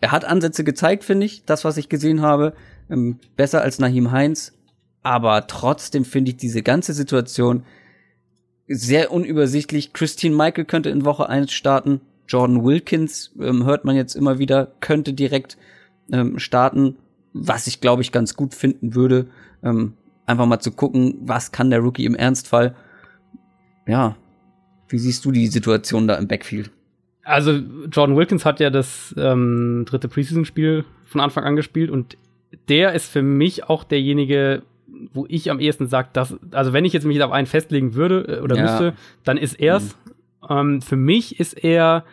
er 0.02 0.12
hat 0.12 0.24
Ansätze 0.24 0.64
gezeigt, 0.64 1.04
finde 1.04 1.26
ich, 1.26 1.46
das, 1.46 1.66
was 1.66 1.78
ich 1.78 1.90
gesehen 1.90 2.22
habe, 2.22 2.54
ähm, 2.90 3.20
besser 3.36 3.62
als 3.62 3.80
Nahim 3.80 4.12
Heinz. 4.12 4.54
Aber 5.02 5.48
trotzdem 5.48 6.06
finde 6.06 6.32
ich 6.32 6.38
diese 6.38 6.64
ganze 6.64 6.94
Situation 6.94 7.64
sehr 8.68 9.12
unübersichtlich. 9.12 9.94
Christine 9.94 10.36
Michael 10.36 10.66
könnte 10.66 10.90
in 10.90 11.06
Woche 11.06 11.28
1 11.28 11.52
starten. 11.52 12.02
Jordan 12.28 12.64
Wilkins, 12.64 13.32
ähm, 13.40 13.66
hört 13.66 13.86
man 13.86 13.96
jetzt 13.96 14.16
immer 14.16 14.40
wieder, 14.40 14.72
könnte 14.80 15.14
direkt 15.14 15.58
ähm, 16.12 16.40
starten, 16.40 16.96
was 17.34 17.68
ich 17.68 17.82
glaube 17.82 18.02
ich 18.02 18.12
ganz 18.12 18.36
gut 18.36 18.54
finden 18.54 18.96
würde. 18.96 19.28
Ähm, 19.62 19.94
einfach 20.26 20.46
mal 20.46 20.60
zu 20.60 20.72
gucken, 20.72 21.16
was 21.22 21.52
kann 21.52 21.70
der 21.70 21.80
Rookie 21.80 22.06
im 22.06 22.16
Ernstfall. 22.16 22.76
Ja, 23.88 24.16
wie 24.88 25.00
siehst 25.00 25.26
du 25.26 25.32
die 25.32 25.48
Situation 25.48 26.08
da 26.08 26.16
im 26.16 26.28
Backfield? 26.28 26.72
Also 27.24 27.52
Jordan 27.92 28.16
Wilkins 28.16 28.46
hat 28.46 28.60
ja 28.60 28.70
das 28.70 29.14
ähm, 29.18 29.86
dritte 29.88 30.08
Preseason-Spiel 30.08 30.86
von 31.06 31.22
Anfang 31.22 31.44
an 31.46 31.56
gespielt 31.56 31.90
und 31.90 32.18
der 32.70 32.94
ist 32.94 33.12
für 33.12 33.22
mich 33.22 33.70
auch 33.70 33.84
derjenige, 33.84 34.64
wo 35.14 35.26
ich 35.28 35.50
am 35.50 35.60
ehesten 35.60 35.88
sage, 35.88 36.10
dass, 36.14 36.36
also 36.52 36.74
wenn 36.74 36.86
ich 36.86 36.94
jetzt 36.94 37.06
mich 37.06 37.22
auf 37.24 37.32
einen 37.32 37.48
festlegen 37.48 37.96
würde 37.96 38.38
äh, 38.38 38.42
oder 38.42 38.56
Ja. 38.56 38.64
müsste, 38.64 38.94
dann 39.24 39.38
ist 39.38 39.60
er's. 39.60 39.98
Ähm, 40.50 40.82
für 40.82 40.96
mich 40.96 41.40
ist 41.40 41.54
er 41.64 42.04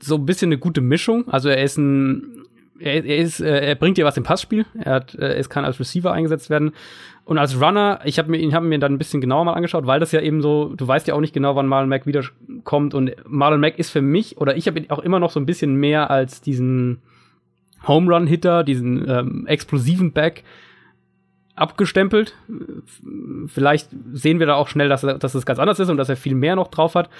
so 0.00 0.16
ein 0.16 0.26
bisschen 0.26 0.48
eine 0.48 0.58
gute 0.58 0.80
Mischung. 0.80 1.28
Also 1.28 1.48
er 1.48 1.62
ist 1.62 1.76
ein, 1.76 2.44
er, 2.78 3.04
er 3.04 3.18
ist, 3.18 3.40
äh, 3.40 3.60
er 3.60 3.74
bringt 3.74 3.98
dir 3.98 4.04
was 4.04 4.16
im 4.16 4.22
Passspiel. 4.22 4.64
Er 4.78 4.94
hat, 4.94 5.14
äh, 5.14 5.34
es 5.34 5.50
kann 5.50 5.64
als 5.64 5.78
Receiver 5.78 6.12
eingesetzt 6.12 6.50
werden. 6.50 6.72
Und 7.24 7.36
als 7.36 7.60
Runner, 7.60 8.00
ich 8.04 8.18
habe 8.18 8.30
mir 8.30 8.38
ihn 8.38 8.54
hab 8.54 8.62
mir 8.62 8.78
dann 8.78 8.94
ein 8.94 8.98
bisschen 8.98 9.20
genauer 9.20 9.44
mal 9.44 9.52
angeschaut, 9.52 9.86
weil 9.86 10.00
das 10.00 10.12
ja 10.12 10.20
eben 10.22 10.40
so, 10.40 10.72
du 10.74 10.88
weißt 10.88 11.06
ja 11.08 11.14
auch 11.14 11.20
nicht 11.20 11.34
genau, 11.34 11.56
wann 11.56 11.66
Marlon 11.66 11.90
Mack 11.90 12.06
wiederkommt. 12.06 12.94
Und 12.94 13.14
Marlon 13.26 13.60
Mack 13.60 13.78
ist 13.78 13.90
für 13.90 14.00
mich, 14.00 14.38
oder 14.38 14.56
ich 14.56 14.66
habe 14.66 14.78
ihn 14.78 14.90
auch 14.90 15.00
immer 15.00 15.20
noch 15.20 15.30
so 15.30 15.38
ein 15.38 15.44
bisschen 15.46 15.74
mehr 15.74 16.10
als 16.10 16.40
diesen 16.40 17.02
Home 17.88 18.14
Run 18.14 18.26
Hitter, 18.26 18.62
diesen 18.64 19.08
ähm, 19.08 19.46
explosiven 19.46 20.12
Back 20.12 20.44
abgestempelt. 21.54 22.34
Vielleicht 23.46 23.88
sehen 24.12 24.38
wir 24.38 24.46
da 24.46 24.54
auch 24.54 24.68
schnell, 24.68 24.88
dass, 24.88 25.02
er, 25.02 25.18
dass 25.18 25.34
es 25.34 25.44
ganz 25.44 25.58
anders 25.58 25.80
ist 25.80 25.88
und 25.88 25.96
dass 25.96 26.08
er 26.08 26.16
viel 26.16 26.34
mehr 26.34 26.54
noch 26.56 26.68
drauf 26.68 26.94
hat. 26.94 27.10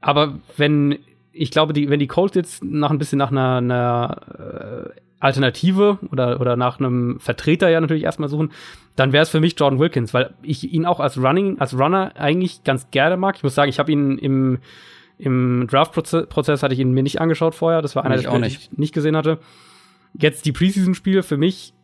Aber 0.00 0.38
wenn, 0.56 0.98
ich 1.32 1.50
glaube, 1.50 1.72
die, 1.72 1.88
wenn 1.88 2.00
die 2.00 2.06
Colts 2.06 2.34
jetzt 2.34 2.64
nach 2.64 2.90
ein 2.90 2.98
bisschen 2.98 3.18
nach 3.18 3.30
einer, 3.30 3.56
einer 3.56 4.88
äh, 4.88 5.00
Alternative 5.20 5.98
oder, 6.10 6.40
oder 6.40 6.56
nach 6.56 6.78
einem 6.78 7.20
Vertreter 7.20 7.68
ja 7.68 7.80
natürlich 7.80 8.04
erstmal 8.04 8.28
suchen, 8.28 8.52
dann 8.96 9.12
wäre 9.12 9.22
es 9.22 9.28
für 9.28 9.40
mich 9.40 9.58
Jordan 9.58 9.78
Wilkins, 9.78 10.12
weil 10.14 10.34
ich 10.42 10.72
ihn 10.72 10.86
auch 10.86 11.00
als 11.00 11.18
Running, 11.18 11.58
als 11.58 11.78
Runner 11.78 12.12
eigentlich 12.16 12.64
ganz 12.64 12.90
gerne 12.90 13.16
mag. 13.16 13.36
Ich 13.36 13.42
muss 13.42 13.54
sagen, 13.54 13.68
ich 13.68 13.78
habe 13.78 13.92
ihn 13.92 14.18
im, 14.18 14.58
im 15.18 15.66
Draft-Prozess 15.68 16.62
hatte 16.62 16.74
ich 16.74 16.80
ihn 16.80 16.92
mir 16.92 17.02
nicht 17.02 17.20
angeschaut 17.20 17.54
vorher. 17.54 17.82
Das 17.82 17.96
war 17.96 18.04
einer, 18.04 18.16
Ich 18.16 18.22
der 18.22 18.32
auch 18.32 18.40
ich 18.40 18.70
nicht 18.72 18.94
gesehen 18.94 19.16
hatte. 19.16 19.38
Jetzt 20.14 20.44
die 20.46 20.52
Preseason-Spiele 20.52 21.22
für 21.22 21.36
mich 21.36 21.74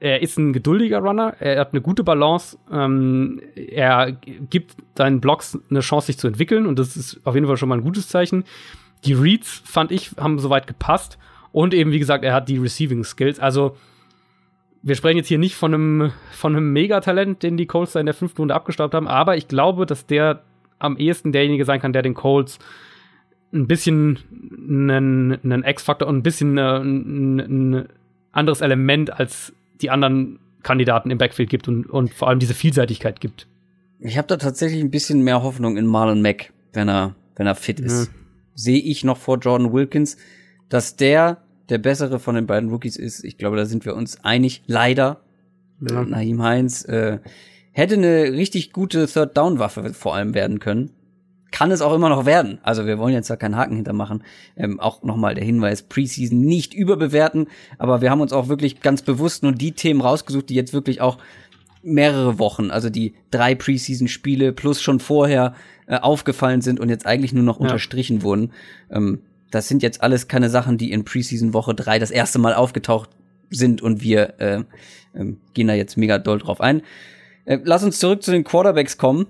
er 0.00 0.22
ist 0.22 0.38
ein 0.38 0.54
geduldiger 0.54 0.98
Runner, 0.98 1.34
er 1.40 1.60
hat 1.60 1.72
eine 1.72 1.82
gute 1.82 2.02
Balance, 2.02 2.58
ähm, 2.72 3.40
er 3.54 4.12
gibt 4.12 4.76
seinen 4.96 5.20
Blocks 5.20 5.58
eine 5.68 5.80
Chance, 5.80 6.06
sich 6.06 6.18
zu 6.18 6.26
entwickeln 6.26 6.66
und 6.66 6.78
das 6.78 6.96
ist 6.96 7.20
auf 7.24 7.34
jeden 7.34 7.46
Fall 7.46 7.58
schon 7.58 7.68
mal 7.68 7.76
ein 7.76 7.84
gutes 7.84 8.08
Zeichen. 8.08 8.44
Die 9.04 9.12
Reads, 9.12 9.62
fand 9.66 9.92
ich, 9.92 10.12
haben 10.16 10.38
soweit 10.38 10.66
gepasst 10.66 11.18
und 11.52 11.74
eben, 11.74 11.92
wie 11.92 11.98
gesagt, 11.98 12.24
er 12.24 12.32
hat 12.32 12.48
die 12.48 12.56
Receiving 12.56 13.04
Skills. 13.04 13.38
Also, 13.38 13.76
wir 14.82 14.94
sprechen 14.94 15.18
jetzt 15.18 15.28
hier 15.28 15.38
nicht 15.38 15.54
von 15.54 15.74
einem, 15.74 16.12
von 16.32 16.56
einem 16.56 16.72
Megatalent, 16.72 17.42
den 17.42 17.58
die 17.58 17.66
Colts 17.66 17.92
da 17.92 18.00
in 18.00 18.06
der 18.06 18.14
fünften 18.14 18.40
Runde 18.40 18.54
abgestaubt 18.54 18.94
haben, 18.94 19.06
aber 19.06 19.36
ich 19.36 19.48
glaube, 19.48 19.84
dass 19.84 20.06
der 20.06 20.42
am 20.78 20.96
ehesten 20.96 21.30
derjenige 21.30 21.66
sein 21.66 21.78
kann, 21.78 21.92
der 21.92 22.00
den 22.00 22.14
Colts 22.14 22.58
ein 23.52 23.66
bisschen 23.66 24.18
einen, 24.52 25.38
einen 25.42 25.64
X-Faktor 25.64 26.08
und 26.08 26.18
ein 26.18 26.22
bisschen 26.22 26.58
äh, 26.58 26.78
ein, 26.78 27.38
ein 27.38 27.88
anderes 28.32 28.60
Element 28.60 29.12
als 29.12 29.52
die 29.80 29.90
anderen 29.90 30.38
Kandidaten 30.62 31.10
im 31.10 31.18
Backfield 31.18 31.50
gibt 31.50 31.68
und, 31.68 31.86
und 31.86 32.12
vor 32.14 32.28
allem 32.28 32.38
diese 32.38 32.54
Vielseitigkeit 32.54 33.20
gibt. 33.20 33.46
Ich 33.98 34.16
habe 34.18 34.28
da 34.28 34.36
tatsächlich 34.36 34.80
ein 34.80 34.90
bisschen 34.90 35.22
mehr 35.22 35.42
Hoffnung 35.42 35.76
in 35.76 35.86
Marlon 35.86 36.22
Mack, 36.22 36.52
wenn 36.72 36.88
er, 36.88 37.14
wenn 37.36 37.46
er 37.46 37.54
fit 37.54 37.80
ist. 37.80 38.10
Sehe 38.54 38.80
ich 38.80 39.04
noch 39.04 39.16
vor 39.16 39.38
Jordan 39.38 39.72
Wilkins, 39.72 40.16
dass 40.68 40.96
der 40.96 41.42
der 41.70 41.78
bessere 41.78 42.18
von 42.18 42.34
den 42.34 42.46
beiden 42.46 42.68
Rookies 42.70 42.96
ist. 42.96 43.24
Ich 43.24 43.38
glaube, 43.38 43.56
da 43.56 43.64
sind 43.64 43.84
wir 43.84 43.94
uns 43.94 44.22
einig. 44.24 44.62
Leider. 44.66 45.20
Ja. 45.80 46.04
Naheem 46.04 46.42
Heinz 46.42 46.84
äh, 46.84 47.20
hätte 47.72 47.94
eine 47.94 48.32
richtig 48.32 48.72
gute 48.72 49.06
Third-Down-Waffe 49.06 49.94
vor 49.94 50.14
allem 50.14 50.34
werden 50.34 50.58
können. 50.58 50.90
Kann 51.50 51.70
es 51.72 51.82
auch 51.82 51.92
immer 51.92 52.08
noch 52.08 52.26
werden. 52.26 52.58
Also 52.62 52.86
wir 52.86 52.98
wollen 52.98 53.12
jetzt 53.12 53.28
da 53.28 53.36
keinen 53.36 53.56
Haken 53.56 53.74
hintermachen. 53.76 54.22
Ähm, 54.56 54.78
auch 54.78 55.02
nochmal 55.02 55.34
der 55.34 55.44
Hinweis, 55.44 55.82
Preseason 55.82 56.40
nicht 56.40 56.74
überbewerten, 56.74 57.48
aber 57.78 58.00
wir 58.00 58.10
haben 58.10 58.20
uns 58.20 58.32
auch 58.32 58.48
wirklich 58.48 58.80
ganz 58.80 59.02
bewusst 59.02 59.42
nur 59.42 59.52
die 59.52 59.72
Themen 59.72 60.00
rausgesucht, 60.00 60.48
die 60.48 60.54
jetzt 60.54 60.72
wirklich 60.72 61.00
auch 61.00 61.18
mehrere 61.82 62.38
Wochen, 62.38 62.70
also 62.70 62.90
die 62.90 63.14
drei 63.30 63.54
Preseason-Spiele 63.54 64.52
plus 64.52 64.82
schon 64.82 65.00
vorher 65.00 65.54
äh, 65.86 65.96
aufgefallen 65.96 66.60
sind 66.60 66.78
und 66.78 66.88
jetzt 66.88 67.06
eigentlich 67.06 67.32
nur 67.32 67.42
noch 67.42 67.58
Ja. 67.58 67.62
unterstrichen 67.62 68.22
wurden. 68.22 68.52
Ähm, 68.90 69.20
das 69.50 69.66
sind 69.66 69.82
jetzt 69.82 70.02
alles 70.02 70.28
keine 70.28 70.50
Sachen, 70.50 70.78
die 70.78 70.92
in 70.92 71.04
Preseason 71.04 71.52
Woche 71.54 71.74
drei 71.74 71.98
das 71.98 72.10
erste 72.10 72.38
Mal 72.38 72.54
aufgetaucht 72.54 73.10
sind 73.50 73.82
und 73.82 74.02
wir 74.02 74.38
äh, 74.38 74.62
ähm, 75.14 75.38
gehen 75.54 75.66
da 75.66 75.74
jetzt 75.74 75.96
mega 75.96 76.18
doll 76.18 76.38
drauf 76.38 76.60
ein. 76.60 76.82
Äh, 77.46 77.58
lass 77.64 77.82
uns 77.82 77.98
zurück 77.98 78.22
zu 78.22 78.30
den 78.30 78.44
Quarterbacks 78.44 78.96
kommen. 78.98 79.26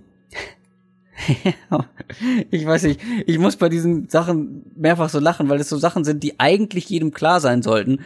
ich 2.50 2.64
weiß 2.66 2.84
nicht, 2.84 3.00
ich 3.26 3.38
muss 3.38 3.56
bei 3.56 3.68
diesen 3.68 4.08
Sachen 4.08 4.64
mehrfach 4.76 5.08
so 5.08 5.18
lachen, 5.18 5.48
weil 5.48 5.60
es 5.60 5.68
so 5.68 5.76
Sachen 5.76 6.04
sind, 6.04 6.22
die 6.22 6.38
eigentlich 6.40 6.88
jedem 6.88 7.12
klar 7.12 7.40
sein 7.40 7.62
sollten. 7.62 8.00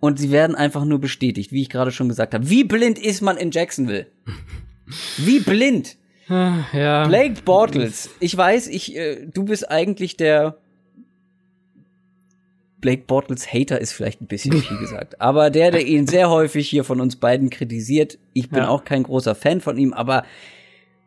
Und 0.00 0.18
sie 0.18 0.30
werden 0.30 0.54
einfach 0.54 0.84
nur 0.84 1.00
bestätigt, 1.00 1.50
wie 1.52 1.62
ich 1.62 1.70
gerade 1.70 1.90
schon 1.90 2.08
gesagt 2.08 2.34
habe. 2.34 2.50
Wie 2.50 2.64
blind 2.64 2.98
ist 2.98 3.22
man 3.22 3.36
in 3.38 3.50
Jacksonville? 3.50 4.06
Wie 5.16 5.40
blind? 5.40 5.96
Ja. 6.28 7.06
Blake 7.06 7.42
Bortles. 7.44 8.10
Ich 8.20 8.36
weiß, 8.36 8.68
ich, 8.68 8.96
äh, 8.96 9.26
du 9.26 9.44
bist 9.44 9.70
eigentlich 9.70 10.16
der 10.16 10.56
Blake 12.80 13.04
Bortles 13.06 13.50
Hater 13.52 13.80
ist 13.80 13.92
vielleicht 13.92 14.20
ein 14.20 14.26
bisschen 14.26 14.52
viel 14.60 14.76
gesagt, 14.76 15.20
aber 15.20 15.48
der, 15.50 15.70
der 15.70 15.86
ihn 15.86 16.06
sehr 16.06 16.28
häufig 16.28 16.68
hier 16.68 16.84
von 16.84 17.00
uns 17.00 17.16
beiden 17.16 17.48
kritisiert. 17.48 18.18
Ich 18.34 18.50
bin 18.50 18.60
Ja. 18.60 18.68
auch 18.68 18.84
kein 18.84 19.04
großer 19.04 19.34
Fan 19.34 19.60
von 19.62 19.78
ihm, 19.78 19.94
aber 19.94 20.24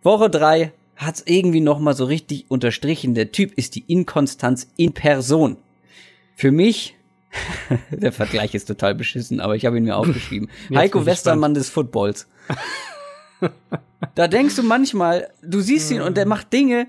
Woche 0.01 0.29
drei 0.29 0.71
hat's 0.97 1.23
irgendwie 1.25 1.61
noch 1.61 1.79
mal 1.79 1.93
so 1.93 2.05
richtig 2.05 2.45
unterstrichen. 2.49 3.13
Der 3.13 3.31
Typ 3.31 3.53
ist 3.53 3.75
die 3.75 3.83
Inkonstanz 3.87 4.67
in 4.75 4.93
Person. 4.93 5.57
Für 6.35 6.51
mich, 6.51 6.95
der 7.91 8.11
Vergleich 8.11 8.55
ist 8.55 8.65
total 8.65 8.95
beschissen, 8.95 9.39
aber 9.39 9.55
ich 9.55 9.65
habe 9.65 9.77
ihn 9.77 9.83
mir 9.83 9.95
aufgeschrieben. 9.97 10.49
Heiko 10.73 11.05
Westermann 11.05 11.53
des 11.53 11.69
Footballs. 11.69 12.27
Da 14.15 14.27
denkst 14.27 14.55
du 14.55 14.63
manchmal, 14.63 15.29
du 15.43 15.59
siehst 15.59 15.91
ihn 15.91 16.01
und 16.01 16.17
der 16.17 16.25
macht 16.25 16.51
Dinge, 16.53 16.87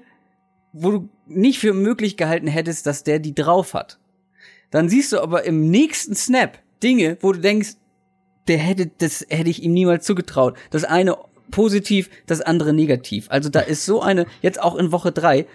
wo 0.73 0.91
du 0.91 1.09
nicht 1.27 1.59
für 1.59 1.75
möglich 1.75 2.17
gehalten 2.17 2.47
hättest, 2.47 2.87
dass 2.87 3.05
der 3.05 3.19
die 3.19 3.35
drauf 3.35 3.75
hat. 3.75 3.99
Dann 4.71 4.89
siehst 4.89 5.13
du 5.13 5.21
aber 5.21 5.45
im 5.45 5.71
nächsten 5.71 6.15
Snap 6.15 6.59
Dinge, 6.83 7.19
wo 7.21 7.33
du 7.33 7.41
denkst, 7.41 7.77
der 8.47 8.59
hätte, 8.59 8.91
das 8.99 9.27
hätte 9.29 9.51
ich 9.51 9.63
ihm 9.63 9.73
niemals 9.73 10.07
zugetraut. 10.07 10.57
Das 10.71 10.85
eine 10.85 11.19
positiv, 11.51 12.11
das 12.27 12.41
andere 12.41 12.73
negativ. 12.73 13.27
Also 13.31 13.49
da 13.49 13.61
ist 13.61 13.85
so 13.85 14.01
eine, 14.03 14.27
jetzt 14.43 14.63
auch 14.63 14.77
in 14.77 14.93
Woche 14.93 15.13
drei, 15.13 15.47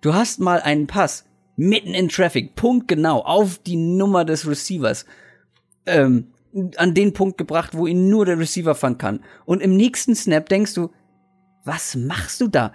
du 0.00 0.14
hast 0.14 0.40
mal 0.40 0.60
einen 0.60 0.86
Pass 0.86 1.24
mitten 1.56 1.94
in 1.94 2.08
Traffic, 2.08 2.54
punktgenau, 2.54 3.20
auf 3.24 3.58
die 3.58 3.76
Nummer 3.76 4.24
des 4.24 4.46
Receivers. 4.48 5.04
ähm, 5.86 6.28
an 6.76 6.94
den 6.94 7.12
Punkt 7.12 7.38
gebracht, 7.38 7.76
wo 7.76 7.86
ihn 7.86 8.08
nur 8.08 8.24
der 8.24 8.38
Receiver 8.38 8.74
fangen 8.74 8.98
kann. 8.98 9.20
Und 9.44 9.60
im 9.60 9.76
nächsten 9.76 10.14
Snap 10.14 10.48
denkst 10.48 10.74
du, 10.74 10.90
was 11.64 11.94
machst 11.94 12.40
du 12.40 12.48
da? 12.48 12.72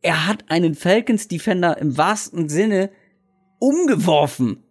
Er 0.00 0.26
hat 0.26 0.44
einen 0.48 0.74
Falcons 0.74 1.28
Defender 1.28 1.78
im 1.78 1.96
wahrsten 1.96 2.48
Sinne 2.48 2.90
umgeworfen 3.58 4.64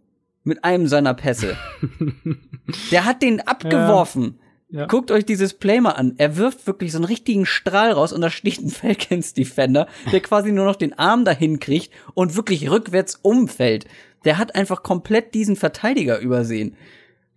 mit 0.44 0.64
einem 0.64 0.88
seiner 0.88 1.14
Pässe. 1.14 1.56
der 2.92 3.06
hat 3.06 3.22
den 3.22 3.40
abgeworfen. 3.42 4.40
Ja. 4.72 4.86
Guckt 4.86 5.12
euch 5.12 5.26
dieses 5.26 5.54
Play 5.54 5.82
mal 5.82 5.92
an. 5.92 6.14
Er 6.18 6.38
wirft 6.38 6.66
wirklich 6.66 6.94
so 6.94 6.98
einen 6.98 7.06
richtigen 7.06 7.46
Strahl 7.46 7.92
raus 7.92 8.14
und 8.14 8.22
da 8.22 8.30
steht 8.30 8.60
ein 8.60 8.70
Falcons 8.70 9.34
Defender, 9.34 9.88
der 10.12 10.22
quasi 10.22 10.52
nur 10.52 10.66
noch 10.66 10.78
den 10.78 10.98
Arm 10.98 11.26
dahin 11.26 11.60
kriegt 11.60 11.92
und 12.14 12.36
wirklich 12.36 12.70
rückwärts 12.70 13.20
umfällt. 13.22 13.86
Der 14.24 14.38
hat 14.38 14.56
einfach 14.56 14.82
komplett 14.82 15.34
diesen 15.34 15.56
Verteidiger 15.56 16.20
übersehen. 16.20 16.78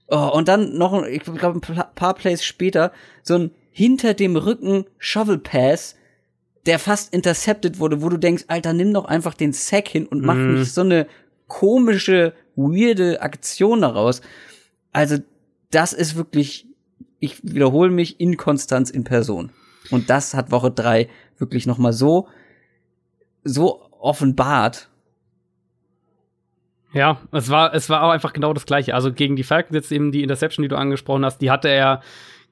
Oh, 0.07 0.30
und 0.32 0.49
dann 0.49 0.76
noch, 0.76 1.05
ich 1.05 1.22
glaube, 1.22 1.61
ein 1.66 1.95
paar 1.95 2.14
Plays 2.14 2.45
später, 2.45 2.93
so 3.22 3.35
ein 3.35 3.51
hinter 3.70 4.14
dem 4.14 4.37
Rücken 4.37 4.85
Shovel 4.99 5.39
Pass, 5.39 5.97
der 6.66 6.78
fast 6.78 7.12
intercepted 7.12 7.80
wurde, 7.80 8.03
wo 8.03 8.09
du 8.09 8.18
denkst, 8.18 8.45
Alter, 8.47 8.72
nimm 8.72 8.95
doch 8.95 9.07
einfach 9.07 9.35
den 9.35 9.53
Sack 9.53 9.89
hin 9.89 10.07
und 10.07 10.22
mach 10.22 10.37
mm. 10.37 10.55
nicht 10.55 10.72
so 10.72 10.82
eine 10.82 11.09
komische, 11.49 12.35
weirde 12.55 13.20
Aktion 13.20 13.80
daraus. 13.80 14.20
Also, 14.93 15.16
das 15.70 15.93
ist 15.93 16.14
wirklich 16.14 16.68
ich 17.25 17.43
wiederhole 17.43 17.91
mich, 17.91 18.20
Inkonstanz 18.20 18.91
in 18.91 19.05
Person. 19.05 19.51
Und 19.91 20.11
das 20.11 20.35
hat 20.35 20.51
Woche 20.51 20.70
drei 20.70 21.09
wirklich 21.39 21.66
noch 21.66 21.79
mal 21.79 21.93
so, 21.93 22.29
so 23.43 23.83
offenbart. 23.99 24.89
Ja, 26.93 27.20
es 27.33 27.51
war, 27.51 27.75
es 27.75 27.89
war 27.91 28.03
auch 28.03 28.11
einfach 28.11 28.33
genau 28.33 28.53
das 28.53 28.66
Gleiche. 28.66 28.95
Also 28.95 29.12
gegen 29.12 29.37
die 29.37 29.43
Falcons 29.43 29.75
jetzt 29.75 29.93
eben 29.93 30.12
die 30.12 30.22
Interception, 30.22 30.62
die 30.62 30.68
du 30.68 30.77
angesprochen 30.77 31.25
hast, 31.25 31.39
die 31.39 31.51
hatte 31.51 31.68
er 31.68 32.01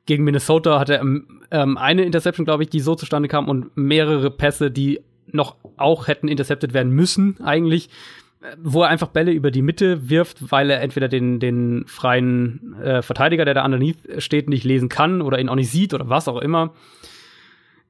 gegen 0.06 0.24
Minnesota, 0.24 0.80
hatte 0.80 0.94
er 0.94 1.02
ähm, 1.02 1.78
eine 1.78 2.02
Interception, 2.02 2.44
glaube 2.44 2.64
ich, 2.64 2.70
die 2.70 2.80
so 2.80 2.94
zustande 2.94 3.28
kam 3.28 3.48
und 3.48 3.76
mehrere 3.76 4.30
Pässe, 4.30 4.70
die 4.70 5.00
noch 5.26 5.56
auch 5.76 6.08
hätten 6.08 6.28
intercepted 6.28 6.74
werden 6.74 6.92
müssen, 6.92 7.40
eigentlich 7.42 7.88
wo 8.62 8.82
er 8.82 8.88
einfach 8.88 9.08
Bälle 9.08 9.32
über 9.32 9.50
die 9.50 9.62
Mitte 9.62 10.08
wirft, 10.08 10.50
weil 10.50 10.70
er 10.70 10.80
entweder 10.80 11.08
den, 11.08 11.38
den 11.38 11.84
freien 11.86 12.74
äh, 12.82 13.02
Verteidiger, 13.02 13.44
der 13.44 13.54
da 13.54 13.64
underneath 13.64 13.98
steht, 14.18 14.48
nicht 14.48 14.64
lesen 14.64 14.88
kann 14.88 15.22
oder 15.22 15.38
ihn 15.38 15.48
auch 15.48 15.54
nicht 15.54 15.70
sieht 15.70 15.94
oder 15.94 16.08
was 16.08 16.28
auch 16.28 16.40
immer. 16.40 16.72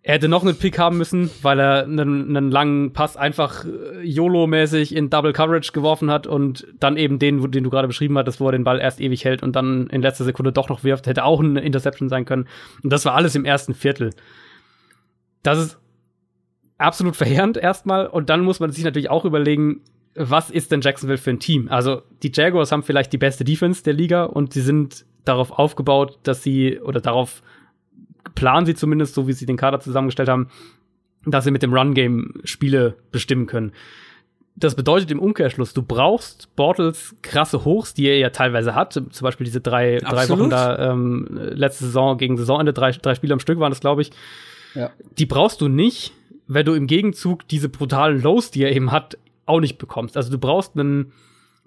Er 0.04 0.14
hätte 0.14 0.28
noch 0.28 0.42
einen 0.42 0.56
Pick 0.56 0.80
haben 0.80 0.98
müssen, 0.98 1.30
weil 1.42 1.60
er 1.60 1.84
einen, 1.84 2.36
einen 2.36 2.50
langen 2.50 2.92
Pass 2.92 3.16
einfach 3.16 3.64
äh, 3.64 4.02
YOLO-mäßig 4.02 4.94
in 4.94 5.10
Double 5.10 5.32
Coverage 5.32 5.72
geworfen 5.72 6.10
hat 6.10 6.26
und 6.26 6.66
dann 6.78 6.96
eben 6.96 7.18
den, 7.20 7.50
den 7.50 7.64
du 7.64 7.70
gerade 7.70 7.86
beschrieben 7.86 8.18
hattest, 8.18 8.40
wo 8.40 8.46
er 8.46 8.52
den 8.52 8.64
Ball 8.64 8.80
erst 8.80 9.00
ewig 9.00 9.24
hält 9.24 9.42
und 9.42 9.54
dann 9.54 9.86
in 9.86 10.02
letzter 10.02 10.24
Sekunde 10.24 10.52
doch 10.52 10.68
noch 10.68 10.82
wirft, 10.82 11.06
hätte 11.06 11.24
auch 11.24 11.40
eine 11.40 11.60
Interception 11.60 12.08
sein 12.08 12.24
können. 12.24 12.48
Und 12.82 12.92
das 12.92 13.04
war 13.04 13.14
alles 13.14 13.36
im 13.36 13.44
ersten 13.44 13.74
Viertel. 13.74 14.10
Das 15.44 15.58
ist 15.58 15.78
absolut 16.78 17.14
verheerend 17.14 17.56
erstmal 17.56 18.08
und 18.08 18.28
dann 18.28 18.42
muss 18.42 18.58
man 18.58 18.72
sich 18.72 18.82
natürlich 18.82 19.08
auch 19.08 19.24
überlegen, 19.24 19.82
was 20.14 20.50
ist 20.50 20.72
denn 20.72 20.80
Jacksonville 20.80 21.18
für 21.18 21.30
ein 21.30 21.38
Team? 21.38 21.68
Also 21.68 22.02
die 22.22 22.30
Jaguars 22.32 22.72
haben 22.72 22.82
vielleicht 22.82 23.12
die 23.12 23.18
beste 23.18 23.44
Defense 23.44 23.82
der 23.82 23.94
Liga 23.94 24.24
und 24.24 24.52
sie 24.52 24.60
sind 24.60 25.04
darauf 25.24 25.52
aufgebaut, 25.52 26.18
dass 26.24 26.42
sie 26.42 26.80
oder 26.80 27.00
darauf 27.00 27.42
planen 28.34 28.66
sie 28.66 28.74
zumindest, 28.74 29.14
so 29.14 29.26
wie 29.26 29.32
sie 29.32 29.46
den 29.46 29.56
Kader 29.56 29.80
zusammengestellt 29.80 30.28
haben, 30.28 30.48
dass 31.24 31.44
sie 31.44 31.50
mit 31.50 31.62
dem 31.62 31.72
Run-Game 31.72 32.34
Spiele 32.44 32.96
bestimmen 33.10 33.46
können. 33.46 33.72
Das 34.54 34.74
bedeutet 34.74 35.10
im 35.10 35.18
Umkehrschluss, 35.18 35.72
du 35.72 35.82
brauchst 35.82 36.54
Bortles 36.56 37.16
krasse 37.22 37.64
Hochs, 37.64 37.94
die 37.94 38.06
er 38.06 38.18
ja 38.18 38.30
teilweise 38.30 38.74
hat. 38.74 38.92
Zum 38.92 39.24
Beispiel 39.24 39.46
diese 39.46 39.62
drei, 39.62 39.96
drei 39.98 40.28
Wochen 40.28 40.50
da 40.50 40.90
ähm, 40.90 41.26
letzte 41.30 41.86
Saison 41.86 42.18
gegen 42.18 42.36
Saisonende, 42.36 42.74
drei, 42.74 42.90
drei 42.90 43.14
Spiele 43.14 43.32
am 43.32 43.40
Stück 43.40 43.58
waren 43.60 43.70
das, 43.70 43.80
glaube 43.80 44.02
ich. 44.02 44.10
Ja. 44.74 44.90
Die 45.16 45.24
brauchst 45.24 45.62
du 45.62 45.68
nicht, 45.68 46.12
wenn 46.48 46.66
du 46.66 46.74
im 46.74 46.86
Gegenzug 46.86 47.48
diese 47.48 47.70
brutalen 47.70 48.20
Lows, 48.20 48.50
die 48.50 48.62
er 48.62 48.72
eben 48.72 48.92
hat, 48.92 49.16
auch 49.52 49.60
nicht 49.60 49.78
bekommst. 49.78 50.16
Also 50.16 50.30
du 50.30 50.38
brauchst 50.38 50.76
einen, 50.76 51.12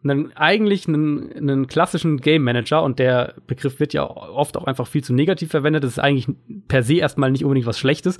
einen 0.03 0.35
eigentlich 0.35 0.87
einen, 0.87 1.31
einen 1.33 1.67
klassischen 1.67 2.17
Game 2.17 2.43
Manager 2.43 2.83
und 2.83 2.99
der 2.99 3.35
Begriff 3.47 3.79
wird 3.79 3.93
ja 3.93 4.03
oft 4.09 4.57
auch 4.57 4.65
einfach 4.65 4.87
viel 4.87 5.03
zu 5.03 5.13
negativ 5.13 5.51
verwendet. 5.51 5.83
Das 5.83 5.91
ist 5.91 5.99
eigentlich 5.99 6.27
per 6.67 6.83
se 6.83 6.95
erstmal 6.95 7.31
nicht 7.31 7.43
unbedingt 7.43 7.67
was 7.67 7.79
Schlechtes. 7.79 8.17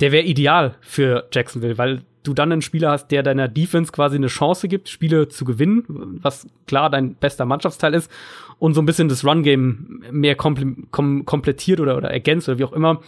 Der 0.00 0.12
wäre 0.12 0.24
ideal 0.24 0.74
für 0.80 1.28
Jacksonville, 1.32 1.78
weil 1.78 2.02
du 2.24 2.34
dann 2.34 2.50
einen 2.50 2.62
Spieler 2.62 2.90
hast, 2.90 3.08
der 3.08 3.22
deiner 3.22 3.48
Defense 3.48 3.92
quasi 3.92 4.16
eine 4.16 4.26
Chance 4.26 4.66
gibt, 4.66 4.88
Spiele 4.88 5.28
zu 5.28 5.44
gewinnen, 5.44 5.84
was 6.22 6.46
klar 6.66 6.90
dein 6.90 7.14
bester 7.14 7.44
Mannschaftsteil 7.44 7.94
ist 7.94 8.10
und 8.58 8.74
so 8.74 8.82
ein 8.82 8.86
bisschen 8.86 9.08
das 9.08 9.24
Run-Game 9.24 10.02
mehr 10.10 10.34
kom 10.34 10.90
kom 10.90 11.24
komplettiert 11.26 11.80
oder, 11.80 11.96
oder 11.96 12.10
ergänzt 12.10 12.48
oder 12.48 12.58
wie 12.58 12.64
auch 12.64 12.72
immer, 12.72 13.00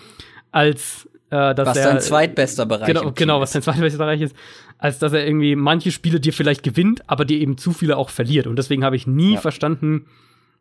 als 0.53 1.09
äh, 1.31 1.55
dass 1.55 1.69
was 1.69 1.77
er, 1.77 1.93
dein 1.93 2.01
zweitbester 2.01 2.67
Bereich 2.67 2.87
genau, 2.87 3.13
genau 3.13 3.41
was 3.41 3.53
dein 3.53 3.63
zweitbester 3.63 3.99
Bereich 3.99 4.21
ist, 4.21 4.37
als 4.79 4.99
dass 4.99 5.13
er 5.13 5.27
irgendwie 5.27 5.57
manche 5.57 5.91
Spiele 5.91 6.21
dir 6.21 6.33
vielleicht 6.33 6.63
gewinnt, 6.63 7.09
aber 7.09 7.25
dir 7.25 7.39
eben 7.39 7.59
zu 7.59 7.73
viele 7.73 7.97
auch 7.97 8.11
verliert. 8.11 8.47
Und 8.47 8.57
deswegen 8.57 8.85
habe 8.85 8.97
ich 8.97 9.07
nie 9.07 9.35
ja. 9.35 9.41
verstanden, 9.41 10.07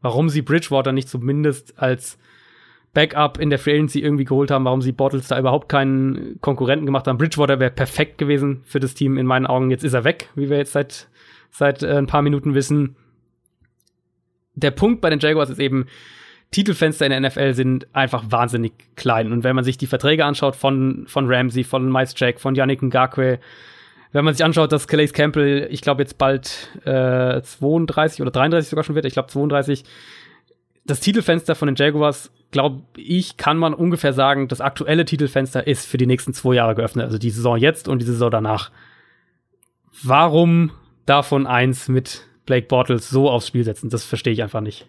warum 0.01 0.30
sie 0.30 0.41
Bridgewater 0.41 0.91
nicht 0.91 1.09
zumindest 1.09 1.78
als 1.78 2.18
Backup 2.93 3.39
in 3.39 3.49
der 3.49 3.59
Free 3.59 3.74
Agency 3.74 3.99
irgendwie 3.99 4.24
geholt 4.24 4.49
haben, 4.49 4.66
warum 4.66 4.82
sie 4.82 4.93
Bottles 4.93 5.28
da 5.28 5.38
überhaupt 5.38 5.70
keinen 5.70 6.39
Konkurrenten 6.41 6.86
gemacht 6.86 7.07
haben. 7.07 7.18
Bridgewater 7.18 7.59
wäre 7.59 7.72
perfekt 7.72 8.18
gewesen 8.18 8.63
für 8.66 8.80
das 8.80 8.93
Team 8.93 9.18
in 9.18 9.26
meinen 9.28 9.45
Augen. 9.45 9.70
Jetzt 9.70 9.84
ist 9.84 9.93
er 9.93 10.05
weg, 10.05 10.30
wie 10.34 10.49
wir 10.49 10.57
jetzt 10.57 10.72
seit, 10.72 11.07
seit 11.51 11.84
äh, 11.84 11.97
ein 11.97 12.07
paar 12.07 12.22
Minuten 12.22 12.55
wissen. 12.55 12.95
Der 14.55 14.72
Punkt 14.72 15.01
bei 15.01 15.09
den 15.09 15.20
Jaguars 15.20 15.49
ist 15.49 15.59
eben, 15.59 15.88
Titelfenster 16.56 17.06
in 17.06 17.12
der 17.12 17.20
NFL 17.20 17.53
sind 17.53 17.86
einfach 17.91 18.24
wahnsinnig 18.30 18.72
klein. 18.95 19.34
Und 19.34 19.43
wenn 19.43 19.58
man 19.58 19.66
sich 19.66 19.78
die 19.78 19.88
Verträge 19.88 20.24
anschaut 20.24 20.56
von, 20.56 21.03
von 21.06 21.28
Ramsey, 21.28 21.66
von 21.66 21.91
Miles 21.91 22.14
Jack, 22.16 22.39
von 22.39 22.56
Yannick 22.56 22.82
Ngakwe, 22.82 23.39
wenn 24.14 24.24
man 24.24 24.34
sich 24.34 24.45
anschaut, 24.45 24.72
dass 24.72 24.88
Calais 24.88 25.12
Campbell, 25.12 25.68
ich 25.70 25.82
glaube, 25.82 26.01
jetzt 26.01 26.18
bald 26.18 26.70
äh, 26.86 27.41
32 27.41 28.22
oder 28.22 28.32
33 28.32 28.70
sogar 28.70 28.86
schon 28.86 28.95
wird, 28.95 29.03
ich 29.03 29.12
glaube 29.12 29.28
32, 29.28 29.84
das 30.86 31.01
Titelfenster 31.01 31.56
von 31.56 31.66
den 31.66 31.76
Jaguars, 31.76 32.32
glaube 32.51 32.84
ich, 32.95 33.36
kann 33.36 33.58
man 33.58 33.74
ungefähr 33.74 34.14
sagen, 34.14 34.47
das 34.47 34.62
aktuelle 34.62 35.03
Titelfenster 35.03 35.68
ist 35.68 35.86
für 35.86 35.97
die 35.97 36.08
nächsten 36.08 36.34
zwei 36.34 36.56
Jahre 36.56 36.74
geöffnet. 36.76 37.03
Also 37.03 37.18
die 37.18 37.32
Saison 37.32 37.58
jetzt 37.58 37.89
und 37.89 37.99
die 37.99 38.06
Saison 38.06 38.32
danach. 38.32 38.72
Warum 40.03 40.72
davon 41.06 41.47
eins 41.47 41.89
mit 41.89 42.22
Blake 42.45 42.68
Bortles 42.68 43.10
so 43.10 43.30
aufs 43.30 43.47
Spiel 43.47 43.66
setzen? 43.66 43.89
Das 43.89 44.06
verstehe 44.06 44.32
ich 44.32 44.41
einfach 44.41 44.62
nicht. 44.62 44.88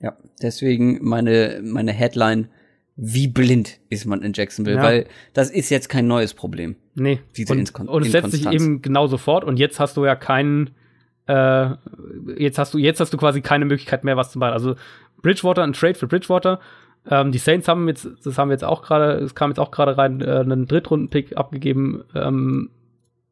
Ja, 0.00 0.16
deswegen 0.42 0.98
meine, 1.02 1.60
meine 1.62 1.92
Headline, 1.92 2.48
wie 2.96 3.28
blind 3.28 3.78
ist 3.90 4.06
man 4.06 4.22
in 4.22 4.32
Jacksonville, 4.34 4.76
ja. 4.76 4.82
weil 4.82 5.06
das 5.34 5.50
ist 5.50 5.70
jetzt 5.70 5.88
kein 5.88 6.06
neues 6.06 6.34
Problem. 6.34 6.76
Nee. 6.94 7.20
Diese 7.36 7.52
und, 7.52 7.58
Inkon 7.58 7.88
und 7.88 8.04
es 8.04 8.12
setzt 8.12 8.32
sich 8.32 8.50
eben 8.50 8.82
genauso 8.82 9.18
fort 9.18 9.44
und 9.44 9.58
jetzt 9.58 9.80
hast 9.80 9.96
du 9.96 10.04
ja 10.04 10.16
keinen, 10.16 10.70
äh, 11.26 11.70
jetzt 12.38 12.58
hast 12.58 12.74
du, 12.74 12.78
jetzt 12.78 13.00
hast 13.00 13.12
du 13.12 13.18
quasi 13.18 13.42
keine 13.42 13.66
Möglichkeit 13.66 14.04
mehr, 14.04 14.16
was 14.16 14.32
zu 14.32 14.38
machen. 14.38 14.52
Also 14.52 14.76
Bridgewater, 15.22 15.62
ein 15.62 15.72
Trade 15.72 15.94
für 15.94 16.06
Bridgewater. 16.06 16.60
Ähm, 17.08 17.32
die 17.32 17.38
Saints 17.38 17.68
haben 17.68 17.86
jetzt, 17.88 18.08
das 18.24 18.38
haben 18.38 18.48
wir 18.48 18.54
jetzt 18.54 18.64
auch 18.64 18.82
gerade, 18.82 19.18
es 19.18 19.34
kam 19.34 19.50
jetzt 19.50 19.60
auch 19.60 19.70
gerade 19.70 19.96
rein, 19.96 20.20
äh, 20.20 20.40
einen 20.40 20.66
Drittrunden-Pick 20.66 21.36
abgegeben 21.36 22.04
ähm, 22.14 22.70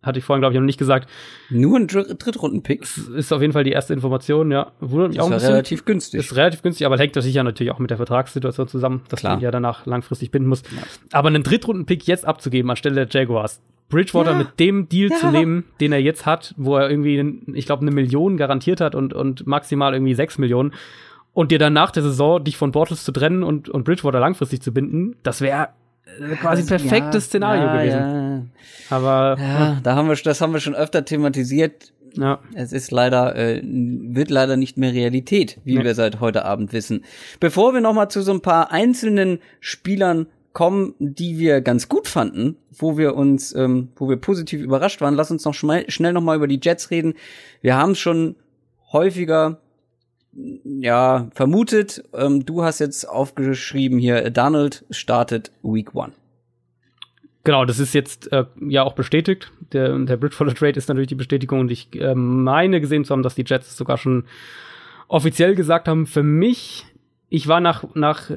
hatte 0.04 0.18
ich 0.18 0.24
vorhin, 0.24 0.40
glaube 0.40 0.54
ich, 0.54 0.60
noch 0.60 0.66
nicht 0.66 0.78
gesagt. 0.78 1.08
Nur 1.50 1.78
ein 1.78 1.86
Dr 1.86 2.14
Drittrunden-Pick? 2.14 2.82
Ist 3.16 3.32
auf 3.32 3.40
jeden 3.40 3.52
Fall 3.52 3.64
die 3.64 3.72
erste 3.72 3.94
Information, 3.94 4.50
ja. 4.50 4.72
Wundert 4.80 5.10
mich 5.10 5.20
auch 5.20 5.26
ein 5.26 5.32
bisschen. 5.32 5.50
relativ 5.50 5.84
günstig. 5.84 6.20
Ist 6.20 6.36
relativ 6.36 6.62
günstig, 6.62 6.86
aber 6.86 6.98
hängt 6.98 7.16
das 7.16 7.24
sicher 7.24 7.42
natürlich 7.42 7.72
auch 7.72 7.78
mit 7.78 7.90
der 7.90 7.96
Vertragssituation 7.96 8.68
zusammen, 8.68 9.02
dass 9.08 9.22
man 9.22 9.40
ja 9.40 9.50
danach 9.50 9.86
langfristig 9.86 10.30
binden 10.30 10.48
muss. 10.48 10.62
Ja. 10.62 10.82
Aber 11.12 11.28
einen 11.28 11.42
Drittrunden-Pick 11.42 12.06
jetzt 12.06 12.26
abzugeben 12.26 12.70
anstelle 12.70 13.06
der 13.06 13.08
Jaguars, 13.08 13.60
Bridgewater 13.88 14.32
ja. 14.32 14.38
mit 14.38 14.58
dem 14.60 14.88
Deal 14.88 15.10
ja. 15.10 15.16
zu 15.16 15.28
nehmen, 15.28 15.64
den 15.80 15.92
er 15.92 16.00
jetzt 16.00 16.26
hat, 16.26 16.54
wo 16.56 16.76
er 16.76 16.90
irgendwie, 16.90 17.42
ich 17.54 17.66
glaube, 17.66 17.82
eine 17.82 17.90
Million 17.90 18.36
garantiert 18.36 18.80
hat 18.80 18.94
und, 18.94 19.12
und 19.12 19.46
maximal 19.46 19.92
irgendwie 19.92 20.14
sechs 20.14 20.38
Millionen, 20.38 20.72
und 21.34 21.50
dir 21.50 21.58
dann 21.58 21.72
nach 21.72 21.90
der 21.90 22.04
Saison 22.04 22.42
dich 22.42 22.56
von 22.56 22.70
Bortles 22.70 23.04
zu 23.04 23.12
trennen 23.12 23.42
und, 23.42 23.68
und 23.68 23.84
Bridgewater 23.84 24.20
langfristig 24.20 24.62
zu 24.62 24.72
binden, 24.72 25.16
das 25.24 25.40
wäre 25.40 25.70
äh, 26.06 26.36
quasi 26.36 26.62
also, 26.62 26.76
perfektes 26.76 27.24
ja, 27.24 27.28
Szenario 27.28 27.72
gewesen. 27.72 28.23
Aber 28.90 29.36
ja, 29.38 29.80
da 29.82 29.94
haben 29.96 30.08
wir, 30.08 30.16
das 30.16 30.40
haben 30.40 30.52
wir 30.52 30.60
schon 30.60 30.74
öfter 30.74 31.04
thematisiert. 31.04 31.92
Ja. 32.16 32.38
Es 32.54 32.72
ist 32.72 32.92
leider, 32.92 33.34
äh, 33.34 33.60
wird 33.64 34.30
leider 34.30 34.56
nicht 34.56 34.76
mehr 34.78 34.92
Realität, 34.92 35.58
wie 35.64 35.76
nee. 35.78 35.84
wir 35.84 35.94
seit 35.94 36.20
heute 36.20 36.44
Abend 36.44 36.72
wissen. 36.72 37.04
Bevor 37.40 37.74
wir 37.74 37.80
nochmal 37.80 38.08
zu 38.08 38.22
so 38.22 38.32
ein 38.32 38.40
paar 38.40 38.70
einzelnen 38.70 39.40
Spielern 39.60 40.26
kommen, 40.52 40.94
die 41.00 41.38
wir 41.38 41.60
ganz 41.60 41.88
gut 41.88 42.06
fanden, 42.06 42.56
wo 42.70 42.96
wir 42.96 43.16
uns, 43.16 43.54
ähm, 43.54 43.88
wo 43.96 44.08
wir 44.08 44.16
positiv 44.16 44.60
überrascht 44.60 45.00
waren, 45.00 45.14
lass 45.14 45.32
uns 45.32 45.44
noch 45.44 45.54
schnell 45.54 46.12
nochmal 46.12 46.36
über 46.36 46.46
die 46.46 46.60
Jets 46.62 46.90
reden. 46.90 47.14
Wir 47.60 47.76
haben 47.76 47.96
schon 47.96 48.36
häufiger 48.92 49.58
ja, 50.64 51.28
vermutet. 51.34 52.04
Ähm, 52.14 52.44
du 52.44 52.62
hast 52.62 52.78
jetzt 52.78 53.08
aufgeschrieben 53.08 53.98
hier, 53.98 54.30
Donald 54.30 54.84
startet 54.90 55.50
Week 55.62 55.94
One. 55.94 56.12
Genau, 57.44 57.64
das 57.64 57.78
ist 57.78 57.94
jetzt 57.94 58.32
äh, 58.32 58.46
ja 58.60 58.82
auch 58.82 58.94
bestätigt. 58.94 59.52
Der, 59.72 59.96
der 59.98 60.16
Bridgewater 60.16 60.54
Trade 60.54 60.78
ist 60.78 60.88
natürlich 60.88 61.08
die 61.08 61.14
Bestätigung 61.14 61.60
und 61.60 61.70
ich 61.70 61.88
äh, 61.94 62.14
meine 62.14 62.80
gesehen 62.80 63.04
zu 63.04 63.12
haben, 63.12 63.22
dass 63.22 63.34
die 63.34 63.44
Jets 63.46 63.76
sogar 63.76 63.98
schon 63.98 64.24
offiziell 65.08 65.54
gesagt 65.54 65.86
haben. 65.86 66.06
Für 66.06 66.22
mich 66.22 66.86
ich 67.34 67.48
war 67.48 67.60
nach, 67.60 67.84
nach 67.94 68.30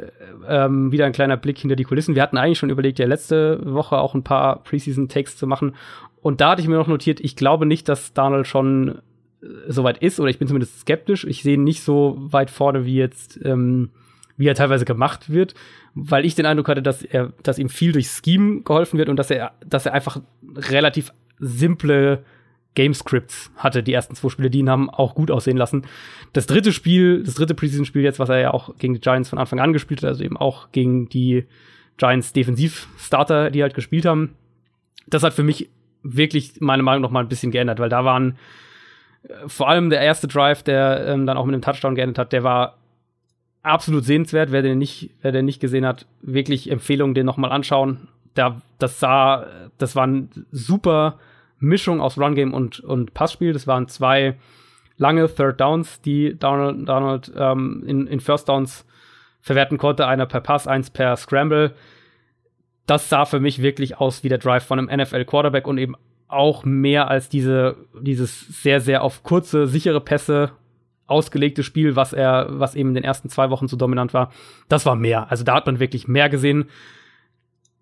ähm, 0.48 0.92
wieder 0.92 1.06
ein 1.06 1.12
kleiner 1.12 1.38
Blick 1.38 1.60
hinter 1.60 1.76
die 1.76 1.84
Kulissen. 1.84 2.16
Wir 2.16 2.24
hatten 2.24 2.38
eigentlich 2.38 2.58
schon 2.58 2.72
überlegt, 2.72 2.98
ja 2.98 3.06
letzte 3.06 3.60
Woche 3.64 3.98
auch 3.98 4.16
ein 4.16 4.24
paar 4.24 4.64
Preseason-Takes 4.64 5.38
zu 5.38 5.46
machen. 5.46 5.76
Und 6.22 6.42
da 6.42 6.52
hatte 6.52 6.64
ich 6.64 6.68
mir 6.68 6.78
noch 6.78 6.88
notiert, 6.88 7.20
ich 7.20 7.36
glaube 7.36 7.68
nicht, 7.68 7.88
dass 7.90 8.14
Donald 8.14 8.48
schon 8.48 9.04
äh, 9.44 9.48
soweit 9.68 10.00
ist, 10.00 10.20
oder 10.20 10.32
ich 10.32 10.40
bin 10.40 10.48
zumindest 10.48 10.80
skeptisch. 10.80 11.26
Ich 11.26 11.44
sehe 11.44 11.56
ihn 11.56 11.64
nicht 11.64 11.84
so 11.84 12.16
weit 12.18 12.50
vorne, 12.50 12.86
wie 12.86 12.96
jetzt, 12.96 13.40
ähm, 13.46 13.92
wie 14.36 14.48
er 14.48 14.56
teilweise 14.56 14.86
gemacht 14.86 15.30
wird, 15.30 15.54
weil 16.00 16.26
ich 16.26 16.36
den 16.36 16.46
Eindruck 16.46 16.68
hatte, 16.68 16.84
dass 16.84 17.02
er, 17.02 17.34
dass 17.42 17.58
ihm 17.58 17.70
viel 17.70 17.92
durch 17.92 18.08
Scheme 18.08 18.62
geholfen 18.62 19.00
wird 19.00 19.10
und 19.10 19.18
dass 19.18 19.32
er, 19.32 19.54
dass 19.66 19.88
er 19.88 19.94
einfach 19.94 20.22
relativ 20.56 21.12
simple 21.40 22.24
Game-Scripts 22.76 23.52
hatte, 23.56 23.82
die 23.82 23.94
ersten 23.94 24.14
zwei 24.14 24.30
Spiele, 24.30 24.52
die 24.52 24.60
ihn 24.60 24.70
haben 24.70 24.92
auch 24.92 25.16
gut 25.16 25.32
aussehen 25.32 25.58
lassen. 25.58 25.88
Das 26.34 26.46
dritte 26.46 26.72
Spiel, 26.72 27.24
das 27.24 27.34
dritte 27.34 27.56
Preseason-Spiel 27.56 28.04
jetzt, 28.04 28.20
was 28.20 28.30
er 28.30 28.40
ja 28.40 28.54
auch 28.54 28.78
gegen 28.78 28.94
die 28.94 29.00
Giants 29.00 29.30
von 29.30 29.40
Anfang 29.40 29.60
an 29.60 29.74
gespielt 29.74 30.04
hat, 30.04 30.10
also 30.10 30.24
eben 30.24 30.38
auch 30.38 30.72
gegen 30.72 31.10
die 31.10 31.46
Giants 31.98 32.32
Defensiv-Starter, 32.34 33.50
die 33.50 33.64
halt 33.64 33.74
gespielt 33.74 34.06
haben, 34.06 34.36
das 35.08 35.24
hat 35.24 35.34
für 35.34 35.42
mich 35.42 35.72
wirklich 36.04 36.54
meine 36.60 36.84
Meinung 36.84 37.02
noch 37.02 37.10
mal 37.10 37.22
ein 37.22 37.30
bisschen 37.30 37.52
geändert, 37.52 37.80
weil 37.80 37.90
da 37.90 38.06
waren 38.06 38.38
äh, 39.24 39.34
vor 39.48 39.68
allem 39.68 39.90
der 39.90 40.02
erste 40.02 40.28
Drive, 40.28 40.62
der 40.62 41.08
ähm, 41.08 41.26
dann 41.26 41.38
auch 41.38 41.46
mit 41.46 41.56
einem 41.56 41.64
Touchdown 41.64 41.96
geendet 41.96 42.20
hat, 42.20 42.32
der 42.32 42.44
war 42.44 42.78
absolut 43.68 44.06
sehenswert. 44.06 44.52
Wer 44.52 44.62
den 44.62 44.78
nicht, 44.78 45.12
wer 45.22 45.32
den 45.32 45.46
nicht 45.46 45.60
gesehen 45.60 45.86
hat, 45.86 46.06
wirklich 46.22 46.70
Empfehlung, 46.70 47.14
den 47.14 47.26
noch 47.26 47.38
mal 47.38 47.52
anschauen. 47.52 48.08
Da, 48.34 48.62
das 48.80 49.00
sah, 49.00 49.48
das 49.78 49.96
war 49.96 50.06
ein 50.06 50.30
super 50.52 51.20
Mischung 51.60 52.02
aus 52.02 52.18
Run 52.18 52.36
Game 52.36 52.54
und, 52.54 52.80
und 52.80 53.14
Passspiel. 53.14 53.54
Das 53.54 53.68
waren 53.68 53.88
zwei 53.88 54.36
lange 54.98 55.28
Third 55.34 55.60
Downs, 55.60 56.02
die 56.02 56.38
Donald, 56.38 56.88
Donald 56.88 57.32
ähm, 57.36 57.84
in, 57.86 58.08
in 58.08 58.20
First 58.20 58.50
Downs 58.50 58.86
verwerten 59.42 59.78
konnte. 59.78 60.08
Einer 60.08 60.26
per 60.26 60.42
Pass, 60.42 60.68
eins 60.68 60.90
per 60.90 61.16
Scramble. 61.16 61.74
Das 62.86 63.10
sah 63.10 63.26
für 63.26 63.40
mich 63.40 63.62
wirklich 63.62 63.98
aus 63.98 64.24
wie 64.24 64.30
der 64.30 64.38
Drive 64.38 64.66
von 64.66 64.80
einem 64.80 65.02
NFL 65.02 65.26
Quarterback 65.26 65.68
und 65.68 65.78
eben 65.78 65.96
auch 66.28 66.66
mehr 66.66 67.10
als 67.10 67.30
diese, 67.30 67.78
dieses 68.02 68.62
sehr, 68.62 68.82
sehr 68.82 69.04
auf 69.04 69.24
kurze, 69.24 69.68
sichere 69.68 70.02
Pässe 70.02 70.52
ausgelegte 71.08 71.64
Spiel, 71.64 71.96
was 71.96 72.14
er, 72.14 72.48
was 72.50 72.76
eben 72.76 72.90
in 72.90 72.96
den 72.96 73.04
ersten 73.04 73.30
zwei 73.30 73.50
Wochen 73.50 73.68
so 73.68 73.76
dominant 73.78 74.14
war. 74.14 74.32
Das 74.70 74.86
war 74.86 74.96
mehr. 74.96 75.32
Also 75.32 75.44
da 75.44 75.56
hat 75.56 75.66
man 75.66 75.80
wirklich 75.80 76.08
mehr 76.08 76.30
gesehen. 76.30 76.66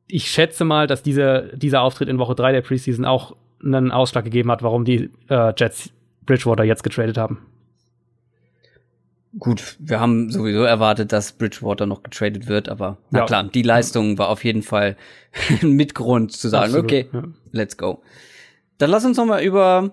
Ich 0.07 0.29
schätze 0.29 0.63
mal, 0.65 0.85
dass 0.87 1.01
dieser, 1.03 1.43
dieser 1.57 1.81
Auftritt 1.81 2.07
in 2.09 2.19
Woche 2.19 2.35
drei 2.35 2.51
der 2.51 2.61
Preseason 2.61 3.05
auch 3.05 3.35
einen 3.63 3.91
Ausschlag 3.91 4.23
gegeben 4.23 4.51
hat, 4.51 4.61
warum 4.61 4.85
die 4.85 5.09
äh, 5.29 5.53
Jets 5.57 5.89
Bridgewater 6.25 6.63
jetzt 6.63 6.83
getradet 6.83 7.17
haben. 7.17 7.39
Gut, 9.37 9.75
wir 9.79 9.99
haben 9.99 10.29
sowieso 10.31 10.63
erwartet, 10.63 11.11
dass 11.11 11.33
Bridgewater 11.33 11.85
noch 11.85 12.03
getradet 12.03 12.47
wird, 12.47 12.69
aber 12.69 12.97
na 13.09 13.19
Ja. 13.19 13.25
klar, 13.25 13.43
die 13.43 13.63
Leistung 13.63 14.17
war 14.17 14.29
auf 14.29 14.45
jeden 14.45 14.61
Fall 14.61 14.95
ein 15.61 15.71
Mitgrund 15.73 16.31
zu 16.31 16.47
sagen, 16.47 16.65
Absolut, 16.65 16.85
okay, 16.85 17.09
ja. 17.11 17.23
let's 17.51 17.75
go. 17.77 18.01
Dann 18.77 18.89
lass 18.91 19.03
uns 19.03 19.17
noch 19.17 19.25
mal 19.25 19.43
über, 19.43 19.91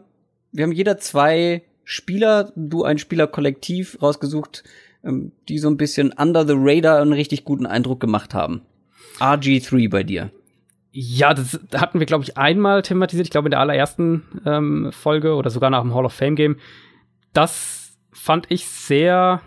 wir 0.53 0.63
haben 0.65 0.73
jeder 0.73 0.99
zwei 0.99 1.63
Spieler, 1.85 2.53
du 2.55 2.85
ein 2.85 2.99
Spielerkollektiv 2.99 3.99
rausgesucht, 4.01 4.65
ähm, 5.05 5.33
die 5.49 5.59
so 5.59 5.69
ein 5.69 5.77
bisschen 5.77 6.13
under 6.13 6.47
the 6.47 6.55
radar 6.57 7.01
einen 7.01 7.13
richtig 7.13 7.45
guten 7.45 7.67
Eindruck 7.67 8.01
gemacht 8.01 8.35
haben. 8.35 8.63
RG3 9.19 9.91
bei 9.91 10.03
dir. 10.03 10.31
Ja, 10.93 11.33
das 11.33 11.59
hatten 11.75 12.01
wir, 12.01 12.07
glaube 12.07 12.25
ich, 12.25 12.37
einmal 12.37 12.83
thematisiert. 12.83 13.27
Ich 13.27 13.31
glaube, 13.31 13.49
in 13.49 13.53
der 13.53 13.61
allerersten 13.61 14.25
ähm, 14.45 14.93
Folge 14.93 15.35
oder 15.35 15.51
sogar 15.51 15.71
nach 15.71 15.81
dem 15.81 15.95
Hall 15.95 16.05
of 16.05 16.13
Fame 16.13 16.37
Game. 16.37 16.57
Das 17.33 17.97
fand 18.13 18.51
ich 18.51 18.67
sehr 18.67 19.41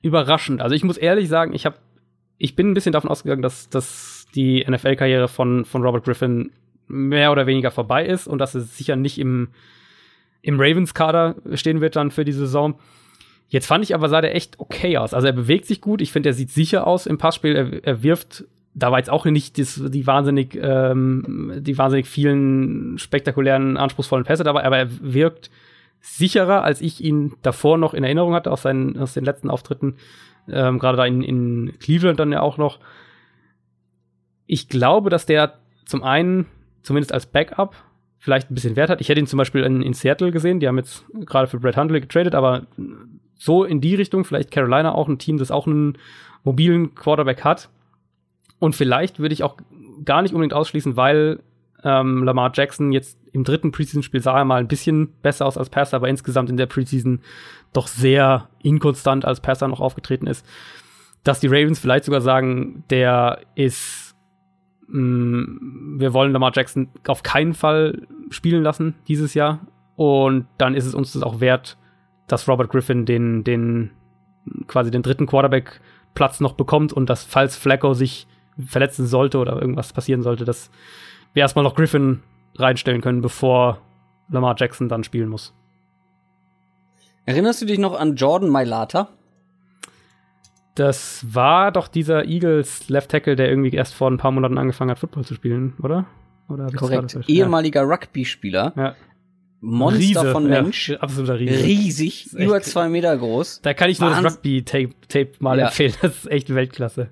überraschend. 0.00 0.60
Also 0.60 0.76
ich 0.76 0.84
muss 0.84 0.96
ehrlich 0.96 1.28
sagen, 1.28 1.54
ich 1.54 1.66
habe, 1.66 1.76
ich 2.38 2.54
bin 2.54 2.70
ein 2.70 2.74
bisschen 2.74 2.92
davon 2.92 3.10
ausgegangen, 3.10 3.42
dass, 3.42 3.68
dass 3.68 4.26
die 4.34 4.64
NFL-Karriere 4.68 5.28
von, 5.28 5.64
von 5.64 5.82
Robert 5.82 6.04
Griffin 6.04 6.52
mehr 6.86 7.32
oder 7.32 7.46
weniger 7.46 7.70
vorbei 7.70 8.06
ist 8.06 8.26
und 8.26 8.38
dass 8.38 8.54
es 8.54 8.76
sicher 8.76 8.94
nicht 8.94 9.18
im, 9.18 9.48
im 10.44 10.60
Ravens-Kader 10.60 11.36
stehen 11.54 11.80
wird 11.80 11.96
dann 11.96 12.10
für 12.10 12.24
die 12.24 12.32
Saison. 12.32 12.78
Jetzt 13.48 13.66
fand 13.66 13.82
ich 13.82 13.94
aber, 13.94 14.08
sah 14.08 14.20
der 14.20 14.34
echt 14.34 14.60
okay 14.60 14.98
aus. 14.98 15.14
Also 15.14 15.26
er 15.26 15.32
bewegt 15.32 15.66
sich 15.66 15.80
gut. 15.80 16.00
Ich 16.00 16.12
finde, 16.12 16.30
er 16.30 16.34
sieht 16.34 16.50
sicher 16.50 16.86
aus 16.86 17.06
im 17.06 17.18
Passspiel. 17.18 17.56
Er, 17.56 17.84
er 17.84 18.02
wirft 18.02 18.44
da 18.74 18.90
war 18.90 18.98
jetzt 18.98 19.10
auch 19.10 19.24
nicht 19.24 19.58
das, 19.58 19.80
die 19.86 20.06
wahnsinnig, 20.06 20.58
ähm, 20.60 21.52
die 21.58 21.78
wahnsinnig 21.78 22.08
vielen 22.08 22.98
spektakulären, 22.98 23.76
anspruchsvollen 23.76 24.24
Pässe 24.24 24.42
dabei, 24.42 24.64
aber 24.64 24.78
er 24.78 24.88
wirkt 25.00 25.50
sicherer, 26.00 26.64
als 26.64 26.80
ich 26.80 27.02
ihn 27.02 27.34
davor 27.42 27.78
noch 27.78 27.94
in 27.94 28.02
Erinnerung 28.02 28.34
hatte 28.34 28.50
aus 28.50 28.62
seinen, 28.62 28.98
aus 28.98 29.14
den 29.14 29.24
letzten 29.24 29.48
Auftritten, 29.48 29.96
ähm, 30.48 30.80
gerade 30.80 30.96
da 30.96 31.06
in, 31.06 31.22
in 31.22 31.78
Cleveland 31.78 32.18
dann 32.18 32.32
ja 32.32 32.40
auch 32.40 32.58
noch. 32.58 32.80
Ich 34.46 34.68
glaube, 34.68 35.08
dass 35.08 35.24
der 35.24 35.54
zum 35.86 36.02
einen, 36.02 36.46
zumindest 36.82 37.12
als 37.12 37.26
Backup, 37.26 37.76
vielleicht 38.24 38.50
ein 38.50 38.54
bisschen 38.54 38.74
Wert 38.74 38.88
hat. 38.88 39.02
Ich 39.02 39.10
hätte 39.10 39.20
ihn 39.20 39.26
zum 39.26 39.36
Beispiel 39.36 39.62
in, 39.64 39.82
in 39.82 39.92
Seattle 39.92 40.30
gesehen, 40.30 40.58
die 40.58 40.66
haben 40.66 40.78
jetzt 40.78 41.04
gerade 41.26 41.46
für 41.46 41.60
Brett 41.60 41.76
Hundley 41.76 42.00
getradet, 42.00 42.34
aber 42.34 42.62
so 43.36 43.64
in 43.64 43.82
die 43.82 43.94
Richtung, 43.94 44.24
vielleicht 44.24 44.50
Carolina 44.50 44.94
auch 44.94 45.08
ein 45.08 45.18
Team, 45.18 45.36
das 45.36 45.50
auch 45.50 45.66
einen 45.66 45.98
mobilen 46.42 46.94
Quarterback 46.94 47.44
hat. 47.44 47.68
Und 48.58 48.74
vielleicht 48.74 49.18
würde 49.18 49.34
ich 49.34 49.42
auch 49.42 49.58
gar 50.06 50.22
nicht 50.22 50.32
unbedingt 50.32 50.54
ausschließen, 50.54 50.96
weil 50.96 51.40
ähm, 51.82 52.24
Lamar 52.24 52.50
Jackson 52.54 52.92
jetzt 52.92 53.18
im 53.32 53.44
dritten 53.44 53.72
Preseason-Spiel 53.72 54.22
sah 54.22 54.38
er 54.38 54.46
mal 54.46 54.60
ein 54.60 54.68
bisschen 54.68 55.12
besser 55.20 55.44
aus 55.44 55.58
als 55.58 55.68
Passer, 55.68 55.96
aber 55.96 56.08
insgesamt 56.08 56.48
in 56.48 56.56
der 56.56 56.64
Preseason 56.64 57.20
doch 57.74 57.88
sehr 57.88 58.48
inkonstant 58.62 59.26
als 59.26 59.40
Passer 59.40 59.68
noch 59.68 59.80
aufgetreten 59.80 60.26
ist. 60.26 60.46
Dass 61.24 61.40
die 61.40 61.48
Ravens 61.48 61.78
vielleicht 61.78 62.06
sogar 62.06 62.22
sagen, 62.22 62.84
der 62.88 63.40
ist, 63.54 64.03
wir 64.88 66.12
wollen 66.12 66.32
Lamar 66.32 66.52
Jackson 66.54 66.88
auf 67.06 67.22
keinen 67.22 67.54
Fall 67.54 68.06
spielen 68.30 68.62
lassen 68.62 68.94
dieses 69.08 69.34
Jahr. 69.34 69.60
Und 69.96 70.46
dann 70.58 70.74
ist 70.74 70.86
es 70.86 70.94
uns 70.94 71.12
das 71.12 71.22
auch 71.22 71.40
wert, 71.40 71.76
dass 72.26 72.48
Robert 72.48 72.70
Griffin 72.70 73.06
den, 73.06 73.44
den 73.44 73.90
quasi 74.66 74.90
den 74.90 75.02
dritten 75.02 75.26
Quarterback-Platz 75.26 76.40
noch 76.40 76.52
bekommt 76.52 76.92
und 76.92 77.08
dass, 77.08 77.24
falls 77.24 77.56
Flacco 77.56 77.94
sich 77.94 78.26
verletzen 78.58 79.06
sollte 79.06 79.38
oder 79.38 79.60
irgendwas 79.60 79.92
passieren 79.92 80.22
sollte, 80.22 80.44
dass 80.44 80.70
wir 81.32 81.42
erstmal 81.42 81.64
noch 81.64 81.74
Griffin 81.74 82.22
reinstellen 82.56 83.00
können, 83.00 83.20
bevor 83.20 83.80
Lamar 84.28 84.54
Jackson 84.56 84.88
dann 84.88 85.04
spielen 85.04 85.28
muss. 85.28 85.52
Erinnerst 87.26 87.62
du 87.62 87.66
dich 87.66 87.78
noch 87.78 87.98
an 87.98 88.16
Jordan 88.16 88.50
Mailata? 88.50 89.08
Das 90.74 91.24
war 91.28 91.70
doch 91.70 91.86
dieser 91.88 92.24
Eagles 92.26 92.88
Left 92.88 93.10
Tackle, 93.10 93.36
der 93.36 93.48
irgendwie 93.48 93.70
erst 93.70 93.94
vor 93.94 94.10
ein 94.10 94.16
paar 94.18 94.32
Monaten 94.32 94.58
angefangen 94.58 94.90
hat, 94.90 94.98
Football 94.98 95.24
zu 95.24 95.34
spielen, 95.34 95.74
oder? 95.82 96.06
oder 96.48 96.66
das 96.66 96.74
Korrekt. 96.74 97.18
Ehemaliger 97.28 97.82
Rugby-Spieler. 97.82 98.72
Ja. 98.76 98.82
ja. 98.82 98.94
Monster 99.60 99.98
Riese, 100.22 100.32
von 100.32 100.46
Mensch. 100.48 100.90
Ja, 100.90 100.98
absoluter 100.98 101.38
Riese. 101.38 101.64
Riesig, 101.64 102.32
über 102.34 102.60
zwei 102.60 102.88
Meter 102.90 103.16
groß. 103.16 103.62
Da 103.62 103.72
kann 103.72 103.88
ich 103.88 103.98
nur 103.98 104.10
das 104.10 104.18
Wahnsinn. 104.18 104.32
Rugby-Tape 104.36 104.90
Tape 105.08 105.30
mal 105.38 105.58
Ja. 105.58 105.66
empfehlen. 105.66 105.94
Das 106.02 106.16
ist 106.18 106.30
echt 106.30 106.54
Weltklasse. 106.54 107.08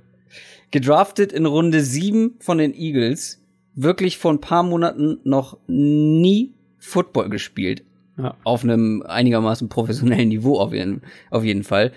Gedraftet 0.71 1.33
in 1.33 1.47
Runde 1.47 1.81
7 1.81 2.35
von 2.41 2.59
den 2.59 2.75
Eagles. 2.75 3.43
Wirklich 3.75 4.19
vor 4.19 4.33
ein 4.33 4.41
paar 4.41 4.63
Monaten 4.63 5.19
noch 5.25 5.57
nie 5.67 6.53
Football 6.79 7.31
gespielt. 7.31 7.85
Ja. 8.19 8.35
Auf 8.45 8.65
einem 8.65 9.03
einigermaßen 9.07 9.71
professionellen 9.71 10.29
Niveau 10.29 10.59
auf 10.59 10.75
jeden, 10.75 11.01
auf 11.31 11.45
jeden 11.45 11.65
Fall. 11.65 11.93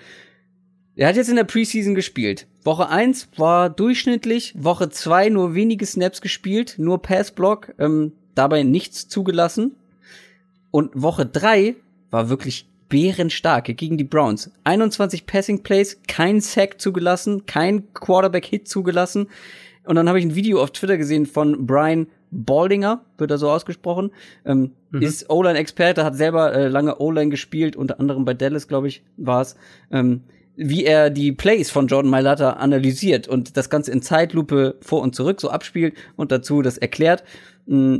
Er 0.96 1.08
hat 1.08 1.16
jetzt 1.16 1.28
in 1.28 1.36
der 1.36 1.44
Preseason 1.44 1.94
gespielt. 1.94 2.46
Woche 2.64 2.88
1 2.88 3.28
war 3.36 3.68
durchschnittlich, 3.68 4.54
Woche 4.56 4.88
2 4.88 5.28
nur 5.28 5.54
wenige 5.54 5.84
Snaps 5.84 6.22
gespielt, 6.22 6.76
nur 6.78 7.02
Passblock, 7.02 7.74
ähm, 7.78 8.12
dabei 8.34 8.62
nichts 8.62 9.06
zugelassen. 9.06 9.76
Und 10.70 10.90
Woche 10.94 11.26
3 11.26 11.76
war 12.10 12.30
wirklich 12.30 12.66
bärenstark 12.88 13.76
gegen 13.76 13.98
die 13.98 14.04
Browns. 14.04 14.50
21 14.64 15.26
Passing 15.26 15.62
Plays, 15.62 16.00
kein 16.08 16.40
Sack 16.40 16.80
zugelassen, 16.80 17.44
kein 17.44 17.92
Quarterback-Hit 17.92 18.66
zugelassen. 18.66 19.28
Und 19.84 19.96
dann 19.96 20.08
habe 20.08 20.18
ich 20.18 20.24
ein 20.24 20.34
Video 20.34 20.62
auf 20.62 20.70
Twitter 20.70 20.96
gesehen 20.96 21.26
von 21.26 21.66
Brian 21.66 22.06
Baldinger, 22.30 23.04
wird 23.18 23.30
er 23.30 23.38
so 23.38 23.50
ausgesprochen, 23.50 24.10
ähm, 24.46 24.72
ist 24.92 25.28
O-Line-Experte, 25.28 26.04
hat 26.04 26.16
selber 26.16 26.54
äh, 26.54 26.68
lange 26.68 26.98
O-Line 26.98 27.30
gespielt, 27.30 27.76
unter 27.76 28.00
anderem 28.00 28.24
bei 28.24 28.32
Dallas, 28.32 28.66
glaube 28.66 28.88
ich, 28.88 29.02
war 29.18 29.42
es. 29.42 29.56
Ähm, 29.90 30.22
wie 30.56 30.84
er 30.84 31.10
die 31.10 31.32
Plays 31.32 31.70
von 31.70 31.86
Jordan 31.86 32.10
Mailata 32.10 32.50
analysiert 32.54 33.28
und 33.28 33.56
das 33.56 33.68
Ganze 33.70 33.92
in 33.92 34.02
Zeitlupe 34.02 34.76
vor 34.80 35.02
und 35.02 35.14
zurück 35.14 35.40
so 35.40 35.50
abspielt 35.50 35.94
und 36.16 36.32
dazu 36.32 36.62
das 36.62 36.78
erklärt. 36.78 37.24
Mm, 37.66 37.98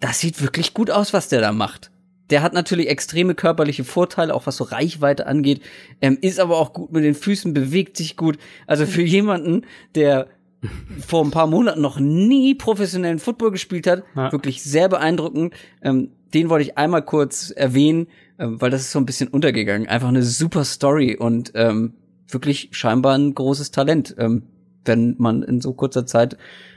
Das 0.00 0.18
sieht 0.18 0.42
wirklich 0.42 0.74
gut 0.74 0.90
aus, 0.90 1.12
was 1.12 1.28
der 1.28 1.40
da 1.40 1.52
macht. 1.52 1.90
Der 2.30 2.42
hat 2.42 2.54
natürlich 2.54 2.88
extreme 2.88 3.34
körperliche 3.36 3.84
Vorteile, 3.84 4.34
auch 4.34 4.46
was 4.46 4.56
so 4.56 4.64
Reichweite 4.64 5.26
angeht, 5.28 5.60
ähm, 6.00 6.18
ist 6.20 6.40
aber 6.40 6.56
auch 6.58 6.72
gut 6.72 6.90
mit 6.92 7.04
den 7.04 7.14
Füßen, 7.14 7.52
bewegt 7.54 7.96
sich 7.96 8.16
gut. 8.16 8.36
Also 8.66 8.84
für 8.86 9.02
jemanden, 9.02 9.64
der 9.94 10.26
vor 11.06 11.24
ein 11.24 11.30
paar 11.30 11.46
Monaten 11.46 11.80
noch 11.80 12.00
nie 12.00 12.54
professionellen 12.54 13.18
Football 13.20 13.50
gespielt 13.52 13.86
hat, 13.86 14.02
Ja. 14.16 14.32
wirklich 14.32 14.62
sehr 14.62 14.88
beeindruckend. 14.88 15.54
Ähm, 15.82 16.10
den 16.34 16.48
wollte 16.48 16.64
ich 16.64 16.78
einmal 16.78 17.02
kurz 17.04 17.50
erwähnen, 17.50 18.06
ähm, 18.38 18.60
weil 18.60 18.70
das 18.70 18.82
ist 18.82 18.92
so 18.92 18.98
ein 18.98 19.06
bisschen 19.06 19.28
untergegangen. 19.28 19.88
Einfach 19.88 20.08
eine 20.08 20.22
super 20.22 20.64
Story 20.64 21.16
und 21.16 21.52
ähm, 21.54 21.94
wirklich 22.28 22.68
scheinbar 22.72 23.16
ein 23.16 23.34
großes 23.34 23.70
Talent, 23.70 24.14
ähm, 24.18 24.42
wenn 24.84 25.14
man 25.18 25.42
in 25.42 25.60
so 25.60 25.72
kurzer 25.74 26.06
Zeit 26.06 26.36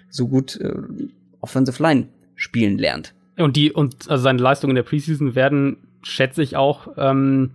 so 0.09 0.27
gut 0.27 0.59
äh, 0.59 0.73
Offensive 1.41 1.81
Line 1.81 2.07
spielen 2.35 2.77
lernt. 2.77 3.13
Und 3.37 3.55
die, 3.55 3.71
und 3.71 4.09
also 4.09 4.23
seine 4.23 4.41
Leistungen 4.41 4.71
in 4.71 4.75
der 4.75 4.83
Preseason 4.83 5.35
werden, 5.35 5.77
schätze 6.03 6.41
ich 6.41 6.55
auch, 6.55 6.89
ähm, 6.97 7.51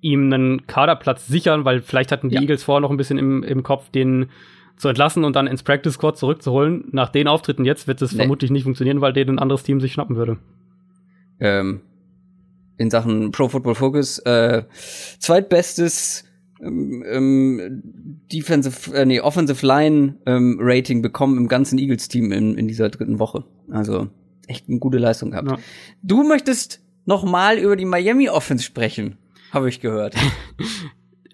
ihm 0.00 0.32
einen 0.32 0.66
Kaderplatz 0.66 1.26
sichern, 1.26 1.64
weil 1.64 1.82
vielleicht 1.82 2.12
hatten 2.12 2.28
die 2.28 2.36
ja. 2.36 2.40
Eagles 2.40 2.62
vorher 2.62 2.80
noch 2.80 2.90
ein 2.90 2.96
bisschen 2.96 3.18
im, 3.18 3.42
im 3.42 3.62
Kopf, 3.62 3.90
den 3.90 4.30
zu 4.76 4.88
entlassen 4.88 5.24
und 5.24 5.36
dann 5.36 5.46
ins 5.46 5.62
Practice 5.62 5.94
Squad 5.94 6.16
zurückzuholen. 6.16 6.84
Nach 6.92 7.10
den 7.10 7.28
Auftritten 7.28 7.66
jetzt 7.66 7.86
wird 7.86 8.00
es 8.00 8.12
nee. 8.12 8.18
vermutlich 8.18 8.50
nicht 8.50 8.62
funktionieren, 8.64 9.02
weil 9.02 9.12
den 9.12 9.28
ein 9.28 9.38
anderes 9.38 9.62
Team 9.62 9.80
sich 9.80 9.92
schnappen 9.92 10.16
würde. 10.16 10.38
Ähm, 11.38 11.82
in 12.80 12.88
Sachen 12.88 13.30
Pro 13.30 13.48
Football 13.48 13.74
Focus 13.74 14.18
äh, 14.20 14.62
zweitbestes 15.18 16.24
ähm, 16.62 17.04
ähm, 17.06 17.82
Defensive, 18.32 18.96
äh, 18.96 19.04
nee, 19.04 19.20
Offensive 19.20 19.64
Line 19.66 20.16
ähm, 20.24 20.56
Rating 20.58 21.02
bekommen 21.02 21.36
im 21.36 21.46
ganzen 21.46 21.78
Eagles 21.78 22.08
Team 22.08 22.32
in, 22.32 22.56
in 22.56 22.68
dieser 22.68 22.88
dritten 22.88 23.18
Woche. 23.18 23.44
Also 23.70 24.08
echt 24.46 24.66
eine 24.68 24.78
gute 24.78 24.96
Leistung 24.96 25.32
gehabt. 25.32 25.50
Ja. 25.50 25.58
Du 26.02 26.22
möchtest 26.22 26.80
noch 27.04 27.22
mal 27.22 27.58
über 27.58 27.76
die 27.76 27.84
Miami 27.84 28.30
Offense 28.30 28.64
sprechen, 28.64 29.18
habe 29.52 29.68
ich 29.68 29.80
gehört. 29.80 30.16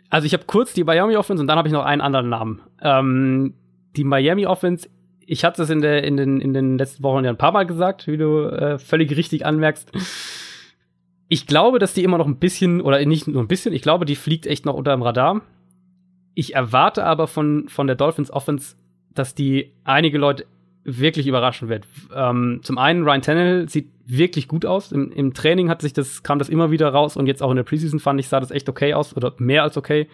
Also 0.09 0.24
ich 0.24 0.32
habe 0.35 0.44
kurz 0.47 0.73
die 0.73 0.85
Miami 0.85 1.16
Offense 1.16 1.40
und 1.40 1.48
dann 1.48 1.59
habe 1.59 1.66
ich 1.66 1.73
noch 1.73 1.85
einen 1.85 2.01
anderen 2.01 2.28
Namen. 2.28 2.62
Ähm, 2.81 3.55
die 3.97 4.05
Miami 4.05 4.47
Offense, 4.47 4.89
ich 5.27 5.44
hatte 5.44 5.64
es 5.64 5.68
in, 5.68 5.81
der, 5.81 6.05
in, 6.05 6.16
den, 6.16 6.40
in 6.40 6.55
den 6.55 6.78
letzten 6.78 7.02
Wochen 7.02 7.24
ja 7.24 7.31
ein 7.31 7.36
paar 7.36 7.51
Mal 7.51 7.66
gesagt, 7.66 8.06
wie 8.06 8.16
du 8.16 8.44
äh, 8.44 8.78
völlig 8.78 9.16
richtig 9.16 9.44
anmerkst. 9.44 9.90
Ich 11.28 11.47
glaube, 11.47 11.78
dass 11.78 11.94
die 11.94 12.05
immer 12.05 12.19
noch 12.19 12.27
ein 12.27 12.39
bisschen, 12.39 12.81
oder 12.81 13.05
nicht 13.05 13.27
nur 13.27 13.43
ein 13.43 13.48
bisschen, 13.48 13.74
ich 13.74 13.82
glaube, 13.82 14.05
die 14.05 14.16
fliegt 14.16 14.47
echt 14.47 14.65
noch 14.65 14.74
unter 14.74 14.93
dem 14.93 15.03
Radar. 15.03 15.43
Ich 16.35 16.55
erwarte 16.55 17.05
aber 17.05 17.27
von, 17.27 17.69
von 17.69 17.86
der 17.86 17.97
Dolphins 17.97 18.31
Offense, 18.31 18.77
dass 19.15 19.35
die 19.35 19.73
einige 19.85 20.19
Leute 20.19 20.47
wirklich 20.85 21.27
überraschen 21.27 21.69
wird. 21.69 21.86
Ähm, 22.15 22.61
zum 22.62 22.78
einen, 22.78 23.03
Ryan 23.03 23.23
Tannehill 23.23 23.69
sieht 23.69 23.90
wirklich 24.07 24.47
gut 24.47 24.65
aus. 24.65 24.93
Im, 24.93 25.11
Im, 25.11 25.35
Training 25.35 25.69
hat 25.69 25.82
sich 25.82 25.93
das, 25.93 26.23
kam 26.23 26.39
das 26.39 26.48
immer 26.48 26.70
wieder 26.70 26.89
raus 26.90 27.16
und 27.16 27.27
jetzt 27.27 27.43
auch 27.43 27.51
in 27.51 27.57
der 27.57 27.65
Preseason 27.65 27.98
fand 27.98 28.20
ich, 28.20 28.28
sah 28.28 28.39
das 28.39 28.53
echt 28.53 28.69
okay 28.69 28.94
aus 28.94 29.16
oder 29.16 29.35
mehr 29.39 29.65
als 29.65 29.77
okay. 29.77 30.09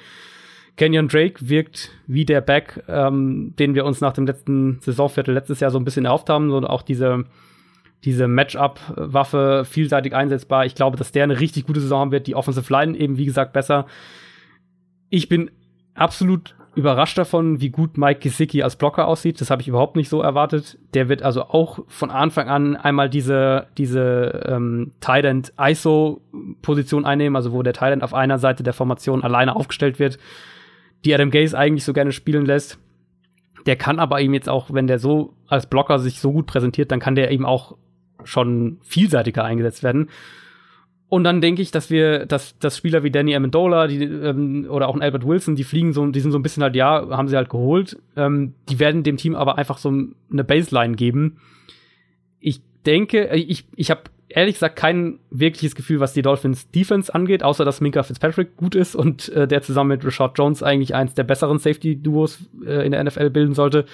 Kenyon 0.77 1.09
Drake 1.09 1.47
wirkt 1.47 1.91
wie 2.07 2.25
der 2.25 2.41
Back, 2.41 2.83
ähm, 2.89 3.55
den 3.59 3.75
wir 3.75 3.85
uns 3.85 4.01
nach 4.01 4.15
dem 4.15 4.27
letzten 4.27 4.79
Saisonviertel 4.81 5.35
letztes 5.35 5.61
Jahr 5.61 5.71
so 5.71 5.79
ein 5.79 5.85
bisschen 5.85 6.07
erhofft 6.07 6.31
haben. 6.31 6.51
Und 6.51 6.65
auch 6.65 6.81
diese, 6.81 7.25
diese 8.05 8.27
Matchup-Waffe 8.27 9.65
vielseitig 9.65 10.15
einsetzbar. 10.15 10.67
Ich 10.67 10.75
glaube, 10.75 10.97
dass 10.97 11.13
der 11.13 11.25
eine 11.25 11.39
richtig 11.39 11.67
gute 11.67 11.81
Saison 11.81 12.01
haben 12.01 12.13
wird. 12.13 12.27
Die 12.27 12.35
Offensive 12.35 12.73
Line 12.73 12.97
eben, 12.97 13.17
wie 13.17 13.25
gesagt, 13.25 13.53
besser. 13.53 13.87
Ich 15.09 15.29
bin 15.29 15.51
absolut 15.95 16.57
überrascht 16.75 17.19
davon, 17.19 17.61
wie 17.61 17.69
gut 17.69 17.99
Mike 17.99 18.21
Gesicki 18.21 18.63
als 18.63 18.77
Blocker 18.77 19.07
aussieht. 19.07 19.41
Das 19.41 19.51
habe 19.51 19.61
ich 19.61 19.69
überhaupt 19.69 19.95
nicht 19.95 20.09
so 20.09 20.23
erwartet. 20.23 20.79
Der 20.95 21.09
wird 21.09 21.23
also 21.23 21.43
auch 21.43 21.81
von 21.87 22.11
Anfang 22.11 22.49
an 22.49 22.77
einmal 22.77 23.11
diese, 23.11 23.67
diese 23.77 24.43
ähm, 24.49 24.93
Tight 25.01 25.53
ISO-Position 25.59 27.05
einnehmen, 27.05 27.37
also 27.37 27.53
wo 27.53 27.63
der 27.63 27.75
Tight 27.75 28.03
auf 28.03 28.15
einer 28.15 28.39
Seite 28.39 28.63
der 28.63 28.73
Formation 28.73 29.23
alleine 29.23 29.55
aufgestellt 29.55 29.99
wird, 29.99 30.19
die 31.05 31.15
Adam 31.15 31.31
Gaze 31.31 31.57
eigentlich 31.57 31.85
so 31.85 31.93
gerne 31.93 32.13
spielen 32.13 32.47
lässt. 32.47 32.79
Der 33.67 33.77
kann 33.77 34.01
aber 34.01 34.21
eben 34.21 34.35
jetzt 34.35 34.49
auch, 34.49 34.73
wenn 34.73 34.87
der 34.87 34.99
so 34.99 35.35
als 35.47 35.67
Blocker 35.67 35.99
sich 35.99 36.21
so 36.21 36.33
gut 36.33 36.47
präsentiert, 36.47 36.91
dann 36.91 37.01
kann 37.01 37.15
der 37.15 37.31
eben 37.31 37.45
auch 37.45 37.77
schon 38.25 38.79
vielseitiger 38.83 39.45
eingesetzt 39.45 39.83
werden. 39.83 40.09
Und 41.13 41.25
dann 41.25 41.43
denke 41.43 41.61
ich, 41.61 41.71
dass 41.71 41.91
wir, 41.91 42.25
dass, 42.25 42.59
dass 42.59 42.79
Spieler 42.79 43.03
wie 43.03 43.11
Danny 43.11 43.37
Amendola 43.37 43.87
die, 43.87 44.03
ähm, 44.03 44.67
oder 44.71 44.89
auch 44.89 44.95
ein 44.95 45.03
Albert 45.03 45.27
Wilson, 45.27 45.57
die 45.57 45.65
fliegen 45.65 45.93
so, 45.93 46.07
die 46.07 46.21
sind 46.21 46.33
so 46.33 46.39
ein 46.39 46.43
bisschen 46.43 46.63
halt, 46.63 46.75
ja, 46.75 47.07
haben 47.11 47.29
sie 47.29 47.37
halt 47.37 47.51
geholt. 47.51 47.99
Ähm, 48.17 48.55
die 48.71 48.79
werden 48.79 49.03
dem 49.03 49.19
Team 49.19 49.35
aber 49.35 49.59
einfach 49.59 49.77
so 49.77 49.91
eine 49.91 50.43
Baseline 50.43 50.97
geben. 50.97 51.37
Ich 52.41 52.63
denke, 52.87 53.29
äh, 53.29 53.37
ich, 53.37 53.67
ich 53.77 53.91
habe 53.91 54.05
ehrlich 54.31 54.55
gesagt 54.55 54.77
kein 54.77 55.19
wirkliches 55.29 55.75
Gefühl, 55.75 56.01
was 56.01 56.15
die 56.15 56.23
Dolphins 56.23 56.71
Defense 56.71 57.15
angeht, 57.15 57.43
außer 57.43 57.67
dass 57.67 57.83
Minka 57.83 58.03
Fitzpatrick 58.03 58.57
gut 58.57 58.75
ist 58.75 58.97
und 58.97 59.29
äh, 59.31 59.47
der 59.47 59.61
zusammen 59.61 59.89
mit 59.89 60.07
Rashad 60.07 60.39
Jones 60.39 60.63
eigentlich 60.63 60.95
eins 60.95 61.13
der 61.13 61.25
besseren 61.25 61.59
Safety-Duos 61.59 62.39
äh, 62.65 62.87
in 62.87 62.93
der 62.93 63.05
NFL 63.05 63.29
bilden 63.29 63.55
sollte. 63.55 63.85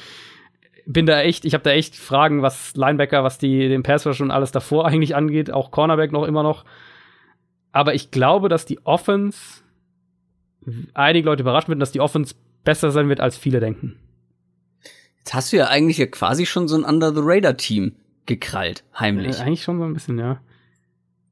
Bin 0.90 1.04
da 1.04 1.20
echt, 1.20 1.44
ich 1.44 1.52
habe 1.52 1.64
da 1.64 1.70
echt 1.70 1.96
Fragen, 1.96 2.40
was 2.40 2.74
Linebacker, 2.74 3.22
was 3.22 3.36
die 3.36 3.68
den 3.68 3.82
Pass 3.82 4.06
und 4.06 4.30
alles 4.30 4.52
davor 4.52 4.86
eigentlich 4.88 5.14
angeht, 5.14 5.50
auch 5.50 5.70
Cornerback 5.70 6.12
noch 6.12 6.24
immer 6.24 6.42
noch. 6.42 6.64
Aber 7.72 7.94
ich 7.94 8.10
glaube, 8.10 8.48
dass 8.48 8.64
die 8.64 8.84
Offense 8.86 9.62
einige 10.94 11.26
Leute 11.26 11.42
überrascht 11.42 11.68
wird, 11.68 11.80
dass 11.80 11.92
die 11.92 12.00
Offense 12.00 12.34
besser 12.64 12.90
sein 12.90 13.08
wird, 13.08 13.20
als 13.20 13.36
viele 13.36 13.60
denken. 13.60 13.98
Jetzt 15.18 15.34
hast 15.34 15.52
du 15.52 15.58
ja 15.58 15.68
eigentlich 15.68 15.98
ja 15.98 16.06
quasi 16.06 16.46
schon 16.46 16.68
so 16.68 16.76
ein 16.76 16.84
Under-the-Radar-Team 16.84 17.96
gekrallt, 18.26 18.84
heimlich. 18.98 19.38
Äh, 19.38 19.42
eigentlich 19.42 19.62
schon 19.62 19.78
so 19.78 19.84
ein 19.84 19.92
bisschen, 19.92 20.18
ja. 20.18 20.40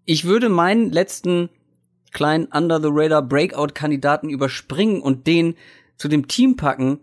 Ich 0.04 0.24
würde 0.24 0.48
meinen 0.48 0.92
letzten 0.92 1.48
kleinen 2.12 2.46
Under-the-Radar-Breakout-Kandidaten 2.46 4.28
überspringen 4.28 5.00
und 5.00 5.26
den 5.26 5.56
zu 5.96 6.08
dem 6.08 6.28
Team 6.28 6.56
packen, 6.56 7.00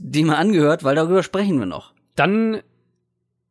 dem 0.00 0.30
er 0.30 0.38
angehört, 0.38 0.84
weil 0.84 0.94
darüber 0.94 1.22
sprechen 1.22 1.58
wir 1.58 1.66
noch. 1.66 1.92
Dann 2.16 2.62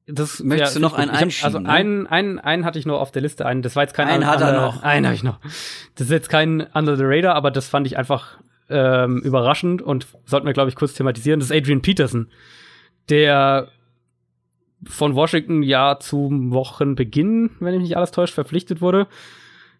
das 0.08 0.42
möchtest 0.44 0.76
ja, 0.76 0.80
du 0.80 0.88
noch 0.88 0.94
einen 0.94 1.12
einschieben? 1.12 1.46
Also 1.46 1.60
ne? 1.60 1.70
einen, 1.70 2.08
einen, 2.08 2.40
einen 2.40 2.66
hatte 2.66 2.80
ich 2.80 2.86
nur 2.86 3.00
auf 3.00 3.12
der 3.12 3.22
Liste. 3.22 3.46
Einen, 3.46 3.62
das 3.62 3.76
war 3.76 3.84
jetzt 3.84 3.94
kein. 3.94 4.08
Einen 4.08 4.26
hat 4.26 4.42
er 4.42 4.54
noch. 4.54 4.84
Einen 4.84 5.06
habe 5.06 5.16
ich 5.16 5.24
noch. 5.24 5.40
Das 5.96 6.08
ist 6.08 6.12
jetzt 6.12 6.30
kein 6.30 6.68
Under 6.74 6.98
the 6.98 7.04
Radar, 7.06 7.36
aber 7.36 7.52
das 7.52 7.68
fand 7.68 7.88
ich 7.88 7.98
einfach 7.98 8.40
ähm, 8.70 9.20
überraschend 9.20 9.82
und 9.82 10.08
sollten 10.26 10.48
wir 10.48 10.54
glaube 10.54 10.70
ich 10.70 10.76
kurz 10.76 10.94
thematisieren. 10.94 11.40
Das 11.40 11.50
ist 11.50 11.56
Adrian 11.56 11.82
Peterson, 11.82 12.28
der 13.10 13.68
von 14.84 15.16
Washington 15.16 15.62
ja 15.62 16.00
zum 16.00 16.52
Wochenbeginn, 16.52 17.52
wenn 17.60 17.76
ich 17.76 17.82
nicht 17.82 17.98
alles 17.98 18.12
täuscht, 18.12 18.34
verpflichtet 18.34 18.82
wurde, 18.82 19.08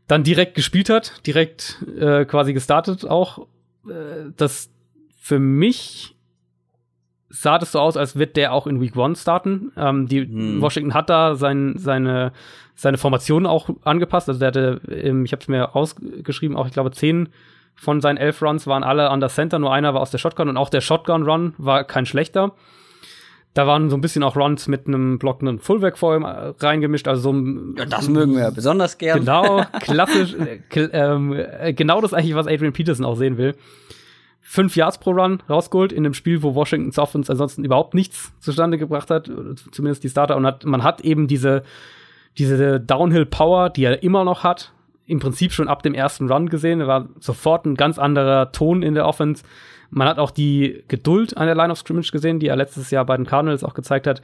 dann 0.08 0.24
direkt 0.24 0.56
gespielt 0.56 0.90
hat, 0.90 1.26
direkt 1.26 1.84
äh, 1.98 2.26
quasi 2.26 2.54
gestartet 2.54 3.06
auch. 3.06 3.48
Äh, 3.88 4.32
das 4.38 4.70
für 5.20 5.40
mich 5.40 6.11
sah 7.32 7.58
das 7.58 7.72
so 7.72 7.80
aus, 7.80 7.98
als 7.98 8.18
wird 8.18 8.36
der 8.36 8.54
auch 8.54 8.68
in 8.68 8.82
Week 8.82 8.96
One 8.96 9.16
starten. 9.16 9.72
Ähm, 9.78 10.08
die 10.08 10.22
hm. 10.22 10.62
Washington 10.62 10.94
hat 10.94 11.10
da 11.10 11.36
sein, 11.36 11.76
seine, 11.78 12.34
seine 12.76 12.98
Formation 12.98 13.46
auch 13.46 13.70
angepasst. 13.84 14.30
Also 14.30 14.40
der 14.40 14.48
hatte, 14.48 14.82
ich 14.88 15.32
habe 15.32 15.42
es 15.42 15.48
mir 15.48 15.76
ausgeschrieben, 15.76 16.56
auch 16.58 16.68
ich 16.68 16.74
glaube 16.74 16.92
zehn 16.92 17.30
von 17.76 18.02
seinen 18.02 18.18
elf 18.18 18.42
Runs 18.44 18.68
waren 18.68 18.84
alle 18.84 19.10
an 19.10 19.22
der 19.22 19.30
Center, 19.30 19.58
nur 19.58 19.74
einer 19.74 19.94
war 19.94 20.02
aus 20.02 20.12
der 20.12 20.20
Shotgun 20.20 20.50
und 20.50 20.58
auch 20.58 20.70
der 20.70 20.82
Shotgun-Run 20.82 21.56
war 21.58 21.84
kein 21.84 22.06
schlechter. 22.06 22.52
Da 23.54 23.66
waren 23.66 23.90
so 23.90 23.98
ein 23.98 24.02
bisschen 24.02 24.24
auch 24.24 24.36
Runs 24.36 24.68
mit 24.68 24.88
einem 24.88 25.18
blockenden 25.18 25.60
Fullback 25.60 25.98
vor 25.98 26.16
ihm 26.16 26.24
äh, 26.24 26.54
reingemischt. 26.60 27.08
Also 27.08 27.24
so 27.24 27.34
ein, 27.34 27.76
ja, 27.78 27.86
das 27.86 28.08
mögen 28.08 28.34
wir 28.34 28.42
ja 28.42 28.50
besonders 28.50 28.98
gern. 28.98 29.20
Genau, 29.20 29.64
klassisch, 29.82 30.36
äh, 30.36 30.80
ähm, 30.94 31.34
äh, 31.34 31.74
genau 31.74 32.02
das 32.02 32.14
eigentlich, 32.14 32.36
was 32.36 32.48
Adrian 32.48 32.72
Peterson 32.72 33.06
auch 33.06 33.16
sehen 33.16 33.38
will 33.38 33.56
fünf 34.42 34.76
Yards 34.76 34.98
pro 34.98 35.12
Run 35.12 35.42
rausgeholt 35.50 35.94
in 35.94 36.06
einem 36.06 36.14
Spiel, 36.14 36.44
wo 36.44 36.56
Washingtons 36.56 37.00
Offense 37.00 37.32
ansonsten 37.32 37.64
überhaupt 37.64 37.94
nichts 37.94 38.34
zustande 38.40 38.78
gebracht 38.78 39.10
hat, 39.10 39.32
zumindest 39.72 40.04
die 40.04 40.10
Starter. 40.10 40.36
Und 40.36 40.46
hat, 40.46 40.66
man 40.66 40.84
hat 40.84 41.02
eben 41.02 41.28
diese, 41.28 41.64
diese 42.38 42.80
Downhill-Power, 42.80 43.70
die 43.70 43.86
er 43.86 44.04
immer 44.04 44.26
noch 44.26 44.44
hat, 44.44 44.74
im 45.06 45.20
Prinzip 45.20 45.52
schon 45.52 45.68
ab 45.68 45.84
dem 45.84 45.94
ersten 45.94 46.30
Run 46.30 46.50
gesehen. 46.50 46.82
Er 46.82 46.88
war 46.88 47.10
sofort 47.20 47.66
ein 47.66 47.76
ganz 47.76 48.00
anderer 48.00 48.52
Ton 48.52 48.82
in 48.82 48.96
der 48.96 49.08
Offense. 49.08 49.44
Man 49.90 50.08
hat 50.08 50.20
auch 50.20 50.32
die 50.32 50.84
Geduld 50.88 51.38
an 51.38 51.46
der 51.46 51.56
Line 51.56 51.72
of 51.72 51.78
Scrimmage 51.78 52.12
gesehen, 52.12 52.40
die 52.40 52.48
er 52.48 52.56
letztes 52.56 52.92
Jahr 52.92 53.06
bei 53.06 53.16
den 53.16 53.26
Cardinals 53.26 53.64
auch 53.64 53.74
gezeigt 53.74 54.08
hat. 54.08 54.22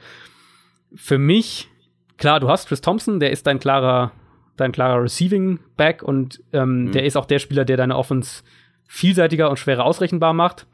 Für 0.94 1.18
mich, 1.18 1.68
klar, 2.16 2.40
du 2.40 2.48
hast 2.48 2.68
Chris 2.68 2.80
Thompson, 2.80 3.20
der 3.20 3.30
ist 3.30 3.46
dein 3.46 3.60
klarer, 3.60 4.12
dein 4.56 4.72
klarer 4.72 5.02
Receiving 5.02 5.60
Back 5.76 6.02
und 6.02 6.42
ähm, 6.52 6.84
mhm. 6.84 6.92
der 6.92 7.04
ist 7.04 7.16
auch 7.16 7.26
der 7.26 7.38
Spieler, 7.38 7.66
der 7.66 7.76
deine 7.76 7.96
Offense 7.96 8.42
vielseitiger 8.88 9.50
und 9.50 9.58
schwerer 9.58 9.84
ausrechenbar 9.84 10.32
macht. 10.32 10.66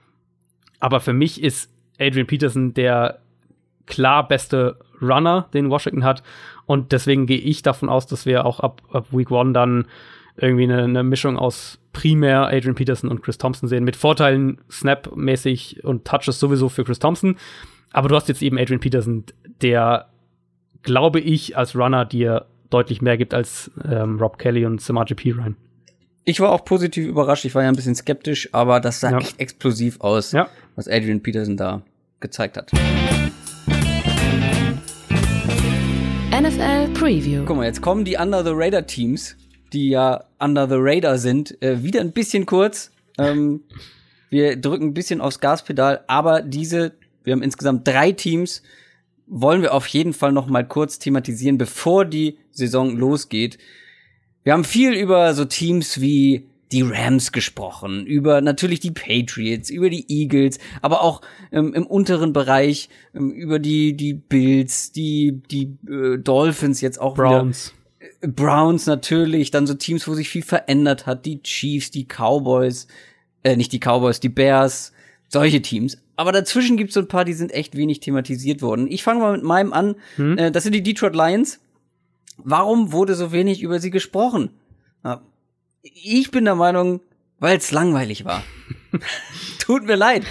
Aber 0.80 1.00
für 1.00 1.12
mich 1.12 1.42
ist 1.42 1.70
Adrian 1.98 2.26
Peterson 2.26 2.72
der 2.72 3.20
klar 3.86 4.26
beste 4.26 4.78
Runner, 5.02 5.48
den 5.52 5.68
Washington 5.68 6.04
hat. 6.04 6.22
Und 6.64 6.92
deswegen 6.92 7.26
gehe 7.26 7.38
ich 7.38 7.60
davon 7.60 7.90
aus, 7.90 8.06
dass 8.06 8.24
wir 8.24 8.46
auch 8.46 8.60
ab, 8.60 8.80
ab 8.90 9.08
Week 9.10 9.30
One 9.30 9.52
dann 9.52 9.86
irgendwie 10.36 10.64
eine, 10.64 10.84
eine, 10.84 11.02
Mischung 11.02 11.38
aus 11.38 11.78
primär 11.92 12.48
Adrian 12.48 12.74
Peterson 12.74 13.10
und 13.10 13.22
Chris 13.22 13.38
Thompson 13.38 13.68
sehen, 13.68 13.84
mit 13.84 13.94
Vorteilen 13.94 14.58
Snap-mäßig 14.70 15.84
und 15.84 16.06
Touches 16.06 16.40
sowieso 16.40 16.68
für 16.68 16.84
Chris 16.84 16.98
Thompson. 16.98 17.36
Aber 17.92 18.08
du 18.08 18.16
hast 18.16 18.28
jetzt 18.28 18.42
eben 18.42 18.58
Adrian 18.58 18.80
Peterson, 18.80 19.24
der, 19.60 20.08
glaube 20.82 21.20
ich, 21.20 21.56
als 21.56 21.76
Runner 21.76 22.04
dir 22.04 22.46
deutlich 22.70 23.02
mehr 23.02 23.16
gibt 23.16 23.34
als 23.34 23.70
ähm, 23.84 24.18
Rob 24.18 24.38
Kelly 24.38 24.66
und 24.66 24.80
Samaje 24.80 25.14
Ryan. 25.24 25.56
Ich 26.26 26.40
war 26.40 26.52
auch 26.52 26.64
positiv 26.64 27.06
überrascht. 27.06 27.44
Ich 27.44 27.54
war 27.54 27.64
ja 27.64 27.68
ein 27.68 27.76
bisschen 27.76 27.94
skeptisch, 27.94 28.48
aber 28.52 28.80
das 28.80 28.98
sah 29.00 29.10
ja. 29.10 29.18
echt 29.18 29.38
explosiv 29.38 30.00
aus, 30.00 30.32
ja. 30.32 30.48
was 30.74 30.88
Adrian 30.88 31.22
Peterson 31.22 31.58
da 31.58 31.82
gezeigt 32.20 32.56
hat. 32.56 32.72
NFL 36.32 36.94
Preview. 36.94 37.44
Guck 37.44 37.58
mal, 37.58 37.66
jetzt 37.66 37.82
kommen 37.82 38.06
die 38.06 38.16
Under 38.16 38.42
the 38.42 38.52
Radar 38.54 38.86
Teams, 38.86 39.36
die 39.74 39.90
ja 39.90 40.24
Under 40.38 40.66
the 40.66 40.76
Radar 40.78 41.18
sind, 41.18 41.60
äh, 41.62 41.82
wieder 41.82 42.00
ein 42.00 42.12
bisschen 42.12 42.46
kurz. 42.46 42.90
Ähm, 43.18 43.60
Wir 44.30 44.56
drücken 44.56 44.86
ein 44.86 44.94
bisschen 44.94 45.20
aufs 45.20 45.40
Gaspedal, 45.40 46.04
aber 46.06 46.40
diese, 46.40 46.92
wir 47.22 47.34
haben 47.34 47.42
insgesamt 47.42 47.86
drei 47.86 48.12
Teams, 48.12 48.62
wollen 49.26 49.60
wir 49.60 49.74
auf 49.74 49.86
jeden 49.88 50.14
Fall 50.14 50.32
noch 50.32 50.46
mal 50.46 50.66
kurz 50.66 50.98
thematisieren, 50.98 51.58
bevor 51.58 52.06
die 52.06 52.38
Saison 52.50 52.96
losgeht. 52.96 53.58
Wir 54.44 54.52
haben 54.52 54.64
viel 54.64 54.92
über 54.92 55.34
so 55.34 55.46
Teams 55.46 56.00
wie 56.00 56.46
die 56.70 56.82
Rams 56.82 57.32
gesprochen, 57.32 58.06
über 58.06 58.40
natürlich 58.40 58.80
die 58.80 58.90
Patriots, 58.90 59.70
über 59.70 59.88
die 59.90 60.04
Eagles, 60.08 60.58
aber 60.82 61.02
auch 61.02 61.22
ähm, 61.50 61.72
im 61.72 61.86
unteren 61.86 62.32
Bereich 62.32 62.88
ähm, 63.14 63.30
über 63.30 63.58
die 63.58 63.96
die 63.96 64.12
Bills, 64.12 64.92
die 64.92 65.40
die 65.50 65.76
äh, 65.88 66.18
Dolphins 66.18 66.80
jetzt 66.80 67.00
auch 67.00 67.14
Browns. 67.14 67.72
Wieder. 68.00 68.18
Äh, 68.22 68.28
Browns 68.28 68.86
natürlich, 68.86 69.50
dann 69.50 69.66
so 69.66 69.74
Teams, 69.74 70.06
wo 70.06 70.14
sich 70.14 70.28
viel 70.28 70.42
verändert 70.42 71.06
hat, 71.06 71.24
die 71.26 71.42
Chiefs, 71.42 71.90
die 71.90 72.04
Cowboys, 72.04 72.86
äh, 73.44 73.56
nicht 73.56 73.72
die 73.72 73.80
Cowboys, 73.80 74.20
die 74.20 74.28
Bears, 74.28 74.92
solche 75.28 75.62
Teams. 75.62 75.98
Aber 76.16 76.32
dazwischen 76.32 76.76
gibt's 76.76 76.94
so 76.94 77.00
ein 77.00 77.08
paar, 77.08 77.24
die 77.24 77.32
sind 77.32 77.52
echt 77.52 77.76
wenig 77.76 78.00
thematisiert 78.00 78.62
worden. 78.62 78.90
Ich 78.90 79.02
fange 79.02 79.20
mal 79.20 79.32
mit 79.32 79.42
meinem 79.42 79.72
an. 79.72 79.96
Hm? 80.16 80.38
Äh, 80.38 80.50
das 80.50 80.64
sind 80.64 80.74
die 80.74 80.82
Detroit 80.82 81.14
Lions. 81.14 81.60
Warum 82.38 82.92
wurde 82.92 83.14
so 83.14 83.32
wenig 83.32 83.62
über 83.62 83.80
sie 83.80 83.90
gesprochen? 83.90 84.50
Ich 85.82 86.30
bin 86.30 86.46
der 86.46 86.54
Meinung, 86.54 87.00
weil 87.38 87.58
es 87.58 87.70
langweilig 87.70 88.24
war. 88.24 88.42
Tut 89.58 89.84
mir 89.84 89.96
leid. 89.96 90.24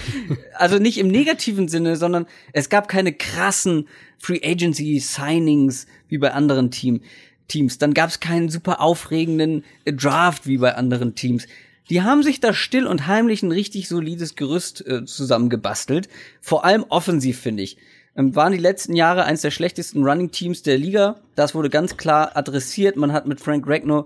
Also 0.55 0.79
nicht 0.79 0.97
im 0.97 1.07
negativen 1.07 1.67
Sinne, 1.67 1.95
sondern 1.95 2.25
es 2.53 2.69
gab 2.69 2.87
keine 2.87 3.13
krassen 3.13 3.87
Free 4.17 4.41
Agency 4.43 4.99
Signings 4.99 5.85
wie 6.07 6.17
bei 6.17 6.33
anderen 6.33 6.71
Team, 6.71 7.01
Teams. 7.47 7.77
Dann 7.77 7.93
gab 7.93 8.09
es 8.09 8.19
keinen 8.19 8.49
super 8.49 8.81
aufregenden 8.81 9.63
Draft 9.85 10.47
wie 10.47 10.57
bei 10.57 10.75
anderen 10.75 11.13
Teams. 11.13 11.45
Die 11.89 12.01
haben 12.01 12.23
sich 12.23 12.39
da 12.39 12.53
still 12.53 12.87
und 12.87 13.07
heimlich 13.07 13.43
ein 13.43 13.51
richtig 13.51 13.89
solides 13.89 14.35
Gerüst 14.35 14.85
äh, 14.87 15.05
zusammengebastelt. 15.05 16.07
Vor 16.41 16.65
allem 16.65 16.85
offensiv, 16.89 17.39
finde 17.39 17.63
ich. 17.63 17.77
Ähm, 18.15 18.35
waren 18.35 18.51
die 18.51 18.59
letzten 18.59 18.95
Jahre 18.95 19.25
eines 19.25 19.41
der 19.41 19.51
schlechtesten 19.51 20.03
Running 20.03 20.31
Teams 20.31 20.61
der 20.63 20.77
Liga. 20.77 21.15
Das 21.35 21.55
wurde 21.55 21.69
ganz 21.69 21.97
klar 21.97 22.35
adressiert. 22.35 22.95
Man 22.95 23.11
hat 23.11 23.27
mit 23.27 23.41
Frank 23.41 23.67
Ragnow 23.67 24.05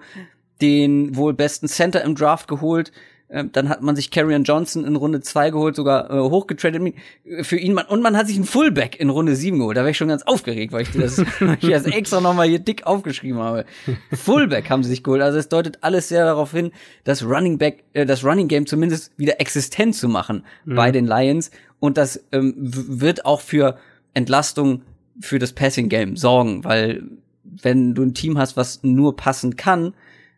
den 0.61 1.15
wohl 1.15 1.33
besten 1.33 1.67
Center 1.67 2.03
im 2.03 2.15
Draft 2.15 2.47
geholt. 2.47 2.91
Ähm, 3.29 3.49
dann 3.51 3.67
hat 3.67 3.81
man 3.81 3.97
sich 3.97 4.09
Carrion 4.09 4.45
Johnson 4.45 4.85
in 4.85 4.95
Runde 4.95 5.19
2 5.19 5.49
geholt, 5.49 5.75
sogar 5.75 6.09
äh, 6.09 6.17
hochgetradet 6.17 6.93
für 7.41 7.57
ihn. 7.57 7.77
Und 7.77 8.01
man 8.01 8.15
hat 8.15 8.27
sich 8.27 8.37
einen 8.37 8.45
Fullback 8.45 8.97
in 8.99 9.09
Runde 9.09 9.35
7 9.35 9.59
geholt. 9.59 9.75
Da 9.75 9.81
wäre 9.81 9.91
ich 9.91 9.97
schon 9.97 10.07
ganz 10.07 10.23
aufgeregt, 10.23 10.71
weil 10.71 10.83
ich 10.83 10.91
das, 10.91 11.17
weil 11.41 11.57
ich 11.59 11.69
das 11.69 11.85
extra 11.85 12.21
nochmal 12.21 12.47
hier 12.47 12.59
dick 12.59 12.87
aufgeschrieben 12.87 13.39
habe. 13.39 13.65
Fullback 14.13 14.69
haben 14.69 14.83
sie 14.83 14.91
sich 14.91 15.03
geholt. 15.03 15.21
Also 15.21 15.37
es 15.37 15.49
deutet 15.49 15.79
alles 15.81 16.07
sehr 16.07 16.23
darauf 16.23 16.51
hin, 16.51 16.71
das 17.03 17.23
Running 17.23 17.57
Back, 17.57 17.83
äh, 17.91 18.05
das 18.05 18.23
Running 18.23 18.47
Game 18.47 18.65
zumindest 18.65 19.11
wieder 19.17 19.41
existent 19.41 19.95
zu 19.95 20.07
machen 20.07 20.45
mhm. 20.63 20.75
bei 20.75 20.91
den 20.91 21.05
Lions. 21.05 21.51
Und 21.79 21.97
das 21.97 22.23
ähm, 22.31 22.53
wird 22.57 23.25
auch 23.25 23.41
für 23.41 23.77
Entlastung 24.17 24.81
für 25.19 25.39
das 25.39 25.53
Passing 25.53 25.89
Game 25.89 26.15
sorgen, 26.15 26.63
weil 26.63 27.03
wenn 27.43 27.95
du 27.95 28.03
ein 28.03 28.13
Team 28.13 28.37
hast, 28.37 28.57
was 28.57 28.83
nur 28.83 29.15
passen 29.15 29.55
kann, 29.55 29.93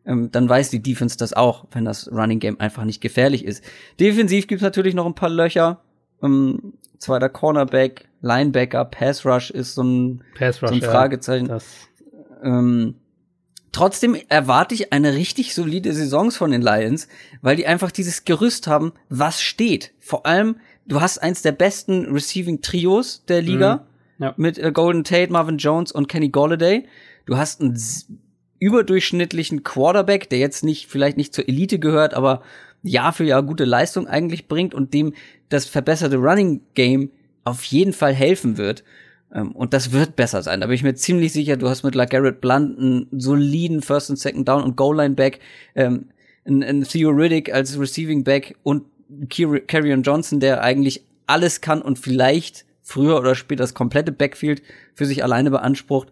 ähm, 0.06 0.32
dann 0.32 0.48
weiß 0.48 0.70
die 0.70 0.82
Defense 0.82 1.18
das 1.18 1.34
auch, 1.34 1.66
wenn 1.72 1.86
das 1.86 2.12
Running 2.12 2.40
Game 2.40 2.60
einfach 2.60 2.86
nicht 2.86 3.02
gefährlich 3.02 3.46
ist. 3.46 3.64
Defensiv 4.00 4.48
gibt's 4.48 4.64
natürlich 4.64 4.94
noch 4.94 5.06
ein 5.06 5.16
paar 5.16 5.30
Löcher. 5.30 5.82
Ähm, 6.22 6.74
zweiter 6.98 7.30
Cornerback, 7.30 8.08
Linebacker, 8.22 8.86
Pass 8.86 9.26
Rush 9.26 9.52
ist 9.52 9.76
so 9.76 9.84
ein, 9.84 10.24
Pass 10.38 10.62
Rush, 10.62 10.70
so 10.70 10.76
ein 10.76 10.82
Fragezeichen. 10.82 11.48
Ja, 11.48 11.60
ähm, 12.44 12.96
trotzdem 13.72 14.18
erwarte 14.30 14.76
ich 14.76 14.94
eine 14.94 15.14
richtig 15.14 15.54
solide 15.54 15.94
Saison 15.94 16.32
von 16.32 16.52
den 16.52 16.62
Lions, 16.62 17.08
weil 17.42 17.56
die 17.56 17.68
einfach 17.68 17.92
dieses 17.92 18.26
Gerüst 18.26 18.68
haben, 18.68 18.94
was 19.10 19.42
steht. 19.42 19.94
Vor 20.00 20.26
allem, 20.26 20.58
du 20.90 21.00
hast 21.00 21.20
eins 21.20 21.42
der 21.42 21.54
besten 21.54 22.12
Receiving 22.12 22.62
Trios 22.62 23.24
der 23.28 23.42
Liga 23.42 23.86
mhm, 24.18 24.24
ja. 24.24 24.34
mit 24.36 24.58
äh, 24.58 24.72
Golden 24.74 25.06
Tate, 25.06 25.32
Marvin 25.32 25.58
Jones 25.58 25.94
und 25.94 26.10
Kenny 26.10 26.30
Golladay. 26.30 26.86
Du 27.26 27.38
hast 27.38 27.62
ein 27.62 27.80
überdurchschnittlichen 28.60 29.64
Quarterback, 29.64 30.30
der 30.30 30.40
jetzt 30.40 30.64
nicht, 30.64 30.88
vielleicht 30.88 31.16
nicht 31.16 31.34
zur 31.34 31.48
Elite 31.48 31.80
gehört, 31.80 32.14
aber 32.14 32.42
Jahr 32.84 33.14
für 33.14 33.24
Jahr 33.24 33.44
gute 33.44 33.66
Leistung 33.66 34.08
eigentlich 34.08 34.48
bringt 34.48 34.74
und 34.74 34.94
dem 34.94 35.14
das 35.48 35.66
verbesserte 35.66 36.18
Running 36.18 36.62
Game 36.74 37.12
auf 37.44 37.64
jeden 37.64 37.94
Fall 37.94 38.14
helfen 38.14 38.58
wird. 38.58 38.84
Ähm, 39.34 39.52
und 39.52 39.74
das 39.74 39.92
wird 39.92 40.16
besser 40.16 40.42
sein. 40.42 40.62
Da 40.62 40.68
bin 40.68 40.76
ich 40.76 40.84
mir 40.84 40.96
ziemlich 40.96 41.34
sicher, 41.34 41.56
du 41.56 41.70
hast 41.70 41.84
mit 41.84 41.96
LaGarrett 41.96 42.42
Blunt 42.42 42.78
einen 42.80 43.08
soliden 43.12 43.82
First 43.82 44.10
und 44.10 44.18
Second 44.18 44.48
Down 44.48 44.64
und 44.64 44.76
Goal 44.76 44.98
Line 44.98 45.16
Back, 45.16 45.40
ähm, 45.76 46.10
ein, 46.46 46.84
Theo 46.84 47.12
Riddick 47.12 47.54
als 47.54 47.80
Receiving 47.80 48.24
Back 48.24 48.56
und 48.64 48.84
Carrion 49.30 50.04
Johnson, 50.04 50.40
der 50.40 50.62
eigentlich 50.62 51.06
alles 51.28 51.62
kann 51.62 51.82
und 51.82 52.00
vielleicht 52.00 52.66
früher 52.82 53.20
oder 53.20 53.36
später 53.36 53.64
das 53.64 53.74
komplette 53.74 54.12
Backfield 54.12 54.62
für 54.96 55.06
sich 55.06 55.24
alleine 55.24 55.52
beansprucht. 55.52 56.10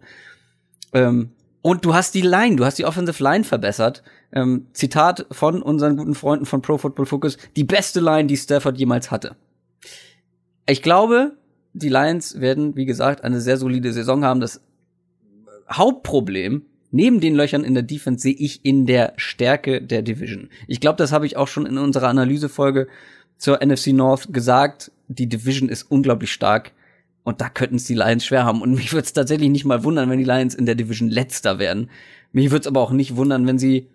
Ähm, 0.92 1.30
und 1.62 1.84
du 1.84 1.94
hast 1.94 2.14
die 2.14 2.22
Line, 2.22 2.56
du 2.56 2.64
hast 2.64 2.78
die 2.78 2.84
Offensive 2.84 3.22
Line 3.22 3.44
verbessert. 3.44 4.02
Ähm, 4.32 4.68
Zitat 4.72 5.26
von 5.30 5.62
unseren 5.62 5.96
guten 5.96 6.14
Freunden 6.14 6.46
von 6.46 6.62
Pro 6.62 6.78
Football 6.78 7.06
Focus, 7.06 7.36
die 7.56 7.64
beste 7.64 8.00
Line, 8.00 8.26
die 8.26 8.36
Stafford 8.36 8.78
jemals 8.78 9.10
hatte. 9.10 9.36
Ich 10.66 10.82
glaube, 10.82 11.36
die 11.72 11.88
Lions 11.88 12.40
werden, 12.40 12.76
wie 12.76 12.86
gesagt, 12.86 13.24
eine 13.24 13.40
sehr 13.40 13.56
solide 13.56 13.92
Saison 13.92 14.24
haben. 14.24 14.40
Das 14.40 14.60
Hauptproblem 15.70 16.62
neben 16.90 17.20
den 17.20 17.34
Löchern 17.34 17.64
in 17.64 17.74
der 17.74 17.82
Defense 17.82 18.22
sehe 18.22 18.34
ich 18.34 18.64
in 18.64 18.86
der 18.86 19.12
Stärke 19.16 19.82
der 19.82 20.02
Division. 20.02 20.48
Ich 20.66 20.80
glaube, 20.80 20.96
das 20.96 21.12
habe 21.12 21.26
ich 21.26 21.36
auch 21.36 21.48
schon 21.48 21.66
in 21.66 21.78
unserer 21.78 22.08
Analysefolge 22.08 22.88
zur 23.36 23.64
NFC 23.64 23.88
North 23.88 24.32
gesagt. 24.32 24.90
Die 25.08 25.28
Division 25.28 25.68
ist 25.68 25.84
unglaublich 25.84 26.32
stark. 26.32 26.72
Und 27.24 27.42
da 27.42 27.50
könnten 27.50 27.76
es 27.76 27.84
die 27.84 27.94
Lions 27.94 28.24
schwer 28.24 28.44
haben. 28.44 28.62
Und 28.62 28.70
mich 28.74 28.92
würde 28.92 29.04
es 29.04 29.12
tatsächlich 29.12 29.50
nicht 29.50 29.64
mal 29.64 29.84
wundern, 29.84 30.10
wenn 30.10 30.18
die 30.18 30.24
Lions 30.24 30.54
in 30.54 30.66
der 30.66 30.74
Division 30.74 31.08
letzter 31.10 31.58
werden. 31.58 31.90
Mich 32.32 32.50
würde 32.50 32.62
es 32.62 32.66
aber 32.66 32.80
auch 32.80 32.92
nicht 32.92 33.16
wundern, 33.16 33.46
wenn 33.46 33.58
sie. 33.58 33.88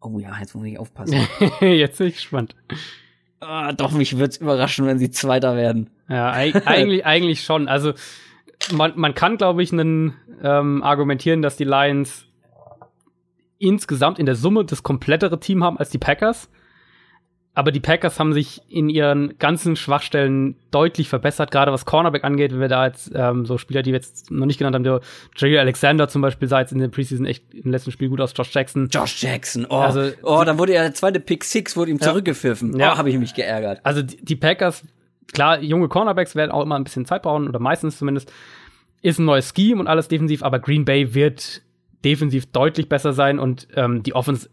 Oh 0.00 0.18
ja, 0.18 0.38
jetzt 0.40 0.54
muss 0.54 0.66
ich 0.66 0.78
aufpassen. 0.78 1.26
jetzt 1.60 1.98
bin 1.98 2.06
ich 2.06 2.14
gespannt. 2.14 2.54
Ah, 3.40 3.72
doch, 3.72 3.92
mich 3.92 4.18
würde 4.18 4.30
es 4.30 4.36
überraschen, 4.36 4.86
wenn 4.86 4.98
sie 4.98 5.10
Zweiter 5.10 5.56
werden. 5.56 5.90
Ja, 6.08 6.30
eigentlich, 6.32 7.04
eigentlich 7.06 7.42
schon. 7.42 7.68
Also 7.68 7.94
man, 8.72 8.92
man 8.96 9.14
kann, 9.14 9.36
glaube 9.36 9.62
ich, 9.62 9.72
einen, 9.72 10.14
ähm, 10.42 10.82
argumentieren, 10.82 11.42
dass 11.42 11.56
die 11.56 11.64
Lions 11.64 12.26
insgesamt 13.58 14.18
in 14.18 14.26
der 14.26 14.36
Summe 14.36 14.64
das 14.64 14.82
komplettere 14.82 15.38
Team 15.38 15.62
haben 15.62 15.78
als 15.78 15.90
die 15.90 15.98
Packers 15.98 16.48
aber 17.52 17.72
die 17.72 17.80
Packers 17.80 18.20
haben 18.20 18.32
sich 18.32 18.62
in 18.68 18.88
ihren 18.88 19.36
ganzen 19.38 19.74
Schwachstellen 19.74 20.54
deutlich 20.70 21.08
verbessert, 21.08 21.50
gerade 21.50 21.72
was 21.72 21.84
Cornerback 21.84 22.22
angeht, 22.22 22.52
wenn 22.52 22.60
wir 22.60 22.68
da 22.68 22.86
jetzt 22.86 23.10
ähm, 23.12 23.44
so 23.44 23.58
Spieler, 23.58 23.82
die 23.82 23.90
wir 23.90 23.98
jetzt 23.98 24.30
noch 24.30 24.46
nicht 24.46 24.58
genannt 24.58 24.76
haben, 24.76 24.84
der 24.84 25.00
Jerry 25.36 25.58
Alexander 25.58 26.08
zum 26.08 26.22
Beispiel 26.22 26.46
sah 26.46 26.60
jetzt 26.60 26.72
in 26.72 26.78
der 26.78 26.88
Preseason 26.88 27.26
echt 27.26 27.52
im 27.52 27.72
letzten 27.72 27.90
Spiel 27.90 28.08
gut 28.08 28.20
aus, 28.20 28.32
Josh 28.36 28.54
Jackson. 28.54 28.88
Josh 28.90 29.20
Jackson, 29.20 29.66
oh, 29.68 29.76
also, 29.76 30.12
oh 30.22 30.42
dann 30.44 30.58
wurde 30.58 30.74
ja 30.74 30.82
der 30.82 30.94
zweite 30.94 31.18
Pick 31.18 31.42
Six, 31.42 31.76
wurde 31.76 31.90
ihm 31.90 31.98
ja. 31.98 32.06
zurückgepfiffen. 32.06 32.78
Ja, 32.78 32.94
oh, 32.94 32.98
habe 32.98 33.10
ich 33.10 33.18
mich 33.18 33.34
geärgert. 33.34 33.80
Also 33.82 34.02
die, 34.02 34.24
die 34.24 34.36
Packers, 34.36 34.84
klar, 35.32 35.60
junge 35.60 35.88
Cornerbacks 35.88 36.34
werden 36.34 36.50
auch 36.50 36.62
immer 36.62 36.76
ein 36.76 36.84
bisschen 36.84 37.06
Zeit 37.06 37.22
brauchen, 37.22 37.48
oder 37.48 37.58
meistens 37.58 37.98
zumindest, 37.98 38.32
ist 39.02 39.18
ein 39.18 39.24
neues 39.24 39.52
Scheme 39.56 39.80
und 39.80 39.86
alles 39.86 40.08
defensiv, 40.08 40.42
aber 40.42 40.58
Green 40.58 40.84
Bay 40.84 41.14
wird 41.14 41.62
defensiv 42.04 42.46
deutlich 42.46 42.88
besser 42.88 43.12
sein 43.12 43.38
und 43.38 43.68
ähm, 43.74 44.02
die 44.02 44.14
Offense 44.14 44.48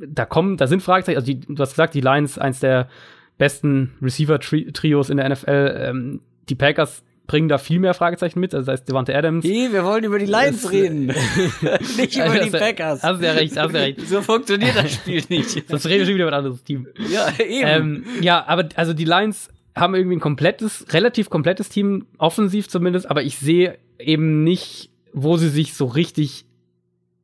da 0.00 0.24
kommen, 0.24 0.56
da 0.56 0.66
sind 0.66 0.82
Fragezeichen. 0.82 1.16
Also 1.16 1.26
die, 1.26 1.40
du 1.40 1.60
hast 1.60 1.70
gesagt, 1.70 1.94
die 1.94 2.00
Lions 2.00 2.38
eins 2.38 2.60
der 2.60 2.88
besten 3.36 3.94
Receiver-Trios 4.02 5.10
in 5.10 5.16
der 5.16 5.28
NFL. 5.28 5.74
Ähm, 5.76 6.20
die 6.48 6.54
Packers 6.54 7.02
bringen 7.26 7.48
da 7.48 7.58
viel 7.58 7.78
mehr 7.78 7.94
Fragezeichen 7.94 8.40
mit. 8.40 8.54
Also 8.54 8.66
das 8.66 8.80
heißt 8.80 8.88
Devante 8.88 9.14
Adams. 9.14 9.44
Nee, 9.44 9.68
wir 9.70 9.84
wollen 9.84 10.04
über 10.04 10.18
die 10.18 10.26
Lions 10.26 10.62
das, 10.62 10.72
reden. 10.72 11.06
nicht 11.96 12.16
über 12.16 12.24
also, 12.30 12.44
die 12.44 12.50
Packers. 12.50 13.02
Hast 13.02 13.20
du 13.20 13.26
ja 13.26 13.32
recht, 13.32 13.56
hast 13.56 13.72
du 13.72 13.78
ja 13.78 13.84
recht. 13.84 14.08
so 14.08 14.22
funktioniert 14.22 14.76
das 14.76 14.94
Spiel 14.94 15.22
nicht. 15.28 15.68
Sonst 15.68 15.86
reden 15.86 16.00
wir 16.00 16.06
schon 16.06 16.14
wieder 16.14 16.24
über 16.26 16.36
ein 16.36 16.38
anderes 16.38 16.64
Team. 16.64 16.86
Ja, 17.10 17.28
eben. 17.38 17.68
Ähm, 17.68 18.04
ja, 18.20 18.44
aber 18.46 18.68
also 18.76 18.94
die 18.94 19.04
Lions 19.04 19.50
haben 19.78 19.94
irgendwie 19.94 20.16
ein 20.16 20.20
komplettes, 20.20 20.86
relativ 20.90 21.30
komplettes 21.30 21.68
Team, 21.68 22.06
offensiv 22.18 22.68
zumindest, 22.68 23.10
aber 23.10 23.22
ich 23.22 23.38
sehe 23.38 23.78
eben 23.98 24.44
nicht, 24.44 24.90
wo 25.12 25.36
sie 25.36 25.48
sich 25.48 25.74
so 25.74 25.86
richtig 25.86 26.46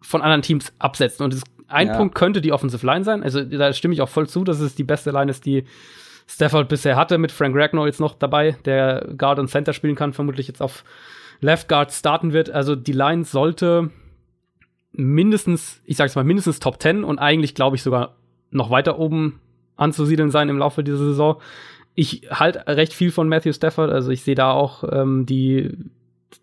von 0.01 0.23
anderen 0.23 0.43
Teams 0.43 0.73
absetzen. 0.79 1.25
Und 1.25 1.41
ein 1.69 1.89
ja. 1.89 1.97
Punkt 1.97 2.15
könnte 2.15 2.41
die 2.41 2.53
Offensive 2.53 2.85
Line 2.85 3.05
sein. 3.05 3.23
Also 3.23 3.43
da 3.43 3.73
stimme 3.73 3.95
ich 3.95 4.03
auch 4.03 4.09
voll 4.09 4.29
zu, 4.29 4.45
dass 4.45 4.61
es 4.61 4.75
die 4.75 4.85
beste 4.85 5.11
Line 5.11 5.31
ist, 5.31 5.47
die 5.47 5.65
Stafford 6.27 6.69
bisher 6.69 6.97
hatte, 6.97 7.19
mit 7.19 7.33
Frank 7.33 7.55
Ragnow 7.57 7.87
jetzt 7.87 8.01
noch 8.01 8.15
dabei, 8.15 8.57
der 8.65 9.09
Guard 9.17 9.39
und 9.39 9.49
Center 9.49 9.73
spielen 9.73 9.95
kann, 9.95 10.13
vermutlich 10.13 10.49
jetzt 10.49 10.63
auf 10.63 10.85
Left 11.41 11.69
Guard 11.69 11.93
starten 11.93 12.33
wird. 12.33 12.51
Also 12.51 12.77
die 12.77 12.93
Line 12.93 13.25
sollte 13.25 13.91
mindestens, 14.93 15.83
ich 15.85 15.97
sag's 15.97 16.15
mal, 16.15 16.25
mindestens 16.25 16.61
Top 16.61 16.81
10 16.81 17.05
und 17.05 17.19
eigentlich 17.19 17.55
glaube 17.55 17.77
ich 17.77 17.83
sogar 17.83 18.17
noch 18.51 18.71
weiter 18.71 18.99
oben 18.99 19.41
anzusiedeln 19.77 20.31
sein 20.31 20.49
im 20.49 20.59
Laufe 20.59 20.85
dieser 20.85 20.99
Saison. 20.99 21.41
Ich 21.95 22.23
halte 22.31 22.67
recht 22.67 22.93
viel 22.93 23.11
von 23.11 23.29
Matthew 23.29 23.53
Stafford, 23.53 23.91
also 23.93 24.11
ich 24.11 24.23
sehe 24.23 24.35
da 24.35 24.51
auch 24.51 24.85
ähm, 24.91 25.27
die, 25.27 25.77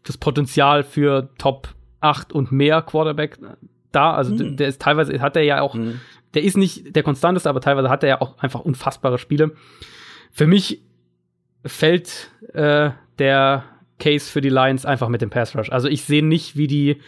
das 0.04 0.18
Potenzial 0.18 0.84
für 0.84 1.30
Top 1.38 1.70
8 2.00 2.32
und 2.32 2.52
mehr 2.52 2.82
Quarterback 2.82 3.38
da. 3.92 4.14
Also 4.14 4.34
mhm. 4.34 4.58
der 4.58 4.68
ist 4.70 4.82
teilweise 4.82 5.20
hat 5.22 5.36
er 5.36 5.44
ja 5.44 5.62
auch, 5.62 5.76
mhm. 5.76 6.00
der 6.34 6.44
ist 6.44 6.58
nicht 6.58 6.96
der 6.96 7.04
konstanteste, 7.04 7.50
aber 7.50 7.62
teilweise 7.62 7.90
hat 7.90 8.04
er 8.04 8.10
ja 8.10 8.22
auch 8.22 8.38
einfach 8.40 8.62
unfassbare 8.62 9.18
Spiele. 9.18 9.52
Für 10.32 10.48
mich 10.48 10.82
fällt 11.66 12.32
äh, 12.54 12.92
der 13.20 13.66
Case 14.00 14.32
für 14.32 14.42
die 14.42 14.50
Lions 14.50 14.86
einfach 14.86 15.10
mit 15.10 15.22
dem 15.22 15.30
Pass 15.30 15.56
Rush. 15.56 15.72
Also 15.72 15.88
ich 15.88 16.04
sehe 16.04 16.26
nicht, 16.26 16.56
wie 16.56 16.68
die 16.68 17.02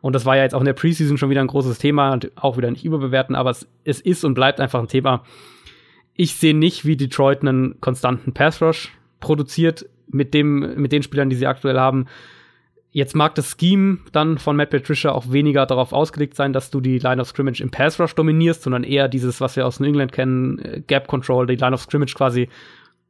und 0.00 0.14
das 0.14 0.24
war 0.24 0.36
ja 0.36 0.44
jetzt 0.44 0.54
auch 0.54 0.60
in 0.60 0.66
der 0.66 0.74
Preseason 0.74 1.18
schon 1.18 1.30
wieder 1.30 1.40
ein 1.40 1.48
großes 1.48 1.78
Thema 1.78 2.12
und 2.12 2.30
auch 2.36 2.56
wieder 2.56 2.70
nicht 2.70 2.84
überbewerten, 2.84 3.34
aber 3.34 3.50
es, 3.50 3.66
es 3.84 4.00
ist 4.00 4.24
und 4.24 4.34
bleibt 4.34 4.60
einfach 4.60 4.80
ein 4.80 4.88
Thema. 4.88 5.24
Ich 6.20 6.34
sehe 6.34 6.52
nicht, 6.52 6.84
wie 6.84 6.96
Detroit 6.96 7.42
einen 7.42 7.80
konstanten 7.80 8.32
Pass 8.32 8.60
Rush 8.60 8.92
produziert 9.20 9.88
mit 10.08 10.34
dem, 10.34 10.74
mit 10.74 10.90
den 10.90 11.04
Spielern, 11.04 11.30
die 11.30 11.36
sie 11.36 11.46
aktuell 11.46 11.78
haben. 11.78 12.06
Jetzt 12.90 13.14
mag 13.14 13.36
das 13.36 13.56
Scheme 13.56 13.98
dann 14.10 14.38
von 14.38 14.56
Matt 14.56 14.70
Patricia 14.70 15.12
auch 15.12 15.30
weniger 15.30 15.64
darauf 15.64 15.92
ausgelegt 15.92 16.34
sein, 16.34 16.52
dass 16.52 16.72
du 16.72 16.80
die 16.80 16.98
Line 16.98 17.22
of 17.22 17.28
Scrimmage 17.28 17.60
im 17.60 17.70
Pass 17.70 18.00
Rush 18.00 18.16
dominierst, 18.16 18.64
sondern 18.64 18.82
eher 18.82 19.06
dieses, 19.06 19.40
was 19.40 19.54
wir 19.54 19.64
aus 19.64 19.78
New 19.78 19.86
England 19.86 20.10
kennen, 20.10 20.58
äh, 20.58 20.82
Gap 20.84 21.06
Control, 21.06 21.46
die 21.46 21.54
Line 21.54 21.72
of 21.74 21.82
Scrimmage 21.82 22.16
quasi 22.16 22.48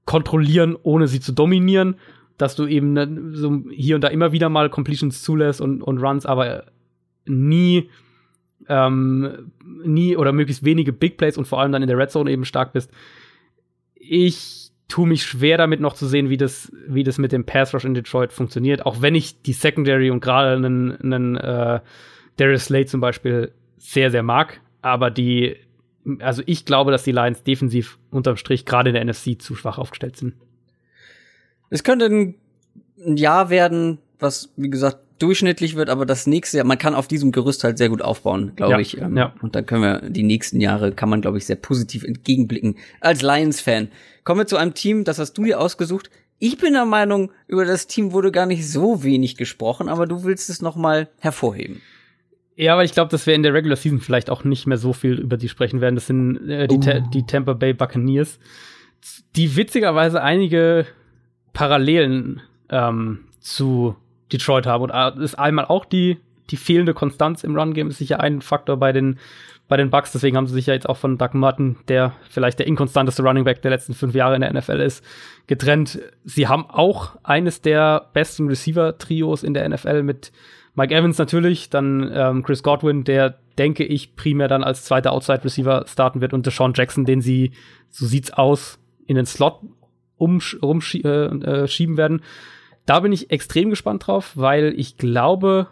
kontrollieren, 0.05 0.77
ohne 0.83 1.09
sie 1.09 1.21
zu 1.21 1.33
dominieren, 1.33 1.95
dass 2.37 2.57
du 2.57 2.67
eben 2.67 2.93
ne, 2.93 3.09
so 3.33 3.63
hier 3.71 3.95
und 3.95 4.03
da 4.03 4.09
immer 4.09 4.33
wieder 4.33 4.51
mal 4.51 4.69
Completions 4.69 5.23
zulässt 5.23 5.63
und, 5.63 5.81
und 5.81 5.97
Runs, 5.97 6.27
aber 6.27 6.65
nie 7.25 7.89
ähm, 8.69 9.53
nie 9.85 10.17
oder 10.17 10.33
möglichst 10.33 10.65
wenige 10.65 10.93
Big 10.93 11.17
Plays 11.17 11.39
und 11.39 11.47
vor 11.47 11.61
allem 11.61 11.73
dann 11.73 11.83
in 11.83 11.89
der 11.89 11.99
Red 11.99 12.11
Zone 12.11 12.31
eben 12.31 12.45
stark 12.45 12.73
bist. 12.73 12.91
Ich 13.95 14.71
tue 14.89 15.07
mich 15.07 15.25
schwer 15.25 15.59
damit 15.59 15.81
noch 15.81 15.95
zu 15.95 16.07
sehen, 16.07 16.31
wie 16.31 16.39
das, 16.39 16.73
wie 16.87 17.05
das 17.05 17.19
mit 17.19 17.33
dem 17.33 17.45
Pass 17.45 17.75
Rush 17.75 17.85
in 17.85 17.95
Detroit 17.95 18.33
funktioniert, 18.33 18.87
auch 18.87 19.03
wenn 19.03 19.15
ich 19.15 19.43
die 19.43 19.53
Secondary 19.53 20.11
und 20.11 20.21
gerade 20.21 20.57
einen, 20.57 20.97
einen 21.01 21.37
äh, 21.37 21.81
Darius 22.37 22.65
Slade 22.65 22.87
zum 22.87 23.01
Beispiel 23.01 23.53
sehr, 23.77 24.11
sehr 24.11 24.23
mag. 24.23 24.61
Aber 24.81 25.11
die, 25.11 25.57
also 26.21 26.43
ich 26.47 26.65
glaube, 26.65 26.91
dass 26.91 27.03
die 27.03 27.13
Lions 27.13 27.43
defensiv 27.43 27.99
unterm 28.11 28.37
Strich 28.37 28.65
gerade 28.65 28.91
in 28.91 28.95
der 28.95 29.05
NFC 29.05 29.41
zu 29.41 29.55
schwach 29.55 29.79
aufgestellt 29.79 30.17
sind. 30.17 30.35
Es 31.71 31.85
könnte 31.85 32.07
ein 32.07 32.37
Jahr 33.17 33.51
werden, 33.51 33.99
was, 34.19 34.53
wie 34.57 34.71
gesagt, 34.71 34.99
durchschnittlich 35.19 35.77
wird, 35.77 35.91
aber 35.91 36.07
das 36.07 36.27
nächste 36.27 36.59
Jahr, 36.59 36.67
man 36.67 36.79
kann 36.79 36.95
auf 36.95 37.09
diesem 37.09 37.33
Gerüst 37.33 37.65
halt 37.65 37.79
sehr 37.79 37.89
gut 37.89 38.03
aufbauen, 38.03 38.53
glaube 38.57 38.75
ja, 38.75 38.79
ich. 38.79 38.99
Ähm, 38.99 39.17
ja. 39.17 39.35
Und 39.43 39.55
dann 39.55 39.67
können 39.67 39.83
wir 39.83 40.09
die 40.09 40.23
nächsten 40.23 40.61
Jahre, 40.61 40.93
kann 40.93 41.09
man, 41.09 41.21
glaube 41.21 41.39
ich, 41.39 41.47
sehr 41.47 41.57
positiv 41.57 42.05
entgegenblicken. 42.05 42.77
Als 43.01 43.23
Lions-Fan. 43.23 43.89
Kommen 44.25 44.41
wir 44.41 44.47
zu 44.47 44.57
einem 44.57 44.75
Team, 44.75 45.05
das 45.05 45.19
hast 45.19 45.35
du 45.35 45.45
dir 45.45 45.61
ausgesucht. 45.61 46.11
Ich 46.39 46.59
bin 46.59 46.75
der 46.75 46.85
Meinung, 46.85 47.33
über 47.49 47.65
das 47.65 47.87
Team 47.87 48.13
wurde 48.13 48.31
gar 48.31 48.47
nicht 48.47 48.69
so 48.71 49.03
wenig 49.03 49.37
gesprochen, 49.37 49.89
aber 49.89 50.07
du 50.07 50.25
willst 50.25 50.51
es 50.51 50.63
noch 50.63 50.77
mal 50.77 51.09
hervorheben. 51.19 51.81
Ja, 52.55 52.73
aber 52.73 52.85
ich 52.85 52.93
glaube, 52.93 53.11
dass 53.11 53.27
wir 53.27 53.35
in 53.35 53.43
der 53.43 53.55
Regular 53.55 53.77
Season 53.77 54.01
vielleicht 54.01 54.31
auch 54.31 54.45
nicht 54.45 54.67
mehr 54.67 54.79
so 54.79 54.93
viel 54.93 55.15
über 55.15 55.37
die 55.37 55.49
sprechen 55.49 55.81
werden. 55.81 55.95
Das 55.95 56.09
sind 56.09 56.49
äh, 56.49 56.67
die, 56.67 56.77
uh. 56.77 57.09
die 57.13 57.25
Tampa 57.25 57.53
Bay 57.53 57.73
Buccaneers, 57.73 58.39
die 59.37 59.57
witzigerweise 59.57 60.23
einige 60.23 60.87
Parallelen 61.53 62.41
ähm, 62.69 63.21
zu 63.41 63.97
Detroit 64.33 64.67
haben. 64.67 64.85
Und 64.85 64.91
äh, 64.91 65.23
ist 65.23 65.39
einmal 65.39 65.67
auch 65.67 65.85
die, 65.85 66.19
die 66.51 66.57
fehlende 66.57 66.95
Konstanz 66.95 67.45
im 67.45 67.57
Run-Game 67.57 67.89
ist 67.89 67.99
sicher 67.99 68.21
ein 68.21 68.41
Faktor 68.41 68.77
bei 68.77 68.93
den, 68.93 69.19
bei 69.69 69.77
den 69.77 69.91
Bucks. 69.91 70.13
Deswegen 70.13 70.37
haben 70.37 70.47
sie 70.47 70.55
sich 70.55 70.67
ja 70.67 70.75
jetzt 70.75 70.89
auch 70.89 70.97
von 70.97 71.19
Doug 71.19 71.31
Martin, 71.35 71.77
der 71.89 72.13
vielleicht 72.31 72.59
der 72.59 72.67
inkonstanteste 72.67 73.23
Running 73.23 73.45
Back 73.45 73.63
der 73.63 73.71
letzten 73.71 73.95
fünf 73.95 74.15
Jahre 74.15 74.35
in 74.35 74.41
der 74.41 74.53
NFL 74.53 74.81
ist, 74.81 75.05
getrennt. 75.47 75.99
Sie 76.25 76.49
haben 76.49 76.67
auch 76.69 77.17
eines 77.23 77.61
der 77.61 78.09
besten 78.13 78.49
Receiver-Trios 78.49 79.43
in 79.43 79.55
der 79.55 79.69
NFL 79.69 80.03
mit 80.03 80.33
Mike 80.75 80.95
Evans 80.95 81.19
natürlich, 81.19 81.71
dann 81.71 82.09
ähm, 82.15 82.45
Chris 82.45 82.63
Godwin, 82.63 83.03
der 83.03 83.37
denke 83.59 83.85
ich 83.85 84.15
primär 84.15 84.47
dann 84.47 84.63
als 84.63 84.85
zweiter 84.85 85.11
Outside-Receiver 85.11 85.85
starten 85.89 86.21
wird 86.21 86.33
und 86.33 86.47
Deshaun 86.47 86.73
Jackson, 86.75 87.05
den 87.05 87.21
sie, 87.21 87.51
so 87.91 88.07
sieht's 88.07 88.31
aus, 88.31 88.79
in 89.07 89.17
den 89.17 89.27
Slot 89.27 89.61
umschieben 90.17 91.43
äh, 91.43 91.65
äh, 91.65 91.97
werden. 91.97 92.23
Da 92.89 93.01
bin 93.01 93.13
ich 93.13 93.31
extrem 93.31 93.69
gespannt 93.69 94.07
drauf, 94.07 94.33
weil 94.35 94.73
ich 94.75 94.97
glaube, 94.97 95.67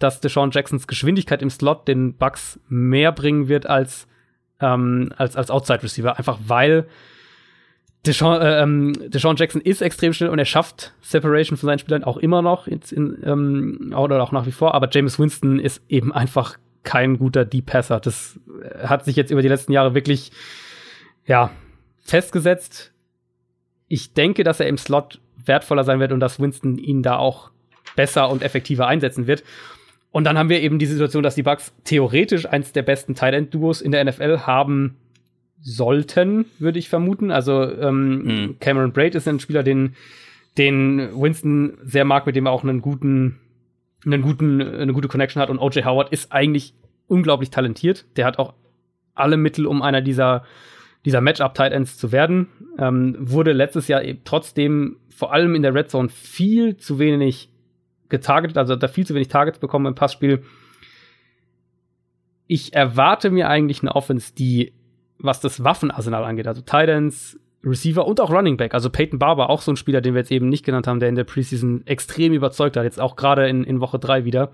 dass 0.00 0.20
Deshaun 0.20 0.50
Jacksons 0.50 0.88
Geschwindigkeit 0.88 1.42
im 1.42 1.50
Slot 1.50 1.86
den 1.86 2.16
Bucks 2.16 2.58
mehr 2.68 3.12
bringen 3.12 3.46
wird 3.46 3.66
als, 3.66 4.08
ähm, 4.58 5.12
als, 5.16 5.36
als 5.36 5.52
Outside 5.52 5.84
Receiver. 5.84 6.18
Einfach 6.18 6.40
weil 6.44 6.88
Deshaun, 8.04 8.40
äh, 8.40 8.62
ähm, 8.62 8.94
Deshaun 9.10 9.36
Jackson 9.36 9.60
ist 9.60 9.80
extrem 9.80 10.12
schnell 10.12 10.30
und 10.30 10.40
er 10.40 10.44
schafft 10.44 10.92
Separation 11.02 11.56
von 11.56 11.68
seinen 11.68 11.78
Spielern 11.78 12.02
auch 12.02 12.16
immer 12.16 12.42
noch 12.42 12.66
jetzt 12.66 12.90
in, 12.90 13.16
ähm, 13.22 13.94
oder 13.96 14.20
auch 14.20 14.32
nach 14.32 14.46
wie 14.46 14.52
vor. 14.52 14.74
Aber 14.74 14.88
James 14.90 15.20
Winston 15.20 15.60
ist 15.60 15.80
eben 15.88 16.12
einfach 16.12 16.58
kein 16.82 17.16
guter 17.16 17.44
Deep 17.44 17.66
Passer. 17.66 18.00
Das 18.00 18.40
hat 18.82 19.04
sich 19.04 19.14
jetzt 19.14 19.30
über 19.30 19.42
die 19.42 19.48
letzten 19.48 19.70
Jahre 19.70 19.94
wirklich, 19.94 20.32
ja, 21.26 21.52
festgesetzt. 22.00 22.92
Ich 23.86 24.14
denke, 24.14 24.42
dass 24.42 24.58
er 24.58 24.66
im 24.66 24.78
Slot 24.78 25.20
wertvoller 25.50 25.84
sein 25.84 26.00
wird 26.00 26.12
und 26.12 26.20
dass 26.20 26.40
Winston 26.40 26.78
ihn 26.78 27.02
da 27.02 27.16
auch 27.16 27.50
besser 27.96 28.30
und 28.30 28.42
effektiver 28.42 28.86
einsetzen 28.86 29.26
wird. 29.26 29.42
Und 30.12 30.24
dann 30.24 30.38
haben 30.38 30.48
wir 30.48 30.62
eben 30.62 30.78
die 30.78 30.86
Situation, 30.86 31.22
dass 31.22 31.34
die 31.34 31.42
Bucks 31.42 31.74
theoretisch 31.84 32.46
eins 32.46 32.72
der 32.72 32.82
besten 32.82 33.14
Tight 33.14 33.34
End 33.34 33.52
Duos 33.52 33.80
in 33.80 33.92
der 33.92 34.04
NFL 34.04 34.40
haben 34.46 34.96
sollten, 35.60 36.46
würde 36.58 36.78
ich 36.78 36.88
vermuten. 36.88 37.30
Also 37.30 37.62
ähm, 37.62 38.22
mhm. 38.22 38.56
Cameron 38.60 38.92
Braid 38.92 39.14
ist 39.14 39.28
ein 39.28 39.40
Spieler, 39.40 39.62
den 39.62 39.94
den 40.56 41.10
Winston 41.14 41.78
sehr 41.82 42.04
mag, 42.04 42.26
mit 42.26 42.34
dem 42.34 42.46
er 42.46 42.52
auch 42.52 42.64
einen 42.64 42.80
guten 42.80 43.38
einen 44.04 44.22
guten 44.22 44.60
eine 44.60 44.92
gute 44.92 45.08
Connection 45.08 45.42
hat 45.42 45.50
und 45.50 45.58
OJ 45.58 45.82
Howard 45.84 46.12
ist 46.12 46.32
eigentlich 46.32 46.74
unglaublich 47.06 47.50
talentiert. 47.50 48.06
Der 48.16 48.24
hat 48.24 48.38
auch 48.38 48.54
alle 49.14 49.36
Mittel, 49.36 49.66
um 49.66 49.82
einer 49.82 50.00
dieser 50.00 50.44
dieser 51.04 51.20
Matchup 51.20 51.54
Tight 51.54 51.72
Ends 51.72 51.96
zu 51.96 52.12
werden. 52.12 52.48
Ähm, 52.78 53.16
wurde 53.18 53.52
letztes 53.52 53.88
Jahr 53.88 54.02
eben 54.02 54.20
trotzdem 54.24 54.96
vor 55.08 55.32
allem 55.32 55.54
in 55.54 55.62
der 55.62 55.74
Red 55.74 55.90
Zone 55.90 56.08
viel 56.08 56.76
zu 56.76 56.98
wenig 56.98 57.50
getargetet, 58.08 58.58
also 58.58 58.76
da 58.76 58.88
viel 58.88 59.06
zu 59.06 59.14
wenig 59.14 59.28
Targets 59.28 59.58
bekommen 59.58 59.86
im 59.86 59.94
Passspiel. 59.94 60.42
Ich 62.46 62.74
erwarte 62.74 63.30
mir 63.30 63.48
eigentlich 63.48 63.82
eine 63.82 63.94
Offense, 63.94 64.34
die, 64.34 64.72
was 65.18 65.40
das 65.40 65.62
Waffenarsenal 65.62 66.24
angeht, 66.24 66.48
also 66.48 66.62
Titans, 66.62 67.38
Receiver 67.62 68.06
und 68.06 68.20
auch 68.20 68.30
Running 68.30 68.56
Back. 68.56 68.74
Also 68.74 68.90
Peyton 68.90 69.18
Barber, 69.18 69.50
auch 69.50 69.60
so 69.60 69.72
ein 69.72 69.76
Spieler, 69.76 70.00
den 70.00 70.14
wir 70.14 70.20
jetzt 70.20 70.32
eben 70.32 70.48
nicht 70.48 70.64
genannt 70.64 70.86
haben, 70.86 71.00
der 71.00 71.08
in 71.08 71.14
der 71.14 71.24
Preseason 71.24 71.86
extrem 71.86 72.32
überzeugt 72.32 72.76
hat, 72.76 72.84
jetzt 72.84 73.00
auch 73.00 73.16
gerade 73.16 73.48
in, 73.48 73.64
in 73.64 73.80
Woche 73.80 73.98
drei 73.98 74.24
wieder. 74.24 74.50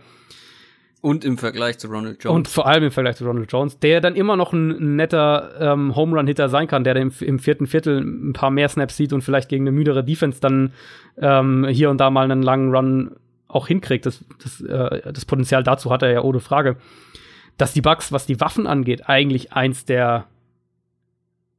Und 1.03 1.25
im 1.25 1.39
Vergleich 1.39 1.79
zu 1.79 1.89
Ronald 1.89 2.23
Jones. 2.25 2.37
Und 2.37 2.49
vor 2.49 2.67
allem 2.67 2.85
im 2.85 2.91
Vergleich 2.91 3.17
zu 3.17 3.25
Ronald 3.25 3.53
Jones, 3.53 3.79
der 3.79 4.01
dann 4.01 4.17
immer 4.17 4.37
noch 4.37 4.53
ein 4.53 4.97
netter 4.97 5.53
ähm, 5.61 5.95
Home 5.95 6.17
Run-Hitter 6.17 6.49
sein 6.49 6.67
kann, 6.67 6.85
der 6.85 6.97
im, 6.97 7.13
im, 7.21 7.39
vierten 7.39 7.67
Viertel 7.67 8.01
ein 8.01 8.33
paar 8.33 8.51
mehr 8.51 8.69
Snaps 8.69 8.97
sieht 8.97 9.13
und 9.13 9.23
vielleicht 9.23 9.49
gegen 9.49 9.65
eine 9.65 9.73
müdere 9.73 10.03
Defense 10.03 10.41
dann 10.41 10.73
ähm, 11.19 11.67
hier 11.69 11.91
und 11.91 11.99
da 11.99 12.11
mal 12.11 12.25
einen 12.25 12.43
langen 12.43 12.75
Run 12.75 13.11
auch 13.47 13.69
hinkriegt. 13.69 14.07
Das, 14.07 14.25
das, 14.43 14.61
äh, 14.63 15.13
das 15.13 15.25
Potenzial 15.25 15.63
dazu 15.63 15.91
hat 15.91 16.03
er 16.03 16.11
ja 16.11 16.23
ohne 16.23 16.41
Frage. 16.41 16.77
Dass 17.59 17.73
die 17.73 17.83
Bucks, 17.83 18.11
was 18.11 18.27
die 18.27 18.41
Waffen 18.41 18.67
angeht, 18.67 19.09
eigentlich 19.09 19.53
eins 19.53 19.85
der 19.85 20.27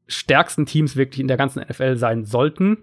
stärksten 0.08 0.66
Teams 0.66 0.96
wirklich 0.96 1.20
in 1.20 1.28
der 1.28 1.38
ganzen 1.38 1.62
NFL 1.62 1.98
sein 1.98 2.26
sollten. 2.26 2.78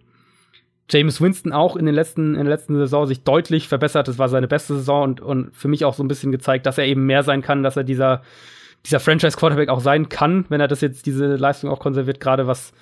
James 0.91 1.21
Winston 1.21 1.53
auch 1.53 1.77
in 1.77 1.87
den 1.87 1.95
letzten, 1.95 2.35
in 2.35 2.45
der 2.45 2.55
letzten 2.57 2.77
Saison 2.77 3.07
sich 3.07 3.23
deutlich 3.23 3.69
verbessert. 3.69 4.07
Das 4.09 4.19
war 4.19 4.29
seine 4.29 4.49
beste 4.49 4.75
Saison 4.75 5.03
und, 5.05 5.21
und 5.21 5.57
für 5.57 5.69
mich 5.69 5.85
auch 5.85 5.95
so 5.95 6.03
ein 6.05 6.09
bisschen 6.09 6.33
gezeigt, 6.33 6.67
dass 6.67 6.79
er 6.79 6.87
eben 6.87 7.07
mehr 7.07 7.23
sein 7.23 7.43
kann, 7.43 7.63
dass 7.63 7.77
er 7.77 7.85
dieser, 7.85 8.23
dieser 8.85 9.01
Franchise-Quarterback 9.01 9.71
auch 9.71 9.81
sein 9.81 10.09
kann, 10.09 10.45
wenn 10.51 10.61
er 10.61 10.69
das 10.69 10.83
jetzt, 10.83 11.07
diese 11.07 11.37
Leistung 11.37 11.71
auch 11.71 11.81
konserviert, 11.81 12.21
gerade 12.21 12.47
was, 12.47 12.73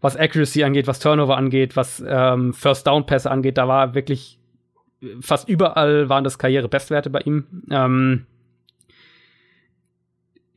was 0.00 0.16
Accuracy 0.16 0.62
angeht, 0.62 0.86
was 0.86 0.98
Turnover 0.98 1.36
angeht, 1.36 1.74
was 1.74 2.04
ähm, 2.06 2.52
First-Down-Pässe 2.52 3.30
angeht. 3.30 3.56
Da 3.56 3.66
war 3.66 3.94
wirklich 3.94 4.38
fast 5.20 5.48
überall 5.48 6.08
waren 6.08 6.24
das 6.24 6.38
Karriere-Bestwerte 6.38 7.10
bei 7.10 7.20
ihm. 7.20 7.46
Ähm, 7.70 8.26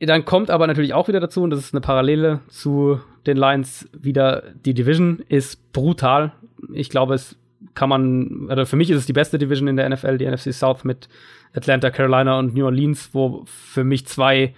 dann 0.06 0.24
kommt 0.24 0.50
aber 0.50 0.66
natürlich 0.66 0.94
auch 0.94 1.08
wieder 1.08 1.20
dazu, 1.20 1.42
und 1.42 1.50
das 1.50 1.60
ist 1.60 1.74
eine 1.74 1.80
Parallele 1.80 2.40
zu 2.48 3.00
den 3.26 3.36
Lions, 3.36 3.88
wieder 3.92 4.42
die 4.64 4.74
Division 4.74 5.22
ist 5.28 5.72
brutal 5.72 6.32
ich 6.72 6.90
glaube, 6.90 7.14
es 7.14 7.36
kann 7.74 7.88
man, 7.88 8.46
also 8.48 8.64
für 8.64 8.76
mich 8.76 8.90
ist 8.90 8.98
es 8.98 9.06
die 9.06 9.12
beste 9.12 9.38
Division 9.38 9.68
in 9.68 9.76
der 9.76 9.88
NFL, 9.88 10.18
die 10.18 10.26
NFC 10.26 10.52
South 10.52 10.84
mit 10.84 11.08
Atlanta, 11.54 11.90
Carolina 11.90 12.38
und 12.38 12.54
New 12.54 12.64
Orleans, 12.64 13.10
wo 13.12 13.44
für 13.46 13.84
mich 13.84 14.06
zwei 14.06 14.54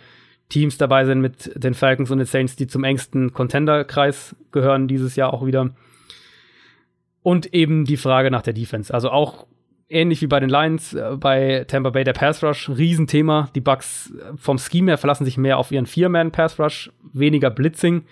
Teams 0.48 0.78
dabei 0.78 1.04
sind 1.04 1.20
mit 1.20 1.50
den 1.54 1.74
Falcons 1.74 2.10
und 2.10 2.18
den 2.18 2.26
Saints, 2.26 2.56
die 2.56 2.66
zum 2.66 2.84
engsten 2.84 3.32
Contender-Kreis 3.32 4.36
gehören 4.52 4.88
dieses 4.88 5.16
Jahr 5.16 5.32
auch 5.32 5.46
wieder. 5.46 5.70
Und 7.22 7.54
eben 7.54 7.84
die 7.84 7.96
Frage 7.96 8.30
nach 8.30 8.42
der 8.42 8.52
Defense. 8.52 8.92
Also 8.92 9.10
auch 9.10 9.46
ähnlich 9.88 10.22
wie 10.22 10.26
bei 10.26 10.40
den 10.40 10.50
Lions, 10.50 10.94
äh, 10.94 11.16
bei 11.18 11.64
Tampa 11.68 11.90
Bay 11.90 12.04
der 12.04 12.12
Pass 12.12 12.42
Rush, 12.42 12.68
Riesenthema. 12.68 13.48
Die 13.54 13.60
Bucks 13.60 14.12
äh, 14.12 14.36
vom 14.36 14.58
Scheme 14.58 14.92
her 14.92 14.98
verlassen 14.98 15.24
sich 15.24 15.36
mehr 15.36 15.58
auf 15.58 15.70
ihren 15.70 15.86
Vier-Man 15.86 16.30
Pass 16.30 16.58
Rush, 16.58 16.90
weniger 17.12 17.50
Blitzing. 17.50 18.04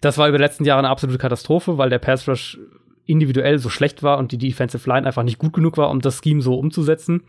Das 0.00 0.18
war 0.18 0.28
über 0.28 0.38
die 0.38 0.44
letzten 0.44 0.64
Jahre 0.64 0.80
eine 0.80 0.90
absolute 0.90 1.18
Katastrophe, 1.18 1.78
weil 1.78 1.90
der 1.90 1.98
Pass 1.98 2.28
Rush 2.28 2.58
individuell 3.06 3.58
so 3.58 3.68
schlecht 3.68 4.02
war 4.02 4.18
und 4.18 4.32
die 4.32 4.38
Defensive 4.38 4.88
Line 4.88 5.06
einfach 5.06 5.22
nicht 5.22 5.38
gut 5.38 5.52
genug 5.52 5.76
war, 5.76 5.90
um 5.90 6.00
das 6.00 6.20
Scheme 6.22 6.42
so 6.42 6.58
umzusetzen. 6.58 7.22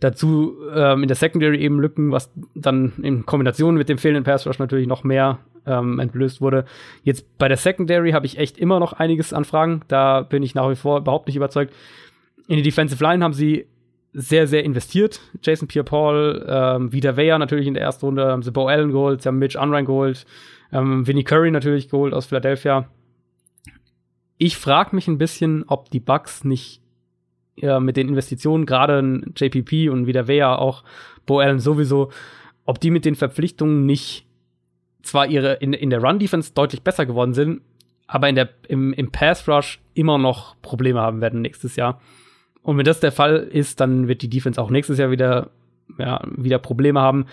Dazu 0.00 0.56
ähm, 0.74 1.02
in 1.02 1.08
der 1.08 1.16
Secondary 1.16 1.58
eben 1.58 1.78
Lücken, 1.78 2.10
was 2.10 2.32
dann 2.54 2.94
in 3.02 3.26
Kombination 3.26 3.76
mit 3.76 3.90
dem 3.90 3.98
fehlenden 3.98 4.24
Pass 4.24 4.46
Rush 4.46 4.58
natürlich 4.58 4.86
noch 4.86 5.04
mehr 5.04 5.38
ähm, 5.66 5.98
entblößt 5.98 6.40
wurde. 6.40 6.64
Jetzt 7.02 7.36
bei 7.36 7.48
der 7.48 7.58
Secondary 7.58 8.12
habe 8.12 8.24
ich 8.24 8.38
echt 8.38 8.56
immer 8.56 8.80
noch 8.80 8.94
einiges 8.94 9.34
an 9.34 9.44
Fragen. 9.44 9.82
Da 9.88 10.22
bin 10.22 10.42
ich 10.42 10.54
nach 10.54 10.70
wie 10.70 10.76
vor 10.76 10.98
überhaupt 10.98 11.26
nicht 11.26 11.36
überzeugt. 11.36 11.74
In 12.50 12.56
die 12.56 12.62
Defensive 12.62 13.00
Line 13.04 13.22
haben 13.22 13.32
sie 13.32 13.66
sehr, 14.12 14.48
sehr 14.48 14.64
investiert. 14.64 15.20
Jason 15.40 15.68
Pierre-Paul, 15.68 16.44
ähm, 16.48 16.92
Vida 16.92 17.16
Weyer 17.16 17.38
natürlich 17.38 17.68
in 17.68 17.74
der 17.74 17.84
ersten 17.84 18.06
Runde, 18.06 18.26
haben 18.26 18.42
sie 18.42 18.50
Bo 18.50 18.66
Allen 18.66 18.90
geholt, 18.90 19.22
sie 19.22 19.28
haben 19.28 19.38
Mitch 19.38 19.56
Unrein 19.56 19.84
geholt, 19.84 20.26
ähm, 20.72 21.06
Vinnie 21.06 21.22
Curry 21.22 21.52
natürlich 21.52 21.88
geholt 21.88 22.12
aus 22.12 22.26
Philadelphia. 22.26 22.88
Ich 24.36 24.56
frage 24.56 24.96
mich 24.96 25.06
ein 25.06 25.16
bisschen, 25.16 25.62
ob 25.68 25.90
die 25.90 26.00
Bucks 26.00 26.42
nicht 26.42 26.82
äh, 27.58 27.78
mit 27.78 27.96
den 27.96 28.08
Investitionen, 28.08 28.66
gerade 28.66 29.22
JPP 29.36 29.88
und 29.88 30.08
Vida 30.08 30.26
Weyer 30.26 30.58
auch, 30.58 30.82
Bo 31.26 31.38
Allen 31.38 31.60
sowieso, 31.60 32.10
ob 32.64 32.80
die 32.80 32.90
mit 32.90 33.04
den 33.04 33.14
Verpflichtungen 33.14 33.86
nicht 33.86 34.26
zwar 35.02 35.28
ihre 35.28 35.52
in, 35.52 35.72
in 35.72 35.90
der 35.90 36.02
Run-Defense 36.02 36.52
deutlich 36.52 36.82
besser 36.82 37.06
geworden 37.06 37.32
sind, 37.32 37.60
aber 38.08 38.28
in 38.28 38.34
der, 38.34 38.48
im, 38.66 38.92
im 38.92 39.12
Pass-Rush 39.12 39.80
immer 39.94 40.18
noch 40.18 40.60
Probleme 40.62 41.00
haben 41.00 41.20
werden 41.20 41.42
nächstes 41.42 41.76
Jahr. 41.76 42.00
Und 42.62 42.76
wenn 42.76 42.84
das 42.84 43.00
der 43.00 43.12
Fall 43.12 43.36
ist, 43.36 43.80
dann 43.80 44.08
wird 44.08 44.22
die 44.22 44.30
Defense 44.30 44.60
auch 44.60 44.70
nächstes 44.70 44.98
Jahr 44.98 45.10
wieder, 45.10 45.50
ja, 45.98 46.22
wieder 46.36 46.58
Probleme 46.58 47.00
haben. 47.00 47.26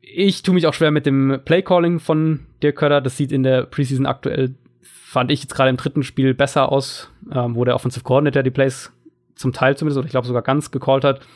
Ich 0.00 0.42
tue 0.42 0.54
mich 0.54 0.66
auch 0.66 0.74
schwer 0.74 0.90
mit 0.90 1.06
dem 1.06 1.40
Play-Calling 1.44 1.98
von 1.98 2.46
Dirk 2.62 2.76
Kötter. 2.76 3.00
Das 3.00 3.16
sieht 3.16 3.32
in 3.32 3.42
der 3.42 3.64
Preseason 3.64 4.06
aktuell, 4.06 4.54
fand 4.82 5.30
ich 5.30 5.42
jetzt 5.42 5.54
gerade 5.54 5.70
im 5.70 5.76
dritten 5.76 6.02
Spiel 6.02 6.34
besser 6.34 6.70
aus, 6.70 7.10
ähm, 7.32 7.54
wo 7.54 7.64
der 7.64 7.74
Offensive 7.74 8.04
Coordinator 8.04 8.42
die 8.42 8.50
Plays 8.50 8.92
zum 9.34 9.52
Teil 9.52 9.76
zumindest, 9.76 9.98
oder 9.98 10.06
ich 10.06 10.12
glaube 10.12 10.26
sogar 10.26 10.42
ganz 10.42 10.70
gecallt 10.70 11.04
hat. 11.04 11.26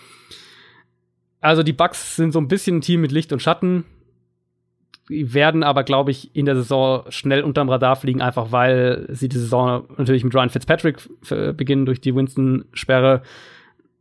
Also 1.40 1.62
die 1.62 1.72
Bucks 1.72 2.16
sind 2.16 2.32
so 2.32 2.40
ein 2.40 2.48
bisschen 2.48 2.76
ein 2.76 2.80
Team 2.80 3.01
mit 3.01 3.12
Licht 3.12 3.32
und 3.32 3.40
Schatten 3.40 3.85
werden 5.09 5.62
aber, 5.62 5.85
glaube 5.85 6.10
ich, 6.10 6.35
in 6.35 6.47
der 6.47 6.56
Saison 6.56 7.05
schnell 7.09 7.43
unterm 7.43 7.68
Radar 7.68 7.97
fliegen, 7.97 8.20
einfach 8.20 8.52
weil 8.52 9.06
sie 9.10 9.28
die 9.28 9.39
Saison 9.39 9.85
natürlich 9.97 10.24
mit 10.24 10.35
Ryan 10.35 10.51
Fitzpatrick 10.51 11.09
beginnen 11.56 11.86
durch 11.86 12.01
die 12.01 12.14
Winston-Sperre 12.14 13.22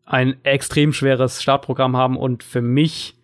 ein 0.05 0.37
extrem 0.43 0.93
schweres 0.93 1.41
Startprogramm 1.41 1.97
haben 1.97 2.17
und 2.17 2.43
für 2.43 2.61
mich 2.61 3.15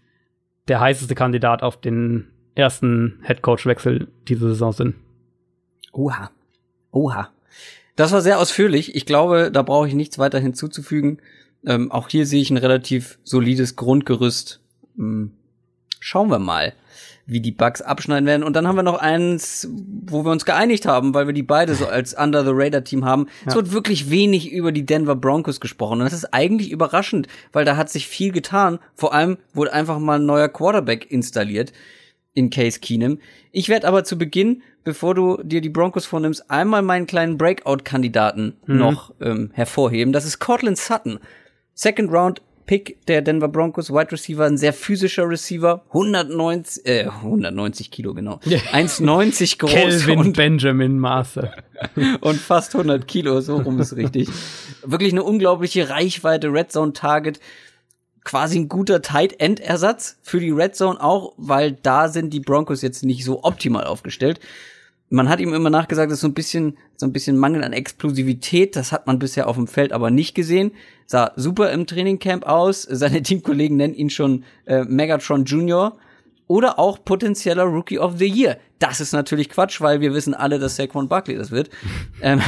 der 0.68 0.80
heißeste 0.80 1.16
Kandidat 1.16 1.64
auf 1.64 1.80
den 1.80 2.28
ersten 2.56 3.20
Headcoach-Wechsel 3.24 4.08
diese 4.28 4.50
Saison 4.50 4.72
sind. 4.72 4.96
Oha. 5.92 6.32
Oha. 6.92 7.30
Das 7.96 8.12
war 8.12 8.22
sehr 8.22 8.40
ausführlich. 8.40 8.96
Ich 8.96 9.06
glaube, 9.06 9.52
da 9.52 9.62
brauche 9.62 9.88
ich 9.88 9.94
nichts 9.94 10.20
weiter 10.20 10.40
hinzuzufügen. 10.40 11.20
Ähm, 11.66 11.92
auch 11.92 12.10
hier 12.10 12.26
sehe 12.26 12.42
ich 12.42 12.50
ein 12.50 12.58
relativ 12.58 13.20
solides 13.24 13.76
Grundgerüst. 13.76 14.60
Hm. 14.98 15.32
Schauen 16.00 16.30
wir 16.30 16.40
mal 16.40 16.74
wie 17.26 17.40
die 17.40 17.52
Bugs 17.52 17.82
abschneiden 17.82 18.26
werden. 18.26 18.44
Und 18.44 18.56
dann 18.56 18.68
haben 18.68 18.76
wir 18.76 18.84
noch 18.84 19.00
eins, 19.00 19.68
wo 20.06 20.26
wir 20.26 20.32
uns 20.32 20.46
geeinigt 20.46 20.86
haben, 20.86 21.14
weil 21.14 21.26
wir 21.26 21.34
die 21.34 21.44
beide 21.44 21.74
so 21.76 21.88
als 21.88 22.14
Under 22.14 22.44
the 22.44 22.52
Radar 22.54 22.84
Team 22.84 23.06
haben. 23.06 23.28
Ja. 23.42 23.50
Es 23.50 23.56
wird 23.56 23.72
wirklich 23.72 24.10
wenig 24.10 24.52
über 24.52 24.72
die 24.72 24.86
Denver 24.86 25.16
Broncos 25.16 25.60
gesprochen. 25.60 26.00
Und 26.00 26.06
das 26.06 26.14
ist 26.14 26.34
eigentlich 26.34 26.72
überraschend, 26.72 27.28
weil 27.54 27.66
da 27.66 27.78
hat 27.78 27.90
sich 27.90 28.08
viel 28.08 28.32
getan. 28.32 28.80
Vor 28.96 29.14
allem 29.14 29.38
wurde 29.54 29.74
einfach 29.74 30.00
mal 30.00 30.20
ein 30.20 30.26
neuer 30.26 30.50
Quarterback 30.50 31.10
installiert 31.12 31.72
in 32.34 32.50
Case 32.50 32.80
Keenum. 32.80 33.20
Ich 33.52 33.70
werde 33.70 33.88
aber 33.88 34.04
zu 34.04 34.18
Beginn, 34.18 34.64
bevor 34.84 35.16
du 35.16 35.42
dir 35.44 35.62
die 35.62 35.70
Broncos 35.70 36.06
vornimmst, 36.06 36.50
einmal 36.50 36.82
meinen 36.82 37.08
kleinen 37.08 37.38
Breakout-Kandidaten 37.38 38.56
mhm. 38.66 38.78
noch 38.78 39.14
ähm, 39.22 39.52
hervorheben. 39.54 40.12
Das 40.12 40.26
ist 40.26 40.40
Cortland 40.40 40.78
Sutton. 40.78 41.20
Second 41.74 42.12
Round 42.12 42.42
Pick 42.66 43.06
der 43.08 43.22
Denver 43.22 43.48
Broncos, 43.48 43.90
Wide 43.90 44.12
Receiver, 44.12 44.46
ein 44.46 44.58
sehr 44.58 44.74
physischer 44.74 45.28
Receiver, 45.28 45.84
190, 45.90 46.86
äh, 46.86 47.06
190 47.08 47.92
Kilo, 47.92 48.14
genau. 48.14 48.40
1,90 48.46 49.60
groß. 49.60 49.72
Kelvin 49.72 50.20
und 50.20 50.38
Benjamin 50.38 50.98
Maße. 51.00 51.52
und 52.22 52.40
fast 52.40 52.74
100 52.76 53.08
Kilo, 53.08 53.42
so 53.42 53.58
rum 53.58 53.80
ist 53.80 53.96
richtig. 53.96 54.30
Wirklich 54.86 55.12
eine 55.12 55.24
unglaubliche 55.24 55.90
Reichweite, 55.90 56.48
Red 56.48 56.72
Zone 56.72 56.94
Target. 56.94 57.40
Quasi 58.24 58.60
ein 58.60 58.70
guter 58.70 59.02
Tight 59.02 59.42
End 59.42 59.60
Ersatz 59.60 60.18
für 60.22 60.40
die 60.40 60.52
Red 60.52 60.78
Zone 60.78 61.02
auch, 61.04 61.34
weil 61.36 61.74
da 61.74 62.08
sind 62.08 62.34
die 62.34 62.40
Broncos 62.40 62.82
jetzt 62.82 63.04
nicht 63.04 63.26
so 63.26 63.44
optimal 63.44 63.84
aufgestellt 63.84 64.40
man 65.14 65.30
hat 65.30 65.40
ihm 65.40 65.54
immer 65.54 65.70
nachgesagt, 65.70 66.10
das 66.10 66.18
ist 66.18 66.22
so 66.22 66.28
ein 66.28 66.34
bisschen, 66.34 66.76
so 66.96 67.06
ein 67.06 67.14
bisschen 67.14 67.38
Mangel 67.38 67.64
an 67.64 67.72
Explosivität. 67.72 68.76
Das 68.76 68.92
hat 68.92 69.06
man 69.06 69.20
bisher 69.20 69.48
auf 69.48 69.58
dem 69.58 69.68
Feld 69.68 69.94
aber 69.94 70.10
nicht 70.10 70.34
gesehen. 70.34 70.72
Sah 71.06 71.34
super 71.36 71.72
im 71.72 71.86
Trainingcamp 71.86 72.48
aus. 72.48 72.82
Seine 72.82 73.22
Teamkollegen 73.24 73.78
nennen 73.78 73.94
ihn 73.94 74.10
schon 74.10 74.44
äh, 74.66 74.84
Megatron 74.86 75.46
Junior. 75.46 75.98
Oder 76.48 76.80
auch 76.80 77.06
potenzieller 77.06 77.64
Rookie 77.64 78.00
of 78.00 78.18
the 78.18 78.26
Year. 78.26 78.58
Das 78.80 79.00
ist 79.00 79.14
natürlich 79.14 79.50
Quatsch, 79.50 79.82
weil 79.82 80.02
wir 80.02 80.16
wissen 80.16 80.34
alle, 80.34 80.58
dass 80.58 80.78
Saquon 80.78 81.08
Barkley 81.08 81.38
das 81.38 81.52
wird. 81.52 81.70
ähm, 82.24 82.42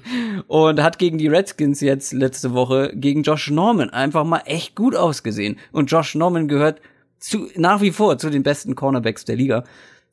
und 0.46 0.82
hat 0.82 0.98
gegen 0.98 1.16
die 1.16 1.28
Redskins 1.28 1.80
jetzt 1.80 2.12
letzte 2.12 2.52
Woche 2.52 2.92
gegen 2.94 3.22
Josh 3.22 3.50
Norman 3.50 3.88
einfach 3.88 4.24
mal 4.24 4.42
echt 4.44 4.76
gut 4.76 4.94
ausgesehen. 4.94 5.58
Und 5.72 5.90
Josh 5.90 6.14
Norman 6.14 6.48
gehört 6.48 6.82
zu, 7.18 7.48
nach 7.56 7.80
wie 7.80 7.92
vor 7.92 8.18
zu 8.18 8.28
den 8.28 8.42
besten 8.42 8.74
Cornerbacks 8.74 9.24
der 9.24 9.36
Liga 9.36 9.64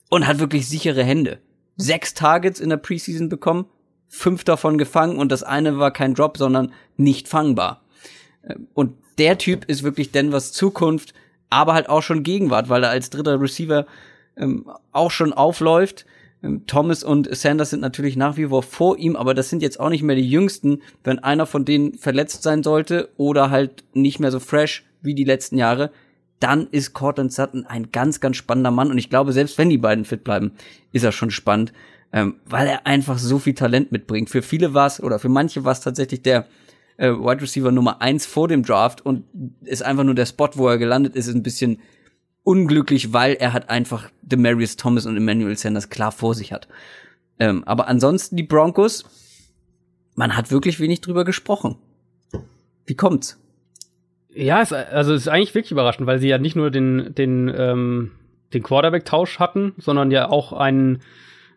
und 0.10 0.26
hat 0.26 0.40
wirklich 0.40 0.70
sichere 0.70 1.04
Hände 1.04 1.40
sechs 1.78 2.14
Targets 2.14 2.60
in 2.60 2.70
der 2.70 2.78
Preseason 2.78 3.30
bekommen, 3.30 3.66
fünf 4.08 4.44
davon 4.44 4.78
gefangen 4.78 5.18
und 5.18 5.32
das 5.32 5.44
eine 5.44 5.78
war 5.78 5.92
kein 5.92 6.14
Drop, 6.14 6.38
sondern 6.38 6.74
nicht 6.98 7.28
fangbar. 7.28 7.82
Äh, 8.44 8.56
und 8.74 8.94
der 9.18 9.38
Typ 9.38 9.66
ist 9.66 9.84
wirklich 9.84 10.12
Denvers 10.12 10.52
Zukunft, 10.52 11.14
aber 11.50 11.74
halt 11.74 11.90
auch 11.90 12.04
schon 12.04 12.24
Gegenwart, 12.24 12.70
weil 12.70 12.84
er 12.84 12.90
als 12.90 13.10
dritter 13.10 13.40
Receiver 13.40 13.86
ähm, 14.36 14.70
auch 14.92 15.12
schon 15.12 15.34
aufläuft. 15.34 16.06
Ähm, 16.44 16.66
Thomas 16.68 17.04
und 17.04 17.34
Sanders 17.36 17.72
sind 17.72 17.80
natürlich 17.80 18.16
nach 18.16 18.38
wie 18.38 18.48
vor 18.48 18.64
vor 18.64 18.98
ihm, 18.98 19.16
aber 19.16 19.34
das 19.34 19.50
sind 19.50 19.62
jetzt 19.62 19.80
auch 19.80 19.90
nicht 19.90 20.04
mehr 20.04 20.16
die 20.16 20.30
jüngsten. 20.30 20.82
Wenn 21.04 21.20
einer 21.20 21.46
von 21.46 21.66
denen 21.66 21.98
verletzt 21.98 22.44
sein 22.44 22.64
sollte 22.64 23.10
oder 23.18 23.50
halt 23.50 23.84
nicht 23.94 24.20
mehr 24.20 24.32
so 24.32 24.40
fresh 24.40 24.86
wie 25.02 25.16
die 25.16 25.24
letzten 25.24 25.58
Jahre, 25.58 25.92
dann 26.40 26.68
ist 26.68 26.94
Cortland 26.94 27.34
Sutton 27.34 27.66
ein 27.66 27.92
ganz, 27.92 28.20
ganz 28.20 28.38
spannender 28.38 28.72
Mann. 28.72 28.92
Und 28.92 28.98
ich 28.98 29.10
glaube, 29.10 29.34
selbst 29.34 29.58
wenn 29.58 29.70
die 29.70 29.78
beiden 29.78 30.06
fit 30.06 30.24
bleiben, 30.24 30.52
ist 30.92 31.04
er 31.04 31.12
schon 31.12 31.32
spannend, 31.32 31.74
ähm, 32.14 32.36
weil 32.46 32.68
er 32.68 32.86
einfach 32.86 33.18
so 33.18 33.40
viel 33.40 33.54
Talent 33.54 33.92
mitbringt. 33.92 34.30
Für 34.30 34.42
viele 34.42 34.74
war 34.74 34.88
es, 34.88 35.02
oder 35.02 35.20
für 35.20 35.30
manche 35.30 35.64
war 35.64 35.72
es 35.72 35.82
tatsächlich 35.82 36.22
der 36.22 36.48
äh, 36.98 37.10
Wide 37.10 37.42
Receiver 37.42 37.72
Nummer 37.72 38.02
eins 38.02 38.26
vor 38.26 38.48
dem 38.48 38.64
Draft 38.64 39.06
und 39.06 39.26
ist 39.64 39.84
einfach 39.84 40.04
nur 40.04 40.16
der 40.16 40.26
Spot, 40.26 40.50
wo 40.54 40.68
er 40.68 40.78
gelandet 40.78 41.16
ist, 41.16 41.28
ist 41.28 41.36
ein 41.36 41.44
bisschen 41.44 41.80
unglücklich, 42.44 43.14
weil 43.14 43.34
er 43.34 43.54
hat 43.54 43.70
einfach 43.70 44.10
Demarius 44.22 44.78
Thomas 44.78 45.06
und 45.06 45.18
Emmanuel 45.18 45.58
Sanders 45.58 45.90
klar 45.90 46.12
vor 46.12 46.34
sich 46.34 46.54
hat. 46.54 46.68
Ähm, 47.40 47.64
aber 47.66 47.88
ansonsten 47.88 48.36
die 48.36 48.44
Broncos, 48.44 49.06
man 50.16 50.36
hat 50.36 50.50
wirklich 50.50 50.80
wenig 50.80 51.02
drüber 51.02 51.26
gesprochen. 51.26 51.78
Wie 52.86 52.96
kommt's? 52.96 53.38
Ja, 54.38 54.62
es, 54.62 54.72
also 54.72 55.14
es 55.14 55.22
ist 55.24 55.28
eigentlich 55.30 55.56
wirklich 55.56 55.72
überraschend, 55.72 56.06
weil 56.06 56.20
sie 56.20 56.28
ja 56.28 56.38
nicht 56.38 56.56
nur 56.56 56.70
den, 56.70 57.16
den, 57.16 57.52
ähm, 57.56 58.12
den 58.54 58.62
Quarterback-Tausch 58.62 59.40
hatten, 59.40 59.74
sondern 59.78 60.12
ja 60.12 60.30
auch 60.30 60.54
einen 60.54 61.02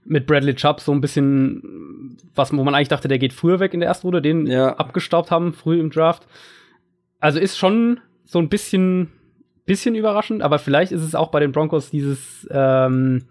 mit 0.07 0.27
Bradley 0.27 0.55
Chubb 0.55 0.81
so 0.81 0.93
ein 0.93 1.03
bisschen, 1.03 2.17
was, 2.35 2.57
wo 2.57 2.65
man 2.65 2.75
eigentlich 2.75 2.89
dachte, 2.89 3.07
der 3.07 3.19
geht 3.19 3.35
früher 3.35 3.61
weg 3.61 3.75
in 3.75 3.81
der 3.81 3.89
ersten 3.89 4.07
Runde, 4.07 4.23
den 4.23 4.47
ja. 4.47 4.77
abgestaubt 4.77 5.31
haben, 5.31 5.53
früh 5.53 5.79
im 5.79 5.91
Draft. 5.91 6.27
Also 7.19 7.39
ist 7.39 7.59
schon 7.59 8.01
so 8.25 8.39
ein 8.39 8.49
bisschen, 8.49 9.11
bisschen 9.67 9.95
überraschend, 9.95 10.41
aber 10.41 10.59
vielleicht 10.59 10.91
ist 10.91 11.03
es 11.03 11.15
auch 11.15 11.31
bei 11.31 11.41
den 11.41 11.53
Broncos 11.53 11.91
dieses, 11.91 12.49
ähm, 12.51 13.25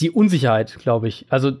die 0.00 0.10
Unsicherheit, 0.10 0.76
glaube 0.80 1.06
ich. 1.06 1.26
Also 1.28 1.52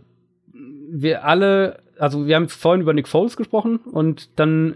wir 0.90 1.24
alle, 1.24 1.78
also 2.00 2.26
wir 2.26 2.34
haben 2.34 2.48
vorhin 2.48 2.82
über 2.82 2.94
Nick 2.94 3.06
Foles 3.06 3.36
gesprochen 3.36 3.76
und 3.76 4.40
dann 4.40 4.74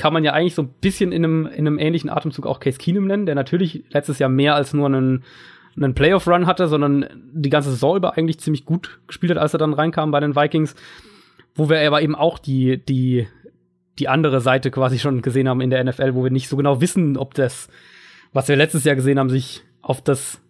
kann 0.00 0.14
man 0.14 0.24
ja 0.24 0.32
eigentlich 0.32 0.54
so 0.54 0.62
ein 0.62 0.72
bisschen 0.80 1.12
in 1.12 1.22
einem, 1.22 1.44
in 1.44 1.66
einem 1.66 1.78
ähnlichen 1.78 2.08
Atemzug 2.08 2.46
auch 2.46 2.58
Case 2.58 2.78
Keenum 2.78 3.06
nennen, 3.06 3.26
der 3.26 3.34
natürlich 3.34 3.84
letztes 3.90 4.18
Jahr 4.18 4.30
mehr 4.30 4.54
als 4.54 4.72
nur 4.72 4.86
einen, 4.86 5.24
einen 5.76 5.94
Playoff-Run 5.94 6.46
hatte, 6.46 6.68
sondern 6.68 7.04
die 7.34 7.50
ganze 7.50 7.68
Saison 7.68 7.98
über 7.98 8.16
eigentlich 8.16 8.40
ziemlich 8.40 8.64
gut 8.64 8.98
gespielt 9.06 9.32
hat, 9.32 9.36
als 9.36 9.52
er 9.52 9.58
dann 9.58 9.74
reinkam 9.74 10.10
bei 10.10 10.18
den 10.18 10.34
Vikings, 10.34 10.74
wo 11.54 11.68
wir 11.68 11.86
aber 11.86 12.00
eben 12.00 12.14
auch 12.14 12.38
die, 12.38 12.82
die, 12.82 13.28
die 13.98 14.08
andere 14.08 14.40
Seite 14.40 14.70
quasi 14.70 14.98
schon 14.98 15.20
gesehen 15.20 15.50
haben 15.50 15.60
in 15.60 15.68
der 15.68 15.84
NFL, 15.84 16.14
wo 16.14 16.24
wir 16.24 16.30
nicht 16.30 16.48
so 16.48 16.56
genau 16.56 16.80
wissen, 16.80 17.18
ob 17.18 17.34
das, 17.34 17.68
was 18.32 18.48
wir 18.48 18.56
letztes 18.56 18.84
Jahr 18.84 18.96
gesehen 18.96 19.18
haben, 19.18 19.28
sich 19.28 19.64
auf 19.82 20.00
das, 20.00 20.40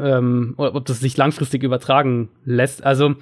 ähm, 0.00 0.54
ob 0.56 0.84
das 0.84 0.98
sich 0.98 1.16
langfristig 1.16 1.62
übertragen 1.62 2.28
lässt. 2.44 2.82
Also 2.82 3.14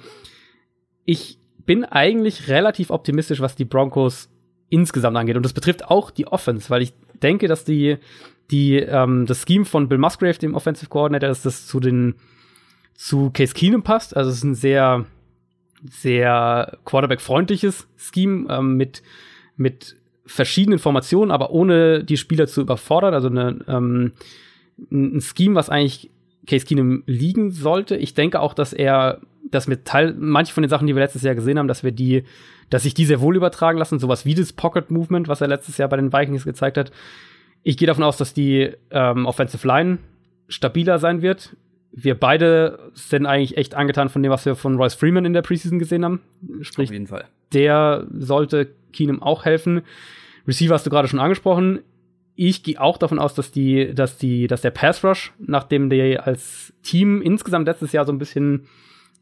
ich 1.05 1.37
bin 1.67 1.85
eigentlich 1.85 2.47
relativ 2.47 2.89
optimistisch, 2.89 3.39
was 3.39 3.55
die 3.55 3.65
Broncos 3.65 4.31
insgesamt 4.69 5.17
angeht. 5.17 5.37
Und 5.37 5.43
das 5.43 5.53
betrifft 5.53 5.85
auch 5.85 6.11
die 6.11 6.27
Offense, 6.27 6.69
weil 6.69 6.81
ich 6.81 6.93
denke, 7.21 7.47
dass 7.47 7.63
die, 7.65 7.97
die, 8.51 8.77
ähm, 8.77 9.25
das 9.25 9.43
Scheme 9.47 9.65
von 9.65 9.87
Bill 9.87 9.97
Musgrave, 9.97 10.37
dem 10.37 10.55
Offensive 10.55 10.89
Coordinator, 10.89 11.29
dass 11.29 11.43
das 11.43 11.67
zu 11.67 11.79
den, 11.79 12.15
zu 12.93 13.29
Case 13.31 13.53
Keenum 13.53 13.83
passt. 13.83 14.15
Also 14.15 14.29
es 14.29 14.37
ist 14.37 14.43
ein 14.43 14.55
sehr, 14.55 15.05
sehr 15.89 16.77
Quarterback-freundliches 16.85 17.87
Scheme 17.97 18.47
ähm, 18.49 18.77
mit, 18.77 19.03
mit 19.55 19.95
verschiedenen 20.25 20.79
Formationen, 20.79 21.31
aber 21.31 21.51
ohne 21.51 22.03
die 22.03 22.17
Spieler 22.17 22.47
zu 22.47 22.61
überfordern. 22.61 23.13
Also 23.13 23.27
eine, 23.27 23.59
ähm, 23.67 24.13
ein 24.91 25.21
Scheme, 25.21 25.55
was 25.55 25.69
eigentlich 25.69 26.09
Case 26.47 26.65
Keenum 26.65 27.03
liegen 27.05 27.51
sollte. 27.51 27.95
Ich 27.95 28.13
denke 28.13 28.39
auch, 28.39 28.53
dass 28.53 28.73
er, 28.73 29.21
dass 29.51 29.67
wir 29.67 29.83
Teil, 29.83 30.15
manche 30.17 30.53
von 30.53 30.63
den 30.63 30.69
Sachen, 30.69 30.87
die 30.87 30.95
wir 30.95 31.01
letztes 31.01 31.21
Jahr 31.21 31.35
gesehen 31.35 31.59
haben, 31.59 31.67
dass 31.67 31.83
wir 31.83 31.91
die, 31.91 32.23
dass 32.69 32.83
sich 32.83 32.93
die 32.93 33.05
sehr 33.05 33.21
wohl 33.21 33.35
übertragen 33.35 33.77
lassen. 33.77 33.99
Sowas 33.99 34.25
wie 34.25 34.35
das 34.35 34.53
Pocket 34.53 34.89
Movement, 34.91 35.27
was 35.27 35.41
er 35.41 35.47
letztes 35.47 35.77
Jahr 35.77 35.89
bei 35.89 35.97
den 35.97 36.11
Vikings 36.11 36.45
gezeigt 36.45 36.77
hat. 36.77 36.91
Ich 37.63 37.77
gehe 37.77 37.87
davon 37.87 38.03
aus, 38.03 38.17
dass 38.17 38.33
die 38.33 38.71
ähm, 38.91 39.25
Offensive 39.25 39.65
Line 39.67 39.99
stabiler 40.47 40.99
sein 40.99 41.21
wird. 41.21 41.55
Wir 41.91 42.15
beide 42.19 42.91
sind 42.93 43.25
eigentlich 43.25 43.57
echt 43.57 43.73
angetan 43.75 44.09
von 44.09 44.21
dem, 44.21 44.31
was 44.31 44.45
wir 44.45 44.55
von 44.55 44.75
Royce 44.75 44.95
Freeman 44.95 45.25
in 45.25 45.33
der 45.33 45.41
Preseason 45.41 45.79
gesehen 45.79 46.03
haben. 46.03 46.21
Sprich, 46.61 46.89
Auf 46.89 46.93
jeden 46.93 47.07
Fall. 47.07 47.25
der 47.53 48.05
sollte 48.11 48.69
Keenum 48.91 49.21
auch 49.21 49.45
helfen. 49.45 49.81
Receiver 50.47 50.73
hast 50.73 50.85
du 50.85 50.89
gerade 50.89 51.07
schon 51.07 51.19
angesprochen. 51.19 51.79
Ich 52.35 52.63
gehe 52.63 52.81
auch 52.81 52.97
davon 52.97 53.17
aus, 53.17 53.33
dass 53.33 53.51
die, 53.51 53.93
dass 53.95 54.17
die, 54.17 54.47
dass 54.47 54.61
der 54.61 54.71
Pass 54.71 55.03
Rush, 55.05 55.31
nachdem 55.39 55.89
die 55.89 56.19
als 56.19 56.73
Team 56.83 57.21
insgesamt 57.21 57.65
letztes 57.67 57.93
Jahr 57.93 58.05
so 58.05 58.11
ein 58.11 58.19
bisschen 58.19 58.67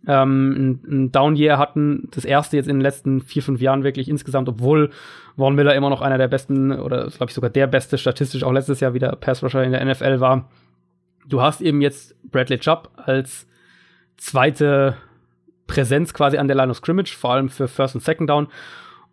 ähm, 0.08 0.52
ein, 0.52 0.92
ein 0.92 1.12
Down 1.12 1.36
Year 1.36 1.58
hatten, 1.58 2.10
das 2.12 2.26
erste 2.26 2.58
jetzt 2.58 2.68
in 2.68 2.78
den 2.78 2.82
letzten 2.82 3.22
vier 3.22 3.42
fünf 3.42 3.62
Jahren 3.62 3.84
wirklich 3.84 4.10
insgesamt, 4.10 4.50
obwohl 4.50 4.90
Vaughn 5.38 5.56
Miller 5.56 5.76
immer 5.76 5.90
noch 5.90 6.02
einer 6.02 6.18
der 6.18 6.28
besten 6.28 6.72
oder 6.72 7.08
glaube 7.08 7.30
ich 7.30 7.34
sogar 7.34 7.50
der 7.50 7.68
beste 7.68 7.98
statistisch 7.98 8.44
auch 8.44 8.52
letztes 8.52 8.80
Jahr 8.80 8.94
wieder 8.94 9.16
Pass 9.16 9.44
Rusher 9.44 9.64
in 9.64 9.72
der 9.72 9.84
NFL 9.84 10.20
war. 10.20 10.50
Du 11.28 11.42
hast 11.42 11.62
eben 11.62 11.82
jetzt 11.82 12.16
Bradley 12.30 12.60
Chubb 12.60 12.90
als 12.98 13.48
zweite 14.18 14.98
Präsenz 15.68 16.14
quasi 16.14 16.38
an 16.38 16.48
der 16.48 16.58
Line 16.58 16.72
of 16.72 16.78
Scrimmage, 16.78 17.16
vor 17.18 17.32
allem 17.32 17.50
für 17.50 17.68
First 17.68 17.96
und 17.96 18.02
Second 18.02 18.30
Down. 18.30 18.48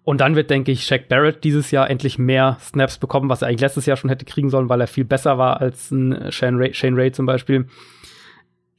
Und 0.03 0.21
dann 0.21 0.35
wird, 0.35 0.51
denke 0.51 0.73
ich, 0.73 0.85
Shaq 0.85 1.09
Barrett 1.09 1.45
dieses 1.45 1.71
Jahr 1.71 1.89
endlich 1.89 2.19
mehr 2.19 2.57
Snaps 2.61 2.99
bekommen, 2.99 3.29
was 3.29 3.43
er 3.43 3.49
eigentlich 3.49 3.61
letztes 3.61 3.87
Jahr 3.87 3.97
schon 3.97 4.11
hätte 4.11 4.25
kriegen 4.25 4.51
sollen, 4.51 4.69
weil 4.69 4.81
er 4.81 4.87
viel 4.87 5.05
besser 5.05 5.39
war 5.39 5.61
als 5.61 5.91
ein 5.91 6.33
Shane 6.33 6.57
Ray, 6.57 6.75
Shane 6.75 6.97
Ray 6.97 7.13
zum 7.13 7.27
Beispiel. 7.27 7.67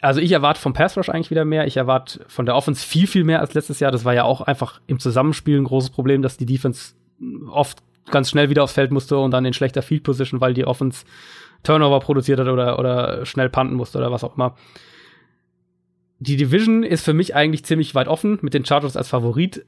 Also 0.02 0.20
ich 0.20 0.32
erwarte 0.32 0.60
vom 0.60 0.74
Pass 0.74 0.98
Rush 0.98 1.10
eigentlich 1.10 1.30
wieder 1.30 1.46
mehr. 1.46 1.68
Ich 1.68 1.78
erwarte 1.78 2.26
von 2.28 2.46
der 2.48 2.56
Offense 2.56 2.86
viel, 2.86 3.06
viel 3.08 3.24
mehr 3.24 3.40
als 3.40 3.54
letztes 3.54 3.80
Jahr. 3.80 3.92
Das 3.92 4.04
war 4.04 4.14
ja 4.16 4.24
auch 4.24 4.42
einfach 4.42 4.82
im 4.88 5.00
Zusammenspiel 5.00 5.58
ein 5.60 5.64
großes 5.66 5.92
Problem, 5.92 6.22
dass 6.24 6.38
die 6.38 6.48
Defense 6.48 6.94
oft 7.50 7.84
ganz 8.10 8.30
schnell 8.32 8.50
wieder 8.50 8.64
aufs 8.64 8.74
Feld 8.74 8.92
musste 8.92 9.18
und 9.20 9.30
dann 9.32 9.46
in 9.46 9.54
schlechter 9.54 9.84
Field 9.84 10.04
Position, 10.04 10.42
weil 10.42 10.56
die 10.56 10.66
Offense 10.66 11.06
Turnover 11.62 12.00
produziert 12.00 12.40
hat 12.40 12.48
oder, 12.48 12.80
oder 12.80 13.26
schnell 13.28 13.50
panten 13.50 13.76
musste 13.76 14.00
oder 14.00 14.12
was 14.12 14.24
auch 14.24 14.36
immer. 14.36 14.56
Die 16.20 16.36
Division 16.36 16.84
ist 16.84 17.06
für 17.06 17.14
mich 17.14 17.36
eigentlich 17.36 17.64
ziemlich 17.66 17.94
weit 17.96 18.08
offen 18.08 18.40
mit 18.42 18.54
den 18.54 18.66
Chargers 18.66 18.98
als 18.98 19.08
Favorit. 19.08 19.66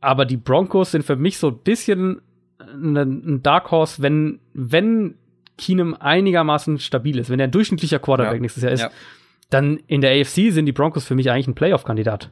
Aber 0.00 0.24
die 0.24 0.36
Broncos 0.36 0.90
sind 0.90 1.04
für 1.04 1.16
mich 1.16 1.38
so 1.38 1.48
ein 1.48 1.58
bisschen 1.58 2.20
ein 2.58 3.42
Dark 3.42 3.70
Horse, 3.70 4.02
wenn, 4.02 4.40
wenn 4.54 5.14
Keenum 5.58 5.94
einigermaßen 5.94 6.78
stabil 6.78 7.18
ist, 7.18 7.30
wenn 7.30 7.40
er 7.40 7.46
ein 7.48 7.50
durchschnittlicher 7.52 7.98
Quarterback 8.00 8.34
Ja. 8.34 8.40
nächstes 8.40 8.62
Jahr 8.62 8.72
ist, 8.72 8.80
Ja. 8.80 8.90
Dann 9.52 9.78
in 9.86 10.00
der 10.00 10.20
AFC 10.20 10.52
sind 10.52 10.66
die 10.66 10.72
Broncos 10.72 11.04
für 11.04 11.14
mich 11.14 11.30
eigentlich 11.30 11.48
ein 11.48 11.54
Playoff-Kandidat. 11.54 12.30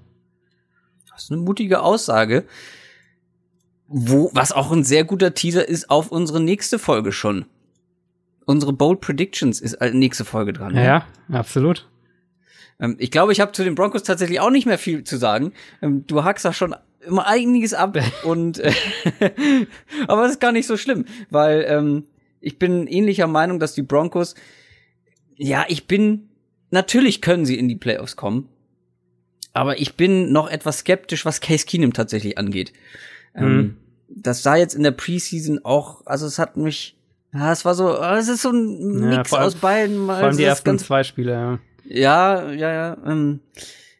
Das 1.10 1.24
ist 1.24 1.32
eine 1.32 1.40
mutige 1.40 1.82
Aussage. 1.82 2.44
Wo, 3.86 4.30
was 4.32 4.52
auch 4.52 4.70
ein 4.70 4.84
sehr 4.84 5.04
guter 5.04 5.34
Teaser 5.34 5.68
ist 5.68 5.90
auf 5.90 6.12
unsere 6.12 6.40
nächste 6.40 6.78
Folge 6.78 7.12
schon. 7.12 7.44
Unsere 8.46 8.72
Bold 8.72 9.00
Predictions 9.00 9.60
ist 9.60 9.76
als 9.76 9.94
nächste 9.94 10.24
Folge 10.24 10.52
dran. 10.52 10.74
ne? 10.74 10.84
Ja, 10.84 11.06
absolut. 11.28 11.88
Ähm, 12.78 12.96
ich 12.98 13.10
glaube, 13.10 13.32
ich 13.32 13.40
habe 13.40 13.52
zu 13.52 13.64
den 13.64 13.74
Broncos 13.74 14.04
tatsächlich 14.04 14.40
auch 14.40 14.50
nicht 14.50 14.66
mehr 14.66 14.78
viel 14.78 15.04
zu 15.04 15.16
sagen. 15.16 15.52
Ähm, 15.82 16.06
du 16.06 16.24
hackst 16.24 16.44
da 16.44 16.52
schon 16.52 16.74
immer 17.00 17.26
einiges 17.26 17.74
ab 17.74 17.98
und 18.24 18.60
äh, 18.60 18.72
aber 20.06 20.22
das 20.22 20.32
ist 20.32 20.40
gar 20.40 20.52
nicht 20.52 20.66
so 20.66 20.76
schlimm, 20.76 21.04
weil 21.28 21.64
ähm, 21.68 22.04
ich 22.40 22.58
bin 22.58 22.86
ähnlicher 22.86 23.26
Meinung, 23.26 23.58
dass 23.58 23.74
die 23.74 23.82
Broncos 23.82 24.34
ja, 25.36 25.64
ich 25.68 25.86
bin 25.86 26.29
natürlich 26.70 27.20
können 27.22 27.44
sie 27.46 27.58
in 27.58 27.68
die 27.68 27.76
Playoffs 27.76 28.16
kommen, 28.16 28.48
aber 29.52 29.78
ich 29.80 29.96
bin 29.96 30.32
noch 30.32 30.48
etwas 30.48 30.78
skeptisch, 30.78 31.24
was 31.24 31.40
Case 31.40 31.66
Keenum 31.66 31.92
tatsächlich 31.92 32.38
angeht. 32.38 32.72
Ähm, 33.34 33.56
Mhm. 33.56 33.76
das 34.08 34.42
sah 34.42 34.56
jetzt 34.56 34.74
in 34.74 34.82
der 34.82 34.90
Preseason 34.92 35.60
auch, 35.64 36.04
also 36.06 36.26
es 36.26 36.38
hat 36.38 36.56
mich 36.56 36.96
ja, 37.32 37.52
es 37.52 37.64
war 37.64 37.76
so, 37.76 37.94
äh, 37.96 38.16
es 38.18 38.26
ist 38.28 38.42
so 38.42 38.50
ein 38.50 39.02
Ja, 39.12 39.18
Mix 39.18 39.32
allem- 39.32 39.44
aus 39.46 39.54
beiden. 39.54 40.06
Vor 40.06 40.14
allem 40.16 40.36
die 40.36 40.42
ersten 40.42 40.64
ganz 40.64 40.82
zwei 40.84 41.04
Spiele, 41.04 41.30
ja. 41.32 41.58
ja, 41.84 42.50
ja, 42.50 42.72
ja. 42.72 42.96
Ähm, 43.06 43.38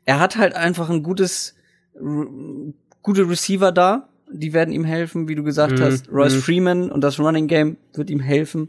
er 0.05 0.18
hat 0.18 0.34
halt 0.36 0.55
einfach 0.56 0.90
ein 0.90 1.05
gutes, 1.05 1.55
gute 3.02 3.28
Receiver 3.28 3.70
da. 3.70 4.09
Die 4.32 4.52
werden 4.52 4.72
ihm 4.74 4.82
helfen, 4.82 5.28
wie 5.28 5.36
du 5.36 5.44
gesagt 5.44 5.78
Mhm, 5.78 5.82
hast. 5.84 6.09
Royce 6.10 6.34
mhm. 6.36 6.40
Freeman 6.42 6.90
und 6.90 7.02
das 7.02 7.20
Running 7.20 7.47
Game 7.47 7.76
wird 7.94 8.10
ihm 8.10 8.18
helfen. 8.18 8.68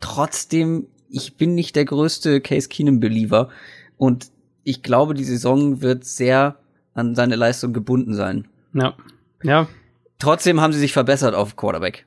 Trotzdem, 0.00 0.86
ich 1.12 1.36
bin 1.36 1.54
nicht 1.54 1.76
der 1.76 1.84
größte 1.84 2.40
Case 2.40 2.68
Keenum 2.68 3.00
Believer 3.00 3.48
und 3.96 4.30
ich 4.64 4.82
glaube, 4.82 5.14
die 5.14 5.24
Saison 5.24 5.82
wird 5.82 6.04
sehr 6.04 6.56
an 6.94 7.14
seine 7.14 7.36
Leistung 7.36 7.72
gebunden 7.72 8.14
sein. 8.14 8.48
Ja, 8.74 8.94
ja, 9.42 9.68
Trotzdem 10.22 10.60
haben 10.60 10.72
sie 10.72 10.78
sich 10.78 10.92
verbessert 10.92 11.34
auf 11.34 11.56
Quarterback 11.56 12.06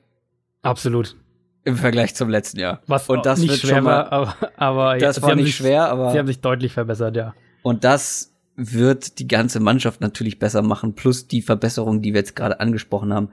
absolut. 0.62 1.18
im 1.66 1.76
Vergleich 1.76 2.16
zum 2.16 2.30
letzten 2.30 2.60
Jahr. 2.60 2.82
Was 2.88 3.10
und 3.10 3.26
das 3.26 3.40
nicht 3.40 3.50
wird 3.50 3.60
schwer 3.60 3.76
schon 3.76 3.84
mal, 3.84 4.10
war, 4.10 4.12
aber, 4.14 4.36
aber 4.56 4.98
das 4.98 5.22
war 5.22 5.36
nicht 5.36 5.48
sich, 5.48 5.56
schwer, 5.58 5.90
aber 5.90 6.12
Sie 6.14 6.18
haben 6.18 6.28
sich 6.28 6.40
deutlich 6.40 6.72
verbessert, 6.72 7.18
ja. 7.18 7.34
Und 7.62 7.84
das 7.84 8.34
wird 8.56 9.20
die 9.20 9.28
ganze 9.28 9.60
Mannschaft 9.60 10.00
natürlich 10.00 10.40
besser 10.40 10.62
machen, 10.62 10.96
plus 10.96 11.28
die 11.28 11.42
Verbesserungen, 11.42 12.02
die 12.02 12.14
wir 12.14 12.22
jetzt 12.22 12.38
gerade 12.38 12.62
angesprochen 12.62 13.14
haben. 13.14 13.28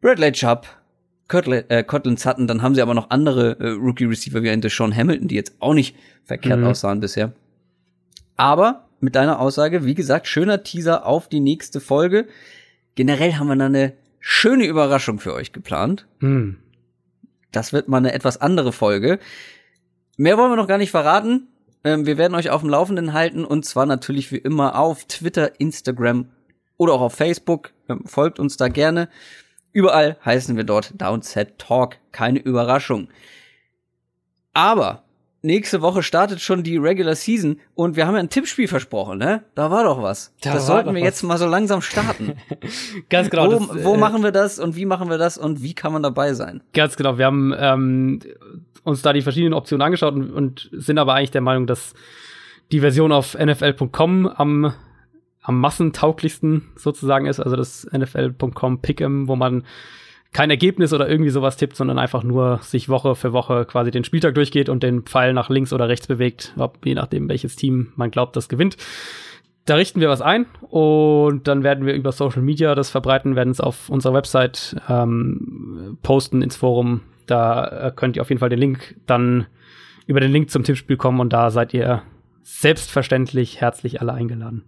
Bradley 0.00 0.32
Chubb, 0.32 0.66
Cortland, 1.28 1.70
äh, 1.70 1.82
Cortland 1.82 2.20
Sutton, 2.20 2.46
dann 2.46 2.62
haben 2.62 2.74
sie 2.74 2.82
aber 2.82 2.94
noch 2.94 3.10
andere 3.10 3.58
äh, 3.58 3.68
Rookie-Receiver 3.70 4.42
wie 4.42 4.50
ein 4.50 4.60
Deshaun 4.60 4.94
Hamilton, 4.94 5.28
die 5.28 5.34
jetzt 5.34 5.54
auch 5.60 5.74
nicht 5.74 5.96
verkehrt 6.24 6.60
Mhm. 6.60 6.66
aussahen 6.66 7.00
bisher. 7.00 7.32
Aber 8.36 8.88
mit 9.00 9.14
deiner 9.14 9.40
Aussage, 9.40 9.84
wie 9.84 9.94
gesagt, 9.94 10.26
schöner 10.26 10.62
Teaser 10.62 11.06
auf 11.06 11.28
die 11.28 11.40
nächste 11.40 11.80
Folge. 11.80 12.26
Generell 12.94 13.34
haben 13.34 13.48
wir 13.48 13.56
da 13.56 13.66
eine 13.66 13.92
schöne 14.20 14.66
Überraschung 14.66 15.18
für 15.18 15.34
euch 15.34 15.52
geplant. 15.52 16.06
Hm. 16.20 16.58
Das 17.52 17.72
wird 17.72 17.88
mal 17.88 17.98
eine 17.98 18.12
etwas 18.12 18.40
andere 18.40 18.72
Folge. 18.72 19.18
Mehr 20.16 20.38
wollen 20.38 20.50
wir 20.50 20.56
noch 20.56 20.68
gar 20.68 20.78
nicht 20.78 20.90
verraten. 20.90 21.48
Ähm, 21.84 22.06
wir 22.06 22.18
werden 22.18 22.34
euch 22.34 22.50
auf 22.50 22.62
dem 22.62 22.70
Laufenden 22.70 23.12
halten 23.12 23.44
und 23.44 23.64
zwar 23.64 23.86
natürlich 23.86 24.32
wie 24.32 24.38
immer 24.38 24.78
auf 24.78 25.04
Twitter, 25.04 25.60
Instagram 25.60 26.28
oder 26.76 26.94
auch 26.94 27.02
auf 27.02 27.14
Facebook. 27.14 27.72
Ähm, 27.88 28.02
folgt 28.06 28.38
uns 28.38 28.56
da 28.56 28.68
gerne. 28.68 29.08
Überall 29.74 30.16
heißen 30.24 30.56
wir 30.56 30.64
dort 30.64 30.92
Downset 31.00 31.58
Talk. 31.58 31.96
Keine 32.12 32.38
Überraschung. 32.38 33.08
Aber 34.52 35.02
nächste 35.42 35.82
Woche 35.82 36.04
startet 36.04 36.40
schon 36.40 36.62
die 36.62 36.76
Regular 36.76 37.16
Season 37.16 37.60
und 37.74 37.96
wir 37.96 38.06
haben 38.06 38.14
ja 38.14 38.20
ein 38.20 38.30
Tippspiel 38.30 38.68
versprochen, 38.68 39.18
ne? 39.18 39.42
Da 39.56 39.72
war 39.72 39.82
doch 39.82 40.00
was. 40.00 40.32
Da 40.40 40.54
das 40.54 40.66
sollten 40.66 40.94
wir 40.94 41.02
was. 41.02 41.04
jetzt 41.04 41.22
mal 41.24 41.38
so 41.38 41.46
langsam 41.46 41.82
starten. 41.82 42.34
Ganz 43.10 43.30
genau. 43.30 43.46
wo 43.46 43.58
das, 43.58 43.84
wo 43.84 43.94
äh, 43.94 43.98
machen 43.98 44.22
wir 44.22 44.30
das 44.30 44.60
und 44.60 44.76
wie 44.76 44.86
machen 44.86 45.10
wir 45.10 45.18
das 45.18 45.36
und 45.36 45.60
wie 45.60 45.74
kann 45.74 45.92
man 45.92 46.04
dabei 46.04 46.34
sein? 46.34 46.62
Ganz 46.72 46.96
genau. 46.96 47.18
Wir 47.18 47.26
haben 47.26 47.52
ähm, 47.58 48.20
uns 48.84 49.02
da 49.02 49.12
die 49.12 49.22
verschiedenen 49.22 49.54
Optionen 49.54 49.82
angeschaut 49.82 50.14
und, 50.14 50.30
und 50.30 50.70
sind 50.70 50.98
aber 50.98 51.14
eigentlich 51.14 51.32
der 51.32 51.40
Meinung, 51.40 51.66
dass 51.66 51.94
die 52.70 52.78
Version 52.78 53.10
auf 53.10 53.36
NFL.com 53.36 54.28
am, 54.28 54.72
am 55.44 55.60
massentauglichsten 55.60 56.62
sozusagen 56.74 57.26
ist. 57.26 57.38
Also 57.38 57.54
das 57.54 57.86
NFL.com 57.92 58.80
Pick'em, 58.80 59.28
wo 59.28 59.36
man 59.36 59.64
kein 60.32 60.50
Ergebnis 60.50 60.92
oder 60.92 61.08
irgendwie 61.08 61.30
sowas 61.30 61.56
tippt, 61.56 61.76
sondern 61.76 61.98
einfach 61.98 62.24
nur 62.24 62.58
sich 62.62 62.88
Woche 62.88 63.14
für 63.14 63.32
Woche 63.32 63.66
quasi 63.66 63.92
den 63.92 64.04
Spieltag 64.04 64.34
durchgeht 64.34 64.68
und 64.68 64.82
den 64.82 65.02
Pfeil 65.02 65.32
nach 65.32 65.50
links 65.50 65.72
oder 65.72 65.88
rechts 65.88 66.08
bewegt, 66.08 66.54
je 66.84 66.94
nachdem, 66.94 67.28
welches 67.28 67.54
Team 67.54 67.92
man 67.94 68.10
glaubt, 68.10 68.34
das 68.34 68.48
gewinnt. 68.48 68.76
Da 69.66 69.76
richten 69.76 70.00
wir 70.00 70.08
was 70.08 70.22
ein 70.22 70.46
und 70.62 71.46
dann 71.46 71.62
werden 71.62 71.86
wir 71.86 71.94
über 71.94 72.10
Social 72.10 72.42
Media 72.42 72.74
das 72.74 72.90
verbreiten, 72.90 73.36
werden 73.36 73.50
es 73.50 73.60
auf 73.60 73.88
unserer 73.88 74.14
Website 74.14 74.76
ähm, 74.88 75.98
posten 76.02 76.42
ins 76.42 76.56
Forum. 76.56 77.02
Da 77.26 77.88
äh, 77.88 77.92
könnt 77.94 78.16
ihr 78.16 78.22
auf 78.22 78.28
jeden 78.28 78.40
Fall 78.40 78.50
den 78.50 78.58
Link 78.58 78.96
dann 79.06 79.46
über 80.06 80.20
den 80.20 80.32
Link 80.32 80.50
zum 80.50 80.64
Tippspiel 80.64 80.96
kommen 80.96 81.20
und 81.20 81.32
da 81.32 81.50
seid 81.50 81.72
ihr 81.74 82.02
selbstverständlich 82.42 83.60
herzlich 83.60 84.00
alle 84.00 84.12
eingeladen. 84.12 84.64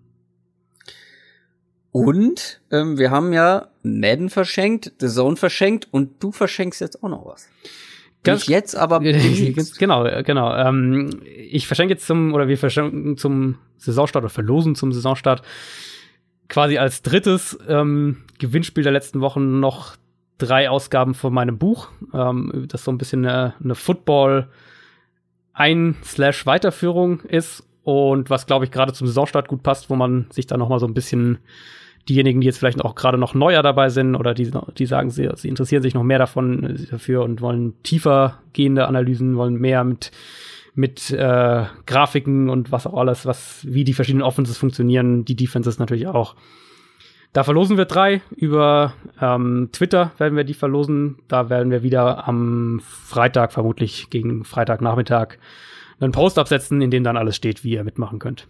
Und 2.04 2.60
ähm, 2.70 2.98
wir 2.98 3.10
haben 3.10 3.32
ja 3.32 3.68
Madden 3.82 4.28
verschenkt, 4.28 4.92
The 4.98 5.08
Zone 5.08 5.36
verschenkt 5.36 5.88
und 5.90 6.22
du 6.22 6.32
verschenkst 6.32 6.80
jetzt 6.80 7.02
auch 7.02 7.08
noch 7.08 7.24
was. 7.24 7.48
Ganz- 8.22 8.40
Nicht 8.42 8.48
jetzt, 8.50 8.76
aber 8.76 9.00
demnächst. 9.00 9.78
genau, 9.78 10.04
äh, 10.04 10.22
genau. 10.22 10.54
Ähm, 10.54 11.20
ich 11.24 11.66
verschenke 11.66 11.94
jetzt 11.94 12.06
zum, 12.06 12.34
oder 12.34 12.48
wir 12.48 12.58
verschenken 12.58 13.16
zum 13.16 13.58
Saisonstart 13.78 14.24
oder 14.24 14.30
verlosen 14.30 14.74
zum 14.74 14.92
Saisonstart 14.92 15.42
quasi 16.48 16.78
als 16.78 17.02
drittes 17.02 17.58
ähm, 17.68 18.24
Gewinnspiel 18.38 18.82
der 18.82 18.92
letzten 18.92 19.20
Wochen 19.20 19.60
noch 19.60 19.96
drei 20.38 20.68
Ausgaben 20.68 21.14
von 21.14 21.32
meinem 21.32 21.56
Buch. 21.58 21.88
Ähm, 22.12 22.66
das 22.68 22.84
so 22.84 22.90
ein 22.90 22.98
bisschen 22.98 23.24
eine, 23.24 23.54
eine 23.62 23.74
Football 23.74 24.48
ein 25.54 25.96
slash 26.04 26.44
Weiterführung 26.44 27.20
ist 27.20 27.62
und 27.84 28.28
was 28.28 28.46
glaube 28.46 28.64
ich 28.64 28.70
gerade 28.70 28.92
zum 28.92 29.06
Saisonstart 29.06 29.48
gut 29.48 29.62
passt, 29.62 29.88
wo 29.88 29.96
man 29.96 30.26
sich 30.30 30.46
da 30.46 30.56
noch 30.56 30.68
mal 30.68 30.80
so 30.80 30.86
ein 30.86 30.92
bisschen 30.94 31.38
diejenigen, 32.08 32.40
die 32.40 32.46
jetzt 32.46 32.58
vielleicht 32.58 32.80
auch 32.82 32.94
gerade 32.94 33.18
noch 33.18 33.34
neuer 33.34 33.62
dabei 33.62 33.88
sind 33.88 34.14
oder 34.14 34.34
die, 34.34 34.50
die 34.78 34.86
sagen, 34.86 35.10
sie, 35.10 35.28
sie 35.34 35.48
interessieren 35.48 35.82
sich 35.82 35.94
noch 35.94 36.02
mehr 36.02 36.18
davon 36.18 36.64
äh, 36.64 36.86
dafür 36.90 37.22
und 37.22 37.40
wollen 37.40 37.74
tiefer 37.82 38.40
gehende 38.52 38.86
Analysen, 38.86 39.36
wollen 39.36 39.54
mehr 39.54 39.84
mit 39.84 40.12
mit 40.78 41.10
äh, 41.10 41.64
Grafiken 41.86 42.50
und 42.50 42.70
was 42.70 42.86
auch 42.86 42.98
alles, 42.98 43.24
was 43.24 43.66
wie 43.66 43.82
die 43.82 43.94
verschiedenen 43.94 44.22
Offenses 44.22 44.58
funktionieren, 44.58 45.24
die 45.24 45.34
Defenses 45.34 45.78
natürlich 45.78 46.06
auch. 46.06 46.36
Da 47.32 47.44
verlosen 47.44 47.78
wir 47.78 47.86
drei. 47.86 48.20
Über 48.34 48.92
ähm, 49.20 49.70
Twitter 49.72 50.12
werden 50.18 50.36
wir 50.36 50.44
die 50.44 50.54
verlosen. 50.54 51.16
Da 51.28 51.48
werden 51.48 51.70
wir 51.70 51.82
wieder 51.82 52.28
am 52.28 52.80
Freitag, 52.82 53.52
vermutlich 53.52 54.10
gegen 54.10 54.44
Freitagnachmittag, 54.44 55.38
einen 55.98 56.12
Post 56.12 56.38
absetzen, 56.38 56.82
in 56.82 56.90
dem 56.90 57.04
dann 57.04 57.16
alles 57.16 57.36
steht, 57.36 57.64
wie 57.64 57.72
ihr 57.72 57.84
mitmachen 57.84 58.18
könnt. 58.18 58.46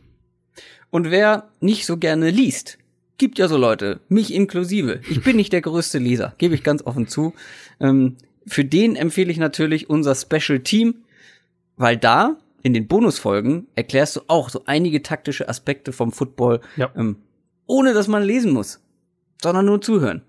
Und 0.91 1.11
wer 1.11 1.49
nicht 1.61 1.87
so 1.87 1.97
gerne 1.97 2.31
liest, 2.31 2.79
gibt 3.19 3.39
ja 3.39 3.49
so 3.49 3.57
Leute, 3.57 4.01
mich 4.09 4.33
inklusive. 4.33 5.01
Ich 5.09 5.23
bin 5.23 5.37
nicht 5.37 5.53
der 5.53 5.61
größte 5.61 5.99
Leser, 5.99 6.35
gebe 6.39 6.55
ich 6.55 6.63
ganz 6.63 6.83
offen 6.85 7.09
zu. 7.09 7.35
Ähm, 7.81 8.17
für 8.47 8.65
den 8.65 8.97
empfehle 8.97 9.31
ich 9.31 9.39
natürlich 9.39 9.91
unser 9.91 10.15
Special 10.15 10.61
Team, 10.61 10.97
weil 11.77 11.97
da 11.97 12.37
in 12.63 12.75
den 12.75 12.87
Bonusfolgen 12.87 13.69
erklärst 13.75 14.17
du 14.17 14.21
auch 14.29 14.49
so 14.51 14.63
einige 14.67 15.03
taktische 15.03 15.49
Aspekte 15.49 15.93
vom 15.93 16.13
Football, 16.13 16.61
ja. 16.77 16.91
ähm, 16.97 17.17
ohne 17.67 17.95
dass 17.95 18.09
man 18.09 18.23
lesen 18.23 18.53
muss, 18.53 18.81
sondern 19.43 19.67
nur 19.67 19.81
zuhören. 19.81 20.23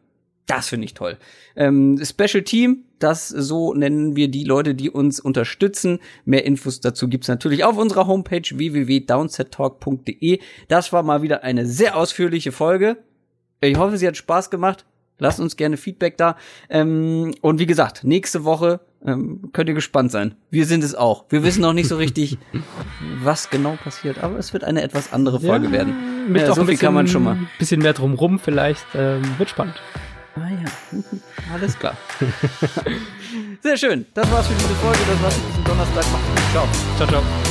Das 0.45 0.69
finde 0.69 0.85
ich 0.85 0.93
toll. 0.93 1.17
Ähm, 1.55 1.99
Special 2.03 2.43
Team, 2.43 2.83
das 2.99 3.29
so 3.29 3.73
nennen 3.73 4.15
wir 4.15 4.27
die 4.27 4.43
Leute, 4.43 4.75
die 4.75 4.89
uns 4.89 5.19
unterstützen. 5.19 5.99
Mehr 6.25 6.45
Infos 6.45 6.81
dazu 6.81 7.07
gibt's 7.07 7.27
natürlich 7.27 7.63
auf 7.63 7.77
unserer 7.77 8.07
Homepage 8.07 8.41
www.downsettalk.de. 8.51 10.39
Das 10.67 10.93
war 10.93 11.03
mal 11.03 11.21
wieder 11.21 11.43
eine 11.43 11.65
sehr 11.65 11.97
ausführliche 11.97 12.51
Folge. 12.51 12.97
Ich 13.61 13.77
hoffe, 13.77 13.97
sie 13.97 14.07
hat 14.07 14.17
Spaß 14.17 14.49
gemacht. 14.49 14.85
Lasst 15.19 15.39
uns 15.39 15.57
gerne 15.57 15.77
Feedback 15.77 16.17
da. 16.17 16.37
Ähm, 16.69 17.33
und 17.41 17.59
wie 17.59 17.65
gesagt, 17.65 18.03
nächste 18.03 18.43
Woche 18.43 18.81
ähm, 19.05 19.49
könnt 19.51 19.69
ihr 19.69 19.75
gespannt 19.75 20.11
sein. 20.11 20.35
Wir 20.51 20.65
sind 20.65 20.83
es 20.83 20.93
auch. 20.93 21.25
Wir 21.29 21.43
wissen 21.43 21.61
noch 21.61 21.73
nicht 21.73 21.87
so 21.87 21.97
richtig, 21.97 22.37
was 23.23 23.49
genau 23.49 23.77
passiert, 23.83 24.23
aber 24.23 24.37
es 24.37 24.53
wird 24.53 24.63
eine 24.63 24.83
etwas 24.83 25.13
andere 25.13 25.39
Folge 25.39 25.67
ja, 25.67 25.71
werden. 25.71 26.31
Mit 26.31 26.41
ja, 26.41 26.47
so 26.49 26.55
viel 26.55 26.65
bisschen, 26.65 26.79
kann 26.85 26.93
man 26.93 27.07
schon 27.07 27.23
mal. 27.23 27.37
Bisschen 27.57 27.81
mehr 27.81 27.93
drumrum 27.93 28.37
vielleicht. 28.37 28.85
Ähm, 28.93 29.23
wird 29.37 29.49
spannend. 29.49 29.75
Ah 30.37 30.49
ja, 30.49 31.53
alles 31.53 31.77
klar. 31.79 31.97
Sehr 33.63 33.77
schön. 33.77 34.05
Das 34.13 34.31
war's 34.31 34.47
für 34.47 34.53
diese 34.53 34.75
Folge. 34.75 34.99
Das 35.07 35.21
war's 35.23 35.33
für 35.33 35.47
diesen 35.47 35.63
Donnerstag. 35.63 36.05
Macht's 36.11 36.27
gut. 36.27 36.51
Ciao. 36.51 36.67
Ciao, 36.97 37.07
ciao. 37.07 37.46